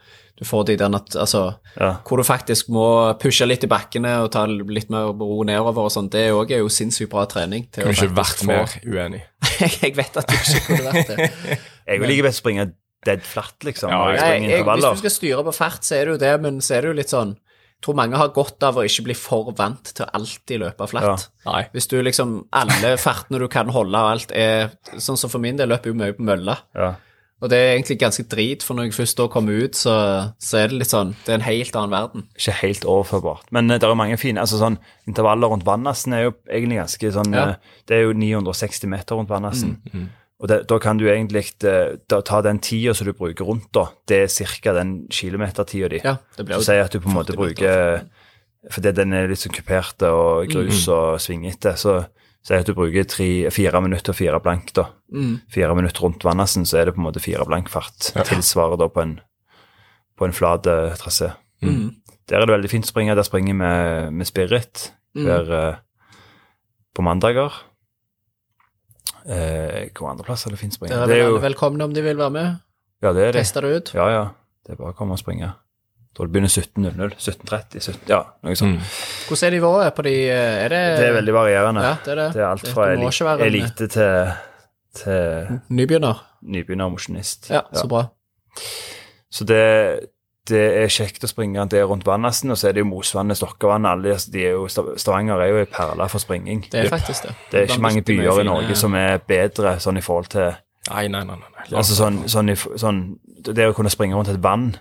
Du 0.41 0.47
får 0.49 0.65
de 0.71 0.77
der 0.81 0.89
altså 0.97 1.43
Ja. 1.77 1.91
hvor 2.09 2.17
du 2.17 2.25
faktisk 2.25 2.71
må 2.73 2.87
pushe 3.21 3.45
litt 3.47 3.65
i 3.65 3.69
bakkene 3.69 4.23
og 4.25 4.31
ta 4.33 4.47
litt 4.49 4.89
mer 4.91 5.13
ro 5.13 5.43
nedover 5.45 5.85
og 5.85 5.93
sånn. 5.93 6.09
Det 6.11 6.31
òg 6.33 6.51
er 6.57 6.65
jo 6.65 6.69
sinnssykt 6.73 7.11
bra 7.13 7.27
trening. 7.27 7.69
til 7.71 7.85
å 7.85 7.93
Kunne 7.93 8.09
ikke 8.09 8.17
vært 8.17 8.45
mer 8.49 8.67
uenig. 8.87 9.23
jeg 9.83 9.95
vet 9.95 10.17
at 10.17 10.27
du 10.27 10.35
ikke 10.35 10.65
kunne 10.67 10.93
vært 10.93 11.13
det. 11.13 11.31
Jeg 11.93 11.99
vil 12.01 12.09
like 12.09 12.23
best 12.23 12.39
springe 12.39 12.73
dead 13.05 13.23
flat, 13.27 13.57
liksom, 13.67 13.91
Ja, 13.91 14.13
jeg 14.15 14.43
jeg, 14.47 14.65
hvis 14.65 14.85
du 14.85 15.01
skal 15.01 15.11
styre 15.11 15.45
på 15.45 15.53
fart, 15.57 15.83
så 15.83 15.97
er 15.97 16.05
det 16.07 16.13
jo 16.15 16.19
det, 16.23 16.41
men 16.45 16.61
så 16.63 16.77
er 16.77 16.85
det 16.85 16.93
jo 16.93 16.99
litt 17.01 17.11
sånn 17.11 17.33
tror 17.83 17.97
mange 17.99 18.17
har 18.21 18.33
godt 18.35 18.63
av 18.63 18.77
å 18.79 18.85
ikke 18.87 19.05
bli 19.11 19.15
for 19.19 19.53
vant 19.59 19.93
til 19.95 20.05
å 20.07 20.11
alltid 20.19 20.61
løpe 20.63 20.87
flatt. 20.91 21.29
Nei. 21.49 21.65
Hvis 21.75 21.89
du 21.91 21.97
liksom 22.03 22.37
Alle 22.55 22.97
fartene 23.03 23.41
du 23.43 23.49
kan 23.51 23.69
holde 23.75 23.99
og 23.99 24.13
alt 24.17 24.31
er 24.35 24.71
Sånn 24.99 25.19
som 25.19 25.31
for 25.33 25.43
min 25.43 25.57
del 25.59 25.69
løper 25.73 25.91
jo 25.91 25.99
mye 25.99 26.15
på 26.15 26.23
mølla. 26.29 26.59
Ja. 26.79 26.93
Og 27.43 27.51
det 27.51 27.59
er 27.59 27.73
egentlig 27.75 27.97
ganske 27.99 28.23
drit, 28.31 28.63
for 28.63 28.79
når 28.79 28.85
jeg 28.87 28.95
først 29.01 29.19
da 29.19 29.25
kommer 29.27 29.65
ut, 29.65 29.75
så, 29.75 29.93
så 30.39 30.61
er 30.61 30.69
det 30.71 30.77
litt 30.79 30.93
sånn 30.93 31.11
Det 31.27 31.33
er 31.33 31.41
en 31.41 31.47
helt 31.49 31.75
annen 31.75 31.91
verden. 31.91 32.27
Ikke 32.39 32.55
helt 32.61 32.85
overførbart. 32.87 33.49
Men 33.51 33.67
eh, 33.71 33.81
det 33.83 33.89
er 33.89 33.99
mange 33.99 34.19
fine 34.23 34.39
altså 34.45 34.61
sånn, 34.63 34.79
Intervaller 35.11 35.51
rundt 35.51 35.67
Vannassen 35.67 36.15
er 36.15 36.29
jo 36.29 36.37
egentlig 36.47 36.79
ganske 36.85 37.11
sånn 37.19 37.35
Ja. 37.35 37.49
eh, 37.57 37.79
Det 37.91 37.99
er 37.99 38.05
jo 38.07 38.13
960 38.15 38.87
meter 38.95 39.19
rundt 39.19 39.33
Vannassen. 39.35 39.81
Og 40.43 40.49
det, 40.51 40.59
da 40.71 40.79
kan 40.83 40.99
du 40.99 41.05
egentlig 41.07 41.45
eh, 41.69 41.95
da, 42.11 42.19
ta 42.27 42.41
den 42.43 42.59
tida 42.63 42.95
som 42.99 43.07
du 43.07 43.13
bruker 43.15 43.47
rundt, 43.47 43.69
da. 43.75 43.87
Det 44.11 44.25
er 44.25 44.49
ca. 44.63 44.73
den 44.75 44.97
kilometertida 45.13 45.91
di. 45.93 46.01
Ja, 46.03 46.17
det 46.37 46.47
blir 46.49 46.59
jo 46.59 46.67
Si 46.67 46.75
at 46.83 46.93
du 46.95 46.99
på 47.01 47.13
en 47.13 47.15
måte 47.21 47.37
bruker 47.39 48.03
Fordi 48.71 48.93
den 48.95 49.15
er 49.15 49.31
litt 49.31 49.43
sånn 49.43 49.55
kupert 49.55 50.03
og 50.07 50.51
grus 50.51 50.85
og 50.91 51.21
svingete. 51.23 51.77
Så 51.79 51.97
si 52.43 52.55
at 52.55 52.67
du 52.67 52.75
bruker 52.79 53.07
tre, 53.11 53.29
fire 53.55 53.81
minutter 53.83 54.15
og 54.15 54.19
fire 54.19 54.39
blank, 54.43 54.71
da. 54.79 54.89
Fire 55.51 55.75
minutter 55.79 56.05
rundt 56.05 56.23
Vannassen, 56.27 56.67
så 56.67 56.79
er 56.79 56.87
det 56.87 56.95
på 56.95 57.03
en 57.03 57.09
måte 57.09 57.23
fire 57.23 57.47
blank 57.47 57.71
fart. 57.71 58.13
Tilsvarer 58.27 58.79
da 58.79 58.87
på 58.91 59.03
en, 59.03 59.17
på 60.19 60.27
en 60.27 60.35
flat 60.35 60.67
eh, 60.71 60.95
trasé. 60.99 61.33
Der 62.31 62.39
er 62.39 62.47
det 62.47 62.55
veldig 62.55 62.71
fint 62.71 62.87
å 62.87 62.91
springe. 62.91 63.15
Der 63.19 63.27
springer 63.27 63.51
vi 63.55 63.59
med, 63.63 64.13
med 64.15 64.27
Spirit 64.31 64.93
hver 65.27 65.51
eh, 65.59 65.77
på 66.95 67.03
mandager. 67.03 67.53
Eh, 69.27 69.89
hvor 69.95 70.11
andre 70.11 70.25
plasser 70.27 70.49
er 70.51 70.57
det 70.57 70.61
fins 70.61 70.75
å 70.77 70.81
springe? 70.81 70.95
Dere 70.95 71.03
er 71.05 71.07
Det 71.07 71.17
er 71.17 71.23
jo, 71.27 71.35
alle 71.37 71.43
velkomne 71.49 71.85
om 71.85 71.93
de 71.95 72.03
vil 72.03 72.17
være 72.17 72.31
med. 72.35 72.57
ja, 73.03 73.13
det 73.13 73.23
er 73.29 73.33
det. 73.33 73.41
Teste 73.43 73.61
det 73.63 73.77
ut. 73.77 73.93
Ja, 73.95 74.09
ja. 74.11 74.25
Det 74.67 74.73
er 74.73 74.77
bare 74.83 74.93
å 74.93 74.97
komme 74.97 75.13
og 75.13 75.19
springe. 75.19 75.53
Da 76.13 76.25
det 76.27 76.33
begynner 76.35 76.51
17.00. 76.53 77.15
17.30. 77.17 77.81
17, 77.81 78.09
ja, 78.11 78.23
noe 78.45 78.55
sånt. 78.55 78.81
Hvordan 79.29 79.47
er 79.49 79.55
nivået 79.57 79.95
på 79.97 80.03
de 80.05 80.13
Er 80.29 80.69
det, 80.69 80.81
Det 81.01 81.07
er 81.09 81.15
veldig 81.17 81.33
varierende. 81.35 81.83
Ja, 81.83 81.95
det 82.05 82.13
er 82.13 82.19
det. 82.21 82.27
Det 82.35 82.43
er 82.43 82.49
alt 82.51 82.69
fra 82.69 82.89
det 82.91 82.99
må 82.99 83.07
eli- 83.07 83.13
ikke 83.15 83.25
være 83.31 83.41
en- 83.41 83.55
elite 83.55 83.89
til, 83.89 84.33
til 84.93 85.61
Nybegynner? 85.71 86.21
nybegynner 86.43 86.85
og 86.85 86.93
mosjonist. 86.99 87.49
Ja, 87.51 87.63
så 87.73 87.87
bra. 87.89 88.03
Så 89.33 89.45
det, 89.49 90.11
det 90.51 90.63
er 90.83 90.91
kjekt 90.91 91.23
å 91.23 91.31
springe 91.31 91.63
det 91.71 91.85
rundt 91.87 92.07
Vannassen, 92.07 92.51
og 92.51 92.59
så 92.59 92.69
er 92.69 92.75
det 92.75 92.83
jo 92.83 92.89
Mosvannet, 92.91 93.39
Stokkevannet 93.39 93.93
alle 93.93 94.17
de 94.33 94.43
er 94.43 94.57
jo, 94.57 94.67
Stavanger 94.69 95.39
er 95.39 95.53
jo 95.53 95.61
ei 95.63 95.69
perle 95.71 96.09
for 96.11 96.23
springing. 96.23 96.65
Det 96.73 96.81
er 96.83 96.91
faktisk 96.91 97.29
det. 97.29 97.35
Det 97.53 97.61
er 97.61 97.71
ikke 97.71 97.85
mange 97.85 98.03
byer 98.07 98.43
i 98.43 98.47
Norge 98.49 98.77
som 98.79 98.97
er 98.99 99.23
bedre 99.23 99.77
sånn 99.83 100.01
i 100.01 100.05
forhold 100.05 100.33
til 100.35 100.51
Nei, 100.91 101.07
nei, 101.07 101.21
nei. 101.23 101.37
nei. 101.39 101.67
Altså 101.79 101.95
sånn, 101.95 102.25
sånn, 102.27 102.51
sånn 102.59 102.97
Det 103.47 103.69
å 103.71 103.75
kunne 103.77 103.91
springe 103.93 104.17
rundt 104.19 104.33
et 104.33 104.41
vann 104.43 104.73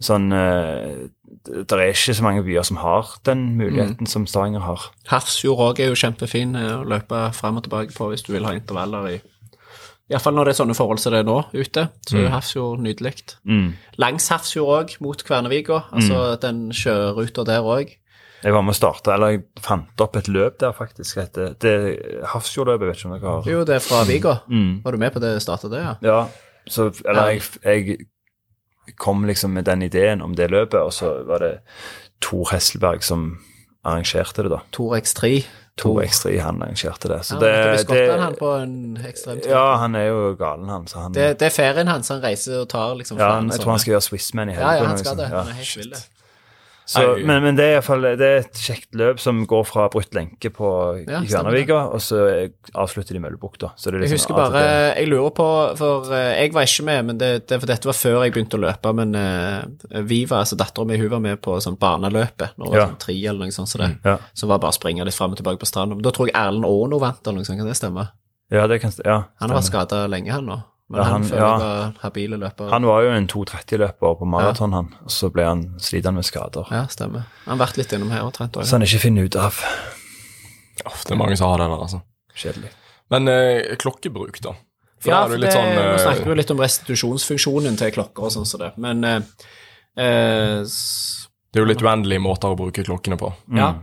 Sånn 0.00 0.30
eh, 0.32 1.02
Det 1.44 1.74
er 1.74 1.90
ikke 1.90 2.14
så 2.16 2.24
mange 2.24 2.46
byer 2.46 2.64
som 2.64 2.78
har 2.80 3.10
den 3.28 3.42
muligheten 3.58 4.08
som 4.08 4.24
Stavanger 4.24 4.64
har. 4.64 4.86
Hafrsfjord 5.10 5.60
òg 5.66 5.82
er 5.82 5.90
jo 5.90 5.98
kjempefin 6.00 6.56
å 6.56 6.80
løpe 6.88 7.26
frem 7.36 7.60
og 7.60 7.66
tilbake 7.66 7.92
på 7.92 8.08
hvis 8.08 8.24
du 8.24 8.32
vil 8.32 8.46
ha 8.48 8.54
intervaller 8.56 9.10
i 9.10 9.18
Iallfall 10.08 10.36
når 10.38 10.48
det 10.48 10.52
er 10.54 10.58
sånne 10.62 10.74
forhold 10.78 11.00
som 11.02 11.12
det 11.12 11.18
er 11.20 11.26
nå 11.28 11.38
ute, 11.52 11.82
så 12.08 12.16
jo 12.16 12.28
Hafrsfjord 12.32 12.80
nydelig. 12.80 13.14
Langs 14.00 14.28
Hafrsfjord 14.32 14.70
òg, 14.78 14.94
mot 15.04 15.24
Kvernevika, 15.26 15.82
altså 15.92 16.38
den 16.40 16.68
sjøruta 16.72 17.44
der 17.44 17.66
òg. 17.66 17.92
Jeg 18.38 18.54
var 18.54 18.62
med 18.62 18.70
å 18.70 18.78
starte, 18.78 19.10
eller 19.12 19.34
jeg 19.34 19.42
fant 19.60 20.00
opp 20.04 20.16
et 20.16 20.28
løp 20.30 20.60
der, 20.62 20.72
faktisk. 20.72 21.18
Det 21.34 21.72
er 21.72 21.88
Hafrsfjordløpet, 22.32 22.86
vet 22.88 23.00
ikke 23.00 23.08
om 23.10 23.16
dere 23.16 23.32
har 23.34 23.50
Jo, 23.50 23.64
det 23.68 23.76
er 23.76 23.84
fra 23.84 24.04
Viga. 24.08 24.36
Var 24.84 24.94
du 24.96 25.02
med 25.02 25.12
på 25.12 25.22
det 25.24 25.34
startet 25.44 25.74
det, 25.74 25.82
ja? 25.82 25.96
Ja, 26.06 26.20
så, 26.68 26.88
eller 27.04 27.34
jeg, 27.34 27.42
jeg 27.64 28.96
kom 28.96 29.26
liksom 29.28 29.52
med 29.58 29.66
den 29.68 29.82
ideen 29.82 30.22
om 30.24 30.36
det 30.38 30.50
løpet, 30.54 30.80
og 30.80 30.92
så 30.94 31.18
var 31.28 31.44
det 31.44 31.52
Tor 32.24 32.48
Hesselberg 32.54 33.04
som 33.04 33.32
arrangerte 33.84 34.46
det, 34.46 34.52
da. 34.54 34.62
Tor 34.72 34.96
X3. 34.96 35.42
Tor 35.78 36.02
X3, 36.02 36.34
han 36.42 36.62
arrangerte 36.62 37.08
det. 37.12 37.20
Så 37.26 37.36
ja, 37.36 37.40
det, 37.40 37.86
det 37.88 38.02
i 38.02 38.18
han, 38.18 38.34
på 38.38 38.52
en. 38.58 38.98
Ja, 39.46 39.64
han 39.78 39.94
er 39.94 40.08
jo 40.10 40.34
galen, 40.38 40.68
han. 40.68 40.86
Så 40.90 40.98
han 41.04 41.14
Det, 41.14 41.32
det 41.40 41.46
er 41.52 41.54
ferien 41.54 41.88
hans, 41.88 42.10
han 42.12 42.22
reiser 42.24 42.60
og 42.64 42.68
tar 42.72 42.96
liksom 42.98 43.20
ja, 43.20 43.32
han, 43.38 43.50
jeg 43.52 43.62
tror 43.62 43.76
han 43.76 43.82
skal 43.84 43.94
gjøre 43.96 44.06
Swissman 44.10 44.50
i 44.50 44.56
Ja, 44.56 44.60
ja, 44.60 44.70
helgen, 44.72 44.88
han 44.90 44.96
liksom. 44.98 45.06
skal 45.06 45.20
det. 45.22 45.28
Han 45.36 45.52
er 45.54 45.60
helt 45.62 45.76
vill. 45.76 45.90
det. 45.94 46.17
Så, 46.88 47.02
men, 47.20 47.42
men 47.44 47.56
det 47.58 47.64
er 47.66 47.74
i 47.74 47.76
hvert 47.76 47.84
fall 47.84 48.04
er 48.08 48.22
et 48.24 48.60
kjekt 48.64 48.96
løp 48.96 49.18
som 49.20 49.42
går 49.48 49.66
fra 49.68 49.90
brutt 49.92 50.14
lenke 50.16 50.48
på 50.54 50.68
Ja, 51.02 51.18
Kværnervika, 51.20 51.82
og 51.92 52.00
så 52.00 52.22
avslutter 52.72 53.12
de 53.12 53.20
Møllebukta. 53.20 53.74
Liksom 53.76 54.06
Jeg 54.06 54.14
husker 54.14 54.38
bare 54.38 54.62
Jeg 54.96 55.10
lurer 55.10 55.34
på 55.36 55.48
For 55.76 56.08
eh, 56.16 56.30
jeg 56.38 56.54
var 56.56 56.64
ikke 56.64 56.86
med, 56.88 57.10
men 57.10 57.20
det, 57.20 57.30
det, 57.50 57.58
for 57.60 57.68
dette 57.68 57.90
var 57.90 57.98
før 57.98 58.24
jeg 58.24 58.32
begynte 58.32 58.56
å 58.56 58.62
løpe. 58.62 58.94
Men 58.96 59.12
uh, 59.12 60.00
Viva, 60.08 60.40
altså 60.40 60.56
dattera 60.56 60.88
mi, 60.88 60.96
hun 60.96 61.12
var 61.12 61.20
med 61.26 61.42
på 61.44 61.58
sånn 61.60 61.76
barneløpet 61.80 62.56
når 62.56 62.70
hun 62.70 62.78
var 62.78 62.86
sånn 62.86 63.02
tre 63.04 63.18
eller 63.18 63.44
noe 63.44 63.58
sånt. 63.58 63.72
Så 63.74 63.82
det, 63.82 63.90
Ja. 64.08 64.16
Som 64.32 64.48
var 64.54 64.64
bare 64.64 64.72
å 64.72 64.78
springe 64.78 65.04
litt 65.04 65.18
fram 65.18 65.36
og 65.36 65.42
tilbake 65.42 65.60
på 65.60 65.68
stranda. 65.68 66.00
Da 66.00 66.14
tror 66.16 66.32
jeg 66.32 66.38
Erlend 66.40 66.64
Aano 66.64 67.02
vant, 67.04 67.20
eller 67.26 67.42
noe 67.42 67.50
sånt. 67.50 67.60
Kan 67.60 67.68
det 67.68 67.76
stemme? 67.76 68.08
Ja, 68.48 68.64
det 68.70 68.80
kan 68.80 68.96
ja, 69.04 69.26
Han 69.42 69.52
har 69.52 69.60
vært 69.60 69.68
skada 69.68 70.06
lenge, 70.08 70.32
han 70.32 70.48
nå. 70.48 70.62
Men 70.90 71.00
Ja, 71.00 71.04
han, 71.04 71.22
han- 71.22 71.38
ja. 71.38 71.48
var 71.58 71.94
habile 72.00 72.36
løper. 72.40 72.70
Han 72.72 72.86
var 72.88 73.02
jo 73.04 73.10
en 73.12 73.26
2.30-løper 73.28 74.14
på 74.18 74.26
maraton, 74.26 74.72
han. 74.72 74.86
Og 75.04 75.10
så 75.12 75.28
ble 75.30 75.44
han 75.44 75.64
slitende 75.78 76.14
med 76.22 76.24
skader. 76.24 76.64
ja, 76.72 76.86
stemmer. 76.88 77.26
Han 77.44 77.58
har 77.58 77.66
vært 77.66 77.76
litt 77.76 77.92
innom 77.92 78.10
her 78.14 78.22
og 78.24 78.32
trent 78.38 78.56
òg. 78.56 78.64
Så 78.64 78.78
han 78.78 78.82
ikke 78.86 79.00
finner 79.02 79.24
ut 79.28 79.36
av. 79.36 79.58
Uff, 80.86 81.04
det 81.04 81.12
er 81.12 81.20
mange 81.20 81.36
som 81.36 81.50
har 81.50 81.58
det 81.60 81.66
der, 81.68 81.82
altså. 81.84 82.00
Kjedelig. 82.38 82.70
Men 83.10 83.28
eh, 83.28 83.76
klokkebruk, 83.76 84.40
da? 84.40 84.54
For 85.00 85.10
Ja, 85.12 85.20
for 85.28 85.36
det 85.38 85.52
sånn, 85.52 85.68
sånn 85.76 85.92
nå 85.92 85.98
snakker 86.02 86.28
vi 86.32 86.34
litt 86.40 86.50
om 86.50 86.58
restitusjonsfunksjonen 86.64 87.76
til 87.78 87.92
klokker 87.94 88.24
og 88.26 88.32
sånn 88.34 88.46
som 88.48 88.60
det. 88.64 88.72
Men 88.82 89.04
eh, 89.04 89.20
eh, 89.96 90.64
Det 90.64 91.60
er 91.60 91.64
jo 91.64 91.68
litt 91.68 91.82
uendelige 91.84 92.22
måter 92.22 92.48
å 92.54 92.56
bruke 92.58 92.84
klokkene 92.84 93.18
på. 93.20 93.32
ja. 93.54 93.74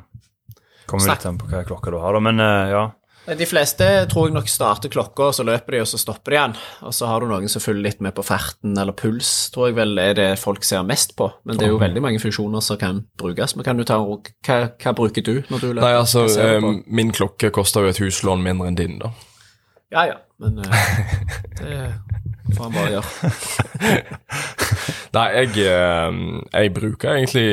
Kommer 0.85 1.01
Snak 1.07 1.17
litt 1.17 1.25
an 1.25 1.37
på 1.41 1.47
hva 1.49 1.63
klokka 1.65 1.89
du 1.91 1.97
har, 1.97 2.13
da. 2.13 2.19
Men 2.21 2.39
eh, 2.39 2.69
ja. 2.69 2.83
De 3.25 3.45
fleste 3.49 3.85
tror 4.11 4.27
jeg 4.27 4.35
nok 4.35 4.49
starter 4.51 4.91
klokka, 4.93 5.31
og 5.31 5.33
så 5.33 5.43
løper 5.47 5.73
de, 5.73 5.79
og 5.81 5.89
så 5.89 5.97
stopper 5.97 6.31
de 6.33 6.37
igjen. 6.37 6.55
Og 6.85 6.93
så 6.93 7.07
har 7.09 7.23
du 7.23 7.29
noen 7.31 7.49
som 7.49 7.63
følger 7.63 7.87
litt 7.87 8.03
med 8.05 8.13
på 8.13 8.25
ferten 8.25 8.77
eller 8.77 8.93
puls, 8.93 9.31
tror 9.53 9.71
jeg 9.71 9.77
vel 9.79 9.97
er 10.01 10.13
det 10.17 10.27
folk 10.37 10.65
ser 10.67 10.85
mest 10.85 11.15
på. 11.17 11.31
Men 11.49 11.57
det 11.57 11.65
er 11.65 11.73
jo 11.73 11.81
veldig 11.81 12.03
mange 12.05 12.21
funksjoner 12.21 12.61
som 12.61 12.77
kan 12.81 13.01
brukes. 13.17 13.55
Men 13.57 13.65
kan 13.65 13.81
du 13.81 13.85
ta 13.87 13.97
Hva, 13.97 14.59
hva 14.69 14.93
bruker 14.93 15.25
du 15.25 15.39
når 15.49 15.63
du 15.63 15.67
løper? 15.71 15.81
Nei, 15.87 15.95
altså, 15.97 16.27
eh, 16.29 16.69
min 16.85 17.09
klokke 17.15 17.49
koster 17.55 17.87
jo 17.87 17.95
et 17.95 18.03
huslån 18.03 18.45
mindre 18.45 18.69
enn 18.69 18.77
din, 18.77 18.99
da. 19.01 19.09
Ja, 19.93 20.05
ja, 20.11 20.17
men 20.41 20.61
eh, 20.61 20.69
det 22.45 22.55
får 22.57 22.63
han 22.67 22.77
bare 22.77 22.93
gjøre. 22.93 23.09
Nei, 25.15 25.27
jeg, 25.39 25.65
eh, 25.65 26.23
jeg 26.53 26.73
bruker 26.77 27.17
egentlig 27.17 27.49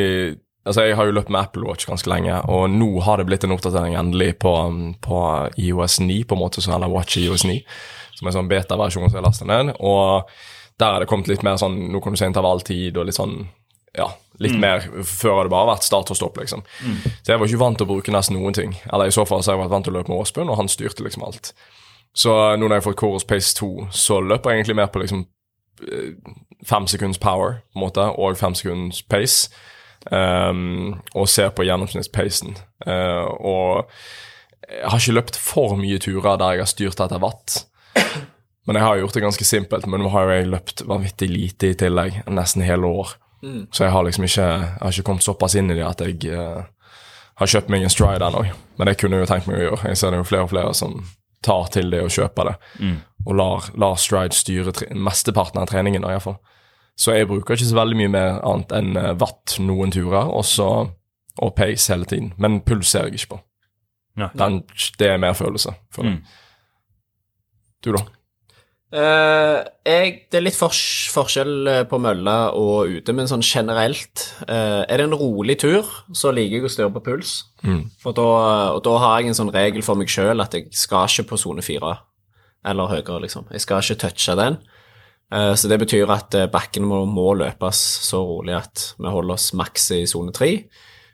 Altså, 0.64 0.84
Jeg 0.86 0.96
har 0.96 1.08
jo 1.08 1.14
løpt 1.16 1.30
med 1.32 1.40
Apple 1.40 1.66
Watch 1.66 1.86
ganske 1.88 2.08
lenge, 2.10 2.36
og 2.48 2.70
nå 2.70 3.00
har 3.02 3.18
det 3.18 3.26
blitt 3.26 3.44
en 3.44 3.54
oppdatering 3.54 3.96
endelig 3.98 4.36
på, 4.38 4.52
på 5.02 5.20
IOS 5.58 6.00
9, 6.00 6.20
på 6.24 6.36
en 6.36 6.42
måte, 6.42 6.62
som 6.62 6.74
heter 6.74 6.92
Watch 6.92 7.16
IOS 7.18 7.44
9, 7.48 7.56
som 8.14 8.28
er 8.28 8.36
sånn 8.36 8.50
beta-versjon 8.50 9.08
som 9.10 9.18
jeg 9.18 9.26
lastet 9.26 9.50
ned. 9.50 9.72
Og 9.80 10.28
der 10.78 10.94
er 10.94 11.02
det 11.02 11.08
kommet 11.10 11.28
litt 11.28 11.42
mer 11.42 11.58
sånn 11.60 11.74
Nå 11.92 12.00
kan 12.02 12.14
du 12.14 12.18
se 12.18 12.26
intervalltid 12.30 12.96
og 12.96 13.06
litt 13.06 13.18
sånn 13.18 13.34
Ja, 13.94 14.06
litt 14.40 14.54
mer 14.58 14.80
Før 15.04 15.36
har 15.36 15.44
det 15.44 15.52
bare 15.52 15.68
vært 15.68 15.84
start 15.84 16.10
og 16.10 16.16
stopp, 16.16 16.38
liksom. 16.40 16.62
Så 17.22 17.34
jeg 17.34 17.38
var 17.42 17.50
ikke 17.50 17.60
vant 17.60 17.78
til 17.78 17.86
å 17.86 17.90
bruke 17.92 18.14
nesten 18.14 18.38
noen 18.38 18.56
ting. 18.56 18.72
Eller 18.92 19.10
i 19.10 19.14
så 19.14 19.26
fall 19.28 19.42
så 19.42 19.52
har 19.52 19.58
jeg 19.58 19.64
vært 19.66 19.74
vant 19.74 19.84
til 19.86 19.92
å 19.92 19.98
løpe 19.98 20.10
med 20.14 20.22
Åsbund, 20.22 20.50
og 20.50 20.56
han 20.62 20.70
styrte 20.72 21.04
liksom 21.04 21.26
alt. 21.26 21.52
Så 22.14 22.32
nå 22.56 22.64
når 22.66 22.76
jeg 22.78 22.82
har 22.82 22.88
fått 22.88 23.00
Chorus 23.00 23.24
Pace 23.28 23.54
2, 23.58 23.90
så 23.92 24.20
løper 24.20 24.50
jeg 24.50 24.62
egentlig 24.62 24.78
mer 24.80 24.90
på 24.92 25.02
liksom 25.02 25.26
eh, 25.88 26.16
fem 26.64 26.86
sekunds 26.86 27.18
power 27.20 27.60
på 27.72 27.78
en 27.78 27.84
måte, 27.86 28.08
og 28.16 28.36
fem 28.40 28.54
sekunds 28.54 29.02
pace. 29.02 29.50
Um, 30.10 30.98
og 31.14 31.28
ser 31.30 31.52
på 31.54 31.66
gjennomsnittspacen. 31.66 32.56
Uh, 32.86 33.28
og 33.38 33.92
jeg 34.66 34.88
har 34.88 34.98
ikke 34.98 35.14
løpt 35.18 35.38
for 35.38 35.76
mye 35.78 36.00
turer 36.02 36.38
der 36.40 36.56
jeg 36.56 36.64
har 36.64 36.70
styrt 36.70 37.02
etter 37.04 37.22
watt. 37.22 37.62
Men 38.66 38.78
jeg 38.78 38.86
har 38.86 39.00
gjort 39.00 39.16
det 39.18 39.24
ganske 39.24 39.46
simpelt. 39.46 39.86
Men 39.90 40.04
nå 40.04 40.10
har 40.14 40.30
jeg 40.32 40.50
løpt 40.50 40.84
vanvittig 40.88 41.28
lite 41.30 41.72
i 41.72 41.78
tillegg, 41.78 42.22
nesten 42.30 42.64
hele 42.66 42.88
år. 42.88 43.16
Så 43.74 43.82
jeg 43.82 43.90
har 43.90 44.04
liksom 44.06 44.22
ikke 44.22 44.44
Jeg 44.46 44.78
har 44.80 44.92
ikke 44.92 45.02
kommet 45.02 45.24
såpass 45.26 45.56
inn 45.58 45.70
i 45.70 45.74
det 45.74 45.82
at 45.82 46.02
jeg 46.04 46.30
uh, 46.30 46.62
har 47.42 47.50
kjøpt 47.50 47.72
meg 47.74 47.82
en 47.82 47.90
stride 47.90 48.26
ennå. 48.26 48.44
Men 48.78 48.88
det 48.88 48.98
kunne 49.00 49.18
jeg 49.18 49.26
jo 49.26 49.32
tenkt 49.32 49.50
meg 49.50 49.58
å 49.58 49.64
gjøre. 49.66 49.88
Jeg 49.90 49.98
ser 49.98 50.14
det 50.14 50.22
jo 50.22 50.28
flere 50.30 50.46
og 50.46 50.52
flere 50.52 50.74
som 50.78 51.02
tar 51.42 51.72
til 51.74 51.90
det 51.90 52.04
og 52.04 52.14
kjøper 52.14 52.52
det. 52.52 52.54
Og 53.26 53.36
lar, 53.38 53.66
lar 53.78 53.98
stride 53.98 54.34
styre 54.34 54.74
mesteparten 54.94 55.62
av 55.62 55.66
treningen. 55.70 56.06
i 56.06 56.14
hvert 56.14 56.26
fall. 56.26 56.38
Så 56.98 57.16
jeg 57.16 57.28
bruker 57.30 57.56
ikke 57.56 57.70
så 57.70 57.78
veldig 57.78 57.98
mye 57.98 58.12
mer 58.12 58.40
annet 58.46 58.74
enn 58.76 58.96
eh, 59.00 59.14
watt 59.20 59.56
noen 59.62 59.94
turer, 59.94 60.28
og 60.28 60.44
så 60.46 60.68
og 61.40 61.54
pace 61.56 61.88
hele 61.88 62.04
tiden. 62.04 62.32
Men 62.36 62.60
puls 62.60 62.90
ser 62.92 63.08
jeg 63.08 63.22
ikke 63.22 63.36
på. 63.36 63.42
Den, 64.36 64.58
det 65.00 65.08
er 65.08 65.20
mer 65.20 65.32
følelse. 65.32 65.72
For 65.94 66.04
mm. 66.04 66.18
Du, 67.82 67.94
da? 67.96 68.02
Uh, 68.92 69.62
jeg, 69.88 70.26
det 70.28 70.36
er 70.36 70.44
litt 70.44 70.58
fors 70.58 70.78
forskjell 71.14 71.68
eh, 71.70 71.84
på 71.88 71.96
mølla 71.96 72.52
og 72.52 72.92
ute, 72.92 73.14
men 73.16 73.30
sånn 73.30 73.40
generelt 73.40 74.26
uh, 74.44 74.84
Er 74.84 75.00
det 75.00 75.06
en 75.06 75.16
rolig 75.16 75.56
tur, 75.62 75.88
så 76.12 76.28
liker 76.36 76.58
jeg 76.58 76.68
å 76.68 76.72
styre 76.74 76.92
på 76.92 77.04
puls. 77.06 77.32
For 78.02 78.12
da, 78.12 78.28
og 78.76 78.82
da 78.84 78.98
har 79.00 79.22
jeg 79.22 79.32
en 79.32 79.38
sånn 79.40 79.54
regel 79.54 79.84
for 79.86 79.96
meg 79.96 80.12
sjøl 80.12 80.44
at 80.44 80.52
jeg 80.58 80.68
skal 80.76 81.08
ikke 81.08 81.30
på 81.32 81.40
sone 81.40 81.64
fire 81.64 81.96
eller 82.68 82.92
høyere, 82.92 83.22
liksom. 83.24 83.48
Jeg 83.50 83.64
skal 83.64 83.80
ikke 83.82 84.02
touche 84.04 84.36
den. 84.38 84.60
Eh, 85.32 85.54
så 85.54 85.68
det 85.70 85.80
betyr 85.80 86.10
at 86.12 86.34
eh, 86.36 86.48
bakkene 86.52 86.88
må, 86.88 87.02
må 87.08 87.32
løpes 87.40 87.80
så 88.04 88.20
rolig 88.26 88.56
at 88.58 88.92
vi 88.98 89.12
holder 89.12 89.38
oss 89.38 89.52
maks 89.56 89.90
i 89.96 90.02
sone 90.10 90.34
tre. 90.36 90.52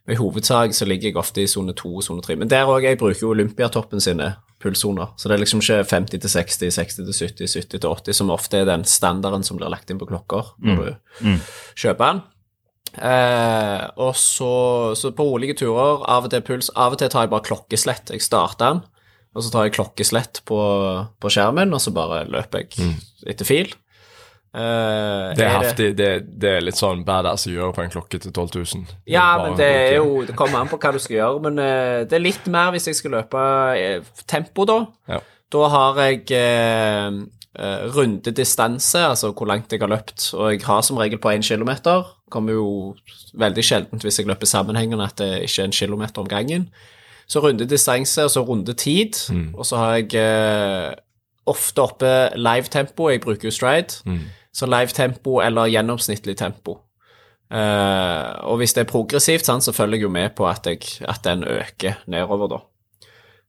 I 0.09 0.17
hovedsak 0.17 0.73
så 0.73 0.87
ligger 0.89 1.11
jeg 1.11 1.21
ofte 1.21 1.43
i 1.45 1.51
sone 1.51 1.75
to 1.77 1.91
og 2.01 2.05
sone 2.07 2.25
tre. 2.25 2.35
Men 2.41 2.51
der 2.51 2.69
òg, 2.69 2.87
jeg 2.87 2.99
bruker 3.01 3.27
jo 3.27 3.35
Olympiatoppen 3.35 4.01
sine 4.03 4.33
pulssoner. 4.59 5.13
Så 5.21 5.29
det 5.29 5.37
er 5.37 5.43
liksom 5.45 5.61
ikke 5.63 5.85
50 5.85 6.23
til 6.25 6.33
60, 6.33 6.57
60 6.75 6.97
til 6.97 7.13
70, 7.13 7.53
70 7.61 7.77
til 7.77 7.91
80, 7.93 8.17
som 8.17 8.33
ofte 8.35 8.63
er 8.63 8.67
den 8.67 8.87
standarden 8.89 9.45
som 9.47 9.61
blir 9.61 9.71
lagt 9.71 9.93
inn 9.93 10.01
på 10.01 10.09
klokker 10.09 10.55
når 10.65 10.81
du 10.81 11.37
kjøper 11.79 12.09
den. 12.09 12.23
Eh, 13.05 13.85
og 14.01 14.17
så, 14.17 14.53
så 14.99 15.13
på 15.15 15.27
rolige 15.29 15.59
turer, 15.61 16.01
av 16.09 16.27
og 16.27 16.33
til 16.33 16.43
puls, 16.43 16.73
av 16.75 16.97
og 16.97 17.03
til 17.03 17.13
tar 17.13 17.27
jeg 17.27 17.35
bare 17.37 17.47
klokkeslett. 17.47 18.15
Jeg 18.17 18.25
starter 18.25 18.65
den, 18.65 18.81
og 19.37 19.45
så 19.45 19.53
tar 19.53 19.69
jeg 19.69 19.77
klokkeslett 19.77 20.41
på, 20.49 20.63
på 21.21 21.35
skjermen, 21.37 21.77
og 21.77 21.85
så 21.85 21.93
bare 21.95 22.25
løper 22.33 22.65
jeg 22.65 22.97
etter 23.29 23.47
fil. 23.47 23.77
Eh, 24.59 25.37
Det 25.37 25.45
er 25.45 25.53
er 25.53 25.63
heftig. 25.63 25.89
Det, 25.97 26.09
det 26.43 26.51
er 26.57 26.65
litt 26.65 26.79
sånn 26.79 27.05
badass 27.07 27.47
å 27.47 27.53
gjøre 27.53 27.75
på 27.77 27.85
en 27.85 27.93
klokke 27.93 28.19
til 28.19 28.33
12 28.33 28.49
000. 28.57 28.93
Ja, 29.11 29.29
men 29.43 29.57
det 29.59 29.69
er 29.69 29.97
jo 30.01 30.25
Det 30.27 30.35
kommer 30.39 30.59
an 30.61 30.71
på 30.71 30.81
hva 30.83 30.93
du 30.95 30.99
skal 31.03 31.19
gjøre, 31.21 31.43
men 31.47 31.63
uh, 31.63 32.05
det 32.09 32.19
er 32.19 32.25
litt 32.25 32.47
mer 32.51 32.73
hvis 32.75 32.89
jeg 32.91 32.99
skal 32.99 33.15
løpe 33.21 33.39
uh, 33.39 34.13
tempo, 34.27 34.67
da. 34.69 34.81
Ja. 35.15 35.23
Da 35.49 35.69
har 35.73 36.01
jeg 36.05 36.29
runde 37.59 38.31
distanse, 38.37 39.01
altså 39.03 39.33
hvor 39.33 39.49
langt 39.49 39.73
jeg 39.73 39.81
har 39.81 39.91
løpt, 39.91 40.29
og 40.37 40.53
jeg 40.53 40.61
har 40.63 40.83
som 40.85 41.01
regel 41.01 41.19
på 41.19 41.33
én 41.33 41.43
kilometer. 41.43 42.05
Kommer 42.31 42.55
jo 42.55 42.69
veldig 43.35 43.65
sjeldent 43.65 44.05
hvis 44.05 44.21
jeg 44.21 44.29
løper 44.29 44.47
sammenhengende 44.47 45.09
at 45.09 45.17
det 45.19 45.49
ikke 45.49 45.65
er 45.65 45.71
en 45.71 45.75
kilometer 45.75 46.23
om 46.23 46.29
gangen. 46.29 46.69
Så 47.27 47.41
runde 47.43 47.67
distanse, 47.67 48.29
og 48.29 48.31
så 48.31 48.45
runde 48.47 48.77
tid, 48.79 49.17
mm. 49.33 49.57
og 49.57 49.67
så 49.67 49.81
har 49.81 49.97
jeg 49.97 50.95
ofte 51.49 51.83
oppe 51.83 52.13
live-tempo. 52.37 53.09
Jeg 53.11 53.25
bruker 53.25 53.49
jo 53.49 53.57
stride. 53.57 54.05
Så 54.59 54.67
live-tempo 54.67 55.39
eller 55.45 55.71
gjennomsnittlig 55.71 56.35
tempo. 56.39 56.81
Eh, 57.49 58.33
og 58.45 58.59
hvis 58.61 58.75
det 58.77 58.83
er 58.83 58.91
progressivt, 58.91 59.47
sant, 59.47 59.65
så 59.65 59.73
følger 59.73 60.01
jeg 60.03 60.09
jo 60.09 60.13
med 60.13 60.35
på 60.37 60.49
at, 60.49 60.67
jeg, 60.67 60.83
at 61.09 61.23
den 61.25 61.45
øker 61.49 62.03
nedover, 62.11 62.51
da. 62.51 62.59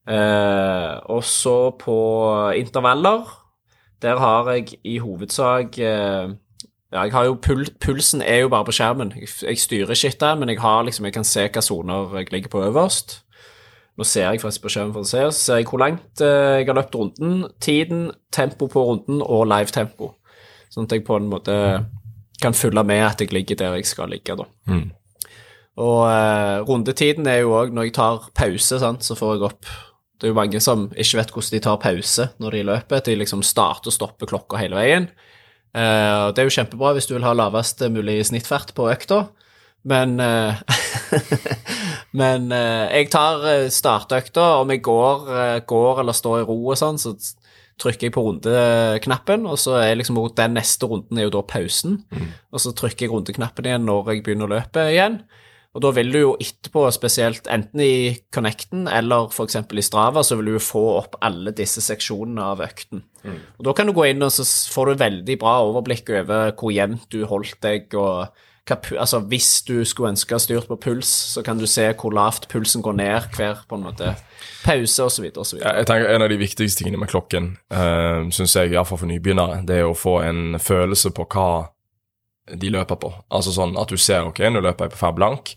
Eh, 0.09 0.93
og 1.11 1.23
så 1.23 1.71
på 1.79 1.97
intervaller, 2.55 3.25
der 4.01 4.17
har 4.17 4.51
jeg 4.51 4.79
i 4.83 4.97
hovedsak 4.97 5.79
eh, 5.79 6.29
Ja, 6.89 7.03
jeg 7.03 7.11
har 7.11 7.25
jo 7.27 7.35
pul 7.37 7.67
pulsen 7.81 8.21
er 8.25 8.39
jo 8.39 8.47
bare 8.49 8.65
på 8.65 8.73
skjermen. 8.73 9.11
Jeg, 9.13 9.27
jeg 9.43 9.59
styrer 9.61 9.91
ikke 9.93 10.07
etter, 10.07 10.35
men 10.35 10.49
jeg 10.49 10.57
har 10.61 10.81
liksom, 10.83 11.05
jeg 11.05 11.13
kan 11.13 11.27
se 11.27 11.43
hvilke 11.43 11.61
soner 11.61 12.15
jeg 12.17 12.31
ligger 12.33 12.49
på 12.49 12.63
øverst. 12.65 13.19
Nå 13.97 14.03
ser 14.03 14.31
jeg 14.31 14.41
faktisk 14.41 14.63
på 14.63 14.71
skjermen 14.73 14.95
for 14.95 15.05
å 15.05 15.09
se, 15.09 15.21
så 15.27 15.39
ser 15.43 15.59
jeg 15.59 15.67
hvor 15.69 15.83
langt 15.83 16.23
jeg 16.23 16.65
har 16.65 16.77
løpt 16.77 16.95
runden, 16.95 17.43
tiden, 17.61 18.09
tempo 18.33 18.65
på 18.71 18.81
runden 18.87 19.21
og 19.21 19.45
live-tempo. 19.51 20.13
Sånn 20.69 20.85
at 20.87 20.95
jeg 20.95 21.05
på 21.07 21.17
en 21.17 21.29
måte 21.31 21.55
kan 22.39 22.55
følge 22.55 22.83
med 22.87 23.03
at 23.03 23.21
jeg 23.21 23.33
ligger 23.35 23.57
der 23.59 23.77
jeg 23.79 23.89
skal 23.89 24.11
ligge, 24.13 24.37
da. 24.39 24.45
Og 25.79 26.01
eh, 26.11 26.57
rundetiden 26.67 27.27
er 27.27 27.41
jo 27.43 27.55
òg 27.55 27.73
når 27.75 27.89
jeg 27.89 27.95
tar 27.95 28.29
pause, 28.35 28.79
sant, 28.81 29.05
så 29.05 29.15
får 29.15 29.35
jeg 29.35 29.45
opp 29.47 29.69
Det 30.19 30.27
er 30.27 30.33
jo 30.33 30.35
mange 30.35 30.59
som 30.59 30.89
ikke 30.91 31.21
vet 31.21 31.29
hvordan 31.31 31.55
de 31.55 31.59
tar 31.63 31.77
pause 31.79 32.29
når 32.43 32.51
de 32.57 32.63
løper. 32.67 33.03
De 33.05 33.15
liksom 33.15 33.43
starter 33.43 33.87
og 33.87 33.95
stopper 33.95 34.27
klokka 34.27 34.59
hele 34.59 34.75
veien. 34.75 35.09
Eh, 35.71 36.15
og 36.27 36.35
det 36.35 36.43
er 36.43 36.49
jo 36.49 36.57
kjempebra 36.57 36.95
hvis 36.97 37.07
du 37.07 37.15
vil 37.15 37.23
ha 37.27 37.31
lavest 37.33 37.79
mulig 37.93 38.17
snittfart 38.27 38.73
på 38.75 38.89
økta, 38.91 39.29
men 39.87 40.19
eh, 40.19 40.59
Men 42.17 42.49
eh, 42.51 42.87
jeg 42.97 43.11
tar 43.13 43.43
eh, 43.45 43.67
startøkta, 43.73 44.45
om 44.63 44.71
jeg 44.73 44.81
går, 44.85 45.27
eh, 45.35 45.57
går 45.69 46.01
eller 46.03 46.17
står 46.17 46.41
i 46.41 46.47
ro 46.47 46.57
og 46.71 46.79
sånn, 46.79 46.97
så 47.01 47.13
trykker 47.79 48.09
jeg 48.09 48.15
på 48.15 48.23
rundeknappen, 48.25 49.45
og 49.49 49.59
så 49.61 49.77
er 49.81 49.99
liksom 49.99 50.19
den 50.35 50.57
neste 50.57 50.89
runden 50.89 51.19
er 51.19 51.29
jo 51.29 51.35
da 51.37 51.43
pausen. 51.47 52.01
Og 52.51 52.63
så 52.63 52.73
trykker 52.75 53.07
jeg 53.07 53.13
rundeknappen 53.13 53.69
igjen 53.69 53.87
når 53.87 54.13
jeg 54.13 54.25
begynner 54.25 54.49
å 54.49 54.57
løpe 54.57 54.89
igjen. 54.91 55.21
Og 55.77 55.83
da 55.85 55.91
vil 55.93 56.09
du 56.09 56.17
jo 56.17 56.29
etterpå, 56.41 56.87
spesielt 56.91 57.45
enten 57.53 57.81
i 57.85 58.17
Connecten 58.33 58.87
eller 58.89 59.29
f.eks. 59.29 59.59
i 59.69 59.83
Strava, 59.85 60.23
så 60.25 60.39
vil 60.39 60.49
du 60.49 60.55
jo 60.55 60.63
få 60.65 60.81
opp 60.97 61.19
alle 61.21 61.53
disse 61.53 61.83
seksjonene 61.85 62.47
av 62.55 62.63
økten. 62.65 63.03
Og 63.59 63.67
da 63.67 63.75
kan 63.77 63.85
du 63.85 63.93
gå 63.93 64.07
inn 64.09 64.25
og 64.25 64.33
så 64.33 64.47
får 64.73 64.89
du 64.89 65.03
veldig 65.03 65.37
bra 65.41 65.59
overblikk 65.67 66.09
over 66.23 66.55
hvor 66.57 66.73
jevnt 66.73 67.05
du 67.13 67.21
holdt 67.29 67.59
deg, 67.61 67.93
og 67.93 68.33
altså 68.71 69.19
hvis 69.31 69.61
du 69.67 69.85
skulle 69.85 70.13
ønske 70.13 70.39
styrt 70.39 70.67
på 70.69 70.77
puls, 70.81 71.09
så 71.33 71.43
kan 71.45 71.57
du 71.57 71.65
se 71.67 71.87
hvor 71.93 72.13
lavt 72.15 72.47
pulsen 72.51 72.83
går 72.85 72.95
ned 72.99 73.29
hver 73.35 73.63
på 73.69 73.79
en 73.79 73.87
måte 73.87 74.13
pause, 74.63 75.03
osv., 75.03 75.25
Jeg 75.25 75.87
tenker 75.87 76.09
En 76.09 76.21
av 76.21 76.29
de 76.29 76.37
viktigste 76.37 76.83
tingene 76.83 76.99
med 76.99 77.09
klokken, 77.09 77.57
uh, 77.73 78.29
syns 78.31 78.55
jeg, 78.55 78.73
iallfall 78.73 79.01
for 79.01 79.09
nybegynnere, 79.09 79.63
det 79.67 79.81
er 79.81 79.89
å 79.89 79.97
få 79.97 80.19
en 80.23 80.59
følelse 80.59 81.11
på 81.15 81.27
hva 81.33 81.49
de 82.49 82.71
løper 82.73 82.97
på. 82.97 83.11
Altså 83.29 83.53
sånn 83.53 83.75
at 83.79 83.91
du 83.91 83.97
ser 84.01 84.25
ok, 84.25 84.41
nå 84.49 84.61
løper 84.63 84.87
jeg 84.87 84.95
på 84.95 85.01
fem 85.03 85.15
blank. 85.17 85.53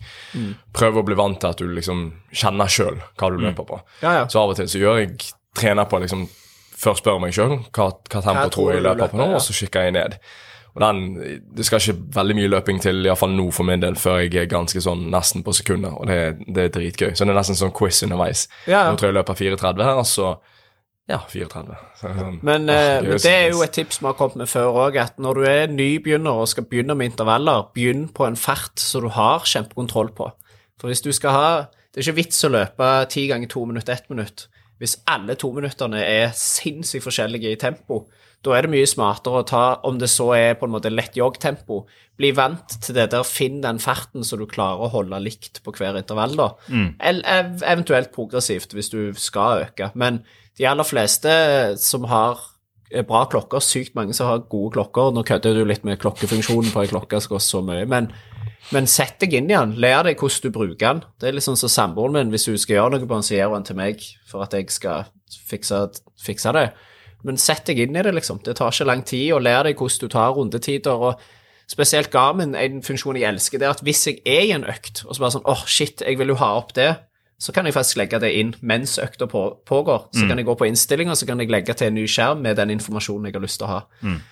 Prøv 0.77 0.99
å 1.01 1.05
bli 1.07 1.17
vant 1.17 1.39
til 1.41 1.49
at 1.49 1.61
du 1.61 1.71
liksom 1.73 2.05
kjenner 2.33 2.69
sjøl 2.69 2.99
hva 3.17 3.31
du 3.33 3.39
løper 3.41 3.65
på. 3.65 3.79
Ja, 4.03 4.19
ja. 4.21 4.27
Så 4.29 4.43
av 4.43 4.53
og 4.53 4.59
til 4.59 4.69
så 4.69 4.81
gjør 4.81 5.01
jeg 5.01 5.17
trener 5.57 5.89
på 5.89 6.01
liksom 6.03 6.27
Først 6.83 6.99
spør 6.99 7.13
jeg 7.15 7.21
meg 7.23 7.35
sjøl 7.35 7.51
hva, 7.71 7.85
hva 8.11 8.21
tempo 8.25 8.47
tror 8.51 8.73
jeg 8.73 8.81
du 8.81 8.83
du 8.83 8.87
løper 8.89 9.11
på 9.13 9.15
nå, 9.15 9.27
ja. 9.31 9.37
og 9.37 9.43
så 9.45 9.53
kikker 9.55 9.85
jeg 9.85 9.93
ned. 9.95 10.17
Og 10.73 10.81
den, 10.81 11.41
Det 11.53 11.65
skal 11.65 11.81
ikke 11.81 12.15
veldig 12.15 12.35
mye 12.39 12.49
løping 12.49 12.79
til, 12.81 13.03
iallfall 13.05 13.35
nå 13.35 13.49
for 13.53 13.67
min 13.67 13.81
del, 13.83 13.97
før 13.99 14.23
jeg 14.23 14.33
er 14.41 14.49
ganske 14.49 14.81
sånn 14.81 15.05
nesten 15.13 15.43
på 15.45 15.53
sekundet, 15.53 15.93
og 15.93 16.09
det, 16.09 16.47
det 16.47 16.65
er 16.65 16.73
dritgøy. 16.73 17.11
Så 17.13 17.27
det 17.27 17.33
er 17.33 17.37
nesten 17.37 17.59
sånn 17.59 17.75
quiz 17.75 18.01
underveis. 18.07 18.47
Ja. 18.65 18.87
Nå 18.89 18.97
tror 18.97 19.09
jeg 19.09 19.13
jeg 19.13 19.19
løper 19.19 19.39
4,30 19.43 19.87
her, 19.89 20.01
og 20.01 20.09
så 20.09 20.33
Ja, 21.03 21.17
34. 21.27 21.75
Så, 21.99 22.07
er 22.07 22.13
det 22.13 22.21
sånn, 22.23 22.39
Men, 22.47 22.69
eh, 22.71 23.01
men 23.03 23.17
det 23.19 23.31
er 23.31 23.49
jo 23.51 23.59
et 23.65 23.73
tips 23.75 23.99
vi 23.99 24.07
har 24.07 24.13
kommet 24.15 24.39
med 24.39 24.47
før 24.47 24.77
òg, 24.85 24.95
at 25.01 25.17
når 25.19 25.35
du 25.35 25.43
er 25.49 25.67
nybegynner 25.67 26.39
og 26.39 26.47
skal 26.47 26.63
begynne 26.63 26.95
med 26.95 27.11
intervaller, 27.11 27.65
begynn 27.75 28.05
på 28.07 28.23
en 28.23 28.39
fart 28.39 28.79
som 28.79 29.03
du 29.03 29.09
har 29.11 29.43
kjempekontroll 29.43 30.13
på. 30.15 30.29
For 30.79 30.87
hvis 30.87 31.03
du 31.03 31.11
skal 31.11 31.31
ha 31.35 31.47
Det 31.93 31.99
er 32.01 32.07
ikke 32.07 32.23
vits 32.23 32.39
å 32.47 32.49
løpe 32.49 32.87
ti 33.11 33.27
ganger 33.29 33.51
to 33.51 33.65
minutter, 33.69 33.93
ett 33.93 34.09
minutt. 34.09 34.47
Hvis 34.81 34.95
alle 35.05 35.35
to 35.35 35.51
minuttene 35.53 35.99
er 36.01 36.31
sinnssykt 36.33 37.05
forskjellige 37.05 37.51
i 37.51 37.59
tempo, 37.61 38.07
da 38.43 38.55
er 38.57 38.65
det 38.65 38.73
mye 38.73 38.87
smartere 38.89 39.39
å 39.39 39.47
ta, 39.47 39.63
om 39.87 39.99
det 40.01 40.09
så 40.11 40.33
er 40.35 40.57
på 40.59 40.67
en 40.67 40.73
måte 40.75 40.91
lett 40.91 41.15
joggtempo, 41.15 41.85
bli 42.19 42.33
vant 42.35 42.75
til 42.83 42.97
det 42.97 43.07
der, 43.13 43.23
finn 43.25 43.61
den 43.63 43.79
farten 43.81 44.25
så 44.27 44.37
du 44.37 44.45
klarer 44.49 44.83
å 44.83 44.91
holde 44.93 45.19
likt 45.23 45.61
på 45.63 45.73
hver 45.77 45.97
intervall, 46.01 46.35
da. 46.37 46.49
Eller 46.99 47.23
ev 47.39 47.63
eventuelt 47.63 48.11
progressivt, 48.15 48.75
hvis 48.75 48.91
du 48.91 48.99
skal 49.17 49.63
øke. 49.69 49.89
Men 49.95 50.21
de 50.59 50.67
aller 50.69 50.85
fleste 50.85 51.31
som 51.81 52.05
har 52.11 52.43
eh, 52.91 53.05
bra 53.07 53.23
klokker, 53.31 53.63
sykt 53.63 53.95
mange 53.97 54.13
som 54.13 54.29
har 54.29 54.43
gode 54.51 54.75
klokker. 54.75 55.15
Nå 55.15 55.23
kødder 55.25 55.57
du 55.57 55.63
litt 55.65 55.87
med 55.87 56.01
klokkefunksjonen 56.03 56.69
på 56.75 56.83
ei 56.83 56.91
klokke 56.91 57.23
som 57.23 57.37
går 57.37 57.43
så 57.47 57.63
mye, 57.65 57.87
men, 57.89 58.11
men 58.75 58.91
sett 58.91 59.17
deg 59.23 59.39
inn 59.39 59.49
i 59.49 59.55
den. 59.55 59.77
Lær 59.81 60.03
deg 60.05 60.19
hvordan 60.19 60.51
du 60.51 60.53
bruker 60.59 60.83
den. 60.83 61.05
Det 61.17 61.31
er 61.31 61.39
litt 61.39 61.47
sånn 61.47 61.59
som 61.59 61.71
samboeren 61.71 62.19
min, 62.19 62.35
hvis 62.35 62.51
hun 62.51 62.59
skal 62.61 62.81
gjøre 62.81 62.97
noe 62.97 63.07
på 63.07 63.15
den, 63.15 63.25
så 63.25 63.39
gir 63.39 63.47
hun 63.47 63.61
den 63.61 63.69
til 63.71 63.79
meg 63.79 64.09
for 64.29 64.45
at 64.45 64.53
jeg 64.59 64.69
skal 64.75 65.07
fikse, 65.47 65.87
fikse 66.21 66.59
det. 66.59 66.67
Men 67.23 67.39
sett 67.39 67.65
deg 67.69 67.79
inn 67.79 67.95
i 67.95 68.03
det, 68.03 68.13
liksom. 68.15 68.41
Det 68.43 68.57
tar 68.59 68.73
ikke 68.73 68.89
lang 68.89 69.05
tid, 69.07 69.31
og 69.35 69.41
lær 69.45 69.63
deg 69.63 69.79
hvordan 69.79 70.03
du 70.03 70.11
tar 70.11 70.35
rundetider. 70.35 71.07
og 71.09 71.21
Spesielt 71.71 72.11
Garmin, 72.11 72.55
en 72.59 72.83
funksjon 72.83 73.15
jeg 73.15 73.29
elsker, 73.29 73.59
det 73.59 73.67
er 73.67 73.77
at 73.77 73.81
hvis 73.81 74.07
jeg 74.09 74.19
er 74.27 74.45
i 74.49 74.51
en 74.51 74.67
økt, 74.67 75.05
og 75.07 75.15
så 75.15 75.23
bare 75.23 75.35
sånn 75.37 75.47
åh, 75.49 75.63
shit, 75.65 76.03
jeg 76.03 76.19
vil 76.19 76.33
jo 76.33 76.39
ha 76.41 76.51
opp 76.59 76.73
det, 76.75 76.91
så 77.39 77.51
kan 77.55 77.65
jeg 77.65 77.73
faktisk 77.75 77.97
legge 77.99 78.19
det 78.23 78.29
inn 78.39 78.53
mens 78.61 78.97
økta 79.01 79.25
på, 79.27 79.41
pågår. 79.67 80.05
Så 80.15 80.27
kan 80.29 80.37
jeg 80.39 80.45
gå 80.47 80.53
på 80.55 80.67
innstillinger, 80.69 81.15
så 81.15 81.25
kan 81.27 81.39
jeg 81.39 81.49
legge 81.51 81.73
til 81.75 81.89
en 81.89 81.95
ny 81.97 82.05
skjerm 82.07 82.43
med 82.43 82.55
den 82.55 82.69
informasjonen 82.75 83.25
jeg 83.27 83.35
har 83.35 83.43
lyst 83.43 83.59
til 83.59 83.67
å 83.67 83.71
ha. 83.71 83.79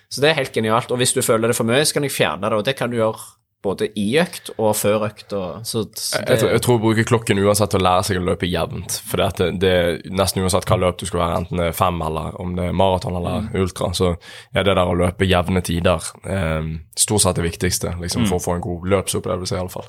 Så 0.08 0.22
det 0.24 0.30
er 0.30 0.38
helt 0.38 0.54
genialt. 0.56 0.92
Og 0.92 0.98
hvis 1.02 1.12
du 1.16 1.22
føler 1.22 1.52
det 1.52 1.58
for 1.58 1.68
mye, 1.68 1.84
så 1.84 1.98
kan 1.98 2.04
jeg 2.08 2.14
fjerne 2.16 2.48
det, 2.48 2.60
og 2.60 2.64
det 2.68 2.76
kan 2.80 2.92
du 2.92 3.00
gjøre 3.00 3.20
både 3.62 3.88
i 4.00 4.06
økt 4.18 4.50
og 4.58 4.72
før 4.76 5.04
økt. 5.06 5.34
Og, 5.38 5.66
så, 5.70 5.84
så 5.94 6.18
Jeg, 6.22 6.40
tror- 6.40 6.48
det, 6.50 6.54
jeg 6.56 6.62
tror 6.66 6.78
å 6.80 6.82
bruke 6.82 7.04
klokken 7.06 7.42
uansett 7.44 7.70
til 7.70 7.80
å 7.82 7.84
lære 7.86 8.04
seg 8.08 8.18
å 8.18 8.24
løpe 8.26 8.50
jevnt. 8.50 8.96
For 9.06 9.22
det, 9.22 9.50
det 9.62 9.72
er 9.72 10.00
nesten 10.10 10.42
uansett 10.42 10.66
hva 10.66 10.80
løp 10.82 10.98
du 10.98 11.06
skal 11.06 11.22
være, 11.22 11.38
enten 11.44 11.62
det 11.62 11.68
er 11.70 11.78
fem 11.78 12.02
eller 12.02 12.40
om 12.42 12.56
det 12.58 12.66
er 12.72 12.74
maraton 12.74 13.16
eller 13.20 13.42
Mm. 13.42 13.52
ultra, 13.62 13.92
så 13.94 14.16
er 14.54 14.64
det 14.64 14.76
der 14.76 14.86
å 14.90 14.98
løpe 14.98 15.28
jevne 15.30 15.62
tider 15.62 16.02
eh, 16.26 16.72
stort 16.98 17.22
sett 17.22 17.36
det 17.38 17.46
viktigste 17.46 17.94
liksom, 18.02 18.24
Mm. 18.26 18.30
for 18.30 18.38
å 18.40 18.46
få 18.48 18.56
en 18.58 18.62
god 18.66 18.90
løpsopplevelse, 18.96 19.56
iallfall. 19.56 19.86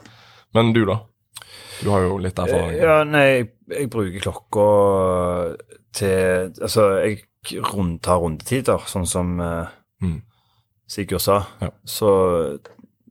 Men 0.54 0.72
du, 0.76 0.84
da? 0.84 1.00
Du 1.82 1.88
har 1.90 2.00
jo 2.04 2.18
litt 2.22 2.38
erfaring. 2.38 2.76
Ja, 2.78 3.02
nei, 3.08 3.24
jeg, 3.28 3.48
jeg 3.72 3.90
bruker 3.90 4.20
klokka 4.28 4.66
til 5.96 6.52
Altså, 6.62 6.84
jeg 7.02 7.24
rund, 7.72 7.98
tar 8.04 8.20
rundetider, 8.22 8.84
sånn 8.90 9.06
som 9.08 9.40
eh, 9.40 9.66
Mm. 10.02 10.20
Sigurd 10.90 11.20
sa. 11.22 11.36
Ja. 11.62 11.68
Så, 11.86 12.08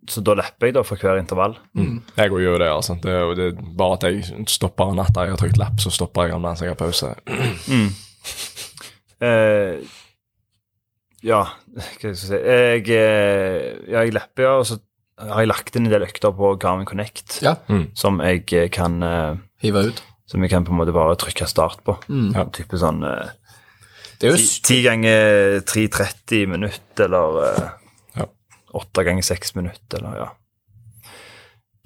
så 0.09 0.21
da 0.25 0.33
lapper 0.39 0.67
jeg 0.71 0.73
da 0.75 0.81
for 0.87 0.97
hver 0.97 1.19
intervall. 1.21 1.57
Jeg 1.75 2.31
òg 2.33 2.41
gjør 2.41 2.57
det, 2.63 2.69
altså. 2.73 2.95
Det 3.01 3.11
er 3.13 3.33
det 3.37 3.45
er 3.51 3.61
bare 3.77 3.93
at 3.99 4.03
jeg 4.09 4.45
stopper 4.49 4.95
natt 4.97 5.13
jeg 5.15 5.29
har 5.35 5.37
trykt 5.37 5.59
lapp, 5.61 5.77
så 5.83 5.91
stopper 5.93 6.25
jeg 6.27 6.33
den 6.33 6.41
mens 6.41 6.61
jeg 6.65 6.73
har 6.73 6.79
pause. 6.79 7.13
Eh, 9.21 9.77
ja, 11.21 11.41
hva 11.45 11.83
skal 11.93 12.07
jeg 12.09 12.17
si 12.17 12.33
Jeg, 12.33 12.87
eh, 12.89 13.65
ja, 13.91 14.01
jeg 14.01 14.15
lepper, 14.15 14.47
ja, 14.47 14.53
og 14.57 14.65
så 14.65 14.79
har 15.21 15.43
jeg 15.43 15.51
lagt 15.51 15.75
inn 15.77 15.85
en 15.85 15.93
del 15.93 16.07
økter 16.07 16.33
på 16.33 16.55
Garmin 16.61 16.87
Connect 16.89 17.35
Ja. 17.45 17.53
som 17.93 18.17
jeg 18.25 18.47
eh, 18.57 18.65
kan 18.73 18.97
eh, 19.05 19.35
hive 19.61 19.83
ut. 19.91 20.01
Som 20.31 20.41
jeg 20.41 20.49
kan 20.53 20.65
på 20.65 20.73
en 20.73 20.79
måte 20.79 20.95
bare 20.95 21.13
trykke 21.21 21.45
start 21.49 21.83
på. 21.85 21.97
Ja. 22.33 22.47
Type 22.55 22.79
sånn 22.81 23.03
eh, 23.05 23.29
Det 24.17 24.29
er 24.31 24.33
jo 24.33 24.41
ti- 24.41 24.61
ti 24.71 24.79
ganger 24.87 25.61
3.30 25.69 26.47
minutt, 26.55 26.89
eller 27.05 27.37
eh. 27.45 27.69
Åtte 28.77 29.03
ganger 29.07 29.25
seks 29.25 29.55
minutter, 29.57 29.99
eller 29.99 30.17
ja. 30.23 30.29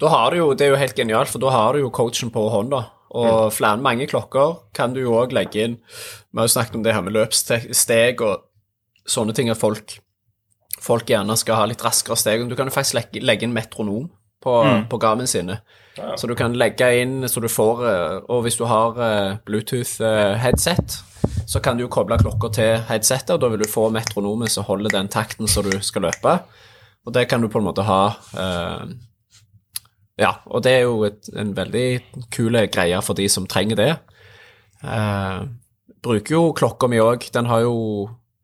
Da 0.00 0.10
har 0.12 0.30
du 0.30 0.36
jo, 0.36 0.50
Det 0.54 0.66
er 0.66 0.74
jo 0.74 0.80
helt 0.80 0.96
genialt, 0.96 1.30
for 1.32 1.40
da 1.40 1.50
har 1.54 1.72
du 1.72 1.80
jo 1.80 1.90
coachen 1.90 2.30
på 2.30 2.48
hånda. 2.52 2.82
Og 3.16 3.52
flere, 3.54 3.80
mange 3.80 4.08
klokker 4.10 4.58
kan 4.74 4.92
du 4.92 5.00
jo 5.00 5.14
òg 5.16 5.30
legge 5.32 5.62
inn 5.62 5.76
Vi 5.78 6.40
har 6.40 6.48
jo 6.48 6.52
snakket 6.52 6.74
om 6.74 6.82
det 6.82 6.92
her 6.92 7.04
med 7.06 7.14
løpssteg 7.14 8.20
og 8.26 8.42
sånne 9.06 9.32
ting 9.32 9.48
at 9.48 9.60
folk, 9.60 9.94
folk 10.82 11.08
gjerne 11.08 11.36
skal 11.38 11.60
ha 11.60 11.66
litt 11.70 11.84
raskere 11.86 12.18
steg. 12.18 12.44
Du 12.50 12.56
kan 12.58 12.66
jo 12.68 12.74
faktisk 12.74 12.98
legge, 12.98 13.22
legge 13.22 13.46
inn 13.46 13.54
metronom 13.54 14.10
på, 14.42 14.54
på 14.90 14.98
Garmin 15.00 15.30
sine. 15.30 15.60
Så 16.18 16.28
du 16.28 16.34
kan 16.36 16.56
legge 16.58 16.88
inn 17.00 17.24
så 17.30 17.40
du 17.40 17.48
får 17.48 17.78
eh, 17.88 18.16
Og 18.28 18.42
hvis 18.44 18.58
du 18.58 18.66
har 18.68 18.98
eh, 19.00 19.38
Bluetooth-headset, 19.46 20.98
så 21.46 21.62
kan 21.62 21.78
du 21.78 21.86
jo 21.86 21.92
koble 21.92 22.18
klokka 22.20 22.50
til 22.52 22.82
headsetet, 22.88 23.36
og 23.36 23.40
da 23.40 23.48
vil 23.52 23.62
du 23.62 23.70
få 23.70 23.88
metronomet 23.94 24.52
som 24.52 24.66
holder 24.66 24.92
den 24.92 25.08
takten 25.08 25.48
som 25.48 25.64
du 25.64 25.78
skal 25.80 26.04
løpe. 26.08 26.40
Og 27.06 27.14
det 27.14 27.28
kan 27.30 27.42
du 27.42 27.48
på 27.48 27.60
en 27.62 27.68
måte 27.68 27.84
ha 27.86 28.00
eh, 28.34 28.96
ja, 30.16 30.32
og 30.48 30.62
det 30.64 30.72
er 30.72 30.86
jo 30.86 31.02
et, 31.04 31.28
en 31.36 31.52
veldig 31.56 31.86
kul 32.32 32.56
greie 32.72 33.00
for 33.04 33.18
de 33.18 33.28
som 33.28 33.46
trenger 33.46 33.76
det. 33.78 33.90
Eh, 34.80 35.42
bruker 36.02 36.38
jo 36.38 36.54
klokka 36.56 36.88
mi 36.88 37.00
òg. 37.02 37.26
Den 37.34 37.50
har 37.50 37.66
jo 37.66 37.76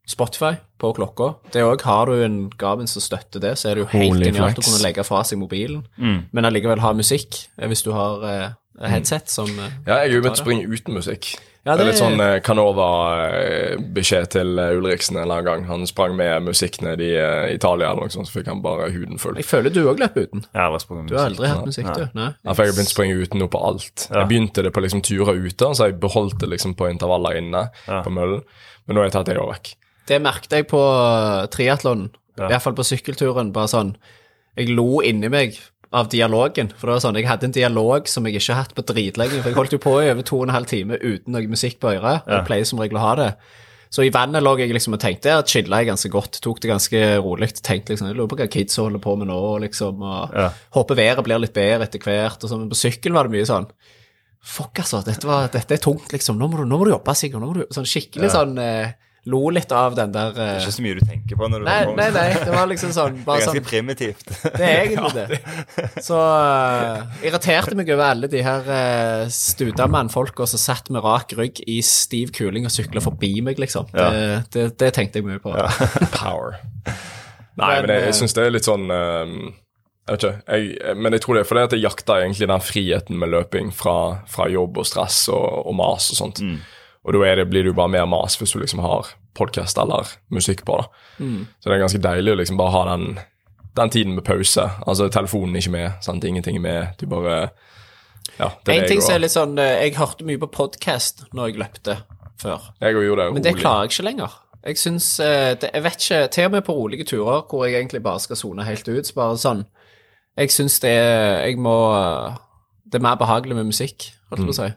Spotify 0.09 0.57
på 0.83 0.91
klokka. 0.97 1.31
Det 1.55 1.63
òg 1.65 1.85
har 1.87 2.11
du 2.11 2.25
en 2.25 2.39
Garmin 2.59 2.91
som 2.91 3.01
støtter 3.05 3.41
det, 3.41 3.55
så 3.59 3.71
er 3.71 3.79
det 3.79 3.85
jo 3.85 3.91
helt 3.95 4.13
Holy 4.17 4.29
genialt 4.29 4.57
flex. 4.59 4.67
å 4.67 4.69
kunne 4.69 4.83
legge 4.85 5.05
fra 5.07 5.23
seg 5.25 5.39
mobilen, 5.41 5.85
men 6.33 6.49
allikevel 6.49 6.83
ha 6.83 6.93
musikk 6.99 7.45
eh, 7.57 7.69
hvis 7.71 7.85
du 7.87 7.93
har 7.97 8.27
eh, 8.29 8.49
headset 8.81 9.29
som 9.31 9.49
eh, 9.59 9.73
Ja, 9.87 10.03
jeg 10.03 10.13
er 10.13 10.15
jo 10.17 10.23
begynt 10.25 10.41
å 10.41 10.45
springe 10.45 10.69
uten 10.69 10.95
musikk. 10.97 11.35
Ja, 11.63 11.77
det 11.79 11.85
er 11.85 11.89
litt 11.93 12.01
sånn 12.01 12.19
eh, 12.19 12.41
Canova-beskjed 12.43 14.31
til 14.35 14.59
eh, 14.59 14.73
Ulriksen 14.75 15.15
en 15.17 15.23
eller 15.23 15.37
annen 15.37 15.47
gang. 15.47 15.67
Han 15.69 15.87
sprang 15.87 16.17
med 16.19 16.43
musikk 16.49 16.81
ned 16.83 17.03
i 17.05 17.13
eh, 17.15 17.53
Italia, 17.55 17.93
eller 17.93 18.09
noe 18.09 18.15
sånt, 18.15 18.27
så 18.27 18.41
fikk 18.41 18.51
han 18.51 18.63
bare 18.65 18.89
huden 18.91 19.21
full. 19.23 19.37
Jeg 19.39 19.47
føler 19.47 19.75
du 19.75 19.85
òg 19.87 20.03
løp 20.03 20.17
uten. 20.19 20.43
Jeg 20.49 20.59
har 20.75 20.83
sprunget 20.83 21.13
Du 21.13 21.19
har 21.21 21.31
aldri 21.31 21.51
hatt 21.53 21.69
musikk, 21.69 21.93
du? 21.95 22.09
Nei? 22.19 22.31
Ja, 22.35 22.57
for 22.57 22.65
jeg 22.65 22.73
har 22.73 22.79
begynt 22.81 22.91
å 22.91 22.95
springe 22.97 23.21
uten 23.21 23.43
noe 23.45 23.53
på 23.53 23.63
alt. 23.69 24.09
Jeg 24.09 24.31
begynte 24.33 24.65
det 24.67 24.73
på 24.75 24.83
liksom 24.83 25.05
turer 25.07 25.39
ute, 25.39 25.71
så 25.79 25.87
jeg 25.91 26.01
beholdt 26.03 26.41
det 26.43 26.51
liksom 26.51 26.75
på 26.79 26.91
intervaller 26.91 27.39
inne 27.39 27.69
på 27.87 28.11
møllen. 28.15 28.43
Men 28.89 28.99
nå 28.99 29.05
har 29.05 29.11
jeg 29.13 29.17
tatt 29.21 29.31
det 29.31 29.39
òg 29.39 29.53
vekk. 29.53 29.73
Det 30.11 30.19
merket 30.19 30.59
jeg 30.59 30.67
på 30.73 30.83
triatlonen, 31.55 32.11
i 32.41 32.49
hvert 32.49 32.65
fall 32.65 32.75
på 32.75 32.89
sykkelturen. 32.91 33.53
Bare 33.55 33.71
sånn 33.71 33.95
Jeg 34.59 34.75
lo 34.75 34.99
inni 35.07 35.31
meg 35.33 35.55
av 35.93 36.09
dialogen. 36.09 36.71
For 36.77 36.87
det 36.89 36.95
var 36.97 37.03
sånn, 37.05 37.17
Jeg 37.21 37.27
hadde 37.29 37.45
en 37.45 37.53
dialog 37.57 38.09
som 38.09 38.25
jeg 38.27 38.35
ikke 38.41 38.55
har 38.55 38.63
hatt 38.65 38.75
på 38.75 38.83
dritlenge. 38.89 39.43
For 39.43 39.51
jeg 39.51 39.59
holdt 39.59 39.73
jo 39.77 39.79
på 39.79 39.97
i 40.03 40.11
over 40.11 40.23
to 40.23 40.39
og 40.41 40.49
en 40.49 40.55
halv 40.55 40.67
time 40.67 40.97
uten 41.01 41.33
noe 41.33 41.47
musikk 41.53 41.79
på 41.81 41.93
øret. 41.97 42.23
og 42.27 42.33
Jeg 42.33 42.47
pleier 42.47 42.65
som 42.65 42.79
regel 42.81 42.97
å 42.97 43.01
ha 43.07 43.15
det. 43.15 43.37
Så 43.93 44.07
i 44.07 44.09
vannet 44.09 44.41
lå 44.43 44.55
jeg 44.59 44.73
liksom 44.73 44.95
og 44.97 45.01
tenkte, 45.01 45.29
ja, 45.29 45.43
chilla 45.45 45.83
jeg 45.83 45.91
ganske 45.91 46.09
godt. 46.09 46.41
Tok 46.41 46.61
det 46.65 46.71
ganske 46.71 47.01
rolig. 47.21 47.51
Tenkte 47.61 47.93
liksom, 47.93 48.09
jeg 48.09 48.17
lurer 48.17 48.29
på 48.33 48.39
hva 48.41 48.47
kids 48.49 48.77
holder 48.81 48.99
på 49.05 49.17
med 49.21 49.29
nå, 49.29 49.41
liksom. 49.61 50.01
Og 50.01 50.31
Ja. 50.35 50.49
håper 50.73 50.97
været 50.97 51.23
blir 51.25 51.39
litt 51.39 51.53
bedre 51.53 51.83
etter 51.85 52.01
hvert. 52.01 52.43
og 52.43 52.49
sånn. 52.49 52.61
Men 52.61 52.71
på 52.71 52.81
sykkel 52.81 53.13
var 53.13 53.25
det 53.29 53.33
mye 53.37 53.45
sånn 53.47 53.67
Fuck, 54.43 54.79
altså. 54.81 55.05
Dette, 55.05 55.23
var, 55.25 55.47
dette 55.53 55.71
er 55.77 55.79
tungt, 55.79 56.09
liksom. 56.11 56.37
Nå 56.39 56.49
må 56.51 56.57
du, 56.59 56.65
nå 56.65 56.79
må 56.79 56.85
du 56.85 56.91
jobbe, 56.91 57.15
Sigurd. 57.15 57.41
Nå 57.43 57.53
må 57.53 57.55
du, 57.61 57.67
sånn 57.71 57.85
skikkelig 57.87 58.31
sånn 58.33 58.59
eh, 58.59 58.93
Lo 59.31 59.39
litt 59.55 59.71
av 59.71 59.95
den 59.95 60.11
der 60.11 60.33
Det 60.35 60.43
er 60.43 60.57
Ikke 60.59 60.73
så 60.75 60.83
mye 60.83 60.97
du 60.99 61.03
tenker 61.07 61.39
på 61.39 61.47
når 61.47 61.61
du 61.63 61.67
Nei, 61.69 61.77
kommer. 61.87 62.11
nei, 62.11 62.25
nei. 62.33 62.41
Det 62.43 62.55
var 62.57 62.67
liksom 62.67 62.91
sånn 62.91 63.21
Det 63.21 63.23
er 63.37 63.45
sånn 63.45 63.55
ganske 63.55 63.63
primitivt. 63.69 64.33
det 64.43 64.67
er 64.67 64.81
egentlig 64.81 65.13
det. 65.15 65.39
Så 66.09 66.19
uh, 66.19 67.05
irriterte 67.23 67.77
meg 67.79 67.93
over 67.95 68.09
alle 68.09 68.31
de 68.33 68.43
her 68.43 68.67
uh, 68.67 69.31
studamannfolka 69.31 70.47
som 70.51 70.59
satt 70.59 70.91
med 70.91 71.05
rak 71.07 71.37
rygg 71.39 71.63
i 71.71 71.79
stiv 71.87 72.35
kuling 72.35 72.67
og 72.67 72.75
sykla 72.75 73.03
forbi 73.05 73.37
meg, 73.47 73.63
liksom. 73.63 73.87
Det, 73.95 74.11
det, 74.57 74.67
det 74.83 74.91
tenkte 74.99 75.23
jeg 75.23 75.29
mye 75.31 75.39
på. 75.43 75.55
Power. 76.19 76.59
Nei, 76.83 77.69
Men, 77.79 77.87
men 77.87 77.95
jeg, 77.95 78.03
eh, 78.03 78.07
jeg 78.11 78.19
syns 78.25 78.35
det 78.35 78.47
er 78.49 78.55
litt 78.55 78.67
sånn 78.67 78.87
ehm, 78.91 79.33
Jeg 80.09 80.17
vet 80.17 80.23
ikke. 80.25 80.37
Jeg, 80.57 80.95
men 80.99 81.15
jeg 81.15 81.23
tror 81.23 81.37
det 81.37 81.43
er 81.45 81.49
fordi 81.53 81.65
at 81.69 81.75
jeg 81.77 81.85
jakter 81.87 82.23
egentlig 82.25 82.49
den 82.51 82.63
friheten 82.65 83.19
med 83.23 83.31
løping 83.37 83.71
fra, 83.77 83.97
fra 84.27 84.51
jobb 84.51 84.81
og 84.83 84.89
stress 84.89 85.27
og, 85.31 85.47
og 85.69 85.77
mas 85.79 86.11
og 86.15 86.19
sånt. 86.25 86.41
Og 87.03 87.17
da 87.17 87.35
det, 87.35 87.49
blir 87.51 87.65
det 87.65 87.73
jo 87.73 87.79
bare 87.79 87.91
mer 87.91 88.07
mas 88.07 88.37
hvis 88.39 88.55
du 88.55 88.61
liksom 88.63 88.83
har 88.85 89.11
podkast 89.35 89.79
eller 89.79 90.07
musikk 90.31 90.65
på. 90.69 90.79
da. 90.79 90.85
Så 91.61 91.69
det 91.69 91.77
er 91.77 91.83
ganske 91.83 92.03
deilig 92.03 92.35
å 92.35 92.39
liksom 92.39 92.61
bare 92.61 92.75
ha 92.77 92.83
den, 92.93 93.19
den 93.79 93.91
tiden 93.91 94.15
med 94.15 94.25
pause. 94.25 94.69
Altså 94.87 95.09
telefonen 95.11 95.57
er 95.57 95.65
ikke 95.65 95.75
med, 95.75 95.91
sant? 96.05 96.25
ingenting 96.25 96.61
er 96.61 96.67
med. 96.67 96.95
Du 97.01 97.07
bare 97.11 97.51
Ja, 98.39 98.53
det 98.65 98.75
En 98.75 98.85
er 98.85 98.89
ting 98.89 99.01
jeg 99.01 99.03
som 99.03 99.15
er 99.17 99.25
litt 99.25 99.35
sånn 99.35 99.59
uh, 99.59 99.83
Jeg 99.83 99.97
hørte 99.99 100.25
mye 100.25 100.39
på 100.39 100.49
podkast 100.55 101.25
når 101.35 101.51
jeg 101.51 101.59
løpte 101.65 101.97
før. 102.39 102.71
Jeg 102.81 102.95
gjorde 102.95 103.25
det 103.25 103.35
Men 103.35 103.43
det 103.43 103.57
klarer 103.59 103.83
jeg 103.83 103.97
ikke 103.97 104.07
lenger. 104.07 104.39
Jeg 104.63 104.79
syns 104.79 105.09
eh, 105.21 105.57
Jeg 105.59 105.83
vet 105.83 106.05
ikke 106.05 106.29
Til 106.31 106.47
og 106.47 106.53
med 106.55 106.63
på 106.63 106.77
rolige 106.77 107.05
turer 107.05 107.43
hvor 107.51 107.65
jeg 107.67 107.81
egentlig 107.81 108.03
bare 108.03 108.23
skal 108.23 108.39
sone 108.39 108.63
helt 108.63 108.87
ut, 108.89 109.07
så 109.09 109.17
bare 109.17 109.41
sånn 109.43 109.65
Jeg 110.39 110.55
syns 110.55 110.79
det 110.85 110.95
Jeg 110.95 111.59
må 111.59 111.75
Det 112.87 113.01
er 113.01 113.07
mer 113.09 113.19
behagelig 113.19 113.59
med 113.59 113.73
musikk, 113.73 114.13
holdt 114.31 114.45
jeg 114.45 114.51
på 114.53 114.55
å 114.55 114.61
si. 114.61 114.71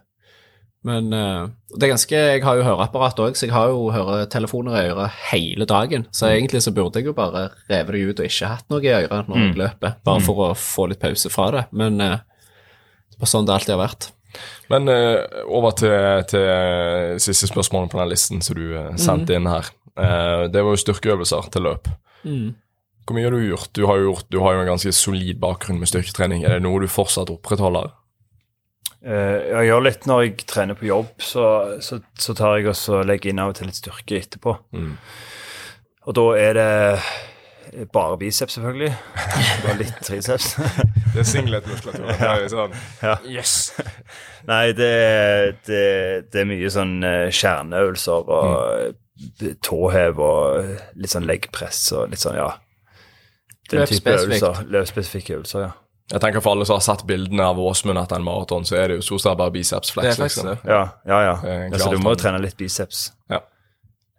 Men 0.85 1.09
eh, 1.17 1.47
det 1.73 1.87
er 1.87 1.91
ganske 1.95 2.17
Jeg 2.19 2.43
har 2.45 2.59
jo 2.59 2.65
høreapparat 2.67 3.21
òg, 3.23 3.37
så 3.37 3.47
jeg 3.47 3.55
har 3.55 3.71
jo 3.73 3.87
høretelefoner 3.93 4.75
i 4.77 4.89
øret 4.91 5.15
hele 5.31 5.65
dagen. 5.69 6.05
Så 6.13 6.29
egentlig 6.29 6.61
så 6.61 6.73
burde 6.75 7.01
jeg 7.01 7.09
jo 7.09 7.15
bare 7.17 7.47
revet 7.71 7.95
det 7.95 8.03
ut 8.05 8.21
og 8.21 8.27
ikke 8.29 8.51
hatt 8.51 8.67
noe 8.69 8.85
i 8.85 8.91
øret 8.93 9.31
når 9.31 9.41
jeg 9.41 9.55
løper, 9.63 9.95
bare 10.05 10.25
for 10.25 10.43
å 10.45 10.51
få 10.59 10.85
litt 10.91 11.01
pause 11.01 11.31
fra 11.33 11.49
det. 11.55 11.63
Men 11.73 11.97
eh, 12.05 12.19
det 12.21 13.17
er 13.17 13.23
bare 13.23 13.33
sånn 13.33 13.49
det 13.49 13.55
alltid 13.57 13.75
har 13.75 13.81
vært. 13.81 14.11
Men 14.69 14.91
eh, 14.91 15.41
over 15.47 15.73
til, 15.79 15.97
til 16.29 17.19
siste 17.23 17.49
spørsmål 17.49 17.89
på 17.89 18.01
den 18.03 18.13
listen 18.13 18.45
som 18.45 18.59
du 18.59 18.67
eh, 18.77 18.93
sendte 19.01 19.37
inn 19.37 19.49
her. 19.49 19.73
Det 19.95 20.59
var 20.59 20.73
jo 20.73 20.79
styrkeøvelser 20.81 21.45
til 21.53 21.63
løp. 21.69 21.87
Hvor 23.05 23.15
mye 23.15 23.29
har 23.29 23.31
du 23.31 23.45
gjort? 23.45 23.69
Du 23.77 23.85
har 23.87 24.01
jo, 24.01 24.09
gjort, 24.09 24.25
du 24.33 24.41
har 24.43 24.57
jo 24.57 24.63
en 24.63 24.67
ganske 24.73 24.91
solid 24.97 25.37
bakgrunn 25.39 25.77
med 25.79 25.87
styrketrening. 25.87 26.43
Er 26.43 26.57
det 26.57 26.65
noe 26.65 26.81
du 26.83 26.89
fortsatt 26.91 27.31
opprettholder? 27.31 27.93
Eh, 29.05 29.37
jeg 29.51 29.69
gjør 29.69 29.85
litt 29.85 30.07
når 30.09 30.23
jeg 30.23 30.47
trener 30.49 30.77
på 30.79 30.89
jobb, 30.89 31.13
så, 31.21 31.45
så, 31.85 32.01
så 32.17 32.33
tar 32.37 32.57
jeg 32.57 32.71
også 32.71 33.03
legger 33.05 33.31
inn 33.31 33.43
av 33.43 33.53
og 33.53 33.59
til 33.59 33.69
litt 33.69 33.77
styrke 33.77 34.17
etterpå. 34.17 34.57
Og 36.05 36.17
da 36.17 36.25
er 36.37 36.57
det 36.57 36.69
bare 37.93 38.17
biceps, 38.17 38.57
selvfølgelig. 38.57 38.91
Og 39.69 39.79
litt 39.81 40.01
triceps. 40.05 40.55
Det 41.15 41.21
er 41.21 41.27
singlet-muskulatur. 41.29 42.09
Det 42.11 42.27
er 42.27 42.49
sånn. 42.51 42.73
Yes! 43.29 43.53
Nei, 44.49 44.73
det, 44.75 44.91
det, 45.63 45.85
det 46.27 46.41
er 46.41 46.49
mye 46.49 46.71
sånn 46.73 46.97
eh, 47.07 47.29
kjerneøvelser 47.31 48.33
og 48.35 48.91
mm. 48.91 49.55
tåhev 49.63 50.19
og 50.19 50.73
litt 50.99 51.13
sånn 51.13 51.29
leggpress 51.29 51.79
og 51.95 52.11
litt 52.11 52.19
sånn, 52.19 52.35
ja. 52.41 52.49
Den 53.71 53.87
type 53.87 54.11
øvelser. 54.11 54.65
Løpsspesifikke 54.75 55.37
øvelser, 55.39 55.69
ja. 55.69 55.71
Jeg 56.11 56.21
tenker 56.21 56.43
For 56.43 56.53
alle 56.53 56.67
som 56.69 56.77
har 56.77 56.85
sett 56.85 57.01
bildene 57.09 57.47
av 57.49 57.59
Åsmund 57.59 57.97
etter 57.97 58.19
en 58.19 58.25
maraton, 58.27 58.65
så 58.67 58.77
er 58.77 58.91
det 58.91 58.99
jo 58.99 59.05
stort 59.07 59.23
sett 59.23 59.37
bare 59.39 59.53
biceps 59.55 59.93
flex. 59.95 60.05
Det 60.05 60.21
er 60.21 60.27
liksom. 60.29 60.49
Ja, 60.69 60.81
ja. 61.09 61.19
ja. 61.25 61.35
Det 61.41 61.49
er 61.49 61.61
egentlig 61.63 61.79
Altså, 61.79 61.91
du 61.95 62.03
må 62.03 62.13
jo 62.13 62.19
trene 62.21 62.41
litt 62.43 62.57
biceps. 62.59 63.07
Ja. 63.33 63.41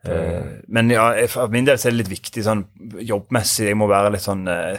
Uh, 0.06 0.62
men 0.66 0.90
ja, 0.90 1.06
for 1.30 1.50
min 1.50 1.66
del 1.66 1.78
så 1.78 1.88
er 1.88 1.94
det 1.94 2.04
litt 2.04 2.14
viktig 2.16 2.42
sånn 2.46 2.64
jobbmessig. 3.06 3.68
Jeg 3.70 3.78
må 3.78 3.86
være 3.90 4.16
litt 4.16 4.26
sånn 4.26 4.42
uh, 4.50 4.74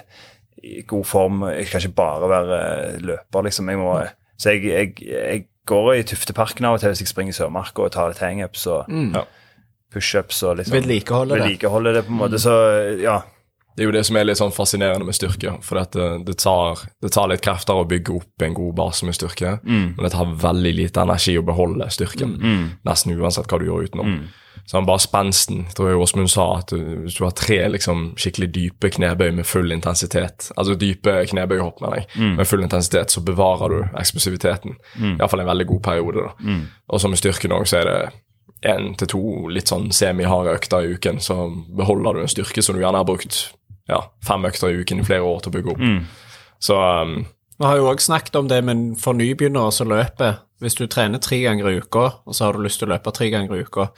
i 0.60 0.82
god 0.88 1.08
form. 1.08 1.45
Jeg 1.53 1.70
kan 1.72 1.84
ikke 1.84 1.99
bare 2.01 2.32
være 2.34 2.60
uh, 2.60 2.99
løper, 3.14 3.47
liksom. 3.47 3.72
Jeg 3.72 3.82
må, 3.82 3.95
så 4.36 4.55
jeg, 4.55 4.68
jeg, 4.68 4.93
jeg 5.08 5.47
går 5.68 5.89
i 5.95 6.05
Tufteparken 6.12 6.68
av 6.68 6.76
og 6.76 6.84
til 6.84 6.91
hvis 6.91 7.05
jeg 7.05 7.12
springer 7.12 7.36
i 7.36 7.39
Sørmarka 7.39 7.88
og 7.88 7.95
tar 7.95 8.12
litt 8.12 8.24
hangups 8.24 8.68
og 8.72 8.91
mm. 8.91 9.16
pushups 9.95 10.43
og 10.47 10.60
liksom 10.60 10.76
Vedlikeholde 10.76 11.36
det. 11.36 11.43
vedlikeholde 11.43 11.95
det 11.97 12.05
på 12.08 12.16
en 12.16 12.22
måte. 12.22 12.39
Så 12.43 12.53
ja. 13.03 13.22
Det 13.78 13.84
er 13.84 13.91
jo 13.91 13.93
det 13.93 14.05
som 14.07 14.17
er 14.17 14.25
litt 14.25 14.39
sånn 14.39 14.51
fascinerende 14.51 15.05
med 15.05 15.13
styrke. 15.13 15.51
For 15.61 15.78
det, 15.78 16.25
det, 16.25 16.34
tar, 16.41 16.80
det 17.01 17.11
tar 17.13 17.28
litt 17.30 17.43
krefter 17.45 17.78
å 17.78 17.86
bygge 17.86 18.15
opp 18.17 18.41
en 18.41 18.55
god 18.57 18.73
base 18.75 19.05
med 19.05 19.13
styrke, 19.13 19.59
men 19.63 20.01
det 20.01 20.11
tar 20.15 20.25
veldig 20.41 20.73
lite 20.75 21.01
energi 21.05 21.38
å 21.38 21.45
beholde 21.45 21.86
styrken. 21.93 22.34
Nesten 22.84 23.13
uansett 23.19 23.45
hva 23.47 23.59
du 23.61 23.65
gjør 23.69 23.86
utenom. 23.86 24.17
Så 24.67 24.75
han 24.80 24.86
bare 24.89 24.99
spensten. 24.99 25.67
Tror 25.78 25.89
jeg 25.91 25.99
Åsmund 26.01 26.30
sa 26.30 26.57
at 26.57 26.67
du- 26.73 27.03
hvis 27.05 27.15
du 27.19 27.23
har 27.23 27.32
tre 27.32 27.59
liksom, 27.69 28.15
skikkelig 28.17 28.49
dype 28.51 28.89
knebøy 28.89 29.32
med 29.36 29.45
full 29.45 29.71
intensitet, 29.71 30.49
altså 30.57 30.75
dype 30.75 31.13
knebøyhopp 31.30 31.80
med 31.82 31.91
deg, 31.93 32.05
med 32.36 32.47
full 32.47 32.63
intensitet, 32.65 33.07
så 33.13 33.21
bevarer 33.23 33.69
du 33.69 33.84
eksplosiviteten. 34.01 34.75
Iallfall 35.19 35.39
en 35.45 35.47
veldig 35.53 35.67
god 35.67 35.82
periode. 35.84 36.15
da. 36.25 36.34
Og 36.89 36.99
så 36.99 37.07
med 37.09 37.17
styrken 37.21 37.51
òg, 37.51 37.63
så 37.67 37.78
er 37.80 37.86
det 37.86 38.13
én 38.65 38.97
til 38.97 39.07
to 39.07 39.47
litt 39.47 39.69
sånn 39.69 39.91
semiharde 39.93 40.49
økter 40.57 40.84
i 40.84 40.93
uken, 40.97 41.19
så 41.19 41.38
beholder 41.78 42.13
du 42.13 42.19
en 42.21 42.28
styrke 42.28 42.61
som 42.63 42.75
du 42.75 42.82
gjerne 42.82 42.97
har 42.97 43.05
brukt 43.05 43.53
ja, 43.88 44.01
fem 44.25 44.45
økter 44.47 44.71
i 44.71 44.83
uken 44.83 45.01
i 45.01 45.07
flere 45.07 45.25
år 45.27 45.41
til 45.43 45.51
å 45.51 45.55
bygge 45.57 45.73
opp. 45.73 46.13
Så 46.63 46.77
um, 46.77 47.17
Vi 47.57 47.65
har 47.65 47.79
jo 47.79 47.89
òg 47.91 48.01
snakket 48.01 48.35
om 48.39 48.49
det, 48.49 48.61
med 48.65 48.95
for 49.01 49.17
nybegynnere 49.17 49.71
som 49.71 49.89
løper 49.91 50.39
Hvis 50.61 50.75
du 50.75 50.88
trener 50.89 51.21
tre 51.21 51.38
ganger 51.43 51.69
i 51.69 51.77
uka, 51.77 52.07
og 52.25 52.33
så 52.33 52.47
har 52.47 52.57
du 52.57 52.63
lyst 52.65 52.81
til 52.81 52.89
å 52.89 52.95
løpe 52.95 53.13
tre 53.13 53.29
ganger 53.29 53.59
i 53.59 53.61
uka, 53.61 53.91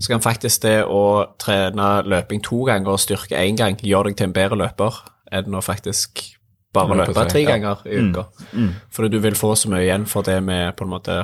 så 0.00 0.12
kan 0.12 0.22
faktisk 0.24 0.62
det 0.64 0.78
å 0.88 1.02
trene 1.40 1.90
løping 2.08 2.40
to 2.44 2.62
ganger 2.68 2.94
og 2.94 3.02
styrke 3.02 3.36
én 3.36 3.56
gang 3.56 3.76
gjøre 3.80 4.10
deg 4.10 4.16
til 4.16 4.28
en 4.30 4.36
bedre 4.36 4.58
løper 4.60 4.96
enn 5.32 5.56
å 5.56 5.60
faktisk 5.64 6.22
bare 6.76 6.96
Løpe 6.96 7.12
løpe 7.12 7.22
tre, 7.24 7.30
tre 7.32 7.42
ja. 7.42 7.54
ganger 7.54 7.84
i 7.88 8.00
uka. 8.04 8.26
Fordi 8.92 9.12
du 9.12 9.18
vil 9.24 9.36
få 9.38 9.54
så 9.56 9.70
mye 9.72 9.84
igjen 9.86 10.06
for 10.08 10.26
det 10.26 10.38
med 10.44 10.76
på 10.76 10.84
en 10.84 10.92
måte 10.92 11.16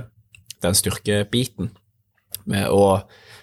den 0.64 0.76
styrkebiten. 0.76 1.72
Med 2.48 2.68
å 2.72 3.02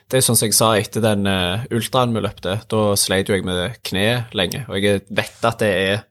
Det 0.10 0.18
er 0.18 0.26
sånn 0.26 0.38
som 0.40 0.48
jeg 0.50 0.58
sa 0.58 0.72
etter 0.80 1.04
den 1.06 1.28
uh, 1.30 1.66
ultraen 1.76 2.16
vi 2.16 2.24
løpte, 2.26 2.56
da 2.72 2.86
sleit 2.98 3.30
jo 3.30 3.38
jeg 3.38 3.46
med 3.46 3.78
kne 3.86 4.08
lenge, 4.34 4.64
og 4.66 4.82
jeg 4.82 5.04
vet 5.14 5.46
at 5.46 5.62
det 5.62 5.70
er 5.70 6.02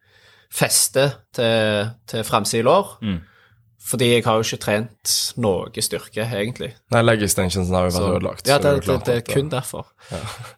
feste 0.55 1.09
til, 1.35 1.91
til 2.09 2.23
framside 2.25 2.65
lår. 2.67 2.95
Fordi 3.89 4.09
jeg 4.11 4.25
har 4.27 4.37
jo 4.37 4.45
ikke 4.45 4.61
trent 4.61 5.13
noe 5.41 5.83
styrke, 5.85 6.27
egentlig. 6.27 6.73
Nei, 6.93 7.01
leg 7.05 7.23
extensionsen 7.25 7.77
har 7.77 7.87
jo 7.87 7.95
vært 7.95 8.09
ødelagt. 8.19 8.51
Ja, 8.51 8.59
det, 8.61 8.73
er 8.75 8.85
det, 8.85 8.97
det 9.07 9.15
er 9.17 9.25
kun 9.25 9.49
derfor. 9.53 9.87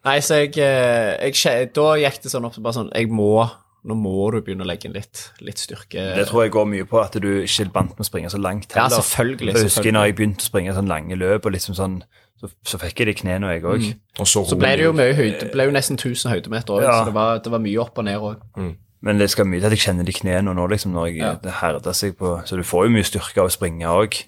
Nei, 0.07 0.17
så 0.25 0.41
jeg, 0.41 0.57
eh, 0.59 1.29
jeg 1.29 1.69
Da 1.75 1.85
gikk 2.01 2.19
det 2.25 2.31
sånn 2.33 2.47
opp 2.47 2.57
bare 2.59 2.75
sånn 2.75 2.91
Jeg 2.95 3.11
må 3.11 3.45
Nå 3.83 3.95
må 3.97 4.11
du 4.29 4.37
begynne 4.45 4.61
å 4.61 4.67
legge 4.69 4.85
inn 4.85 4.93
litt, 4.93 5.31
litt 5.41 5.57
styrke. 5.57 6.03
Det 6.15 6.27
tror 6.29 6.43
jeg 6.43 6.51
går 6.53 6.67
mye 6.69 6.85
på 6.85 6.99
at 7.01 7.15
du 7.17 7.29
ikke 7.41 7.65
vant 7.73 7.95
med 7.95 8.03
å 8.03 8.05
springe 8.05 8.29
så 8.29 8.37
langt 8.37 8.75
Ja, 8.77 8.85
selvfølgelig, 8.93 9.55
Jeg 9.55 9.63
husker 9.65 9.91
når 9.95 10.05
jeg 10.05 10.15
begynte 10.19 10.45
å 10.45 10.49
springe 10.51 10.75
sånn 10.77 10.91
lange 10.91 11.17
løp, 11.17 11.47
og 11.49 11.55
liksom 11.55 11.73
sånn, 11.73 11.95
så, 12.39 12.51
så 12.61 12.77
fikk 12.77 13.01
jeg 13.01 13.09
det 13.09 13.15
i 13.15 13.19
knærne, 13.23 13.49
jeg 13.55 13.65
òg. 13.65 13.87
Og 14.21 14.27
så, 14.29 14.43
Så 14.45 14.57
ble 14.59 14.75
det 14.77 14.85
jo 14.85 14.93
mye 14.93 15.15
høyde, 15.17 15.39
det 15.47 15.51
ble 15.55 15.65
jo 15.65 15.73
nesten 15.73 15.97
1000 15.97 16.29
høydemeter 16.29 16.77
òg, 16.77 16.85
Ja. 16.85 16.99
så 17.01 17.09
det 17.09 17.15
var, 17.17 17.41
det 17.41 17.51
var 17.51 17.59
mye 17.65 17.81
opp 17.81 17.97
og 17.97 18.05
ned 18.05 18.21
òg. 18.21 18.75
Men 19.01 19.17
det 19.17 19.31
skal 19.33 19.45
mye 19.49 19.57
til 19.59 19.65
at 19.65 19.73
jeg 19.73 19.81
kjenner 19.87 20.05
de 20.05 20.13
i 20.13 20.19
knærne 20.19 20.53
nå, 20.53 20.67
liksom, 20.69 20.93
når 20.93 21.07
jeg, 21.09 21.17
Ja. 21.17 21.33
det 21.41 21.51
herder 21.63 21.93
seg 21.97 22.17
på 22.21 22.35
Så 22.45 22.55
du 22.55 22.61
får 22.61 22.85
jo 22.85 22.93
mye 22.93 23.03
styrke 23.09 23.41
av 23.41 23.49
å 23.49 23.55
springe 23.57 23.89
òg. 23.89 24.21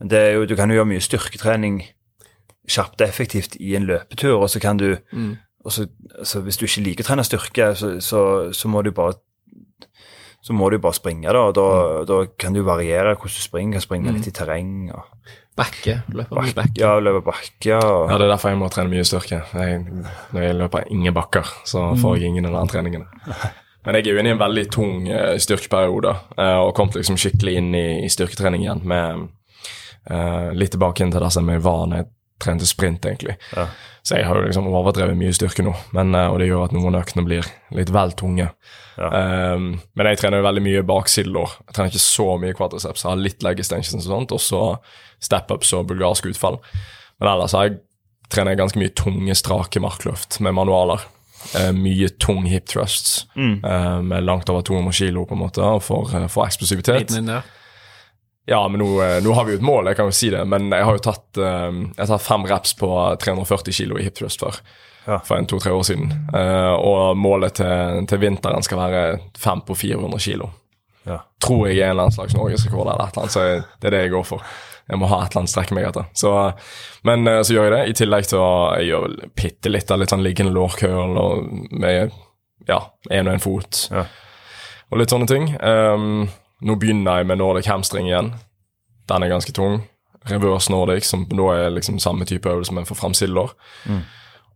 Men 0.00 0.10
er 0.12 0.32
jo, 0.34 0.46
du 0.46 0.56
kan 0.56 0.68
jo 0.68 0.82
gjøre 0.82 0.90
mye 0.90 1.00
styrketrening 1.00 1.84
kjapt 2.66 3.00
og 3.00 3.06
effektivt 3.06 3.54
i 3.60 3.76
en 3.76 3.86
løpetur, 3.86 4.40
og 4.40 4.48
så 4.50 4.60
kan 4.60 4.76
du 4.76 4.96
og 5.64 5.72
så, 5.72 5.86
altså, 6.18 6.40
Hvis 6.44 6.58
du 6.60 6.66
ikke 6.66 6.84
liker 6.84 7.06
å 7.06 7.08
trene 7.08 7.24
styrke, 7.24 7.70
så, 7.78 7.94
så, 8.04 8.20
så 8.52 8.68
må 8.68 8.82
du 8.84 8.92
bare 8.96 9.16
så 10.44 10.52
må 10.52 10.68
du 10.68 10.76
bare 10.76 10.92
springe, 10.92 11.32
da, 11.32 11.46
da, 11.56 11.68
da 12.04 12.18
kan 12.36 12.52
du 12.52 12.60
variere 12.66 13.14
hvordan 13.14 13.32
du 13.32 13.40
springer. 13.40 13.78
Kan 13.78 13.84
springe 13.86 14.12
litt 14.12 14.26
i 14.28 14.32
terreng. 14.36 14.90
og 14.92 15.30
Bakke. 15.56 16.02
Løper 16.12 16.36
bakke. 16.36 16.52
bakke. 16.58 16.80
Ja, 16.82 16.98
løpe 17.00 17.22
bakke. 17.24 17.78
Og, 17.78 18.10
Ja, 18.10 18.18
det 18.18 18.26
er 18.26 18.32
derfor 18.34 18.52
jeg 18.52 18.58
må 18.60 18.68
trene 18.68 18.92
mye 18.92 19.06
styrke. 19.08 19.38
Jeg, 19.54 19.78
når 20.34 20.44
jeg 20.44 20.58
løper 20.58 20.90
ingen 20.92 21.16
bakker, 21.16 21.48
så 21.64 21.86
får 21.96 22.18
jeg 22.18 22.34
ingen 22.34 22.50
av 22.50 22.58
de 22.58 22.74
treningene. 22.74 23.06
Men 23.86 23.96
jeg 23.96 24.04
er 24.04 24.10
jo 24.10 24.20
inne 24.20 24.32
i 24.32 24.34
en 24.34 24.40
veldig 24.40 24.64
tung 24.72 25.08
eh, 25.12 25.38
styrkeperiode, 25.40 26.12
eh, 26.40 26.58
og 26.60 26.74
kom 26.76 26.92
liksom 26.92 27.16
skikkelig 27.20 27.56
inn 27.60 27.72
i, 27.76 27.86
i 28.04 28.12
styrketrening 28.12 28.64
igjen. 28.64 28.84
med 28.88 29.26
uh, 30.10 30.52
Litt 30.56 30.72
tilbake 30.76 31.04
inn 31.04 31.12
til 31.12 31.24
det 31.24 31.32
som 31.32 31.48
jeg 31.52 31.64
var 31.64 31.88
når 31.88 32.02
jeg 32.02 32.10
trente 32.44 32.68
sprint, 32.68 33.06
egentlig. 33.08 33.36
Ja. 33.56 33.68
Så 34.04 34.18
jeg 34.18 34.26
har 34.28 34.36
jo 34.36 34.44
liksom 34.44 34.66
overdrevet 34.68 35.16
mye 35.16 35.32
styrke 35.32 35.64
nå, 35.64 35.72
men, 35.96 36.12
eh, 36.14 36.28
og 36.28 36.36
det 36.40 36.50
gjør 36.50 36.66
at 36.66 36.74
noen 36.76 36.98
øktene 36.98 37.24
blir 37.24 37.46
litt 37.72 37.92
vel 37.94 38.12
tunge. 38.20 38.50
Ja. 38.98 39.08
Um, 39.08 39.80
men 39.96 40.10
jeg 40.10 40.20
trener 40.20 40.38
jo 40.38 40.46
veldig 40.46 40.62
mye 40.66 40.84
baksidelår. 40.86 41.56
Jeg 41.64 41.76
trener 41.76 41.94
ikke 41.94 42.04
så 42.04 42.26
mye 42.42 42.56
quadriceps. 42.58 43.02
Jeg 43.02 43.10
har 43.10 43.24
litt 43.24 43.46
leg 43.46 43.62
extensions 43.64 44.04
og 44.04 44.12
sånt, 44.12 44.36
og 44.36 44.44
så 44.44 44.60
step-ups 45.24 45.72
og 45.78 45.88
bulgarske 45.88 46.30
utfall. 46.30 46.60
Men 47.18 47.32
ellers 47.32 47.56
har 47.56 47.70
jeg 47.70 47.80
trener 48.32 48.54
jeg 48.54 48.60
ganske 48.62 48.80
mye 48.80 48.92
tunge, 48.96 49.34
strake 49.38 49.82
markløft 49.82 50.40
med 50.44 50.56
manualer. 50.56 51.02
Uh, 51.54 51.72
mye 51.76 52.08
tung 52.22 52.46
hip 52.48 52.70
thrusts 52.72 53.26
eh, 53.36 53.98
med 54.00 54.24
langt 54.24 54.48
over 54.48 54.62
200 54.64 54.94
kilo 54.96 55.26
på 55.28 55.36
en 55.36 55.42
måte, 55.42 55.74
for, 55.84 56.08
for 56.32 56.46
eksplosivitet. 56.46 57.02
Liten 57.02 57.20
inn 57.20 57.32
der. 57.34 57.50
Ja, 58.46 58.60
men 58.68 58.80
nå, 58.82 58.88
eh, 59.02 59.18
nå 59.24 59.32
har 59.32 59.44
vi 59.48 59.54
jo 59.54 59.58
et 59.62 59.64
mål, 59.64 59.86
jeg 59.88 59.96
kan 59.96 60.10
jo 60.10 60.16
si 60.16 60.28
det. 60.32 60.42
Men 60.48 60.66
jeg 60.72 60.84
har 60.84 60.98
jo 60.98 61.04
tatt, 61.06 61.38
eh, 61.40 61.78
jeg 61.96 62.10
tatt 62.10 62.22
fem 62.26 62.44
reps 62.50 62.74
på 62.76 62.88
340 63.22 63.72
kilo 63.72 63.96
i 63.98 64.04
hip 64.04 64.18
thrust 64.18 64.42
før. 64.42 64.58
Ja. 65.06 65.18
For 65.24 65.36
en 65.36 65.46
to-tre 65.48 65.72
år 65.72 65.84
siden. 65.84 66.12
Eh, 66.34 66.74
og 66.74 67.16
målet 67.20 67.58
til, 67.60 68.04
til 68.08 68.20
vinteren 68.22 68.64
skal 68.64 68.80
være 68.80 69.02
fem 69.36 69.60
på 69.64 69.76
400 69.76 70.20
kilo. 70.24 70.50
Ja. 71.04 71.18
Tror 71.44 71.66
jeg 71.68 71.78
er 71.82 71.90
en 71.90 71.96
eller 71.96 72.06
annen 72.06 72.16
slags 72.16 72.36
norgesrekord 72.36 72.88
eller 72.88 73.04
et 73.04 73.16
eller 73.16 73.26
annet, 73.26 73.34
så 73.34 73.42
det 73.80 73.88
er 73.90 73.96
det 73.96 74.02
jeg 74.06 74.14
går 74.14 74.24
for. 74.28 74.44
Jeg 74.88 75.00
må 75.00 75.08
ha 75.08 75.18
et 75.24 75.32
eller 75.32 75.42
annet 75.42 75.52
å 75.52 75.54
strekke 75.54 75.76
meg 75.76 75.88
etter. 75.88 76.06
Så, 76.16 76.30
men 77.08 77.24
så 77.44 77.52
gjør 77.56 77.66
jeg 77.68 77.74
det, 77.74 77.82
i 77.88 77.96
tillegg 78.00 78.28
til 78.28 78.40
å 78.40 78.48
jeg 78.78 78.88
gjør 78.90 79.04
vel 79.06 79.18
bitte 79.36 79.72
litt 79.72 79.92
av 79.92 80.00
litt 80.00 80.12
sånn 80.12 80.24
liggende 80.24 80.52
lårkøl 80.56 81.16
og 81.20 81.44
med 81.72 82.12
ja, 82.68 82.80
én 83.12 83.28
og 83.28 83.34
én 83.36 83.44
fot 83.44 83.86
Ja. 83.92 84.04
og 84.92 85.00
litt 85.00 85.12
sånne 85.12 85.28
ting. 85.28 85.50
Um, 85.60 86.26
nå 86.64 86.76
begynner 86.80 87.20
jeg 87.20 87.28
med 87.28 87.40
Nordic 87.40 87.68
hamstring 87.68 88.08
igjen. 88.08 88.32
Den 89.10 89.22
er 89.22 89.32
ganske 89.32 89.52
tung. 89.52 89.82
Reverse 90.30 90.72
Nordic, 90.72 91.04
som 91.04 91.26
nå 91.28 91.50
er 91.52 91.72
liksom 91.74 91.98
samme 92.00 92.24
type 92.24 92.48
øvelse, 92.48 92.72
men 92.72 92.86
for 92.88 92.96
framsidelår. 92.96 93.52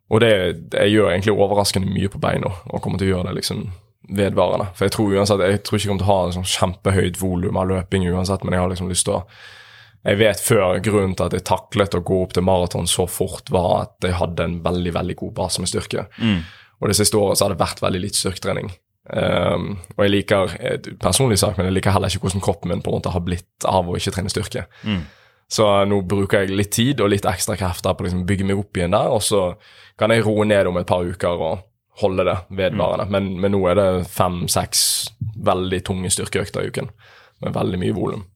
Og 0.09 0.23
det, 0.25 0.31
jeg 0.73 0.95
gjør 0.95 1.11
egentlig 1.13 1.35
overraskende 1.37 1.91
mye 1.93 2.09
på 2.09 2.21
beina, 2.23 2.49
og 2.73 2.81
kommer 2.81 2.99
til 3.01 3.11
å 3.11 3.17
gjøre 3.19 3.29
det 3.29 3.43
liksom 3.43 3.67
vedvarende. 4.17 4.71
For 4.75 4.87
jeg 4.89 4.95
tror 4.95 5.13
uansett, 5.19 5.43
jeg 5.45 5.61
tror 5.67 5.77
ikke 5.77 5.85
jeg 5.85 5.91
kommer 5.91 6.05
til 6.05 6.09
å 6.09 6.15
ha 6.15 6.27
en 6.27 6.37
sånn 6.39 6.49
kjempehøyt 6.55 7.21
volum 7.21 7.59
av 7.61 7.69
løping 7.69 8.07
uansett, 8.09 8.45
men 8.47 8.57
jeg 8.57 8.63
har 8.65 8.71
liksom 8.73 8.89
lyst 8.89 9.05
til 9.09 9.19
å 9.21 9.25
Jeg 10.07 10.17
vet 10.17 10.41
før 10.41 10.79
grunnen 10.79 11.17
til 11.19 11.27
at 11.27 11.33
jeg 11.35 11.43
taklet 11.45 11.95
å 11.99 12.01
gå 12.07 12.23
opp 12.23 12.33
til 12.33 12.45
maraton 12.47 12.87
så 12.87 13.05
fort, 13.11 13.51
var 13.51 13.83
at 13.83 14.07
jeg 14.07 14.15
hadde 14.15 14.45
en 14.45 14.61
veldig, 14.63 14.93
veldig 14.95 15.17
god 15.19 15.33
base 15.35 15.61
med 15.61 15.69
styrke. 15.69 16.05
Og 16.81 16.89
det 16.89 16.95
siste 16.97 17.19
året 17.19 17.37
så 17.37 17.45
har 17.45 17.53
det 17.53 17.59
vært 17.61 17.83
veldig 17.83 18.01
litt 18.05 18.15
styrketrening. 18.17 18.71
Um, 19.09 19.79
og 19.97 20.03
jeg 20.05 20.13
liker 20.13 20.57
eh, 20.61 20.91
personlig 21.01 21.39
sak, 21.41 21.57
men 21.57 21.71
jeg 21.71 21.79
liker 21.79 21.95
heller 21.95 22.13
ikke 22.13 22.27
hvordan 22.27 22.45
kroppen 22.45 22.73
min 22.73 22.83
på 22.85 22.93
en 22.93 22.99
måte 22.99 23.13
har 23.15 23.25
blitt 23.25 23.69
av 23.69 23.89
å 23.89 23.97
ikke 23.97 24.13
trene 24.17 24.33
styrke. 24.33 24.67
Så 25.49 25.65
nå 25.89 26.03
bruker 26.05 26.45
jeg 26.45 26.53
litt 26.53 26.75
tid 26.77 27.01
og 27.01 27.09
litt 27.09 27.25
ekstra 27.25 27.57
krefter 27.57 27.97
på 27.97 28.05
å 28.05 28.09
liksom 28.09 28.27
bygge 28.29 28.45
meg 28.45 28.61
opp 28.61 28.77
igjen 28.77 28.93
der, 28.93 29.09
og 29.09 29.23
så 29.25 29.47
kan 29.99 30.13
jeg 30.13 30.27
roe 30.27 30.45
ned 30.45 30.69
om 30.69 30.77
et 30.77 30.89
par 30.89 31.09
uker 31.09 31.41
og 31.41 31.65
holde 32.03 32.27
det 32.29 32.37
vedvarende. 32.59 33.09
Men, 33.11 33.31
men 33.41 33.55
nå 33.57 33.63
er 33.71 33.79
det 33.79 33.89
fem-seks 34.13 34.83
veldig 35.49 35.81
tunge 35.89 36.13
styrkeøkter 36.15 36.67
i 36.67 36.73
uken 36.73 36.93
med 37.43 37.57
veldig 37.57 37.81
mye 37.81 37.97
volum. 37.97 38.27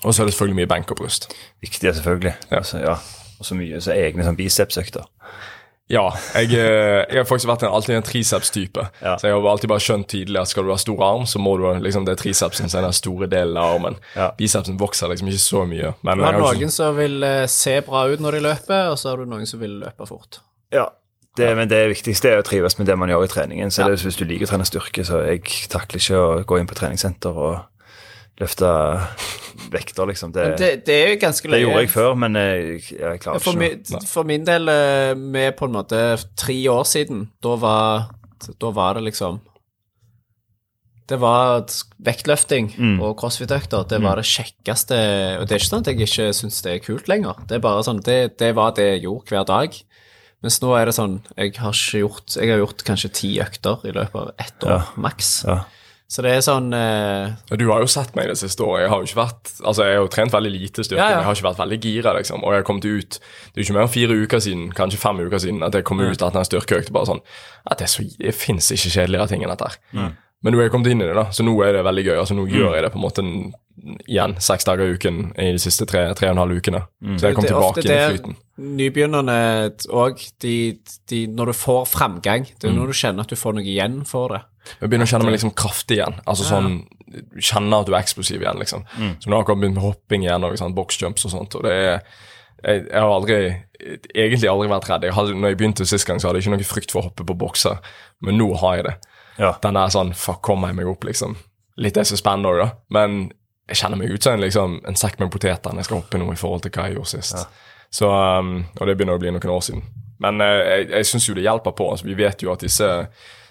Og 0.00 0.14
så 0.14 0.22
er 0.22 0.30
det 0.30 0.34
selvfølgelig 0.34 0.62
mye 0.62 0.70
benk 0.70 0.90
og 0.94 1.02
bryst. 1.02 1.28
Viktig, 1.60 1.92
selvfølgelig. 2.00 2.32
Ja. 2.48 2.56
Altså, 2.62 2.80
ja. 2.80 2.96
Og 3.40 3.46
så 3.46 3.56
mye 3.56 3.80
så 3.84 3.92
egne 3.92 4.24
sånn 4.24 4.38
bicepsøkter. 4.38 5.06
Ja, 5.90 6.04
jeg, 6.38 6.52
eh, 6.54 7.00
jeg 7.10 7.18
har 7.18 7.24
faktisk 7.26 7.48
vært 7.50 7.64
en, 7.66 7.72
alltid 7.74 7.96
en 7.96 8.04
triceps-type. 8.06 8.84
Ja. 9.02 9.16
Så 9.18 9.26
jeg 9.26 9.34
har 9.34 9.48
alltid 9.50 9.68
bare 9.72 9.82
skjønt 9.82 10.06
tydelig 10.12 10.38
at 10.38 10.48
skal 10.52 10.62
du 10.64 10.70
ha 10.70 10.76
stor 10.78 11.02
arm, 11.02 11.24
så 11.26 11.40
må 11.42 11.56
du 11.58 11.64
liksom 11.82 12.04
det 12.06 12.12
er 12.14 12.20
tricepsen 12.22 12.70
som 12.70 12.78
er 12.78 12.86
den 12.86 12.94
store 12.94 13.26
delen 13.26 13.58
av 13.58 13.74
armen. 13.74 13.96
Ja. 14.14 14.30
Bicepsen 14.38 14.78
vokser 14.78 15.10
liksom 15.10 15.28
ikke 15.32 15.42
så 15.42 15.64
mye. 15.66 15.94
Men 16.06 16.18
Du 16.18 16.24
har 16.24 16.38
noen 16.38 16.54
ikke- 16.62 16.70
som 16.70 16.94
vil 16.96 17.22
eh, 17.26 17.46
se 17.46 17.80
bra 17.80 18.04
ut 18.06 18.20
når 18.22 18.32
de 18.38 18.40
løper, 18.46 18.90
og 18.92 18.98
så 18.98 19.10
har 19.10 19.16
du 19.16 19.26
noen 19.26 19.46
som 19.46 19.58
vil 19.60 19.80
løpe 19.82 20.06
fort. 20.06 20.38
Ja. 20.72 20.86
Det, 21.36 21.56
men 21.56 21.68
det 21.68 21.88
viktigste 21.96 22.28
er 22.30 22.40
å 22.42 22.44
trives 22.44 22.76
med 22.78 22.86
det 22.88 22.96
man 22.98 23.08
gjør 23.08 23.24
i 23.24 23.28
treningen. 23.28 23.70
Så 23.70 23.82
Ja. 23.82 23.88
det, 23.88 24.00
hvis 24.02 24.16
du 24.18 24.24
liker 24.24 24.46
å 24.46 24.50
trene 24.50 24.66
styrke, 24.66 25.04
så 25.06 25.24
jeg 25.26 25.42
takler 25.70 25.98
ikke 25.98 26.16
å 26.18 26.44
gå 26.44 26.58
inn 26.60 26.66
på 26.66 26.74
treningssenter 26.74 27.30
og 27.36 27.60
løfte 28.40 28.70
vekter, 29.70 30.06
liksom. 30.10 30.32
Det, 30.34 30.46
det, 30.58 30.70
det 30.86 30.94
er 30.96 31.12
jo 31.12 31.18
ganske 31.22 31.50
det 31.52 31.60
gjorde 31.62 31.82
jeg 31.84 31.90
før, 31.92 32.14
men 32.18 32.34
jeg, 32.40 32.80
jeg 32.96 33.20
klarer 33.22 33.44
For, 33.44 33.60
ikke 33.66 34.00
for 34.08 34.26
min 34.26 34.46
del, 34.48 34.68
eh, 34.72 35.12
med 35.14 35.54
på 35.58 35.68
en 35.68 35.76
måte 35.76 36.00
tre 36.40 36.56
år 36.72 36.84
siden, 36.88 37.28
da 37.44 37.54
var, 37.60 38.08
da 38.60 38.70
var 38.74 38.98
det 38.98 39.04
liksom 39.10 39.38
Det 41.10 41.18
var 41.18 41.64
vektløfting 42.06 42.68
Mm. 42.78 43.00
og 43.02 43.16
crossfit-økter. 43.18 43.82
Det 43.90 43.98
var 44.02 44.16
det 44.20 44.24
kjekkeste 44.30 44.94
Og 45.40 45.46
det 45.48 45.56
er 45.56 45.58
ikke 45.58 45.70
sånn 45.72 45.80
at 45.82 45.86
jeg 45.90 46.00
ikke 46.06 46.28
syns 46.38 46.60
det 46.62 46.72
er 46.76 46.84
kult 46.84 47.08
lenger. 47.10 47.34
Det 47.48 47.56
er 47.58 47.64
bare 47.64 47.82
sånn, 47.82 48.00
det, 48.06 48.38
det 48.38 48.52
var 48.54 48.70
det 48.76 48.86
jeg 48.92 49.02
gjorde 49.08 49.26
hver 49.34 49.44
dag. 49.48 49.74
Mens 50.42 50.60
nå 50.62 50.70
er 50.78 50.86
det 50.86 50.94
sånn 50.94 51.18
Jeg 51.36 51.56
har 51.58 51.74
ikke 51.74 51.98
gjort 52.00 52.36
Jeg 52.38 52.48
har 52.48 52.62
gjort 52.62 52.84
kanskje 52.86 53.10
ti 53.12 53.32
økter 53.42 53.82
i 53.84 53.92
løpet 53.92 54.14
av 54.22 54.30
ett 54.38 54.64
år, 54.64 54.70
Ja. 54.70 54.80
maks. 54.96 55.32
Ja. 55.44 55.58
Så 56.10 56.24
det 56.26 56.30
er 56.34 56.40
sånn 56.42 56.72
uh... 56.74 57.30
Du 57.54 57.68
har 57.70 57.84
jo 57.84 57.90
sett 57.90 58.16
meg 58.18 58.26
det 58.26 58.34
siste 58.40 58.64
året. 58.66 58.82
Jeg 58.82 58.90
har 58.90 58.98
jo 59.02 59.06
ikke 59.06 59.20
vært, 59.20 59.50
altså 59.62 59.84
jeg 59.86 59.94
har 59.94 60.00
jo 60.02 60.08
trent 60.10 60.32
veldig 60.34 60.50
lite 60.56 60.82
styrke, 60.82 60.98
Ja, 60.98 61.04
ja. 61.06 61.10
men 61.20 61.22
jeg 61.22 61.28
har 61.28 61.36
ikke 61.38 61.46
vært 61.46 61.60
veldig 61.62 61.78
gira. 61.84 62.14
liksom, 62.18 62.42
Og 62.42 62.50
jeg 62.56 62.62
har 62.64 62.66
kommet 62.66 62.88
ut 62.88 63.18
Det 63.20 63.54
er 63.54 63.60
jo 63.62 63.66
ikke 63.68 63.76
mer 63.78 63.86
enn 63.86 63.92
fire 63.94 64.16
uker 64.24 64.42
siden, 64.42 64.64
kanskje 64.74 64.98
fem 65.04 65.20
uker 65.22 65.38
siden, 65.44 65.62
at 65.62 65.78
jeg 65.78 65.86
kom 65.86 66.02
ut 66.02 66.10
etter 66.18 66.40
en 66.42 66.48
styrkeøkte 66.50 66.96
bare 66.96 67.06
sånn, 67.12 67.22
at 67.70 67.78
Det, 67.78 67.88
så, 67.92 68.02
det 68.18 68.34
fins 68.34 68.72
ikke 68.74 68.90
kjedeligere 68.96 69.28
ting 69.30 69.46
enn 69.46 69.54
dette. 69.54 69.70
her. 69.94 70.10
Men 70.42 70.54
nå 70.54 70.60
er 70.60 70.68
jeg 70.68 70.72
kommet 70.72 70.88
inn 70.92 71.02
i 71.02 71.06
det, 71.08 71.14
da, 71.18 71.26
så 71.36 71.44
nå 71.44 71.52
er 71.66 71.74
det 71.76 71.82
veldig 71.84 72.04
gøy. 72.06 72.14
altså 72.22 72.34
Nå 72.38 72.46
gjør 72.48 72.74
jeg 72.78 72.82
det 72.86 72.90
på 72.94 72.96
en 73.00 73.02
måte 73.04 73.24
igjen 74.08 74.34
seks 74.40 74.64
dager 74.68 74.88
i 74.88 74.94
uken 74.96 75.18
i 75.40 75.50
de 75.52 75.60
siste 75.60 75.84
tre, 75.88 76.06
tre 76.16 76.28
og 76.30 76.34
en 76.36 76.40
halv 76.42 76.56
ukene. 76.60 76.80
Så 77.18 77.28
jeg 77.28 77.36
kom 77.36 77.44
tilbake 77.48 77.80
inn 77.82 77.90
i 77.90 77.92
det 77.92 78.06
flyten. 78.14 78.36
nybegynnerne 78.80 79.36
òg, 79.92 80.22
de, 80.44 80.54
de, 81.12 81.20
når 81.28 81.52
du 81.52 81.56
får 81.60 81.86
fremgang, 81.92 82.46
det 82.56 82.68
er 82.68 82.72
Mm. 82.72 82.78
når 82.80 82.86
du 82.92 82.96
kjenner 83.02 83.20
at 83.24 83.28
du 83.32 83.36
får 83.36 83.54
noe 83.56 83.64
igjen 83.68 84.00
for 84.08 84.28
det. 84.34 84.40
Jeg 84.80 84.88
begynner 84.90 85.08
å 85.08 85.12
kjenne 85.12 85.24
meg 85.28 85.36
liksom 85.36 85.54
kraftig 85.56 85.96
igjen. 86.00 86.20
Altså 86.26 86.44
sånn, 86.48 86.72
Kjenne 87.42 87.74
at 87.80 87.86
du 87.88 87.92
er 87.94 87.98
eksplosiv 88.04 88.38
igjen, 88.40 88.58
liksom. 88.60 88.84
Så 89.18 89.26
nå 89.26 89.34
har 89.34 89.40
jeg 89.40 89.46
akkurat 89.48 89.58
begynt 89.64 89.74
med 89.74 89.82
hopping 89.82 90.22
igjen, 90.22 90.44
og 90.46 90.52
sånn, 90.60 90.74
boxjumps 90.76 91.24
og 91.26 91.32
sånt. 91.32 91.56
og 91.58 91.64
det 91.66 91.72
er 91.72 92.02
jeg, 92.62 92.84
jeg 92.86 93.00
har 93.00 93.10
aldri, 93.10 93.38
egentlig 94.14 94.48
aldri 94.50 94.68
vært 94.70 94.86
redd. 94.92 95.02
Jeg 95.08 95.16
hadde, 95.16 95.34
når 95.34 95.48
jeg 95.54 95.58
begynte 95.58 95.86
sist 95.88 96.06
gang, 96.06 96.20
så 96.20 96.28
hadde 96.28 96.38
jeg 96.38 96.46
ikke 96.46 96.54
noe 96.54 96.68
frykt 96.68 96.92
for 96.92 97.00
å 97.00 97.08
hoppe 97.08 97.24
på 97.26 97.34
bokser, 97.40 97.80
men 98.22 98.38
nå 98.38 98.50
har 98.60 98.76
jeg 98.76 98.84
det. 98.90 98.94
Ja. 99.40 99.54
Den 99.62 99.78
der 99.78 99.92
sånn 99.92 100.12
Fuck, 100.16 100.42
kommer 100.44 100.70
jeg 100.70 100.80
meg 100.80 100.90
opp, 100.90 101.06
liksom. 101.08 101.36
Litt 101.80 101.96
det 101.96 102.04
som 102.08 102.18
er 102.18 102.22
spennende 102.22 102.52
òg, 102.52 102.60
da. 102.60 102.68
Men 102.92 103.20
jeg 103.70 103.80
kjenner 103.80 104.00
meg 104.00 104.12
ut 104.12 104.26
som 104.26 104.36
en, 104.36 104.44
liksom, 104.44 104.78
en 104.90 104.98
sekk 104.98 105.20
med 105.22 105.30
poteter 105.32 105.72
når 105.72 105.84
jeg 105.84 105.88
skal 105.88 106.02
hoppe 106.02 106.20
nå 106.20 106.28
i 106.32 106.38
forhold 106.38 106.64
til 106.64 106.74
hva 106.74 106.88
jeg 106.88 106.98
gjorde 106.98 107.12
sist. 107.14 107.60
Så, 107.90 108.06
um, 108.10 108.56
og 108.76 108.86
det 108.86 108.96
begynner 108.98 109.18
å 109.18 109.22
bli 109.22 109.32
noen 109.32 109.52
år 109.54 109.62
siden. 109.66 109.84
Men 110.22 110.42
uh, 110.42 110.58
jeg, 110.58 110.90
jeg 110.90 111.08
syns 111.08 111.28
jo 111.30 111.36
det 111.38 111.46
hjelper 111.46 111.74
på. 111.78 111.88
Altså, 111.94 112.06
vi 112.06 112.18
vet 112.18 112.44
jo 112.44 112.52
at 112.52 112.66
disse 112.66 112.90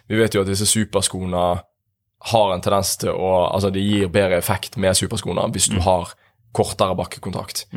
vi 0.09 0.17
vet 0.17 0.33
jo 0.33 0.41
at 0.41 0.49
disse 0.49 0.65
superskoene 0.65 1.43
har 2.31 2.53
en 2.53 2.63
tendens 2.65 2.95
til 2.99 3.13
å 3.13 3.31
Altså, 3.49 3.69
det 3.73 3.83
gir 3.85 4.11
bedre 4.11 4.39
effekt 4.41 4.77
med 4.81 4.97
superskoene 4.97 5.47
hvis 5.53 5.69
du 5.71 5.79
har 5.85 6.13
kortere 6.55 6.97
bakkekontakt. 6.97 7.67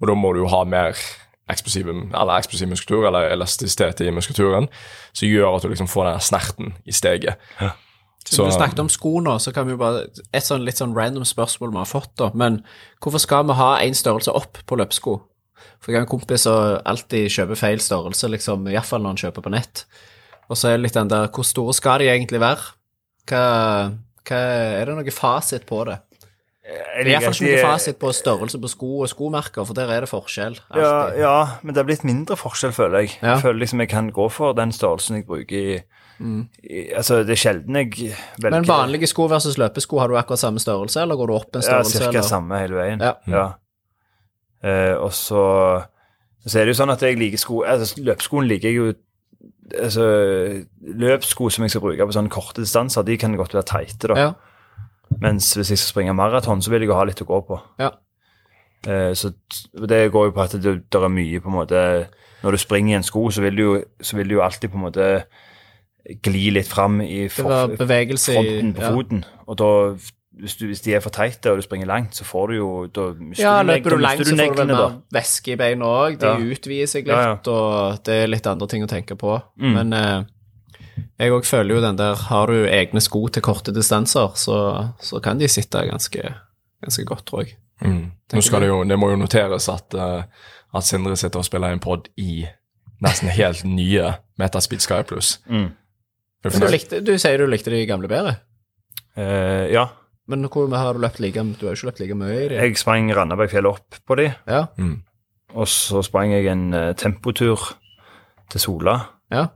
Og 0.00 0.08
da 0.10 0.16
må 0.16 0.32
du 0.32 0.42
jo 0.42 0.50
ha 0.52 0.62
mer 0.68 0.96
eksplosiv, 1.50 1.88
eller 1.88 2.36
eksplosiv 2.36 2.70
muskulatur, 2.70 3.06
eller 3.08 3.30
elastisitet 3.34 4.02
i 4.02 4.12
muskulaturen, 4.14 4.68
som 5.12 5.28
gjør 5.28 5.56
at 5.56 5.66
du 5.66 5.70
liksom 5.70 5.90
får 5.90 6.08
den 6.10 6.24
snerten 6.28 6.72
i 6.84 6.94
steget. 6.94 7.38
Så, 8.26 8.42
du 8.42 8.50
snakket 8.50 8.82
om 8.82 8.90
sko 8.90 9.20
nå, 9.22 9.36
så 9.38 9.52
kan 9.54 9.68
vi 9.68 9.76
jo 9.76 9.78
bare 9.78 10.08
Et 10.34 10.42
sånn 10.42 10.64
litt 10.66 10.80
sånn 10.80 10.96
random 10.96 11.22
spørsmål 11.28 11.70
vi 11.70 11.78
har 11.78 11.86
fått, 11.86 12.10
da. 12.18 12.32
Men 12.34 12.58
hvorfor 12.98 13.22
skal 13.22 13.46
vi 13.46 13.54
ha 13.54 13.76
én 13.84 13.94
størrelse 13.94 14.34
opp 14.34 14.58
på 14.66 14.78
løpsko? 14.80 15.20
For 15.78 15.92
jeg 15.92 16.00
har 16.00 16.06
en 16.06 16.10
kompis 16.10 16.46
som 16.46 16.80
alltid 16.88 17.30
kjøper 17.30 17.60
feil 17.60 17.82
størrelse, 17.82 18.30
liksom, 18.32 18.66
iallfall 18.72 19.04
når 19.04 19.14
han 19.14 19.22
kjøper 19.22 19.46
på 19.46 19.52
nett. 19.54 19.84
Og 20.50 20.58
så 20.58 20.72
er 20.72 20.76
det 20.76 20.86
litt 20.86 20.98
den 20.98 21.10
der 21.10 21.30
Hvor 21.30 21.46
store 21.46 21.74
skal 21.74 22.02
de 22.02 22.10
egentlig 22.10 22.42
være? 22.42 22.74
Hva, 23.30 23.44
hva 24.26 24.42
Er 24.80 24.86
det 24.86 24.98
noe 24.98 25.14
fasit 25.14 25.66
på 25.66 25.84
det? 25.86 26.00
Jeg 26.66 27.04
Det 27.04 27.12
er 27.14 27.20
iallfall 27.20 27.34
ikke 27.36 27.46
at 27.46 27.62
noe 27.62 27.72
fasit 27.72 27.98
på 28.02 28.08
størrelse 28.16 28.58
på 28.58 28.68
sko 28.72 28.88
og 29.04 29.08
skomerker, 29.08 29.64
for 29.68 29.74
der 29.78 29.90
er 29.94 30.00
det 30.02 30.08
forskjell. 30.10 30.56
Ja, 30.74 30.94
ja, 31.14 31.34
men 31.62 31.74
det 31.76 31.80
er 31.82 31.86
blitt 31.86 32.02
mindre 32.04 32.34
forskjell, 32.36 32.72
føler 32.74 33.04
jeg. 33.04 33.12
Ja. 33.22 33.36
Jeg 33.36 33.42
føler 33.44 33.60
liksom 33.62 33.80
jeg 33.84 33.88
kan 33.92 34.08
gå 34.10 34.26
for 34.34 34.52
den 34.58 34.72
størrelsen 34.74 35.20
jeg 35.20 35.26
bruker 35.28 35.54
i, 35.56 35.76
i 36.66 36.82
Altså, 36.96 37.20
det 37.22 37.36
er 37.36 37.42
sjelden 37.44 37.76
jeg 37.78 37.92
velger 38.42 38.50
Men 38.56 38.66
vanlige 38.66 39.06
sko 39.06 39.28
versus 39.30 39.58
løpesko, 39.62 39.98
har 40.02 40.08
du 40.10 40.16
akkurat 40.18 40.42
samme 40.42 40.58
størrelse, 40.58 41.02
eller 41.04 41.14
går 41.20 41.26
du 41.30 41.34
opp 41.36 41.54
en 41.54 41.62
Ja, 41.62 41.68
størrelse? 41.68 41.98
cirka 42.02 42.22
ca. 42.22 42.26
samme 42.32 42.58
hele 42.58 42.74
veien. 42.80 43.00
Ja. 43.30 43.46
Eh, 44.64 44.94
og 44.98 45.12
så 45.14 45.84
så 46.46 46.60
er 46.60 46.64
det 46.66 46.74
jo 46.76 46.82
sånn 46.82 46.92
at 46.94 47.02
jeg 47.02 47.18
liker 47.18 47.38
sko 47.42 47.62
altså 47.66 47.98
Løpeskoen 48.06 48.46
liker 48.46 48.68
jeg 48.70 48.76
jo 48.78 48.92
altså 49.82 50.04
Løpssko 50.82 51.48
som 51.50 51.64
jeg 51.66 51.70
skal 51.74 51.82
bruke 51.82 52.06
på 52.06 52.14
sånne 52.14 52.30
korte 52.30 52.62
distanser, 52.62 53.02
de 53.02 53.16
kan 53.18 53.34
godt 53.38 53.54
være 53.54 53.66
teite, 53.66 54.08
da. 54.12 54.14
Ja. 54.20 54.28
Mens 55.20 55.54
hvis 55.54 55.70
jeg 55.72 55.78
skal 55.78 55.92
springe 55.94 56.14
maraton, 56.14 56.62
så 56.62 56.70
vil 56.70 56.84
jeg 56.84 56.88
jo 56.90 56.98
ha 56.98 57.04
litt 57.08 57.22
å 57.22 57.28
gå 57.28 57.40
på. 57.48 57.60
ja. 57.82 57.90
Eh, 58.86 59.14
så 59.18 59.32
det 59.88 60.12
går 60.12 60.28
jo 60.28 60.32
på 60.36 60.42
at 60.44 60.52
det, 60.62 60.72
det 60.92 61.00
er 61.00 61.10
mye 61.10 61.40
på 61.42 61.48
en 61.48 61.54
måte 61.56 61.80
Når 62.44 62.54
du 62.54 62.58
springer 62.60 62.92
i 62.92 62.96
en 63.00 63.02
sko, 63.02 63.30
så 63.34 63.42
vil 63.42 63.56
du 63.56 63.62
jo, 63.62 63.72
så 64.04 64.16
vil 64.16 64.28
du 64.28 64.34
jo 64.36 64.42
alltid 64.44 64.70
på 64.70 64.76
en 64.78 64.84
måte 64.84 65.06
gli 66.22 66.50
litt 66.54 66.68
fram 66.70 67.00
i 67.02 67.24
for, 67.32 67.72
bevegelse 67.80 68.36
fronten 68.36 68.74
på 68.76 68.84
ja. 68.84 68.92
foten. 68.94 69.24
Og 69.48 69.58
da 69.58 69.70
hvis, 70.36 70.54
du, 70.60 70.66
hvis 70.68 70.84
de 70.84 70.94
er 70.94 71.02
for 71.02 71.10
teite 71.10 71.50
og 71.50 71.58
du 71.58 71.64
springer 71.64 71.88
langt, 71.88 72.14
så 72.14 72.26
får 72.28 72.52
du 72.52 72.56
jo 72.58 72.68
Da 72.92 73.08
mister 73.16 73.42
Ja, 73.42 73.56
du, 73.62 73.72
løper 73.72 73.90
du 73.90 73.96
da 73.96 74.02
langt, 74.04 74.22
så 74.28 74.36
får 74.36 74.54
du 74.54 74.60
vel 74.60 74.70
mer 74.70 74.96
væske 75.16 75.52
i 75.56 75.58
beina 75.64 75.90
òg. 76.04 76.18
De 76.20 76.26
Ja. 76.30 76.36
utvider 76.36 76.86
seg 76.92 77.08
litt, 77.08 77.16
ja. 77.16 77.34
og 77.56 78.04
det 78.06 78.20
er 78.22 78.30
litt 78.30 78.46
andre 78.46 78.68
ting 78.70 78.84
å 78.84 78.90
tenke 78.92 79.16
på. 79.18 79.40
Mm. 79.58 79.72
Men 79.80 79.92
eh, 79.96 80.18
jeg 81.18 81.32
òg 81.32 81.46
føler 81.48 81.74
jo 81.76 81.80
den 81.84 81.96
der 81.96 82.14
Har 82.28 82.46
du 82.52 82.66
egne 82.68 83.00
sko 83.00 83.26
til 83.32 83.42
korte 83.42 83.72
distanser, 83.72 84.34
så, 84.36 84.56
så 85.00 85.20
kan 85.24 85.38
de 85.40 85.48
sitte 85.48 85.80
ganske, 85.88 86.34
ganske 86.84 87.04
godt, 87.08 87.24
tror 87.26 87.44
jeg. 87.46 87.56
Mm. 87.80 88.12
Nå 88.32 88.40
skal 88.44 88.64
det 88.64 88.68
jo, 88.68 88.82
det 88.88 88.96
må 88.98 89.10
jo 89.12 89.16
noteres 89.20 89.68
at, 89.68 89.94
eh, 89.94 90.22
at 90.76 90.84
Sindre 90.84 91.16
sitter 91.16 91.40
og 91.42 91.44
spiller 91.48 91.72
en 91.72 91.80
pod 91.82 92.08
i 92.16 92.46
nesten 93.04 93.28
helt 93.28 93.64
nye 93.68 94.14
Metaspeed 94.40 94.80
Sky 94.84 95.02
Plus. 95.08 95.38
Mm. 95.48 95.70
Er 96.46 96.54
du, 96.54 96.66
likte, 96.70 97.00
du 97.04 97.12
sier 97.18 97.40
du 97.42 97.46
likte 97.50 97.72
de 97.72 97.82
gamle 97.88 98.08
bedre. 98.08 98.36
Uh, 99.16 99.66
ja. 99.72 99.86
Men 100.28 100.44
hvor 100.52 100.68
har 100.74 100.94
du 100.96 101.00
løpt 101.00 101.20
like 101.22 101.40
Du 101.56 101.66
har 101.66 101.74
jo 101.74 101.78
ikke 101.78 101.88
løpt 101.88 102.00
like 102.02 102.16
mye 102.18 102.34
i 102.36 102.48
dem? 102.50 102.56
Jeg 102.60 102.78
sprang 102.80 103.08
Randabergfjellet 103.14 103.70
opp 103.78 103.98
på 104.06 104.16
de, 104.20 104.26
Ja, 104.46 104.66
Mm. 104.78 105.02
og 105.54 105.66
så 105.70 106.02
sprang 106.04 106.32
jeg 106.32 106.46
en 106.52 106.74
uh, 106.74 106.92
tempotur 106.98 107.76
til 108.50 108.60
Sola 108.60 108.96
ja. 109.32 109.46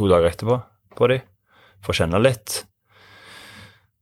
To 0.00 0.08
dager 0.10 0.32
etterpå 0.32 0.56
på 0.96 1.12
de, 1.12 1.20
for 1.84 1.92
å 1.94 2.00
kjenne 2.00 2.20
litt. 2.24 2.62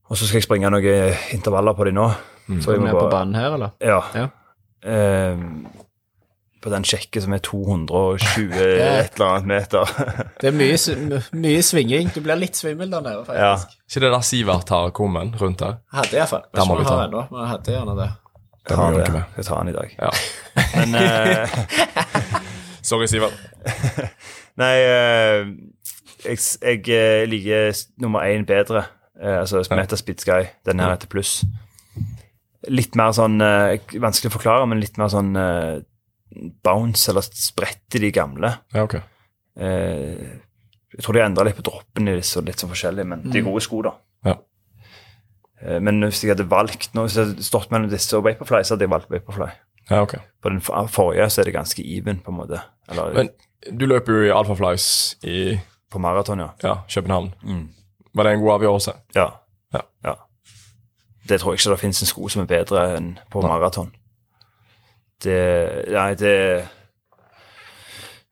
Og 0.08 0.16
så 0.16 0.24
skal 0.24 0.40
jeg 0.40 0.46
springe 0.46 0.70
noen 0.72 1.18
intervaller 1.36 1.76
på 1.76 1.84
de 1.90 1.92
nå. 1.98 2.06
Mm. 2.48 2.62
Så 2.64 2.72
vi 2.72 2.86
Er 2.88 2.96
på 2.96 3.08
banen 3.12 3.36
her, 3.36 3.58
eller? 3.58 3.74
Ja. 3.84 3.98
Ja. 4.16 4.28
Eh, 4.88 5.42
på 6.58 6.70
den 6.72 6.86
sjekke 6.88 7.20
som 7.22 7.34
er 7.36 7.42
220 7.44 8.54
et 8.58 9.18
eller 9.18 9.26
annet 9.26 9.50
meter. 9.50 9.92
Det 10.40 10.48
er 10.48 10.56
mye, 10.56 11.20
mye 11.38 11.60
svinging. 11.62 12.08
Du 12.14 12.22
blir 12.24 12.40
litt 12.40 12.56
svimmel 12.58 12.90
der 12.90 13.04
nede, 13.04 13.20
ja. 13.20 13.52
faktisk. 13.58 13.76
Ikke 13.88 14.02
det 14.06 14.10
der 14.16 14.24
Sivert 14.26 14.72
har 14.74 14.90
kummen 14.96 15.34
rundt 15.38 15.60
der? 15.62 15.78
Hadde 15.94 16.18
iallfall. 16.18 16.48
Der 16.56 16.66
må 16.70 16.80
vi 16.80 16.88
ta. 16.88 16.96
Ennå, 17.04 17.26
men 17.30 17.44
jeg 17.44 17.52
hadde 17.52 17.76
gjerne 17.76 17.98
det. 18.00 18.08
Det 18.68 18.74
Ta 18.74 18.80
må 18.80 18.88
vi 18.96 19.04
det. 19.04 19.12
med. 19.14 19.36
Jeg 19.38 19.46
tar 19.48 19.62
den 19.62 19.70
i 19.70 19.76
dag. 19.76 19.94
Ja. 20.00 20.10
Men 20.74 20.98
eh, 21.04 21.58
Sorry, 22.88 23.06
Sivert. 23.12 23.36
Nei, 24.60 24.74
eh, 24.88 25.52
jeg, 26.24 26.38
jeg 26.62 26.82
eh, 26.94 27.24
liker 27.28 27.82
nummer 28.02 28.26
én 28.26 28.46
bedre. 28.48 28.84
Eh, 29.18 29.40
altså 29.40 29.62
Metaspeed 29.74 30.22
Sky. 30.22 30.48
Den 30.66 30.82
her 30.82 30.94
heter 30.94 31.10
pluss. 31.10 31.42
Litt 32.68 32.98
mer 32.98 33.14
sånn 33.14 33.38
eh, 33.44 33.78
Vanskelig 34.02 34.32
å 34.32 34.36
forklare, 34.38 34.66
men 34.70 34.82
litt 34.82 34.98
mer 35.00 35.10
sånn 35.12 35.30
eh, 35.38 35.78
bounce, 36.64 37.08
eller 37.10 37.26
spredt 37.26 37.98
i 37.98 38.02
de 38.02 38.12
gamle. 38.14 38.52
Ja, 38.74 38.84
ok. 38.84 38.98
Eh, 39.58 40.26
jeg 40.98 41.04
tror 41.04 41.16
de 41.16 41.24
endra 41.24 41.46
litt 41.46 41.58
på 41.58 41.66
droppen 41.66 42.10
i 42.10 42.18
disse, 42.18 42.40
og 42.40 42.48
litt 42.48 42.60
sånn 42.60 42.72
forskjellig, 42.72 43.06
men 43.08 43.24
de 43.28 43.40
er 43.40 43.46
gode 43.46 43.62
sko, 43.64 43.80
da. 43.86 43.94
Ja. 44.26 44.36
Eh, 45.62 45.78
men 45.84 46.02
hvis 46.06 46.22
jeg 46.24 46.34
hadde 46.34 46.48
valgt 46.50 46.94
nå, 46.96 47.06
hvis 47.06 47.18
jeg 47.18 47.30
hadde 47.30 47.46
stått 47.46 47.72
mellom 47.74 47.90
disse 47.92 48.16
og 48.18 48.26
Vaporfly, 48.26 48.62
så 48.64 48.76
hadde 48.76 48.86
jeg 48.88 48.94
valgt 48.94 49.12
Vaporfly. 49.12 49.50
Ja, 49.88 50.02
ok. 50.02 50.18
På 50.42 50.52
den 50.52 50.60
forrige 50.62 51.28
så 51.32 51.42
er 51.42 51.48
det 51.48 51.56
ganske 51.56 51.84
even, 51.84 52.20
på 52.24 52.32
en 52.32 52.40
måte. 52.42 52.60
Eller 52.90 53.14
Men 53.16 53.30
du 53.78 53.86
løper 53.88 54.18
jo 54.18 54.26
i 54.28 54.34
Alphaflies 54.34 54.88
i 55.24 55.38
på 55.90 55.98
maraton, 55.98 56.40
ja. 56.44 56.48
ja, 56.62 56.74
København. 56.88 57.34
Mm. 57.42 57.68
Var 58.14 58.24
det 58.24 58.32
en 58.32 58.40
god 58.40 58.52
avgjørelse? 58.52 58.92
Ja. 59.14 59.28
Ja. 59.74 59.80
ja. 60.04 60.14
Det 61.28 61.40
tror 61.40 61.52
jeg 61.52 61.60
ikke 61.60 61.70
det 61.70 61.80
finnes 61.80 62.02
en 62.02 62.10
sko 62.10 62.28
som 62.32 62.42
er 62.42 62.50
bedre 62.50 62.84
enn 62.96 63.14
på 63.30 63.42
maraton. 63.44 63.92
Det 65.22 65.38
Nei, 65.90 66.12
det 66.14 66.68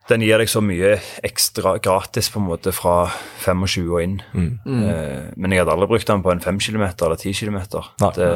Den 0.06 0.22
gir 0.22 0.38
deg 0.38 0.46
så 0.46 0.60
mye 0.62 0.92
ekstra 1.26 1.72
gratis 1.82 2.28
på 2.30 2.38
en 2.38 2.46
måte 2.46 2.70
fra 2.70 3.08
25 3.42 3.88
og 3.90 4.02
inn. 4.04 4.20
Eh, 4.86 5.32
men 5.34 5.50
jeg 5.50 5.64
hadde 5.64 5.72
aldri 5.74 5.88
brukt 5.90 6.06
den 6.06 6.22
på 6.22 6.30
en 6.30 6.42
5 6.44 6.60
km 6.62 6.84
eller 6.84 7.16
10 7.18 7.32
km. 7.34 7.58
Nei. 8.04 8.12
Det, 8.14 8.28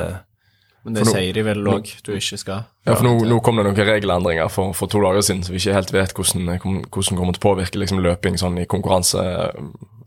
Men 0.84 0.94
det 0.96 1.04
nå- 1.04 1.12
sier 1.12 1.32
de 1.36 1.42
vel 1.44 1.66
òg 1.68 1.88
du 2.06 2.12
ikke 2.16 2.38
skal. 2.40 2.62
Ja, 2.86 2.94
for 2.94 3.04
nå, 3.04 3.18
nå 3.28 3.40
kom 3.44 3.56
det 3.60 3.66
noen 3.66 3.76
regelendringer 3.76 4.48
for, 4.48 4.72
for 4.72 4.88
to 4.88 5.00
dager 5.04 5.20
siden, 5.26 5.42
så 5.44 5.52
vi 5.52 5.60
ikke 5.60 5.74
helt 5.76 5.92
vet 5.92 6.14
hvordan 6.16 6.46
hvordan 6.88 7.18
kommer 7.18 7.36
til 7.36 7.42
å 7.42 7.48
påvirke 7.50 7.82
liksom, 7.82 8.00
løping 8.00 8.38
sånn 8.40 8.56
i 8.62 8.68
konkurranse, 8.70 9.20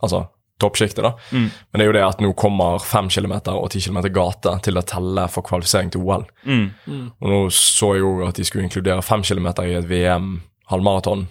altså 0.01 0.25
toppsjiktet. 0.63 1.03
da. 1.03 1.11
Mm. 1.31 1.49
Men 1.71 1.79
det 1.79 1.83
er 1.83 1.89
jo 1.89 1.95
det 1.97 2.03
at 2.07 2.21
nå 2.23 2.31
kommer 2.39 2.79
5 2.79 3.09
km 3.09 3.33
og 3.53 3.69
10 3.69 3.87
km 3.87 4.01
gate 4.13 4.53
til 4.63 4.77
å 4.79 4.85
telle 4.87 5.27
for 5.33 5.45
kvalifisering 5.45 5.91
til 5.93 6.01
OL. 6.05 6.25
Mm. 6.45 6.67
Og 7.19 7.29
nå 7.29 7.39
så 7.53 7.93
jeg 7.97 8.05
jo 8.05 8.11
at 8.27 8.39
de 8.39 8.45
skulle 8.47 8.65
inkludere 8.67 9.03
5 9.03 9.25
km 9.29 9.49
i 9.65 9.73
et 9.77 9.89
VM 9.89 10.35
halvmaraton, 10.71 11.27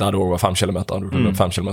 der 0.00 0.14
det 0.16 0.20
òg 0.20 0.32
var 0.34 0.42
5 0.42 0.58
kilometer. 0.62 1.04
Du 1.06 1.18
løpe 1.20 1.36
5 1.38 1.54
km. 1.58 1.70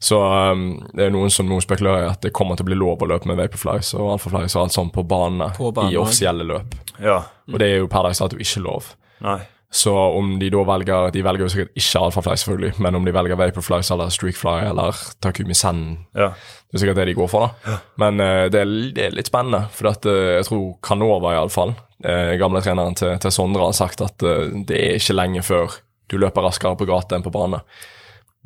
Så 0.00 0.16
um, 0.16 0.66
det 0.96 1.06
er 1.06 1.12
noen 1.12 1.28
som 1.30 1.44
nå 1.48 1.58
spekulerer 1.60 2.06
i 2.06 2.10
at 2.10 2.22
det 2.24 2.32
kommer 2.32 2.56
til 2.56 2.64
å 2.64 2.70
bli 2.70 2.78
lov 2.80 3.02
å 3.04 3.08
løpe 3.10 3.28
med 3.28 3.36
Vaporflies 3.36 3.92
og 3.98 4.14
Alphaflies 4.14 4.54
og 4.56 4.62
alt 4.64 4.72
sånt 4.78 4.94
på 4.96 5.04
banene 5.04 5.50
i 5.90 5.96
offisielle 6.00 6.46
løp. 6.48 6.74
ja. 7.04 7.20
Og 7.50 7.58
det 7.58 7.66
er 7.66 7.80
jo 7.82 7.88
per 7.90 8.04
dags 8.06 8.20
dato 8.22 8.38
ikke 8.40 8.62
lov. 8.64 8.92
Nei. 9.26 9.40
Så 9.70 9.92
om 9.94 10.32
de 10.40 10.48
da 10.50 10.64
velger 10.66 11.12
De 11.14 11.20
velger 11.22 11.44
jo 11.44 11.48
sikkert 11.52 11.76
ikke 11.78 12.00
Alphafly, 12.02 12.32
selvfølgelig, 12.40 12.72
men 12.82 12.96
om 12.98 13.04
de 13.06 13.12
velger 13.14 13.38
Vaporflies 13.38 13.90
eller 13.94 14.08
Streakfly 14.10 14.64
eller 14.70 14.96
Takumi 15.22 15.54
Sen, 15.54 16.06
Ja. 16.16 16.30
det 16.70 16.74
er 16.78 16.82
sikkert 16.84 16.96
det 17.02 17.06
de 17.10 17.14
går 17.18 17.28
for, 17.30 17.50
da. 17.66 17.76
Men 18.02 18.18
uh, 18.22 18.46
det, 18.50 18.62
er, 18.64 18.72
det 18.96 19.04
er 19.04 19.14
litt 19.18 19.28
spennende, 19.30 19.66
for 19.76 19.90
at, 19.92 20.06
uh, 20.08 20.38
jeg 20.38 20.48
tror 20.48 20.64
Canova, 20.82 21.34
iallfall, 21.36 21.74
uh, 22.06 22.32
gamle 22.40 22.62
treneren 22.64 22.96
til, 22.98 23.12
til 23.22 23.30
Sondre, 23.36 23.68
har 23.68 23.76
sagt 23.78 24.00
at 24.06 24.26
uh, 24.26 24.48
det 24.66 24.80
er 24.80 24.98
ikke 24.98 25.18
lenge 25.20 25.42
før 25.46 25.76
du 26.10 26.18
løper 26.20 26.44
raskere 26.46 26.78
på 26.78 26.88
gata 26.90 27.16
enn 27.16 27.24
på 27.26 27.32
bane. 27.34 27.62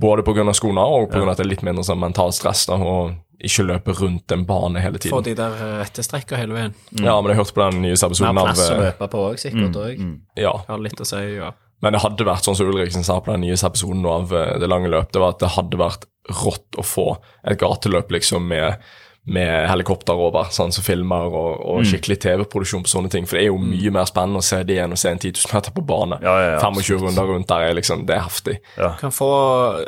Både 0.00 0.24
pga. 0.26 0.46
skoene 0.56 0.82
og 0.82 1.10
pga. 1.12 1.26
at 1.30 1.38
det 1.38 1.46
er 1.46 1.52
litt 1.52 1.66
mindre 1.66 1.84
sånn 1.86 2.02
mentalt 2.02 2.34
stress 2.36 2.66
da, 2.70 2.78
og 2.78 3.14
ikke 3.44 3.66
løpe 3.66 3.94
rundt 3.98 4.32
en 4.32 4.44
bane 4.48 4.80
hele 4.82 4.98
tiden. 4.98 5.14
Få 5.16 5.24
de 5.24 5.34
der 5.38 5.54
eh, 5.58 5.74
rette 5.82 6.04
strekka 6.06 6.38
hele 6.38 6.56
veien. 6.56 6.74
Ja, 7.00 7.18
men 7.20 7.32
jeg 7.32 7.40
hørte 7.42 7.56
på 7.56 7.66
den 7.66 7.82
nyeste 7.84 8.08
episoden 8.08 8.40
av 8.40 8.50
plass 8.50 8.64
å 8.64 8.72
eh, 8.78 8.82
løpe 8.88 9.10
på 9.10 9.26
òg, 9.28 9.38
sikkert. 9.42 9.78
Og 9.80 10.40
Ja, 10.40 10.54
har 10.68 10.82
litt 10.82 11.00
å 11.02 11.08
si, 11.08 11.20
ja. 11.36 11.52
Men 11.84 11.96
det 11.96 12.00
hadde 12.04 12.24
vært 12.24 12.46
sånn 12.46 12.56
som 12.56 12.70
Ulriksen 12.70 13.04
sa 13.04 13.18
på 13.20 13.34
den 13.34 13.42
nyeste 13.44 13.68
episoden 13.68 14.06
av 14.08 14.30
eh, 14.32 14.54
Det 14.62 14.70
lange 14.70 14.88
løp, 14.92 15.10
det 15.12 15.20
var 15.20 15.34
at 15.34 15.42
det 15.42 15.52
hadde 15.58 15.80
vært 15.80 16.06
rått 16.44 16.78
å 16.80 16.84
få 16.86 17.08
et 17.44 17.58
gateløp 17.60 18.12
liksom 18.14 18.46
med, 18.48 18.80
med 19.26 19.68
helikopter 19.70 20.12
over, 20.20 20.50
sånn 20.52 20.72
som 20.72 20.84
filmer, 20.84 21.30
og, 21.32 21.60
og 21.64 21.78
Mm. 21.80 21.86
skikkelig 21.88 22.18
TV-produksjon 22.20 22.82
på 22.84 22.90
sånne 22.92 23.08
ting. 23.10 23.24
For 23.26 23.38
det 23.38 23.44
er 23.46 23.48
jo 23.48 23.56
mye 23.58 23.90
mer 23.90 24.04
spennende 24.04 24.42
å 24.42 24.44
se 24.44 24.58
det 24.68 24.76
enn 24.82 24.92
å 24.92 24.98
se 25.00 25.08
en 25.10 25.18
10 25.18 25.32
000 25.46 25.54
meter 25.54 25.72
på 25.72 25.84
bane. 25.86 26.18
Ja, 26.20 26.34
ja, 26.42 26.50
ja, 26.52 26.58
25 26.60 27.00
runder 27.00 27.24
rundt 27.30 27.48
der 27.48 27.60
er 27.70 27.74
liksom 27.78 28.04
Det 28.06 28.16
er 28.18 28.20
heftig. 28.26 28.58
Kan 29.00 29.10
få, 29.16 29.30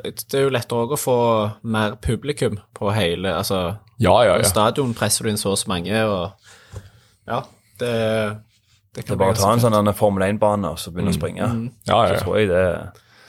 det 0.03 0.35
er 0.41 0.47
jo 0.47 0.55
lettere 0.57 0.87
òg 0.87 0.95
å 0.97 1.01
få 1.03 1.17
mer 1.65 1.97
publikum 2.01 2.57
på 2.75 2.95
hele 2.97 3.29
Altså, 3.37 3.77
Ja, 3.99 4.15
ja, 4.25 4.35
på 4.39 4.43
ja. 4.45 4.49
stadion 4.49 4.95
presser 4.95 5.25
du 5.25 5.31
inn 5.31 5.37
så 5.37 5.51
og 5.53 5.59
så 5.59 5.69
mange, 5.69 5.93
og 6.05 6.33
Ja, 7.29 7.43
det, 7.79 7.93
det 8.97 9.03
Det 9.03 9.05
kan 9.07 9.15
er 9.17 9.19
bare 9.19 9.35
å 9.37 9.41
ta 9.43 9.53
en 9.53 9.61
sånn 9.61 9.73
denne 9.77 9.93
Formel 9.95 10.25
1-bane 10.33 10.71
og 10.73 10.79
så 10.81 10.91
begynne 10.91 11.13
å 11.13 11.19
springe. 11.19 11.45
ja, 11.87 12.07
ja, 12.09 12.17
Så 12.17 12.25
tror 12.25 12.39
jeg 12.41 12.49
det. 12.49 12.65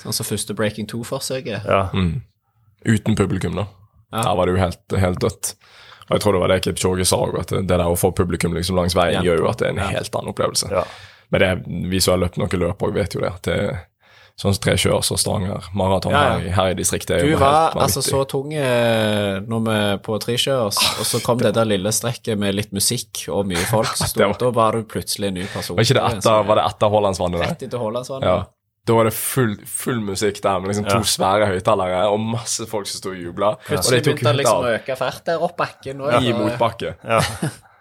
Sånn 0.06 0.14
som 0.14 0.26
første 0.26 0.56
Breaking 0.56 0.88
2-forsøket. 0.88 1.66
Ja. 1.68 1.90
Uten 2.86 3.16
publikum, 3.20 3.56
da. 3.60 3.66
Der 4.24 4.36
var 4.38 4.46
det 4.48 4.54
jo 4.56 4.62
helt, 4.62 4.96
helt 5.02 5.20
dødt. 5.20 5.56
Og 6.10 6.16
jeg 6.16 6.22
tror 6.24 6.34
det 6.34 6.40
var 6.42 6.48
det 6.54 6.62
Kip 6.64 6.78
Choge 6.80 7.06
sa, 7.06 7.18
òg, 7.18 7.40
at 7.40 7.48
det 7.52 7.68
der 7.68 7.84
å 7.86 7.98
få 8.00 8.14
publikum 8.16 8.54
liksom 8.56 8.76
langs 8.80 8.96
veien 8.96 9.24
gjør 9.24 9.38
jo 9.44 9.50
at 9.52 9.58
det 9.60 9.68
er 9.68 9.76
en 9.76 9.84
helt 9.92 10.16
annen 10.16 10.32
opplevelse. 10.34 10.70
Ja. 10.72 10.84
Men 11.32 11.42
det, 11.44 11.52
vi 11.92 12.00
som 12.00 12.14
har 12.16 12.22
løpt 12.24 12.38
noen 12.40 12.60
løp 12.62 12.82
òg, 12.88 12.94
vet 12.96 13.14
jo 13.16 13.22
det. 13.22 13.34
at 13.36 13.44
det 13.44 13.78
Sånn 14.38 14.54
som 14.54 14.62
Trekjørs 14.62 15.08
og 15.12 15.18
Stavanger 15.18 15.64
maraton 15.74 16.12
Ja, 16.14 16.20
ja. 16.22 16.34
her, 16.38 16.44
i- 16.46 16.52
her 16.54 16.68
i 16.70 16.74
distriktet 16.78 17.24
Du 17.26 17.32
var 17.42 17.72
altså 17.74 18.04
så 18.06 18.20
tung 18.30 18.52
eh, 18.54 19.40
når 19.42 19.64
vi 19.66 19.78
på 20.06 20.20
trekjørs, 20.22 20.78
og 21.02 21.06
så 21.10 21.18
kom 21.26 21.40
det 21.42 21.56
der 21.58 21.66
lille 21.66 21.90
strekket 21.90 22.38
med 22.38 22.54
litt 22.54 22.70
musikk 22.72 23.24
og 23.34 23.48
mye 23.50 23.66
folk 23.66 23.90
som 23.98 24.06
sto 24.06 24.20
var- 24.28 24.38
Da 24.38 24.52
var 24.54 24.72
du 24.78 24.84
plutselig 24.84 25.32
en 25.32 25.34
ny 25.42 25.48
person. 25.50 25.76
Var 25.76 25.84
det 25.90 25.98
etter, 26.20 26.44
var 26.46 26.56
det 26.62 26.66
etter 26.70 26.94
Haalandsvannet? 26.94 27.42
Rett 27.48 27.64
etter 27.66 27.82
Haalandsvannet. 27.82 28.30
Ja. 28.30 28.46
Da 28.88 28.96
var 28.96 29.10
det 29.10 29.14
full, 29.18 29.56
full 29.68 30.00
musikk 30.08 30.40
der 30.44 30.60
med 30.64 30.72
liksom 30.72 30.86
to 30.88 30.98
Ja. 31.02 31.04
svære 31.12 31.48
høyttalere 31.52 32.06
og 32.08 32.20
masse 32.24 32.66
folk 32.72 32.88
som 32.88 33.02
sto 33.02 33.10
og 33.12 33.20
jubla. 33.20 33.50
Og 33.58 33.66
Plutselig 33.68 34.04
begynte 34.06 34.24
det 34.32 34.36
liksom 34.42 34.64
å 34.64 34.74
øke 34.78 34.96
fart 35.00 35.26
der 35.28 35.44
opp 35.44 35.58
bakken. 35.60 36.02
Og, 36.02 36.14
i 36.24 36.32
motbakke. 36.34 36.96
ja. 37.04 37.20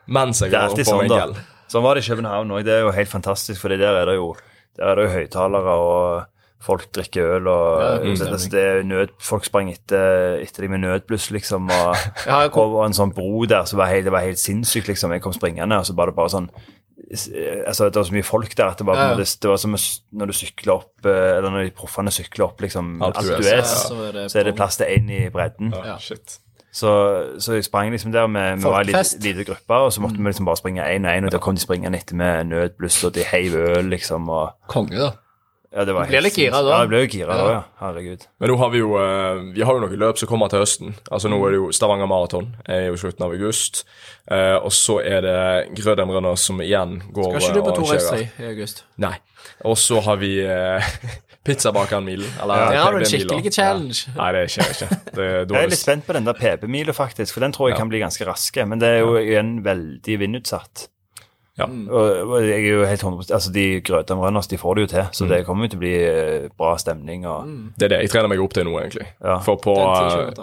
Mens 0.08 0.40
jeg 0.42 0.52
var 0.52 0.68
på 0.74 0.84
sånn, 0.86 1.10
en 1.10 1.36
Sånn 1.68 1.82
var 1.82 1.94
det 1.98 2.04
i 2.04 2.10
København 2.14 2.50
òg. 2.54 2.64
Det 2.64 2.74
er 2.76 2.80
jo 2.84 2.92
helt 2.94 3.10
fantastisk, 3.10 3.60
for 3.60 3.68
der 3.74 3.82
er 4.02 4.06
det 4.06 4.14
jo 4.18 4.34
der 4.76 4.92
er 4.92 5.06
jo 5.06 5.08
høyttalere, 5.14 5.72
og 5.80 6.26
folk 6.66 6.84
drikker 6.92 7.36
øl, 7.38 7.46
og 7.48 7.80
Ja, 7.80 7.90
det, 8.02 8.18
det, 8.30 8.50
det 8.52 8.60
er 8.62 8.82
nød, 8.84 9.08
folk 9.22 9.44
sprang 9.46 9.70
etter, 9.72 10.36
etter 10.42 10.62
dem 10.66 10.70
med 10.76 10.80
nødbluss, 10.84 11.30
liksom, 11.32 11.70
og 11.70 11.96
Ja, 12.26 12.48
kom- 12.52 12.74
og 12.76 12.84
en 12.84 12.92
sånn 12.96 13.14
bro 13.14 13.46
der 13.46 13.64
så 13.64 13.76
var 13.80 13.86
helt, 13.88 14.04
det 14.04 14.12
var 14.12 14.20
helt 14.26 14.38
sinnssykt, 14.38 14.86
liksom. 14.90 15.12
Jeg 15.16 15.22
kom 15.22 15.32
springende, 15.32 15.78
og 15.78 15.86
så 15.88 15.94
var 15.96 16.06
det 16.10 16.16
bare 16.18 16.28
sånn 16.34 16.50
Altså, 17.66 17.84
det 17.84 17.94
var 17.96 18.02
så 18.08 18.12
mye 18.16 18.22
folk 18.26 18.56
der 18.56 18.64
at 18.72 18.78
det 18.78 18.86
var, 18.86 18.96
Ja, 18.96 19.08
ja. 19.10 19.16
måte- 19.16 19.38
det 19.42 19.50
var 19.50 19.56
som 19.56 19.76
når 20.12 20.26
du 20.26 20.32
sykler 20.32 20.72
opp 20.74 21.06
eh, 21.06 21.36
Eller 21.36 21.50
når 21.50 21.62
de 21.64 21.70
proffene 21.70 22.10
sykler 22.10 22.44
opp 22.48 22.60
liksom 22.60 23.02
alt 23.02 23.14
du 23.20 23.28
d'Huez. 23.28 23.46
d'Huez, 23.46 23.74
så 23.88 23.94
er 24.08 24.12
det 24.12 24.30
så 24.32 24.38
er 24.40 24.42
det 24.44 24.54
plass 24.56 24.76
til 24.76 24.86
én 24.86 25.10
i 25.10 25.28
bredden. 25.30 25.72
Ja, 25.84 25.98
shit. 25.98 26.38
Så, 26.72 26.90
så 27.40 27.52
jeg 27.54 27.64
sprang 27.64 27.90
liksom 27.90 28.12
der 28.12 28.26
med, 28.26 28.58
var 28.60 28.80
en 28.80 28.86
liten 28.86 29.20
liten 29.22 29.44
gruppe, 29.46 29.74
og 29.74 29.92
så 29.92 30.00
måtte 30.02 30.18
vi 30.18 30.24
liksom 30.28 30.44
bare 30.44 30.56
springe 30.56 30.82
én 30.82 31.06
og 31.06 31.14
én, 31.16 31.24
og 31.24 31.32
da 31.32 31.38
kom 31.38 31.54
de 31.54 31.60
springende 31.60 31.96
etter 31.98 32.14
med 32.16 32.44
nødbluss, 32.50 33.04
og 33.04 33.14
de 33.14 33.24
heiv 33.24 33.54
øl, 33.54 33.84
liksom, 33.84 34.28
og 34.28 34.50
Konge, 34.68 34.98
da. 34.98 35.10
Ja, 35.76 35.84
det 35.84 35.92
var 35.92 36.08
helt 36.08 36.24
litt 36.24 36.38
gira 36.40 36.62
da. 36.64 36.72
Ja, 36.72 36.80
jeg 36.86 36.88
ble 36.92 37.00
jo 37.02 37.08
gira 37.12 37.36
da, 37.36 37.44
Ja. 37.44 37.54
ja. 37.58 37.62
Herregud. 37.82 38.26
Men 38.40 38.50
nå 38.52 38.56
har 38.62 38.70
vi 38.72 38.80
jo 38.80 38.94
eh, 38.96 39.40
Vi 39.58 39.64
har 39.68 39.76
jo 39.76 39.82
noen 39.84 40.00
løp 40.00 40.20
som 40.20 40.30
kommer 40.30 40.48
til 40.52 40.62
høsten. 40.64 40.94
Altså 41.12 41.28
Nå 41.28 41.36
er 41.44 41.52
det 41.52 41.60
jo 41.60 41.68
Stavanger 41.76 42.08
Maraton 42.08 42.48
i 42.64 42.80
slutten 42.96 43.26
av 43.26 43.34
august. 43.36 43.84
Eh, 44.32 44.56
og 44.56 44.72
så 44.72 44.98
er 45.04 45.20
det 45.26 45.36
Grødem 45.76 46.10
som 46.40 46.64
igjen 46.64 46.98
går 47.12 47.36
Skal 47.36 47.42
ikke 47.42 47.54
du 47.54 47.62
på 47.62 47.74
og 47.74 47.80
Tor. 47.82 47.94
Østri 47.98 48.24
i 48.40 48.48
august? 48.54 48.84
Nei. 48.96 49.14
Og 49.64 49.76
så 49.78 50.00
har 50.02 50.16
vi 50.18 50.32
uh, 50.42 50.82
Pizzabakeren-milen. 51.46 52.26
Eller 52.42 52.72
Der 52.72 52.80
har 52.82 52.92
du 52.92 52.98
en 52.98 53.06
skikkelig 53.06 53.52
challenge. 53.54 54.08
Ja. 54.08 54.16
Nei, 54.18 54.32
det 54.34 54.42
skjer 54.50 54.72
ikke. 54.74 54.88
Det, 55.12 55.22
er 55.22 55.30
Jeg 55.36 55.46
er 55.46 55.62
er 55.62 55.70
litt 55.70 55.78
spent 55.84 56.06
på 56.08 56.16
den 56.16 56.26
der 56.26 56.34
PP-mila, 56.40 56.96
faktisk, 56.96 57.36
for 57.36 57.44
den 57.46 57.54
tror 57.54 57.70
jeg 57.70 57.76
Ja. 57.76 57.80
kan 57.84 57.92
bli 57.92 58.02
ganske 58.02 58.26
raske. 58.26 58.66
Men 58.66 58.82
det 58.82 58.88
er 58.88 58.98
jo 59.04 59.14
igjen 59.20 59.60
veldig 59.64 60.18
vindutsatt. 60.24 60.88
Ja. 61.56 61.66
Og, 61.70 62.32
og 62.34 62.44
jeg 62.44 62.58
er 62.58 62.74
jo 62.74 62.82
helt 62.84 63.00
100 63.00 63.30
Altså, 63.32 63.48
de 63.52 63.80
Grøtam 63.80 64.20
Runners, 64.20 64.48
de 64.50 64.58
får 64.60 64.76
det 64.76 64.82
jo 64.84 64.90
til, 64.92 65.06
så 65.16 65.28
det 65.30 65.38
kommer 65.46 65.64
jo 65.64 65.72
til 65.72 65.78
å 65.80 65.84
bli 65.86 65.94
eh, 65.96 66.48
bra 66.52 66.74
stemning 66.76 67.24
og 67.24 67.48
Det 67.80 67.88
er 67.88 67.94
det 67.94 68.00
jeg 68.04 68.12
trener 68.12 68.28
meg 68.28 68.42
opp 68.44 68.52
til 68.56 68.68
nå, 68.68 68.74
egentlig. 68.82 69.08
Ja. 69.24 69.38
For 69.44 69.56
på, 69.62 69.76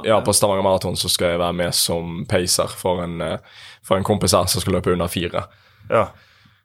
ja, 0.07 0.17
på 0.25 0.33
Stavanger 0.33 0.65
Maraton 0.65 0.97
så 0.97 1.11
skal 1.13 1.35
jeg 1.35 1.43
være 1.43 1.57
med 1.61 1.77
som 1.77 2.23
pacer 2.29 2.73
for 2.81 3.03
en, 3.05 3.21
eh, 3.21 3.63
for 3.85 4.01
en 4.01 4.07
kompis 4.07 4.33
her 4.33 4.49
som 4.49 4.63
skal 4.63 4.79
løpe 4.79 4.95
under 4.95 5.11
fire. 5.11 5.45
Ja. 5.91 6.07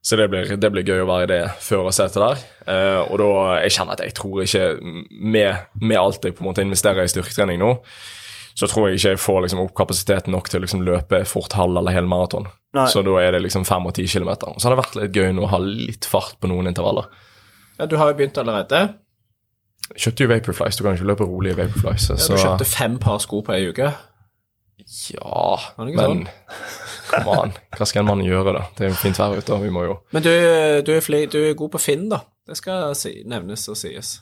Så 0.01 0.17
det 0.17 0.31
blir, 0.33 0.57
det 0.57 0.71
blir 0.73 0.87
gøy 0.87 1.03
å 1.03 1.09
være 1.11 1.27
i 1.27 1.31
det 1.35 1.43
førersetet 1.61 2.23
der. 2.23 2.45
Eh, 2.73 3.01
og 3.05 3.19
da, 3.21 3.31
jeg 3.67 3.75
kjenner 3.77 3.99
at 3.99 4.05
jeg 4.07 4.15
tror 4.17 4.45
ikke 4.45 4.67
Med, 5.11 5.67
med 5.83 5.99
alt 5.99 6.25
jeg 6.25 6.37
på 6.39 6.45
en 6.45 6.49
måte 6.49 6.65
investerer 6.65 7.05
i 7.05 7.11
styrketrening 7.11 7.61
nå, 7.61 7.75
så 8.59 8.67
tror 8.67 8.89
jeg 8.89 8.99
ikke 8.99 9.13
jeg 9.13 9.21
får 9.23 9.43
liksom 9.45 9.61
opp 9.63 9.75
kapasiteten 9.79 10.35
nok 10.35 10.49
til 10.51 10.59
å 10.59 10.65
liksom 10.65 10.81
løpe 10.87 11.21
fort 11.31 11.55
halv 11.55 11.79
eller 11.79 11.95
hel 11.95 12.09
maraton. 12.11 12.49
Så 12.91 13.05
da 13.07 13.15
er 13.23 13.37
det 13.37 13.45
liksom 13.45 13.65
fem 13.69 13.87
og 13.87 13.95
ti 13.95 14.07
kilometer. 14.11 14.51
Og 14.51 14.59
så 14.59 14.69
har 14.69 14.75
det 14.75 14.81
vært 14.83 14.97
litt 14.99 15.19
gøy 15.19 15.31
nå 15.37 15.47
å 15.47 15.53
ha 15.53 15.61
litt 15.63 16.09
fart 16.11 16.41
på 16.43 16.51
noen 16.51 16.71
intervaller. 16.71 17.07
Ja, 17.79 17.87
du 17.87 17.95
har 18.01 18.11
jo 18.11 18.19
begynt 18.19 18.41
allerede. 18.43 18.83
Kjøpte 19.95 20.27
jo 20.27 20.33
Vaporflies, 20.33 20.77
du 20.77 20.85
kan 20.85 20.99
ikke 20.99 21.07
løpe 21.09 21.29
rolig 21.29 21.55
i 21.55 21.59
Vaporflies. 21.61 22.11
Ja, 22.11 22.19
så 22.19 22.35
du 22.35 22.43
kjøpte 22.43 22.67
fem 22.69 22.99
par 23.01 23.23
sko 23.23 23.41
på 23.47 23.55
ei 23.55 23.71
uke. 23.71 23.93
Ja, 25.15 25.59
men 25.79 25.95
sånn? 25.95 26.25
men 27.15 27.33
an. 27.39 27.55
Hva 27.79 27.87
skal 27.89 28.03
en 28.03 28.11
mann 28.11 28.27
gjøre, 28.27 28.57
da? 28.59 28.67
Det 28.75 28.89
er 28.89 28.93
jo 28.93 28.99
fint 29.01 29.23
vær 29.23 29.39
ute, 29.39 29.55
og 29.55 29.65
vi 29.65 29.73
må 29.75 29.87
jo 29.87 30.01
Men 30.15 30.25
du, 30.27 30.33
du, 30.83 30.93
er 30.97 31.05
fli, 31.05 31.25
du 31.31 31.39
er 31.45 31.57
god 31.59 31.77
på 31.77 31.83
Finn, 31.83 32.09
da. 32.11 32.25
Det 32.49 32.59
skal 32.59 32.91
si, 32.99 33.21
nevnes 33.29 33.69
og 33.71 33.79
sies. 33.79 34.19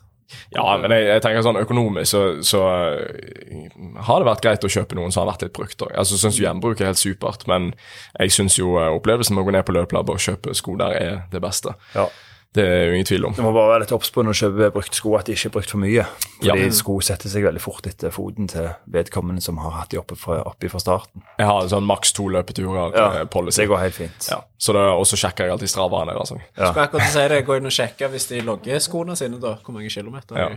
Ja, 0.55 0.65
men 0.83 0.91
jeg, 0.91 1.07
jeg 1.07 1.23
tenker 1.25 1.45
sånn 1.47 1.61
økonomisk 1.61 2.11
så, 2.11 2.23
så 2.47 2.63
uh, 2.67 4.05
har 4.09 4.23
det 4.23 4.29
vært 4.29 4.45
greit 4.45 4.67
å 4.67 4.71
kjøpe 4.73 4.99
noen 4.99 5.15
som 5.15 5.23
har 5.23 5.33
vært 5.33 5.47
litt 5.47 5.57
brukt. 5.57 5.79
òg. 5.83 5.93
Altså, 5.95 6.17
Jeg 6.17 6.27
syns 6.27 6.41
gjenbruk 6.43 6.81
er 6.83 6.91
helt 6.91 7.03
supert, 7.03 7.47
men 7.51 7.73
jeg 8.19 8.35
syns 8.35 8.59
jo 8.59 8.75
uh, 8.79 8.91
opplevelsen 8.97 9.37
med 9.37 9.45
å 9.45 9.49
gå 9.49 9.57
ned 9.57 9.67
på 9.69 9.77
løpelab 9.77 10.11
og 10.15 10.23
kjøpe 10.23 10.55
sko 10.59 10.79
der 10.81 10.99
er 10.99 11.19
det 11.33 11.43
beste. 11.45 11.77
ja. 11.95 12.09
Det 12.57 12.65
er 12.65 12.87
jo 12.89 12.93
ingen 12.97 13.05
tvil 13.09 13.25
om. 13.29 13.35
Du 13.37 13.43
må 13.45 13.51
bare 13.53 13.69
være 13.75 13.83
litt 13.85 13.93
obs 13.93 14.09
på 14.15 14.23
når 14.25 14.33
du 14.33 14.39
kjøper 14.41 14.71
brukt 14.73 14.97
sko, 14.97 15.11
at 15.19 15.27
de 15.29 15.35
ikke 15.37 15.51
er 15.51 15.53
brukt 15.59 15.71
for 15.75 15.83
mye. 15.83 16.05
Fordi 16.41 16.63
Ja. 16.65 16.71
sko 16.73 16.95
setter 17.05 17.29
seg 17.29 17.45
veldig 17.45 17.61
fort 17.61 17.87
etter 17.91 18.11
foten 18.15 18.49
til 18.49 18.71
vedkommende 18.89 19.43
som 19.45 19.59
har 19.61 19.75
hatt 19.77 19.91
de 19.93 19.99
oppe 20.01 20.17
fra, 20.17 20.39
oppi 20.49 20.71
fra 20.73 20.81
starten. 20.81 21.21
Jeg 21.39 21.47
har 21.51 21.63
en 21.63 21.69
sånn 21.69 21.85
maks 21.87 22.13
to 22.17 22.29
løpeturer 22.33 22.95
Ja, 22.97 23.11
eh, 23.21 23.25
policy. 23.29 23.63
Det 23.63 23.69
går 23.69 23.79
helt 23.85 23.95
fint. 23.95 24.29
Ja, 24.31 24.41
så 24.59 24.73
det, 24.73 24.87
Og 24.97 25.05
så 25.07 25.17
sjekker 25.21 25.45
jeg 25.45 25.53
alltid 25.53 25.69
stravaen 25.69 26.09
deres. 26.09 26.31
Altså. 26.31 26.41
Ja. 26.57 26.73
Skal 26.73 26.87
akkurat 26.89 27.13
si 27.13 27.29
det, 27.29 27.45
Gå 27.47 27.57
inn 27.59 27.67
og 27.67 27.73
sjekke 27.77 28.09
hvis 28.11 28.29
de 28.29 28.41
logger 28.41 28.81
skoene 28.81 29.17
sine, 29.17 29.39
da. 29.41 29.57
Hvor 29.63 29.75
mange 29.77 29.91
kilometer? 29.91 30.37
Ja. 30.37 30.49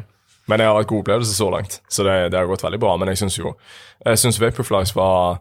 Men 0.48 0.60
jeg 0.60 0.68
har 0.68 0.78
hatt 0.80 0.88
god 0.88 1.04
opplevelse 1.04 1.36
så 1.36 1.52
langt, 1.52 1.82
så 1.90 2.04
det, 2.04 2.32
det 2.32 2.40
har 2.40 2.48
gått 2.48 2.64
veldig 2.64 2.80
bra. 2.80 2.96
Men 2.98 3.10
jeg 3.10 3.18
syns 3.18 3.38
jo 3.38 3.56
Jeg 4.06 4.18
syns 4.18 4.40
Vaporflies 4.40 4.96
var, 4.96 5.40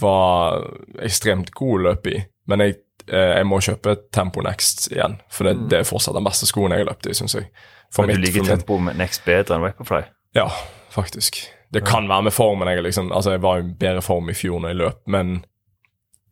var 0.00 0.64
ekstremt 1.00 1.50
god 1.54 1.80
løp 1.86 2.06
i. 2.10 2.24
Men 2.48 2.60
jeg, 2.64 2.76
jeg 3.12 3.46
må 3.46 3.58
kjøpe 3.64 3.96
Tempo 4.12 4.40
Next 4.44 4.88
igjen, 4.92 5.18
for 5.30 5.44
det, 5.48 5.68
det 5.70 5.78
er 5.80 5.84
fortsatt 5.88 6.14
den 6.14 6.24
beste 6.26 6.46
skoen 6.46 6.72
jeg 6.74 6.84
har 6.84 6.90
løpt 6.90 7.06
i, 7.10 7.14
syns 7.14 7.34
jeg. 7.34 7.48
For 7.92 8.04
Men 8.06 8.16
du 8.16 8.20
mitt- 8.20 8.34
liker 8.34 8.60
for 8.66 8.78
mitt- 8.80 8.96
Next 8.98 9.24
bedre 9.24 9.54
enn 9.56 9.62
Vaporfly? 9.64 10.02
Ja, 10.36 10.48
faktisk. 10.90 11.40
Det 11.72 11.84
kan 11.84 12.08
være 12.08 12.22
med 12.22 12.32
formen. 12.32 12.68
Jeg, 12.68 12.82
liksom, 12.82 13.12
altså 13.12 13.30
jeg 13.30 13.42
var 13.42 13.58
i 13.58 13.62
bedre 13.80 14.02
form 14.02 14.28
i 14.30 14.34
fjor 14.36 14.60
når 14.60 14.68
jeg 14.68 14.76
løp, 14.76 14.98
men 15.06 15.44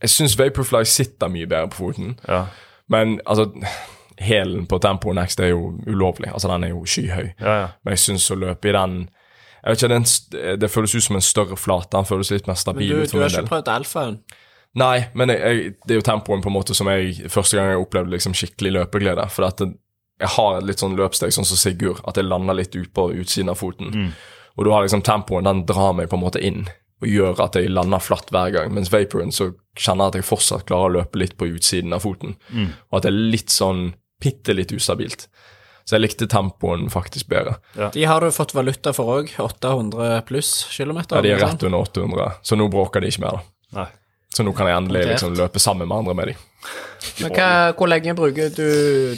jeg 0.02 0.10
syns 0.10 0.38
Vaporfly 0.38 0.84
sitter 0.84 1.28
mye 1.28 1.46
bedre 1.46 1.68
på 1.68 1.76
foten. 1.76 2.18
Ja. 2.28 2.44
Men 2.88 3.20
altså 3.26 3.50
Hælen 4.20 4.66
på 4.66 4.78
Tempo 4.80 5.12
Next 5.12 5.40
er 5.40 5.46
jo 5.52 5.74
ulovlig. 5.86 6.30
Altså 6.32 6.48
Den 6.48 6.64
er 6.64 6.68
jo 6.68 6.84
skyhøy. 6.88 7.32
Ja, 7.40 7.60
ja. 7.60 7.66
Men 7.84 7.92
jeg 7.92 7.98
syns 7.98 8.30
å 8.30 8.34
løpe 8.38 8.68
i 8.68 8.72
den 8.72 9.08
jeg 9.66 9.72
vet 9.74 9.82
ikke, 9.82 9.94
den, 9.94 10.58
Det 10.60 10.70
føles 10.70 10.94
ut 10.94 11.02
som 11.02 11.16
en 11.16 11.22
større 11.22 11.56
flate. 11.56 11.90
Den 11.96 12.04
føles 12.04 12.30
litt 12.30 12.46
mer 12.46 12.52
Men 12.54 12.56
stabil 12.56 12.88
du, 12.92 13.00
ut 13.02 13.10
du 13.12 13.18
har 13.20 13.28
ikke 13.28 13.48
prøvd 13.48 13.68
alfaen? 13.68 14.20
Nei, 14.76 15.06
men 15.16 15.32
jeg, 15.32 15.40
jeg, 15.40 15.74
det 15.86 15.94
er 15.94 16.00
jo 16.02 16.04
tempoen 16.04 16.42
på 16.44 16.50
en 16.50 16.56
måte 16.58 16.74
som 16.76 16.88
jeg 16.92 17.30
første 17.32 17.56
gang 17.56 17.70
jeg 17.72 17.80
opplevde 17.80 18.12
liksom 18.12 18.34
skikkelig 18.36 18.74
løpeglede. 18.76 19.24
For 19.32 19.46
at 19.48 19.62
det, 19.62 19.70
jeg 20.20 20.28
har 20.36 20.58
et 20.58 20.66
litt 20.68 20.80
sånn 20.82 20.96
løpssteg 20.98 21.32
sånn 21.32 21.48
som 21.48 21.56
Sigurd, 21.60 22.02
at 22.08 22.16
jeg 22.20 22.28
lander 22.28 22.56
litt 22.58 22.76
ut 22.76 22.92
på 22.96 23.10
utsiden 23.16 23.52
av 23.52 23.56
foten. 23.60 24.10
Og 24.56 24.64
du 24.64 24.70
har 24.72 24.84
liksom 24.84 25.02
tempoen, 25.04 25.44
den 25.48 25.64
drar 25.68 25.92
meg 25.96 26.08
på 26.12 26.16
en 26.16 26.24
måte 26.24 26.40
inn 26.44 26.66
og 27.04 27.08
gjør 27.12 27.40
at 27.44 27.56
jeg 27.60 27.68
lander 27.68 28.00
flatt 28.00 28.30
hver 28.32 28.52
gang. 28.54 28.70
Mens 28.72 28.88
vaporen 28.92 29.28
så 29.32 29.50
kjenner 29.76 30.06
jeg 30.06 30.14
at 30.14 30.20
jeg 30.22 30.28
fortsatt 30.30 30.64
klarer 30.68 30.88
å 30.88 30.94
løpe 30.94 31.20
litt 31.20 31.34
på 31.36 31.48
utsiden 31.52 31.92
av 31.92 32.00
foten. 32.06 32.36
Og 32.88 32.96
at 32.96 33.04
det 33.04 33.10
er 33.12 33.18
litt 33.36 33.52
sånn 33.52 33.90
bitte 34.24 34.54
litt 34.56 34.72
ustabilt. 34.72 35.26
Så 35.84 35.96
jeg 35.98 36.06
likte 36.06 36.26
tempoen 36.32 36.88
faktisk 36.90 37.28
bedre. 37.28 37.58
De 37.92 38.04
har 38.08 38.24
du 38.24 38.30
fått 38.34 38.54
valuta 38.56 38.94
for 38.96 39.20
òg. 39.20 39.34
800 39.38 40.22
pluss 40.26 40.64
kilometer. 40.72 41.20
Ja, 41.20 41.22
De 41.22 41.34
er 41.36 41.44
rett 41.44 41.62
under 41.68 41.84
800, 41.84 42.32
så 42.42 42.56
nå 42.58 42.66
bråker 42.72 43.04
de 43.04 43.12
ikke 43.12 43.22
mer. 43.26 43.36
da. 43.38 43.76
Nei. 43.82 43.86
Så 44.34 44.44
nå 44.44 44.52
kan 44.56 44.68
jeg 44.68 44.76
endelig 44.76 45.06
liksom 45.12 45.36
løpe 45.38 45.60
sammen 45.62 45.88
med 45.88 45.96
andre 45.96 46.14
med 46.18 46.32
dem. 46.32 46.44
Men 47.22 47.32
hva, 47.36 47.48
hvor 47.78 47.88
lenge 47.88 48.14
bruker 48.18 48.50
du 48.56 48.68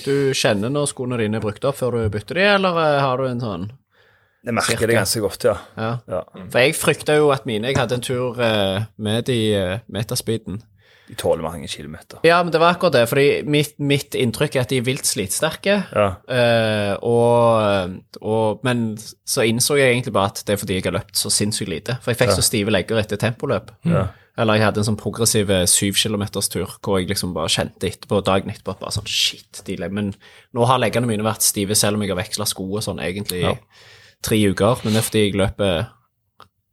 Du 0.04 0.14
kjenner 0.36 0.70
når 0.70 0.90
skoene 0.90 1.18
dine 1.20 1.38
er 1.38 1.42
brukt 1.42 1.64
opp 1.64 1.78
før 1.78 1.96
du 1.96 2.08
bytter 2.12 2.38
de, 2.38 2.48
eller 2.58 2.80
eh, 2.82 2.98
har 3.02 3.18
du 3.18 3.26
en 3.26 3.42
sånn 3.42 3.68
Jeg 4.44 4.54
merker 4.54 4.76
Cirka. 4.76 4.88
det 4.90 4.98
ganske 4.98 5.22
godt, 5.24 5.46
ja. 5.48 5.54
Ja. 5.78 5.92
ja. 6.06 6.22
For 6.52 6.62
jeg 6.62 6.76
frykta 6.78 7.16
jo 7.18 7.30
at 7.34 7.48
mine 7.48 7.72
Jeg 7.72 7.80
hadde 7.80 7.98
en 7.98 8.04
tur 8.04 8.42
eh, 8.42 8.84
med 8.96 9.24
de 9.30 9.38
meterspeeden. 9.88 10.60
metaspeeden. 10.60 10.60
De 11.08 11.14
tåler 11.16 11.40
mange 11.42 11.68
kilometer. 11.68 12.20
Ja, 12.22 12.42
men 12.44 12.52
det 12.52 12.60
var 12.60 12.74
akkurat 12.74 12.92
det, 12.92 13.06
fordi 13.08 13.42
mitt, 13.48 13.78
mitt 13.80 14.12
inntrykk 14.18 14.58
er 14.58 14.66
at 14.66 14.72
de 14.74 14.80
er 14.82 14.84
vilt 14.84 15.08
slitsterke. 15.08 15.78
Ja. 15.96 16.08
Eh, 16.28 16.92
og, 17.00 17.94
og, 18.20 18.60
men 18.66 18.90
så 19.24 19.46
innså 19.48 19.78
jeg 19.80 19.94
egentlig 19.94 20.12
bare 20.12 20.34
at 20.34 20.42
det 20.44 20.52
er 20.54 20.60
fordi 20.60 20.76
jeg 20.76 20.84
har 20.84 20.98
løpt 20.98 21.16
så 21.16 21.32
sinnssykt 21.32 21.72
lite. 21.72 21.96
For 22.04 22.12
jeg 22.12 22.20
fikk 22.20 22.34
så 22.36 22.44
stive 22.44 22.74
legger 22.74 23.00
etter 23.00 23.20
tempoløp. 23.22 23.72
Ja. 23.88 24.10
Eller 24.38 24.54
jeg 24.54 24.62
hadde 24.68 24.78
en 24.78 24.86
sånn 24.86 24.96
progressiv 25.00 25.50
syv 25.66 25.96
kilometers 25.98 26.48
tur 26.52 26.66
hvor 26.78 27.00
jeg 27.00 27.08
liksom 27.10 27.32
bare 27.34 27.50
kjente 27.50 27.88
etterpå, 27.90 28.20
dagen 28.24 28.52
etterpå 28.52 28.76
bare 28.78 28.92
sånn 28.94 29.08
shit, 29.10 29.62
de 29.66 29.74
lemmen 29.80 30.12
nå 30.54 30.66
har 30.70 30.78
leggene 30.78 31.08
mine 31.10 31.26
vært 31.26 31.42
stive 31.42 31.74
selv 31.74 31.98
om 31.98 32.02
jeg 32.06 32.12
har 32.14 32.20
veksla 32.22 32.46
sko 32.46 32.68
og 32.78 32.84
sånn 32.86 33.00
egentlig 33.02 33.40
i 33.42 33.48
Ja. 33.48 33.54
tre 34.22 34.38
uker. 34.52 34.78
Men 34.84 34.92
det 34.94 35.00
er 35.02 35.08
fordi 35.10 35.24
jeg 35.26 35.34
løper 35.34 35.88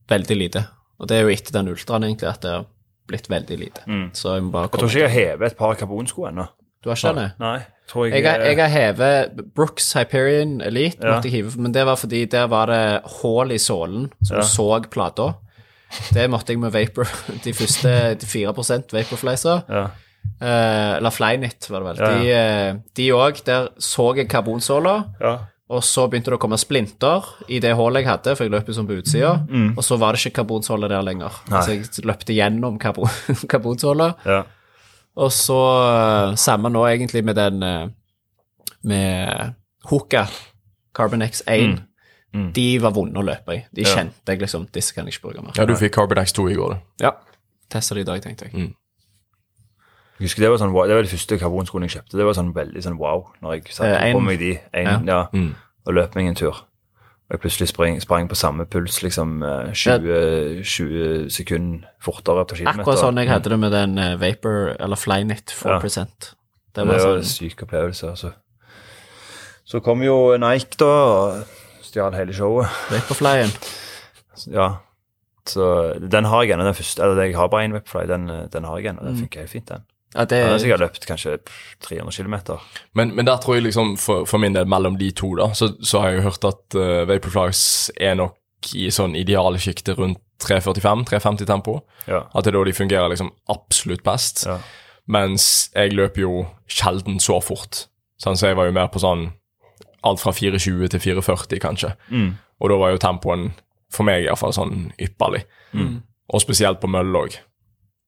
veldig 0.10 0.38
lite. 0.38 0.66
Og 1.00 1.08
det 1.10 1.18
er 1.18 1.24
jo 1.26 1.34
etter 1.34 1.52
den 1.58 1.68
ultraen 1.74 2.04
egentlig 2.08 2.30
at 2.30 2.42
det 2.46 2.52
har 2.52 2.66
blitt 3.10 3.28
veldig 3.30 3.58
lite. 3.60 3.82
Så 4.14 4.36
jeg 4.36 4.44
må 4.46 4.52
bare 4.54 4.70
komme 4.70 4.82
Jeg 4.82 4.90
tror 4.90 4.90
ikke 4.90 5.02
jeg 5.02 5.10
har 5.10 5.34
hevet 5.38 5.52
et 5.52 5.58
par 5.58 5.76
karbonsko 5.76 6.28
ennå. 6.30 6.48
Du 6.84 6.90
har 6.92 6.96
ikke 7.02 7.16
det? 7.18 7.32
Nei. 7.42 7.60
Tror 7.90 8.06
jeg, 8.10 8.24
Jeg 8.24 8.40
jeg 8.46 8.58
har 8.58 8.70
hevet 8.74 9.54
Brooks 9.56 9.94
Hyperion 9.94 10.62
Elite, 10.62 11.02
Ja. 11.04 11.20
hive, 11.22 11.56
men 11.58 11.72
det 11.72 11.86
var 11.86 11.96
fordi 11.98 12.26
der 12.30 12.48
var 12.48 12.66
det 12.68 13.02
hull 13.22 13.52
i 13.52 13.58
sålen, 13.58 14.12
så 14.24 14.36
Ja. 14.36 14.42
du 14.42 14.48
så 14.48 14.90
plata. 14.90 15.36
Det 16.14 16.26
måtte 16.32 16.54
jeg 16.54 16.60
med 16.62 16.74
Vapor, 16.74 17.08
de 17.46 17.54
første 17.54 17.92
de 18.22 18.26
4 18.30 18.54
Vaporfliesa. 18.56 19.62
ja. 19.70 19.86
Uh, 20.42 20.98
eller 20.98 21.14
Flyknit, 21.14 21.68
var 21.70 21.84
det 21.84 21.88
vel. 21.92 22.00
Ja, 22.26 22.74
De, 22.98 23.04
òg. 23.14 23.36
de 23.38 23.44
der 23.46 23.68
så 23.78 24.08
jeg 24.18 24.26
karbonsåla, 24.28 24.96
ja. 25.22 25.34
og 25.70 25.84
så 25.86 26.08
begynte 26.10 26.32
det 26.34 26.40
å 26.40 26.42
komme 26.42 26.58
splinter 26.58 27.24
i 27.48 27.60
det 27.62 27.76
hullet 27.78 28.02
jeg 28.02 28.10
hadde, 28.10 28.34
for 28.36 28.44
jeg 28.44 28.52
løp 28.52 28.68
jo 28.68 28.74
som 28.74 28.88
på 28.90 28.98
utsida, 28.98 29.36
og 29.78 29.84
så 29.86 30.00
var 30.02 30.14
det 30.18 30.24
ikke 30.26 30.42
karbonsåle 30.42 30.90
der 30.90 31.06
lenger. 31.06 31.38
Mm. 31.46 31.54
Nei. 31.54 31.62
Så 31.62 31.76
jeg 31.78 32.06
løpte 32.10 32.34
gjennom 32.36 32.80
karbon, 32.82 33.14
karbonsåla. 33.54 34.10
ja. 34.26 34.42
Og 35.16 35.32
så 35.32 35.56
eh, 35.86 36.34
samme 36.36 36.68
nå 36.74 36.82
egentlig 36.90 37.22
med 37.24 37.38
den 37.40 37.62
eh, 37.64 37.86
med 38.84 39.54
Hoka 39.88 40.26
Carbon 40.98 41.22
X1. 41.24 41.70
Mm. 41.70 41.78
De 42.54 42.66
var 42.84 42.92
vonde 42.96 43.20
å 43.22 43.24
løpe 43.26 43.54
i. 43.56 43.66
De 43.74 43.84
Ja. 43.86 43.96
kjente 43.96 44.28
jeg 44.34 44.40
liksom 44.42 44.66
Disse 44.72 44.94
kan 44.94 45.06
jeg 45.06 45.14
ikke 45.16 45.30
bruke 45.30 45.44
mer. 45.46 45.54
Ja, 45.56 45.66
du 45.66 45.76
fikk 45.76 45.94
Carbon 45.96 46.18
X2 46.18 46.52
i 46.52 46.56
går, 46.56 46.74
du. 46.74 47.04
Ja. 47.06 47.12
Testa 47.70 47.96
det 47.96 48.02
i 48.02 48.10
dag, 48.12 48.22
tenkte 48.22 48.46
jeg. 48.50 48.74
Jeg 50.20 50.30
husker 50.30 50.42
det 50.46 50.50
var 50.52 50.58
sånn 50.62 50.72
wow, 50.72 50.86
Det 50.88 50.96
var 50.96 51.04
de 51.04 51.12
første 51.12 51.38
karbonskoene 51.40 51.88
jeg 51.90 51.98
kjøpte. 51.98 52.18
Det 52.18 52.26
var 52.26 52.34
sånn 52.38 52.54
veldig 52.56 52.84
sånn 52.84 52.98
wow 52.98 53.26
når 53.42 53.54
jeg 53.58 53.74
satte 53.76 53.98
Eh, 54.00 54.14
på 54.14 54.22
meg 54.24 54.40
de 54.40 54.60
en, 54.74 55.06
ja. 55.08 55.28
Mm. 55.34 55.56
og 55.88 55.94
løp 55.94 56.16
meg 56.16 56.28
en 56.28 56.36
tur. 56.36 56.56
Og 57.26 57.32
jeg 57.34 57.40
plutselig 57.42 57.68
sprang, 57.70 58.00
sprang 58.02 58.28
på 58.30 58.36
samme 58.38 58.66
puls 58.70 59.02
liksom 59.02 59.42
eh, 59.44 59.74
20, 59.74 60.62
20 60.64 61.30
sekunder 61.34 61.88
fortere 62.00 62.46
på 62.46 62.56
kilometer. 62.62 62.82
Akkurat 62.86 63.00
sånn 63.02 63.18
jeg 63.18 63.28
hadde 63.30 63.50
det 63.50 63.60
med 63.60 63.72
den 63.72 63.98
eh, 63.98 64.16
Vapor, 64.16 64.76
eller 64.80 64.96
Flyknit 64.96 65.52
4 65.52 65.80
Det 65.82 66.06
Det 66.76 66.88
var 66.88 66.94
en 66.94 67.24
sånn 67.24 67.24
syk 67.24 67.64
opplevelse. 67.64 68.10
Altså. 68.10 68.34
Så 69.66 69.80
kom 69.82 70.02
jo 70.04 70.38
Nike 70.38 70.78
da 70.78 71.44
stjal 71.96 72.16
hele 72.20 72.36
showet. 72.36 72.86
Vaporflyen. 72.92 73.56
Ja. 74.52 74.82
Så 75.48 75.94
den 76.12 76.26
har 76.28 76.44
jeg 76.44 76.52
ennå, 76.52 76.66
den 76.68 76.76
første. 76.76 77.00
Eller 77.00 77.22
jeg 77.24 77.38
har 77.38 77.48
bare 77.48 77.70
én 77.70 77.72
Webfly, 77.72 78.02
den, 78.10 78.26
den 78.52 78.66
har 78.68 78.82
jeg 78.82 78.90
ennå. 78.92 79.06
Den 79.06 79.20
funker 79.22 79.46
helt 79.46 79.52
fint, 79.54 79.70
den. 79.70 79.86
Ja, 80.16 80.26
det 80.26 80.40
Jeg 80.42 80.50
har 80.50 80.60
sikkert 80.60 80.82
løpt 80.82 81.06
kanskje 81.08 81.38
300 81.86 82.12
km. 82.12 82.36
Men, 82.94 83.14
men 83.16 83.28
der 83.28 83.38
tror 83.38 83.56
jeg 83.56 83.64
liksom, 83.64 83.94
for, 83.98 84.26
for 84.28 84.44
min 84.44 84.56
del, 84.56 84.68
mellom 84.68 84.98
de 85.00 85.12
to, 85.16 85.34
da, 85.40 85.54
så, 85.54 85.70
så 85.80 86.02
har 86.02 86.10
jeg 86.12 86.20
jo 86.20 86.26
hørt 86.30 86.48
at 86.50 86.78
uh, 86.80 87.08
Vaporflies 87.08 87.64
er 87.96 88.16
nok 88.20 88.74
i 88.76 88.90
sånn 88.92 89.16
ideale 89.16 89.60
sjiktet 89.62 90.00
rundt 90.00 90.20
3.45-3.50 90.44 91.48
tempo. 91.48 91.80
Ja. 92.08 92.26
At 92.34 92.44
det 92.44 92.52
er 92.52 92.58
da 92.60 92.66
de 92.68 92.76
fungerer 92.76 93.12
liksom 93.12 93.32
absolutt 93.52 94.04
best. 94.04 94.46
Ja. 94.50 94.60
Mens 95.08 95.70
jeg 95.76 95.96
løper 95.96 96.26
jo 96.26 96.46
sjelden 96.68 97.22
så 97.24 97.40
fort. 97.44 97.86
Sånn, 98.20 98.36
så 98.40 98.52
jeg 98.52 98.60
var 98.60 98.68
jo 98.68 98.76
mer 98.76 98.92
på 98.92 99.00
sånn 99.04 99.30
alt 100.06 100.22
fra 100.22 100.32
4.20 100.36 100.88
til 100.94 101.00
4.40, 101.20 101.60
kanskje. 101.64 101.94
Mm. 102.12 102.30
Og 102.62 102.70
da 102.72 102.78
var 102.82 102.94
jo 102.94 103.02
tempoen, 103.02 103.50
for 103.94 104.08
meg 104.08 104.26
iallfall, 104.26 104.54
sånn 104.56 104.92
ypperlig. 105.02 105.44
Mm. 105.74 105.98
Og 106.34 106.42
spesielt 106.42 106.80
på 106.82 106.88
mølle 106.92 107.26
òg. 107.26 107.36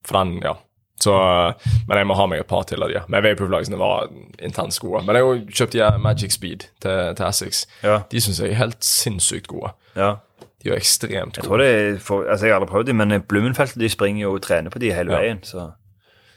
For 0.07 0.17
den, 0.21 0.37
ja. 0.45 0.55
Så, 0.99 1.13
men 1.87 1.99
jeg 1.99 2.07
må 2.09 2.15
ha 2.17 2.25
meg 2.25 2.39
et 2.41 2.47
par 2.49 2.63
til 2.65 2.81
av 2.81 2.89
de. 2.89 2.97
Men 3.11 3.21
Vaporflagsene 3.21 3.77
var 3.77 4.07
intenst 4.41 4.79
gode. 4.81 5.03
Men 5.05 5.15
jeg 5.19 5.25
har 5.27 5.35
jo 5.35 5.57
kjøpt 5.59 5.75
de 5.77 5.89
Magic 6.01 6.33
Speed 6.33 6.65
til, 6.81 7.11
til 7.19 7.25
Essex. 7.27 7.65
Ja. 7.83 7.99
De 8.09 8.21
syns 8.23 8.39
jeg 8.41 8.55
er 8.55 8.61
helt 8.63 8.81
sinnssykt 8.85 9.47
gode. 9.51 9.73
ja. 9.97 10.15
De 10.63 10.71
er 10.73 10.79
ekstremt 10.81 11.37
Jeg 11.37 11.45
tror 11.45 11.61
det 11.61 11.67
er 11.69 11.97
for, 12.01 12.23
altså 12.25 12.47
jeg 12.47 12.53
har 12.55 12.57
aldri 12.59 12.71
prøvd 12.71 12.87
dem, 12.89 12.97
men 12.97 13.21
Blumenfeltet, 13.29 13.77
de 13.77 13.89
springer 13.93 14.23
jo 14.23 14.31
og 14.33 14.41
trener 14.41 14.73
på 14.73 14.79
de 14.81 14.89
hele 14.91 15.13
Ja. 15.13 15.19
veien. 15.21 15.37
Så 15.45 15.67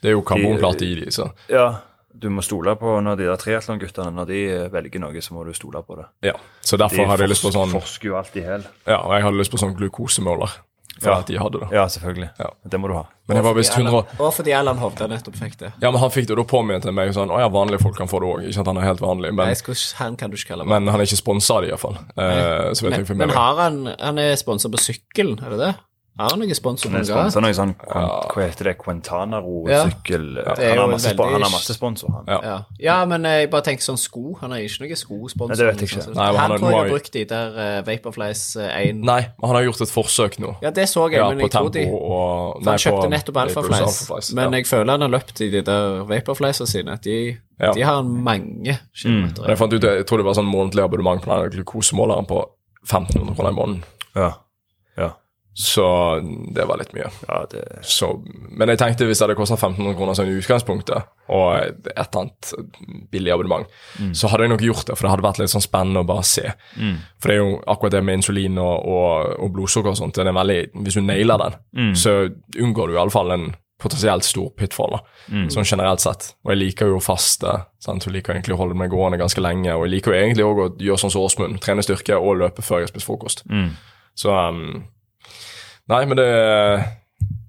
Det 0.03 0.11
er 0.11 0.13
jo 0.13 0.21
karbonplate 0.29 0.85
i 0.85 0.95
de, 1.01 1.07
så 1.11 1.31
ja, 1.49 1.65
du 2.21 2.29
må 2.31 2.43
stole 2.45 2.75
på 2.77 2.97
når 3.03 3.17
de 3.21 3.29
der 3.31 3.37
triatlonguttene 3.41 4.13
når 4.15 4.27
de 4.31 4.41
velger 4.73 5.01
noe, 5.03 5.21
så 5.25 5.35
må 5.37 5.45
du 5.49 5.53
stole 5.57 5.83
på 5.87 5.97
det. 6.01 6.09
ja. 6.29 6.35
Så 6.63 6.77
derfor 6.79 7.07
hadde 7.09 7.25
jeg 7.25 7.33
lyst 7.33 7.43
på 7.47 7.51
sånn 7.55 7.73
forsker 7.73 8.13
jo 8.13 8.17
alltid 8.21 8.43
i 8.43 8.47
hæl. 8.47 8.67
Ja, 8.87 8.99
og 9.03 9.15
jeg 9.17 9.23
hadde 9.25 9.39
lyst 9.41 9.51
på 9.55 9.59
sånn 9.63 9.75
glukosemåler. 9.79 10.59
For 11.01 11.09
Ja. 11.09 11.19
at 11.23 11.27
de 11.31 11.37
hadde 11.41 11.61
det. 11.63 11.69
Ja, 11.73 11.87
selvfølgelig. 11.89 12.27
Ja. 12.39 12.49
Det 12.69 12.79
må 12.79 12.89
du 12.91 12.93
ha. 12.93 13.07
Men 13.27 13.37
jeg 13.39 13.45
var 13.47 13.55
visst 13.57 13.73
100 13.73 14.05
Og 14.21 14.35
fordi 14.37 14.51
Erland 14.53 14.79
Hovde 14.83 15.07
nettopp 15.09 15.37
fikk 15.39 15.55
det. 15.57 15.71
Ja, 15.81 15.91
men 15.91 15.99
han 16.03 16.11
fikk 16.13 16.27
det, 16.29 16.35
og 16.37 16.43
da 16.43 16.45
påminnet 16.51 16.85
meg 16.93 17.15
sånn 17.17 17.31
Å 17.33 17.39
ja, 17.41 17.49
vanlige 17.49 17.81
folk 17.81 17.97
kan 17.97 18.07
få 18.11 18.21
det 18.21 18.29
òg. 18.29 18.43
Ikke 18.51 18.61
at 18.61 18.67
han 18.67 18.77
er 18.77 18.85
helt 18.85 19.01
vanlig, 19.01 19.31
men, 19.33 19.47
Nei, 19.47 19.55
skal, 19.57 19.75
han 19.97 20.17
kan 20.21 20.29
du 20.31 20.37
ikke 20.37 20.49
kalle 20.53 20.67
meg. 20.67 20.75
men 20.83 20.93
han 20.93 21.01
er 21.01 21.07
ikke 21.09 21.17
sponsa 21.23 21.55
av 21.57 21.63
det, 21.65 21.71
iallfall. 21.71 21.97
Eh, 22.19 22.91
Men, 22.91 23.17
men 23.17 23.31
har 23.31 23.57
han 23.63 23.79
Han 23.99 24.19
er 24.19 24.37
sponsa 24.37 24.69
på 24.69 24.77
sykkelen, 24.83 25.41
er 25.43 25.51
det 25.57 25.59
det? 25.63 25.75
Har 26.19 26.31
han 26.35 26.41
noen 26.43 26.55
sponsor 26.55 26.91
noe? 26.93 27.05
sponser 27.07 27.41
noe 27.41 27.55
sånn 27.57 27.71
Hva 27.81 28.43
heter 28.45 28.65
det? 28.69 28.75
Quentanaro-sykkel 28.83 30.25
er 30.43 30.49
han, 30.59 30.79
har 30.79 30.89
masse 30.91 31.09
veldig- 31.15 31.33
han 31.33 31.43
har 31.47 31.51
masse 31.53 31.75
sponsor, 31.75 32.11
han. 32.13 32.25
Ja. 32.29 32.41
Ja. 32.45 32.57
ja, 32.79 32.97
men 33.09 33.25
eh, 33.25 33.37
jeg 33.41 33.51
bare 33.51 33.63
tenker 33.63 33.83
sånn 33.87 33.99
sko. 33.99 34.35
Han 34.41 34.51
har 34.53 34.59
ikke 34.59 34.83
noen 34.85 34.97
skosponsor. 35.01 35.49
Nei, 35.55 35.57
det 35.57 35.67
vet 35.71 35.81
jeg 35.81 35.89
ikke. 35.91 36.15
Nei, 36.15 36.27
han 36.27 36.37
han 36.37 36.51
har- 36.51 36.59
tror 36.59 36.71
jeg 36.71 36.79
har 36.81 36.91
brukt 36.93 37.13
de 37.13 37.25
der 37.25 37.57
uh, 37.57 37.83
Vaporflies 37.87 38.43
1. 38.57 39.01
Nei, 39.01 39.21
men 39.41 39.47
han 39.49 39.57
har 39.57 39.63
gjort 39.65 39.81
et 39.87 39.95
forsøk 39.95 40.39
nå. 40.45 40.53
Ja, 40.63 40.71
det 40.71 40.89
så 40.89 41.07
jeg, 41.11 41.21
Ja, 41.21 41.29
men 41.31 41.39
jeg 41.47 41.51
tror 41.51 41.71
de 41.73 41.87
og 41.91 42.65
Han 42.65 42.79
kjøpte 42.79 43.07
på 43.07 43.11
nettopp 43.15 43.37
Alphaflies, 43.47 43.81
Alphaflies, 43.81 44.33
men 44.35 44.53
ja. 44.53 44.59
jeg 44.59 44.67
føler 44.67 44.91
han 44.91 45.01
har 45.07 45.09
løpt 45.17 45.41
i 45.41 45.51
de 45.51 45.63
der 45.63 46.05
Vaporfliesene 46.05 46.67
sine. 46.69 46.99
De, 47.03 47.39
Ja. 47.61 47.73
de 47.73 47.83
har 47.83 48.03
mange 48.03 48.79
kilometer. 48.95 49.43
Mm. 49.43 49.49
jeg 49.49 49.59
fant 49.59 49.73
ut, 49.73 49.83
jeg 49.83 50.07
tror 50.07 50.17
det 50.19 50.25
var 50.27 50.35
sånn 50.35 50.49
månedlig 50.49 50.83
abonnement 50.85 51.23
på 51.23 51.29
den 51.29 51.51
glukosemåleren 51.65 52.27
på 52.27 52.45
1500 52.89 53.35
kroner 53.37 53.51
i 53.51 53.55
måneden. 53.55 53.85
Ja. 54.17 54.31
ja. 54.97 55.11
Så 55.61 55.85
det 56.57 56.65
var 56.65 56.79
litt 56.81 56.95
mye. 56.97 57.11
ja 57.29 57.41
det, 57.53 57.63
Så, 57.85 58.09
men 58.49 58.71
jeg 58.73 58.79
tenkte 58.81 59.05
hvis 59.05 59.19
det 59.21 59.27
hadde 59.27 59.37
kosta 59.37 59.59
1500 59.59 59.97
kroner 59.99 60.17
sånn 60.17 60.31
i 60.33 60.39
utgangspunktet, 60.41 61.11
og 61.29 61.51
et 61.61 61.91
eller 61.93 62.21
annet 62.23 62.53
billig 63.13 63.33
abonnement, 63.35 63.67
så 64.17 64.31
hadde 64.33 64.47
jeg 64.47 64.55
nok 64.55 64.65
gjort 64.65 64.87
det, 64.89 64.97
for 64.97 65.05
det 65.07 65.11
hadde 65.13 65.27
vært 65.29 65.41
litt 65.43 65.53
sånn 65.53 65.65
spennende 65.67 66.01
å 66.01 66.09
bare 66.09 66.25
se. 66.25 66.47
For 67.21 67.29
det 67.29 67.35
er 67.37 67.43
jo 67.43 67.59
akkurat 67.69 67.93
det 67.99 68.05
med 68.07 68.21
insulin 68.23 68.57
og, 68.59 68.87
og, 68.89 69.35
og 69.45 69.53
blodsukker 69.59 69.93
og 69.93 69.99
sånt, 70.01 70.17
det 70.17 70.33
veldig, 70.35 70.61
hvis 70.87 70.97
du 70.97 71.03
nailer 71.05 71.39
den, 71.45 71.59
så 71.95 72.15
unngår 72.57 72.89
du 72.89 72.95
i 72.97 73.03
alle 73.03 73.11
fall 73.15 73.31
en 73.37 73.51
potensielt 73.81 74.25
stor 74.25 74.51
pitfall, 74.57 74.93
da, 74.93 75.01
sånn 75.49 75.65
generelt 75.65 76.01
sett. 76.01 76.35
Og 76.45 76.51
jeg 76.53 76.59
liker 76.61 76.87
jo 76.93 76.99
faste, 77.01 77.53
sant, 77.81 78.05
jeg 78.05 78.13
liker 78.13 78.35
egentlig 78.35 78.53
å 78.57 78.61
holde 78.61 78.75
meg 78.77 78.91
gående 78.93 79.17
ganske 79.21 79.41
lenge, 79.41 79.73
og 79.73 79.87
jeg 79.87 79.95
liker 79.95 80.13
jo 80.13 80.19
egentlig 80.25 80.45
også 80.45 80.67
å 80.67 80.75
gjøre 80.89 81.01
sånn 81.05 81.11
som 81.15 81.23
Åsmund, 81.25 81.61
trene 81.65 81.83
styrke 81.85 82.17
og 82.19 82.37
løpe 82.43 82.63
før 82.63 82.81
jeg 82.83 82.91
spiser 82.93 83.07
frokost. 83.09 83.45
Så 84.21 84.29
um, 84.37 84.83
Nei, 85.91 86.05
men 86.07 86.21
det 86.21 86.27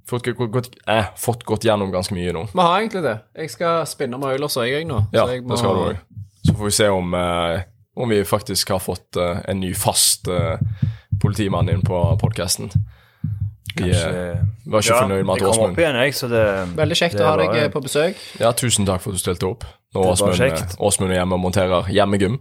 fått, 0.09 0.27
gått, 0.51 0.69
eh, 0.89 1.11
fått 1.17 1.43
gått 1.47 1.65
gjennom 1.67 1.91
ganske 1.93 2.15
mye 2.17 2.33
nå. 2.35 2.47
Vi 2.53 2.61
har 2.61 2.79
egentlig 2.79 3.03
det. 3.05 3.17
Jeg 3.37 3.53
skal 3.53 3.85
spinne 3.89 4.17
med 4.19 4.33
Oilers 4.33 4.57
og 4.57 4.67
jeg 4.67 4.87
nå. 4.89 5.03
Ja, 5.13 5.25
så 5.27 5.35
jeg 5.35 5.45
det 5.47 5.59
skal 5.61 5.77
du 5.77 5.83
òg. 5.91 5.99
Så 6.41 6.55
får 6.57 6.65
vi 6.65 6.71
se 6.71 6.87
om, 6.89 7.13
eh, 7.13 7.61
om 8.01 8.09
vi 8.09 8.23
faktisk 8.25 8.73
har 8.73 8.81
fått 8.81 9.15
eh, 9.21 9.43
en 9.47 9.61
ny 9.61 9.73
fast 9.77 10.27
eh, 10.27 10.57
politimann 11.21 11.69
inn 11.69 11.83
på 11.85 12.01
podkasten. 12.21 12.71
Vi 13.75 13.89
eh, 13.89 13.93
kanskje 13.93 14.71
var 14.71 14.83
ikke 14.83 14.97
fornøyd 14.97 15.25
med 15.25 15.33
at 15.33 15.37
Jeg 15.37 15.45
kom 15.45 15.51
Åsmund 15.53 15.71
opp 15.71 15.81
igjen, 15.83 15.99
jeg, 16.01 16.15
så 16.17 16.27
det 16.31 16.45
Veldig 16.81 16.97
kjekt 16.97 17.15
det 17.15 17.23
å 17.23 17.29
ha 17.29 17.35
deg 17.39 17.59
eh, 17.61 17.69
på 17.71 17.83
besøk. 17.85 18.23
Ja, 18.41 18.51
tusen 18.57 18.89
takk 18.89 19.03
for 19.03 19.13
at 19.13 19.21
du 19.21 19.23
stilte 19.23 19.47
opp. 19.47 19.67
Nå 19.95 20.03
var 20.03 20.17
Åsmund, 20.17 21.11
eh, 21.11 21.15
er 21.15 21.21
hjemme 21.21 21.37
og 21.37 21.43
monterer 21.45 21.91
hjemmegym. 21.93 22.39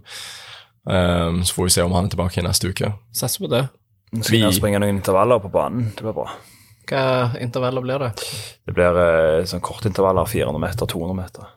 Eh, 0.89 1.29
så 1.45 1.55
får 1.55 1.69
vi 1.69 1.75
se 1.77 1.85
om 1.85 1.95
han 1.95 2.09
er 2.09 2.15
tilbake 2.15 2.43
neste 2.43 2.73
uke. 2.73 2.91
Satser 3.15 3.45
på 3.45 3.51
det. 3.53 3.63
Skal 4.19 4.41
jeg 4.43 4.53
springe 4.57 4.79
noen 4.83 4.97
intervaller 4.99 5.39
på 5.39 5.51
banen. 5.53 5.85
Det 5.95 6.03
blir 6.03 6.15
bra. 6.17 6.25
Hva 6.91 7.03
intervaller 7.39 7.83
blir 7.85 7.99
det? 8.03 8.09
Det 8.67 8.73
blir 8.75 8.97
eh, 8.99 9.43
sånn 9.47 9.61
kortintervaller. 9.63 10.27
400 10.27 10.59
meter, 10.59 10.89
200 10.91 11.15
meter. 11.15 11.47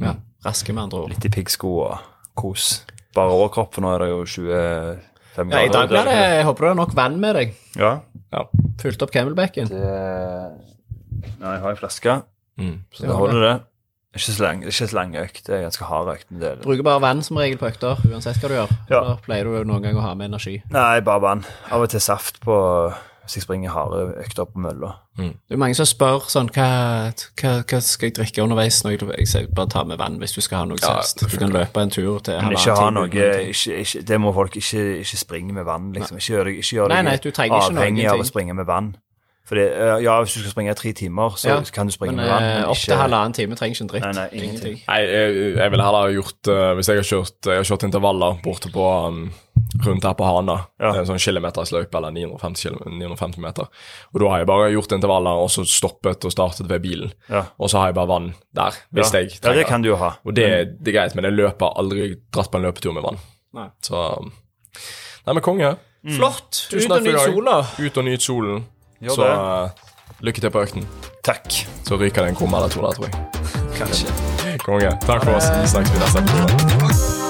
Ja, 0.00 0.16
Raske, 0.44 0.72
med 0.74 0.88
andre 0.88 1.04
ord. 1.04 1.12
Litt 1.14 1.28
i 1.28 1.30
piggsko 1.30 1.70
og 1.84 1.98
kos. 2.40 2.80
Bare 3.14 3.30
overkropp, 3.36 3.74
for 3.76 3.84
nå 3.84 3.92
er 3.94 4.02
det 4.04 4.08
jo 4.10 4.18
25 4.24 5.52
grader. 5.52 5.54
Ja, 5.54 5.62
I 5.62 5.72
dag 5.74 5.88
blir 5.92 6.08
det 6.10 6.16
Jeg 6.18 6.44
håper 6.48 6.64
du 6.66 6.68
har 6.72 6.78
nok 6.80 6.94
vann 6.98 7.20
med 7.22 7.36
deg. 7.38 7.54
Ja. 7.78 7.92
Ja. 8.32 8.42
Fylt 8.82 9.02
opp 9.06 9.12
camelbacken. 9.14 9.70
Det 9.70 9.86
Nei, 11.40 11.54
jeg 11.54 11.60
har 11.62 11.70
ei 11.74 11.78
flaske, 11.78 12.22
Mm. 12.60 12.78
så 12.92 13.06
det 13.06 13.14
holder 13.16 13.40
det. 13.44 13.54
Ikke 14.14 14.32
så 14.32 14.42
lang, 14.42 14.64
ikke 14.66 14.88
så 14.88 14.96
lang 14.96 15.12
økt. 15.20 15.44
Det 15.46 15.54
er 15.54 15.60
ganske 15.68 15.86
hard 15.86 16.08
økt. 16.16 16.26
men 16.30 16.40
Det 16.40 16.48
er 16.48 16.62
Bruker 16.64 16.82
bare 16.82 17.02
vann 17.04 17.22
som 17.22 17.36
regel 17.38 17.60
på 17.60 17.68
økter, 17.70 18.00
uansett 18.10 18.40
hva 18.42 18.48
du 18.50 18.56
gjør. 18.56 18.72
Ja. 18.90 19.02
Eller 19.02 19.20
pleier 19.22 19.46
du 19.46 19.68
noen 19.68 19.84
gang 19.86 20.00
å 20.00 20.02
ha 20.02 20.14
med 20.18 20.32
energi? 20.32 20.56
Nei, 20.74 21.00
bare 21.06 21.22
vann. 21.22 21.44
Av 21.70 21.84
og 21.84 21.92
til 21.92 22.02
saft 22.02 22.40
på 22.42 22.56
hvis 23.30 23.36
jeg 23.36 23.44
springer 23.44 23.70
harde 23.70 23.98
økter 24.18 24.48
på 24.50 24.58
mølla. 24.58 24.88
Det 25.20 25.54
er 25.54 25.60
mange 25.60 25.76
som 25.76 25.86
spør 25.86 26.24
sånn 26.32 26.48
Hva, 26.54 26.66
hva, 27.38 27.50
hva 27.68 27.80
skal 27.84 28.08
jeg 28.08 28.14
drikke 28.16 28.42
underveis? 28.42 28.80
Når 28.82 28.94
jeg, 28.96 29.26
jeg 29.28 29.50
bare 29.54 29.70
ta 29.70 29.84
med 29.84 30.00
vann 30.00 30.16
hvis 30.18 30.32
du 30.32 30.40
skal 30.40 30.62
ha 30.62 30.70
noe 30.70 30.80
Ja, 30.80 30.96
saft. 31.02 31.26
Du 31.28 31.36
kan 31.38 31.52
løpe 31.52 31.82
en 31.84 31.92
tur 31.92 32.22
til 32.24 32.40
Men 32.40 32.56
ikke 32.56 32.74
ha 32.78 32.88
noe 32.94 33.10
ikke, 33.10 33.28
ikke, 33.52 34.02
Det 34.08 34.20
må 34.22 34.32
folk 34.34 34.56
ikke, 34.56 34.86
ikke 35.04 35.20
springe 35.20 35.54
med 35.54 35.68
vann, 35.68 35.92
liksom. 35.92 36.18
Ikke 36.18 36.32
gjør 36.32 36.50
deg, 36.50 36.62
ikke 36.64 36.78
gjør 36.78 36.90
Nei, 36.94 36.96
deg 37.02 37.08
nei, 37.10 37.16
du 37.20 37.30
trenger 37.30 37.60
ikke 37.60 37.76
noe 37.76 37.84
avhengig 37.84 38.08
av 38.10 38.24
å 38.24 38.28
springe 38.32 38.56
med 38.56 38.66
vann. 38.70 38.90
Fordi, 39.50 39.64
eh, 39.66 39.96
ja, 40.04 40.12
hvis 40.22 40.36
du 40.36 40.40
skal 40.44 40.52
springe 40.54 40.74
tre 40.78 40.92
timer, 40.94 41.34
så 41.34 41.48
Ja, 41.50 41.56
kan 41.74 41.88
du 41.88 41.92
springe 41.92 42.14
Men 42.14 42.22
med 42.22 42.30
vann. 42.30 42.42
Men 42.46 42.64
opp 42.70 42.78
til 42.78 42.94
halvannen 42.94 43.32
time 43.34 43.56
trenger 43.58 43.74
ikke 43.74 43.82
en 43.82 43.88
dritt. 43.90 44.04
Nei, 44.06 44.12
nei, 44.14 44.28
ingenting. 44.38 44.76
Nei, 44.86 44.98
jeg, 45.10 45.38
jeg 45.58 45.72
ville 45.74 45.86
heller 45.88 46.12
gjort 46.14 46.50
uh, 46.54 46.74
Hvis 46.78 46.90
jeg 46.92 47.00
har 47.00 47.08
kjørt, 47.08 47.48
jeg 47.50 47.58
har 47.58 47.66
kjørt 47.66 47.86
intervaller 47.88 48.38
borte 48.44 48.70
på 48.70 48.84
um, 49.08 49.18
rundt 49.84 50.06
her 50.06 50.14
på 50.14 50.24
Hana, 50.28 50.56
Ja. 50.80 50.92
det 50.94 51.02
en 51.02 51.08
sånn 51.10 51.18
kilometersløype 51.22 51.98
eller 51.98 52.14
950, 52.14 52.62
kilo- 52.62 52.94
950 52.94 53.42
meter, 53.42 53.66
og 54.14 54.20
da 54.22 54.30
har 54.32 54.38
jeg 54.44 54.48
bare 54.52 54.70
gjort 54.72 54.94
intervaller 54.96 55.42
og 55.42 55.50
så 55.52 55.66
stoppet 55.68 56.24
og 56.24 56.32
startet 56.32 56.66
ved 56.70 56.80
bilen, 56.86 57.12
Ja. 57.28 57.42
og 57.58 57.70
så 57.70 57.78
har 57.82 57.90
jeg 57.90 57.98
bare 57.98 58.08
vann 58.14 58.30
der, 58.54 58.78
hvis 58.94 59.12
ja. 59.12 59.18
jeg 59.20 59.30
ja, 59.34 59.38
trenger 59.42 59.60
det 59.64 59.66
kan 59.68 59.82
du 59.82 59.90
jo 59.92 59.96
ha. 60.00 60.14
Og 60.24 60.34
det, 60.34 60.48
det 60.80 60.94
er 60.94 60.98
greit, 61.00 61.14
men 61.18 61.24
jeg 61.28 61.34
løper 61.38 61.74
aldri 61.78 62.08
dratt 62.32 62.50
på 62.50 62.58
en 62.58 62.66
løpetur 62.70 62.94
med 62.96 63.02
vann. 63.02 63.18
Nei. 63.58 63.68
Så 63.82 64.00
um, 64.22 64.30
Nei, 65.26 65.34
men 65.34 65.42
konge. 65.44 65.74
Flott! 66.16 66.66
Tusen 66.70 66.86
Ut 66.86 66.94
takk 66.94 67.00
og 67.00 67.02
for 67.02 67.08
i 67.08 67.12
nyt 67.12 67.18
dag. 67.18 67.34
sola. 67.34 67.56
Ut 67.84 67.98
og 68.00 68.04
nyt 68.06 68.22
solen. 68.24 68.62
Gjør 69.00 69.14
så 69.16 69.22
det. 69.24 69.32
Eh, 69.32 70.24
lykke 70.28 70.40
til 70.40 70.50
på 70.50 70.62
økten. 70.64 70.88
Takk. 71.24 71.52
Så 71.86 71.96
ryker 72.00 72.22
det 72.22 72.34
en 72.34 72.38
koma 72.38 72.60
eller 72.60 72.68
to 72.68 72.84
der, 72.84 72.92
tror 72.92 73.08
jeg. 73.08 73.14
Kanskje. 73.78 74.12
Konge. 74.64 74.90
Takk 75.06 75.24
for 75.24 75.32
oss. 75.40 75.48
Vi 75.62 75.68
snakkes 75.74 75.96
i 75.96 75.98
neste 76.04 76.18
episode. 76.24 77.20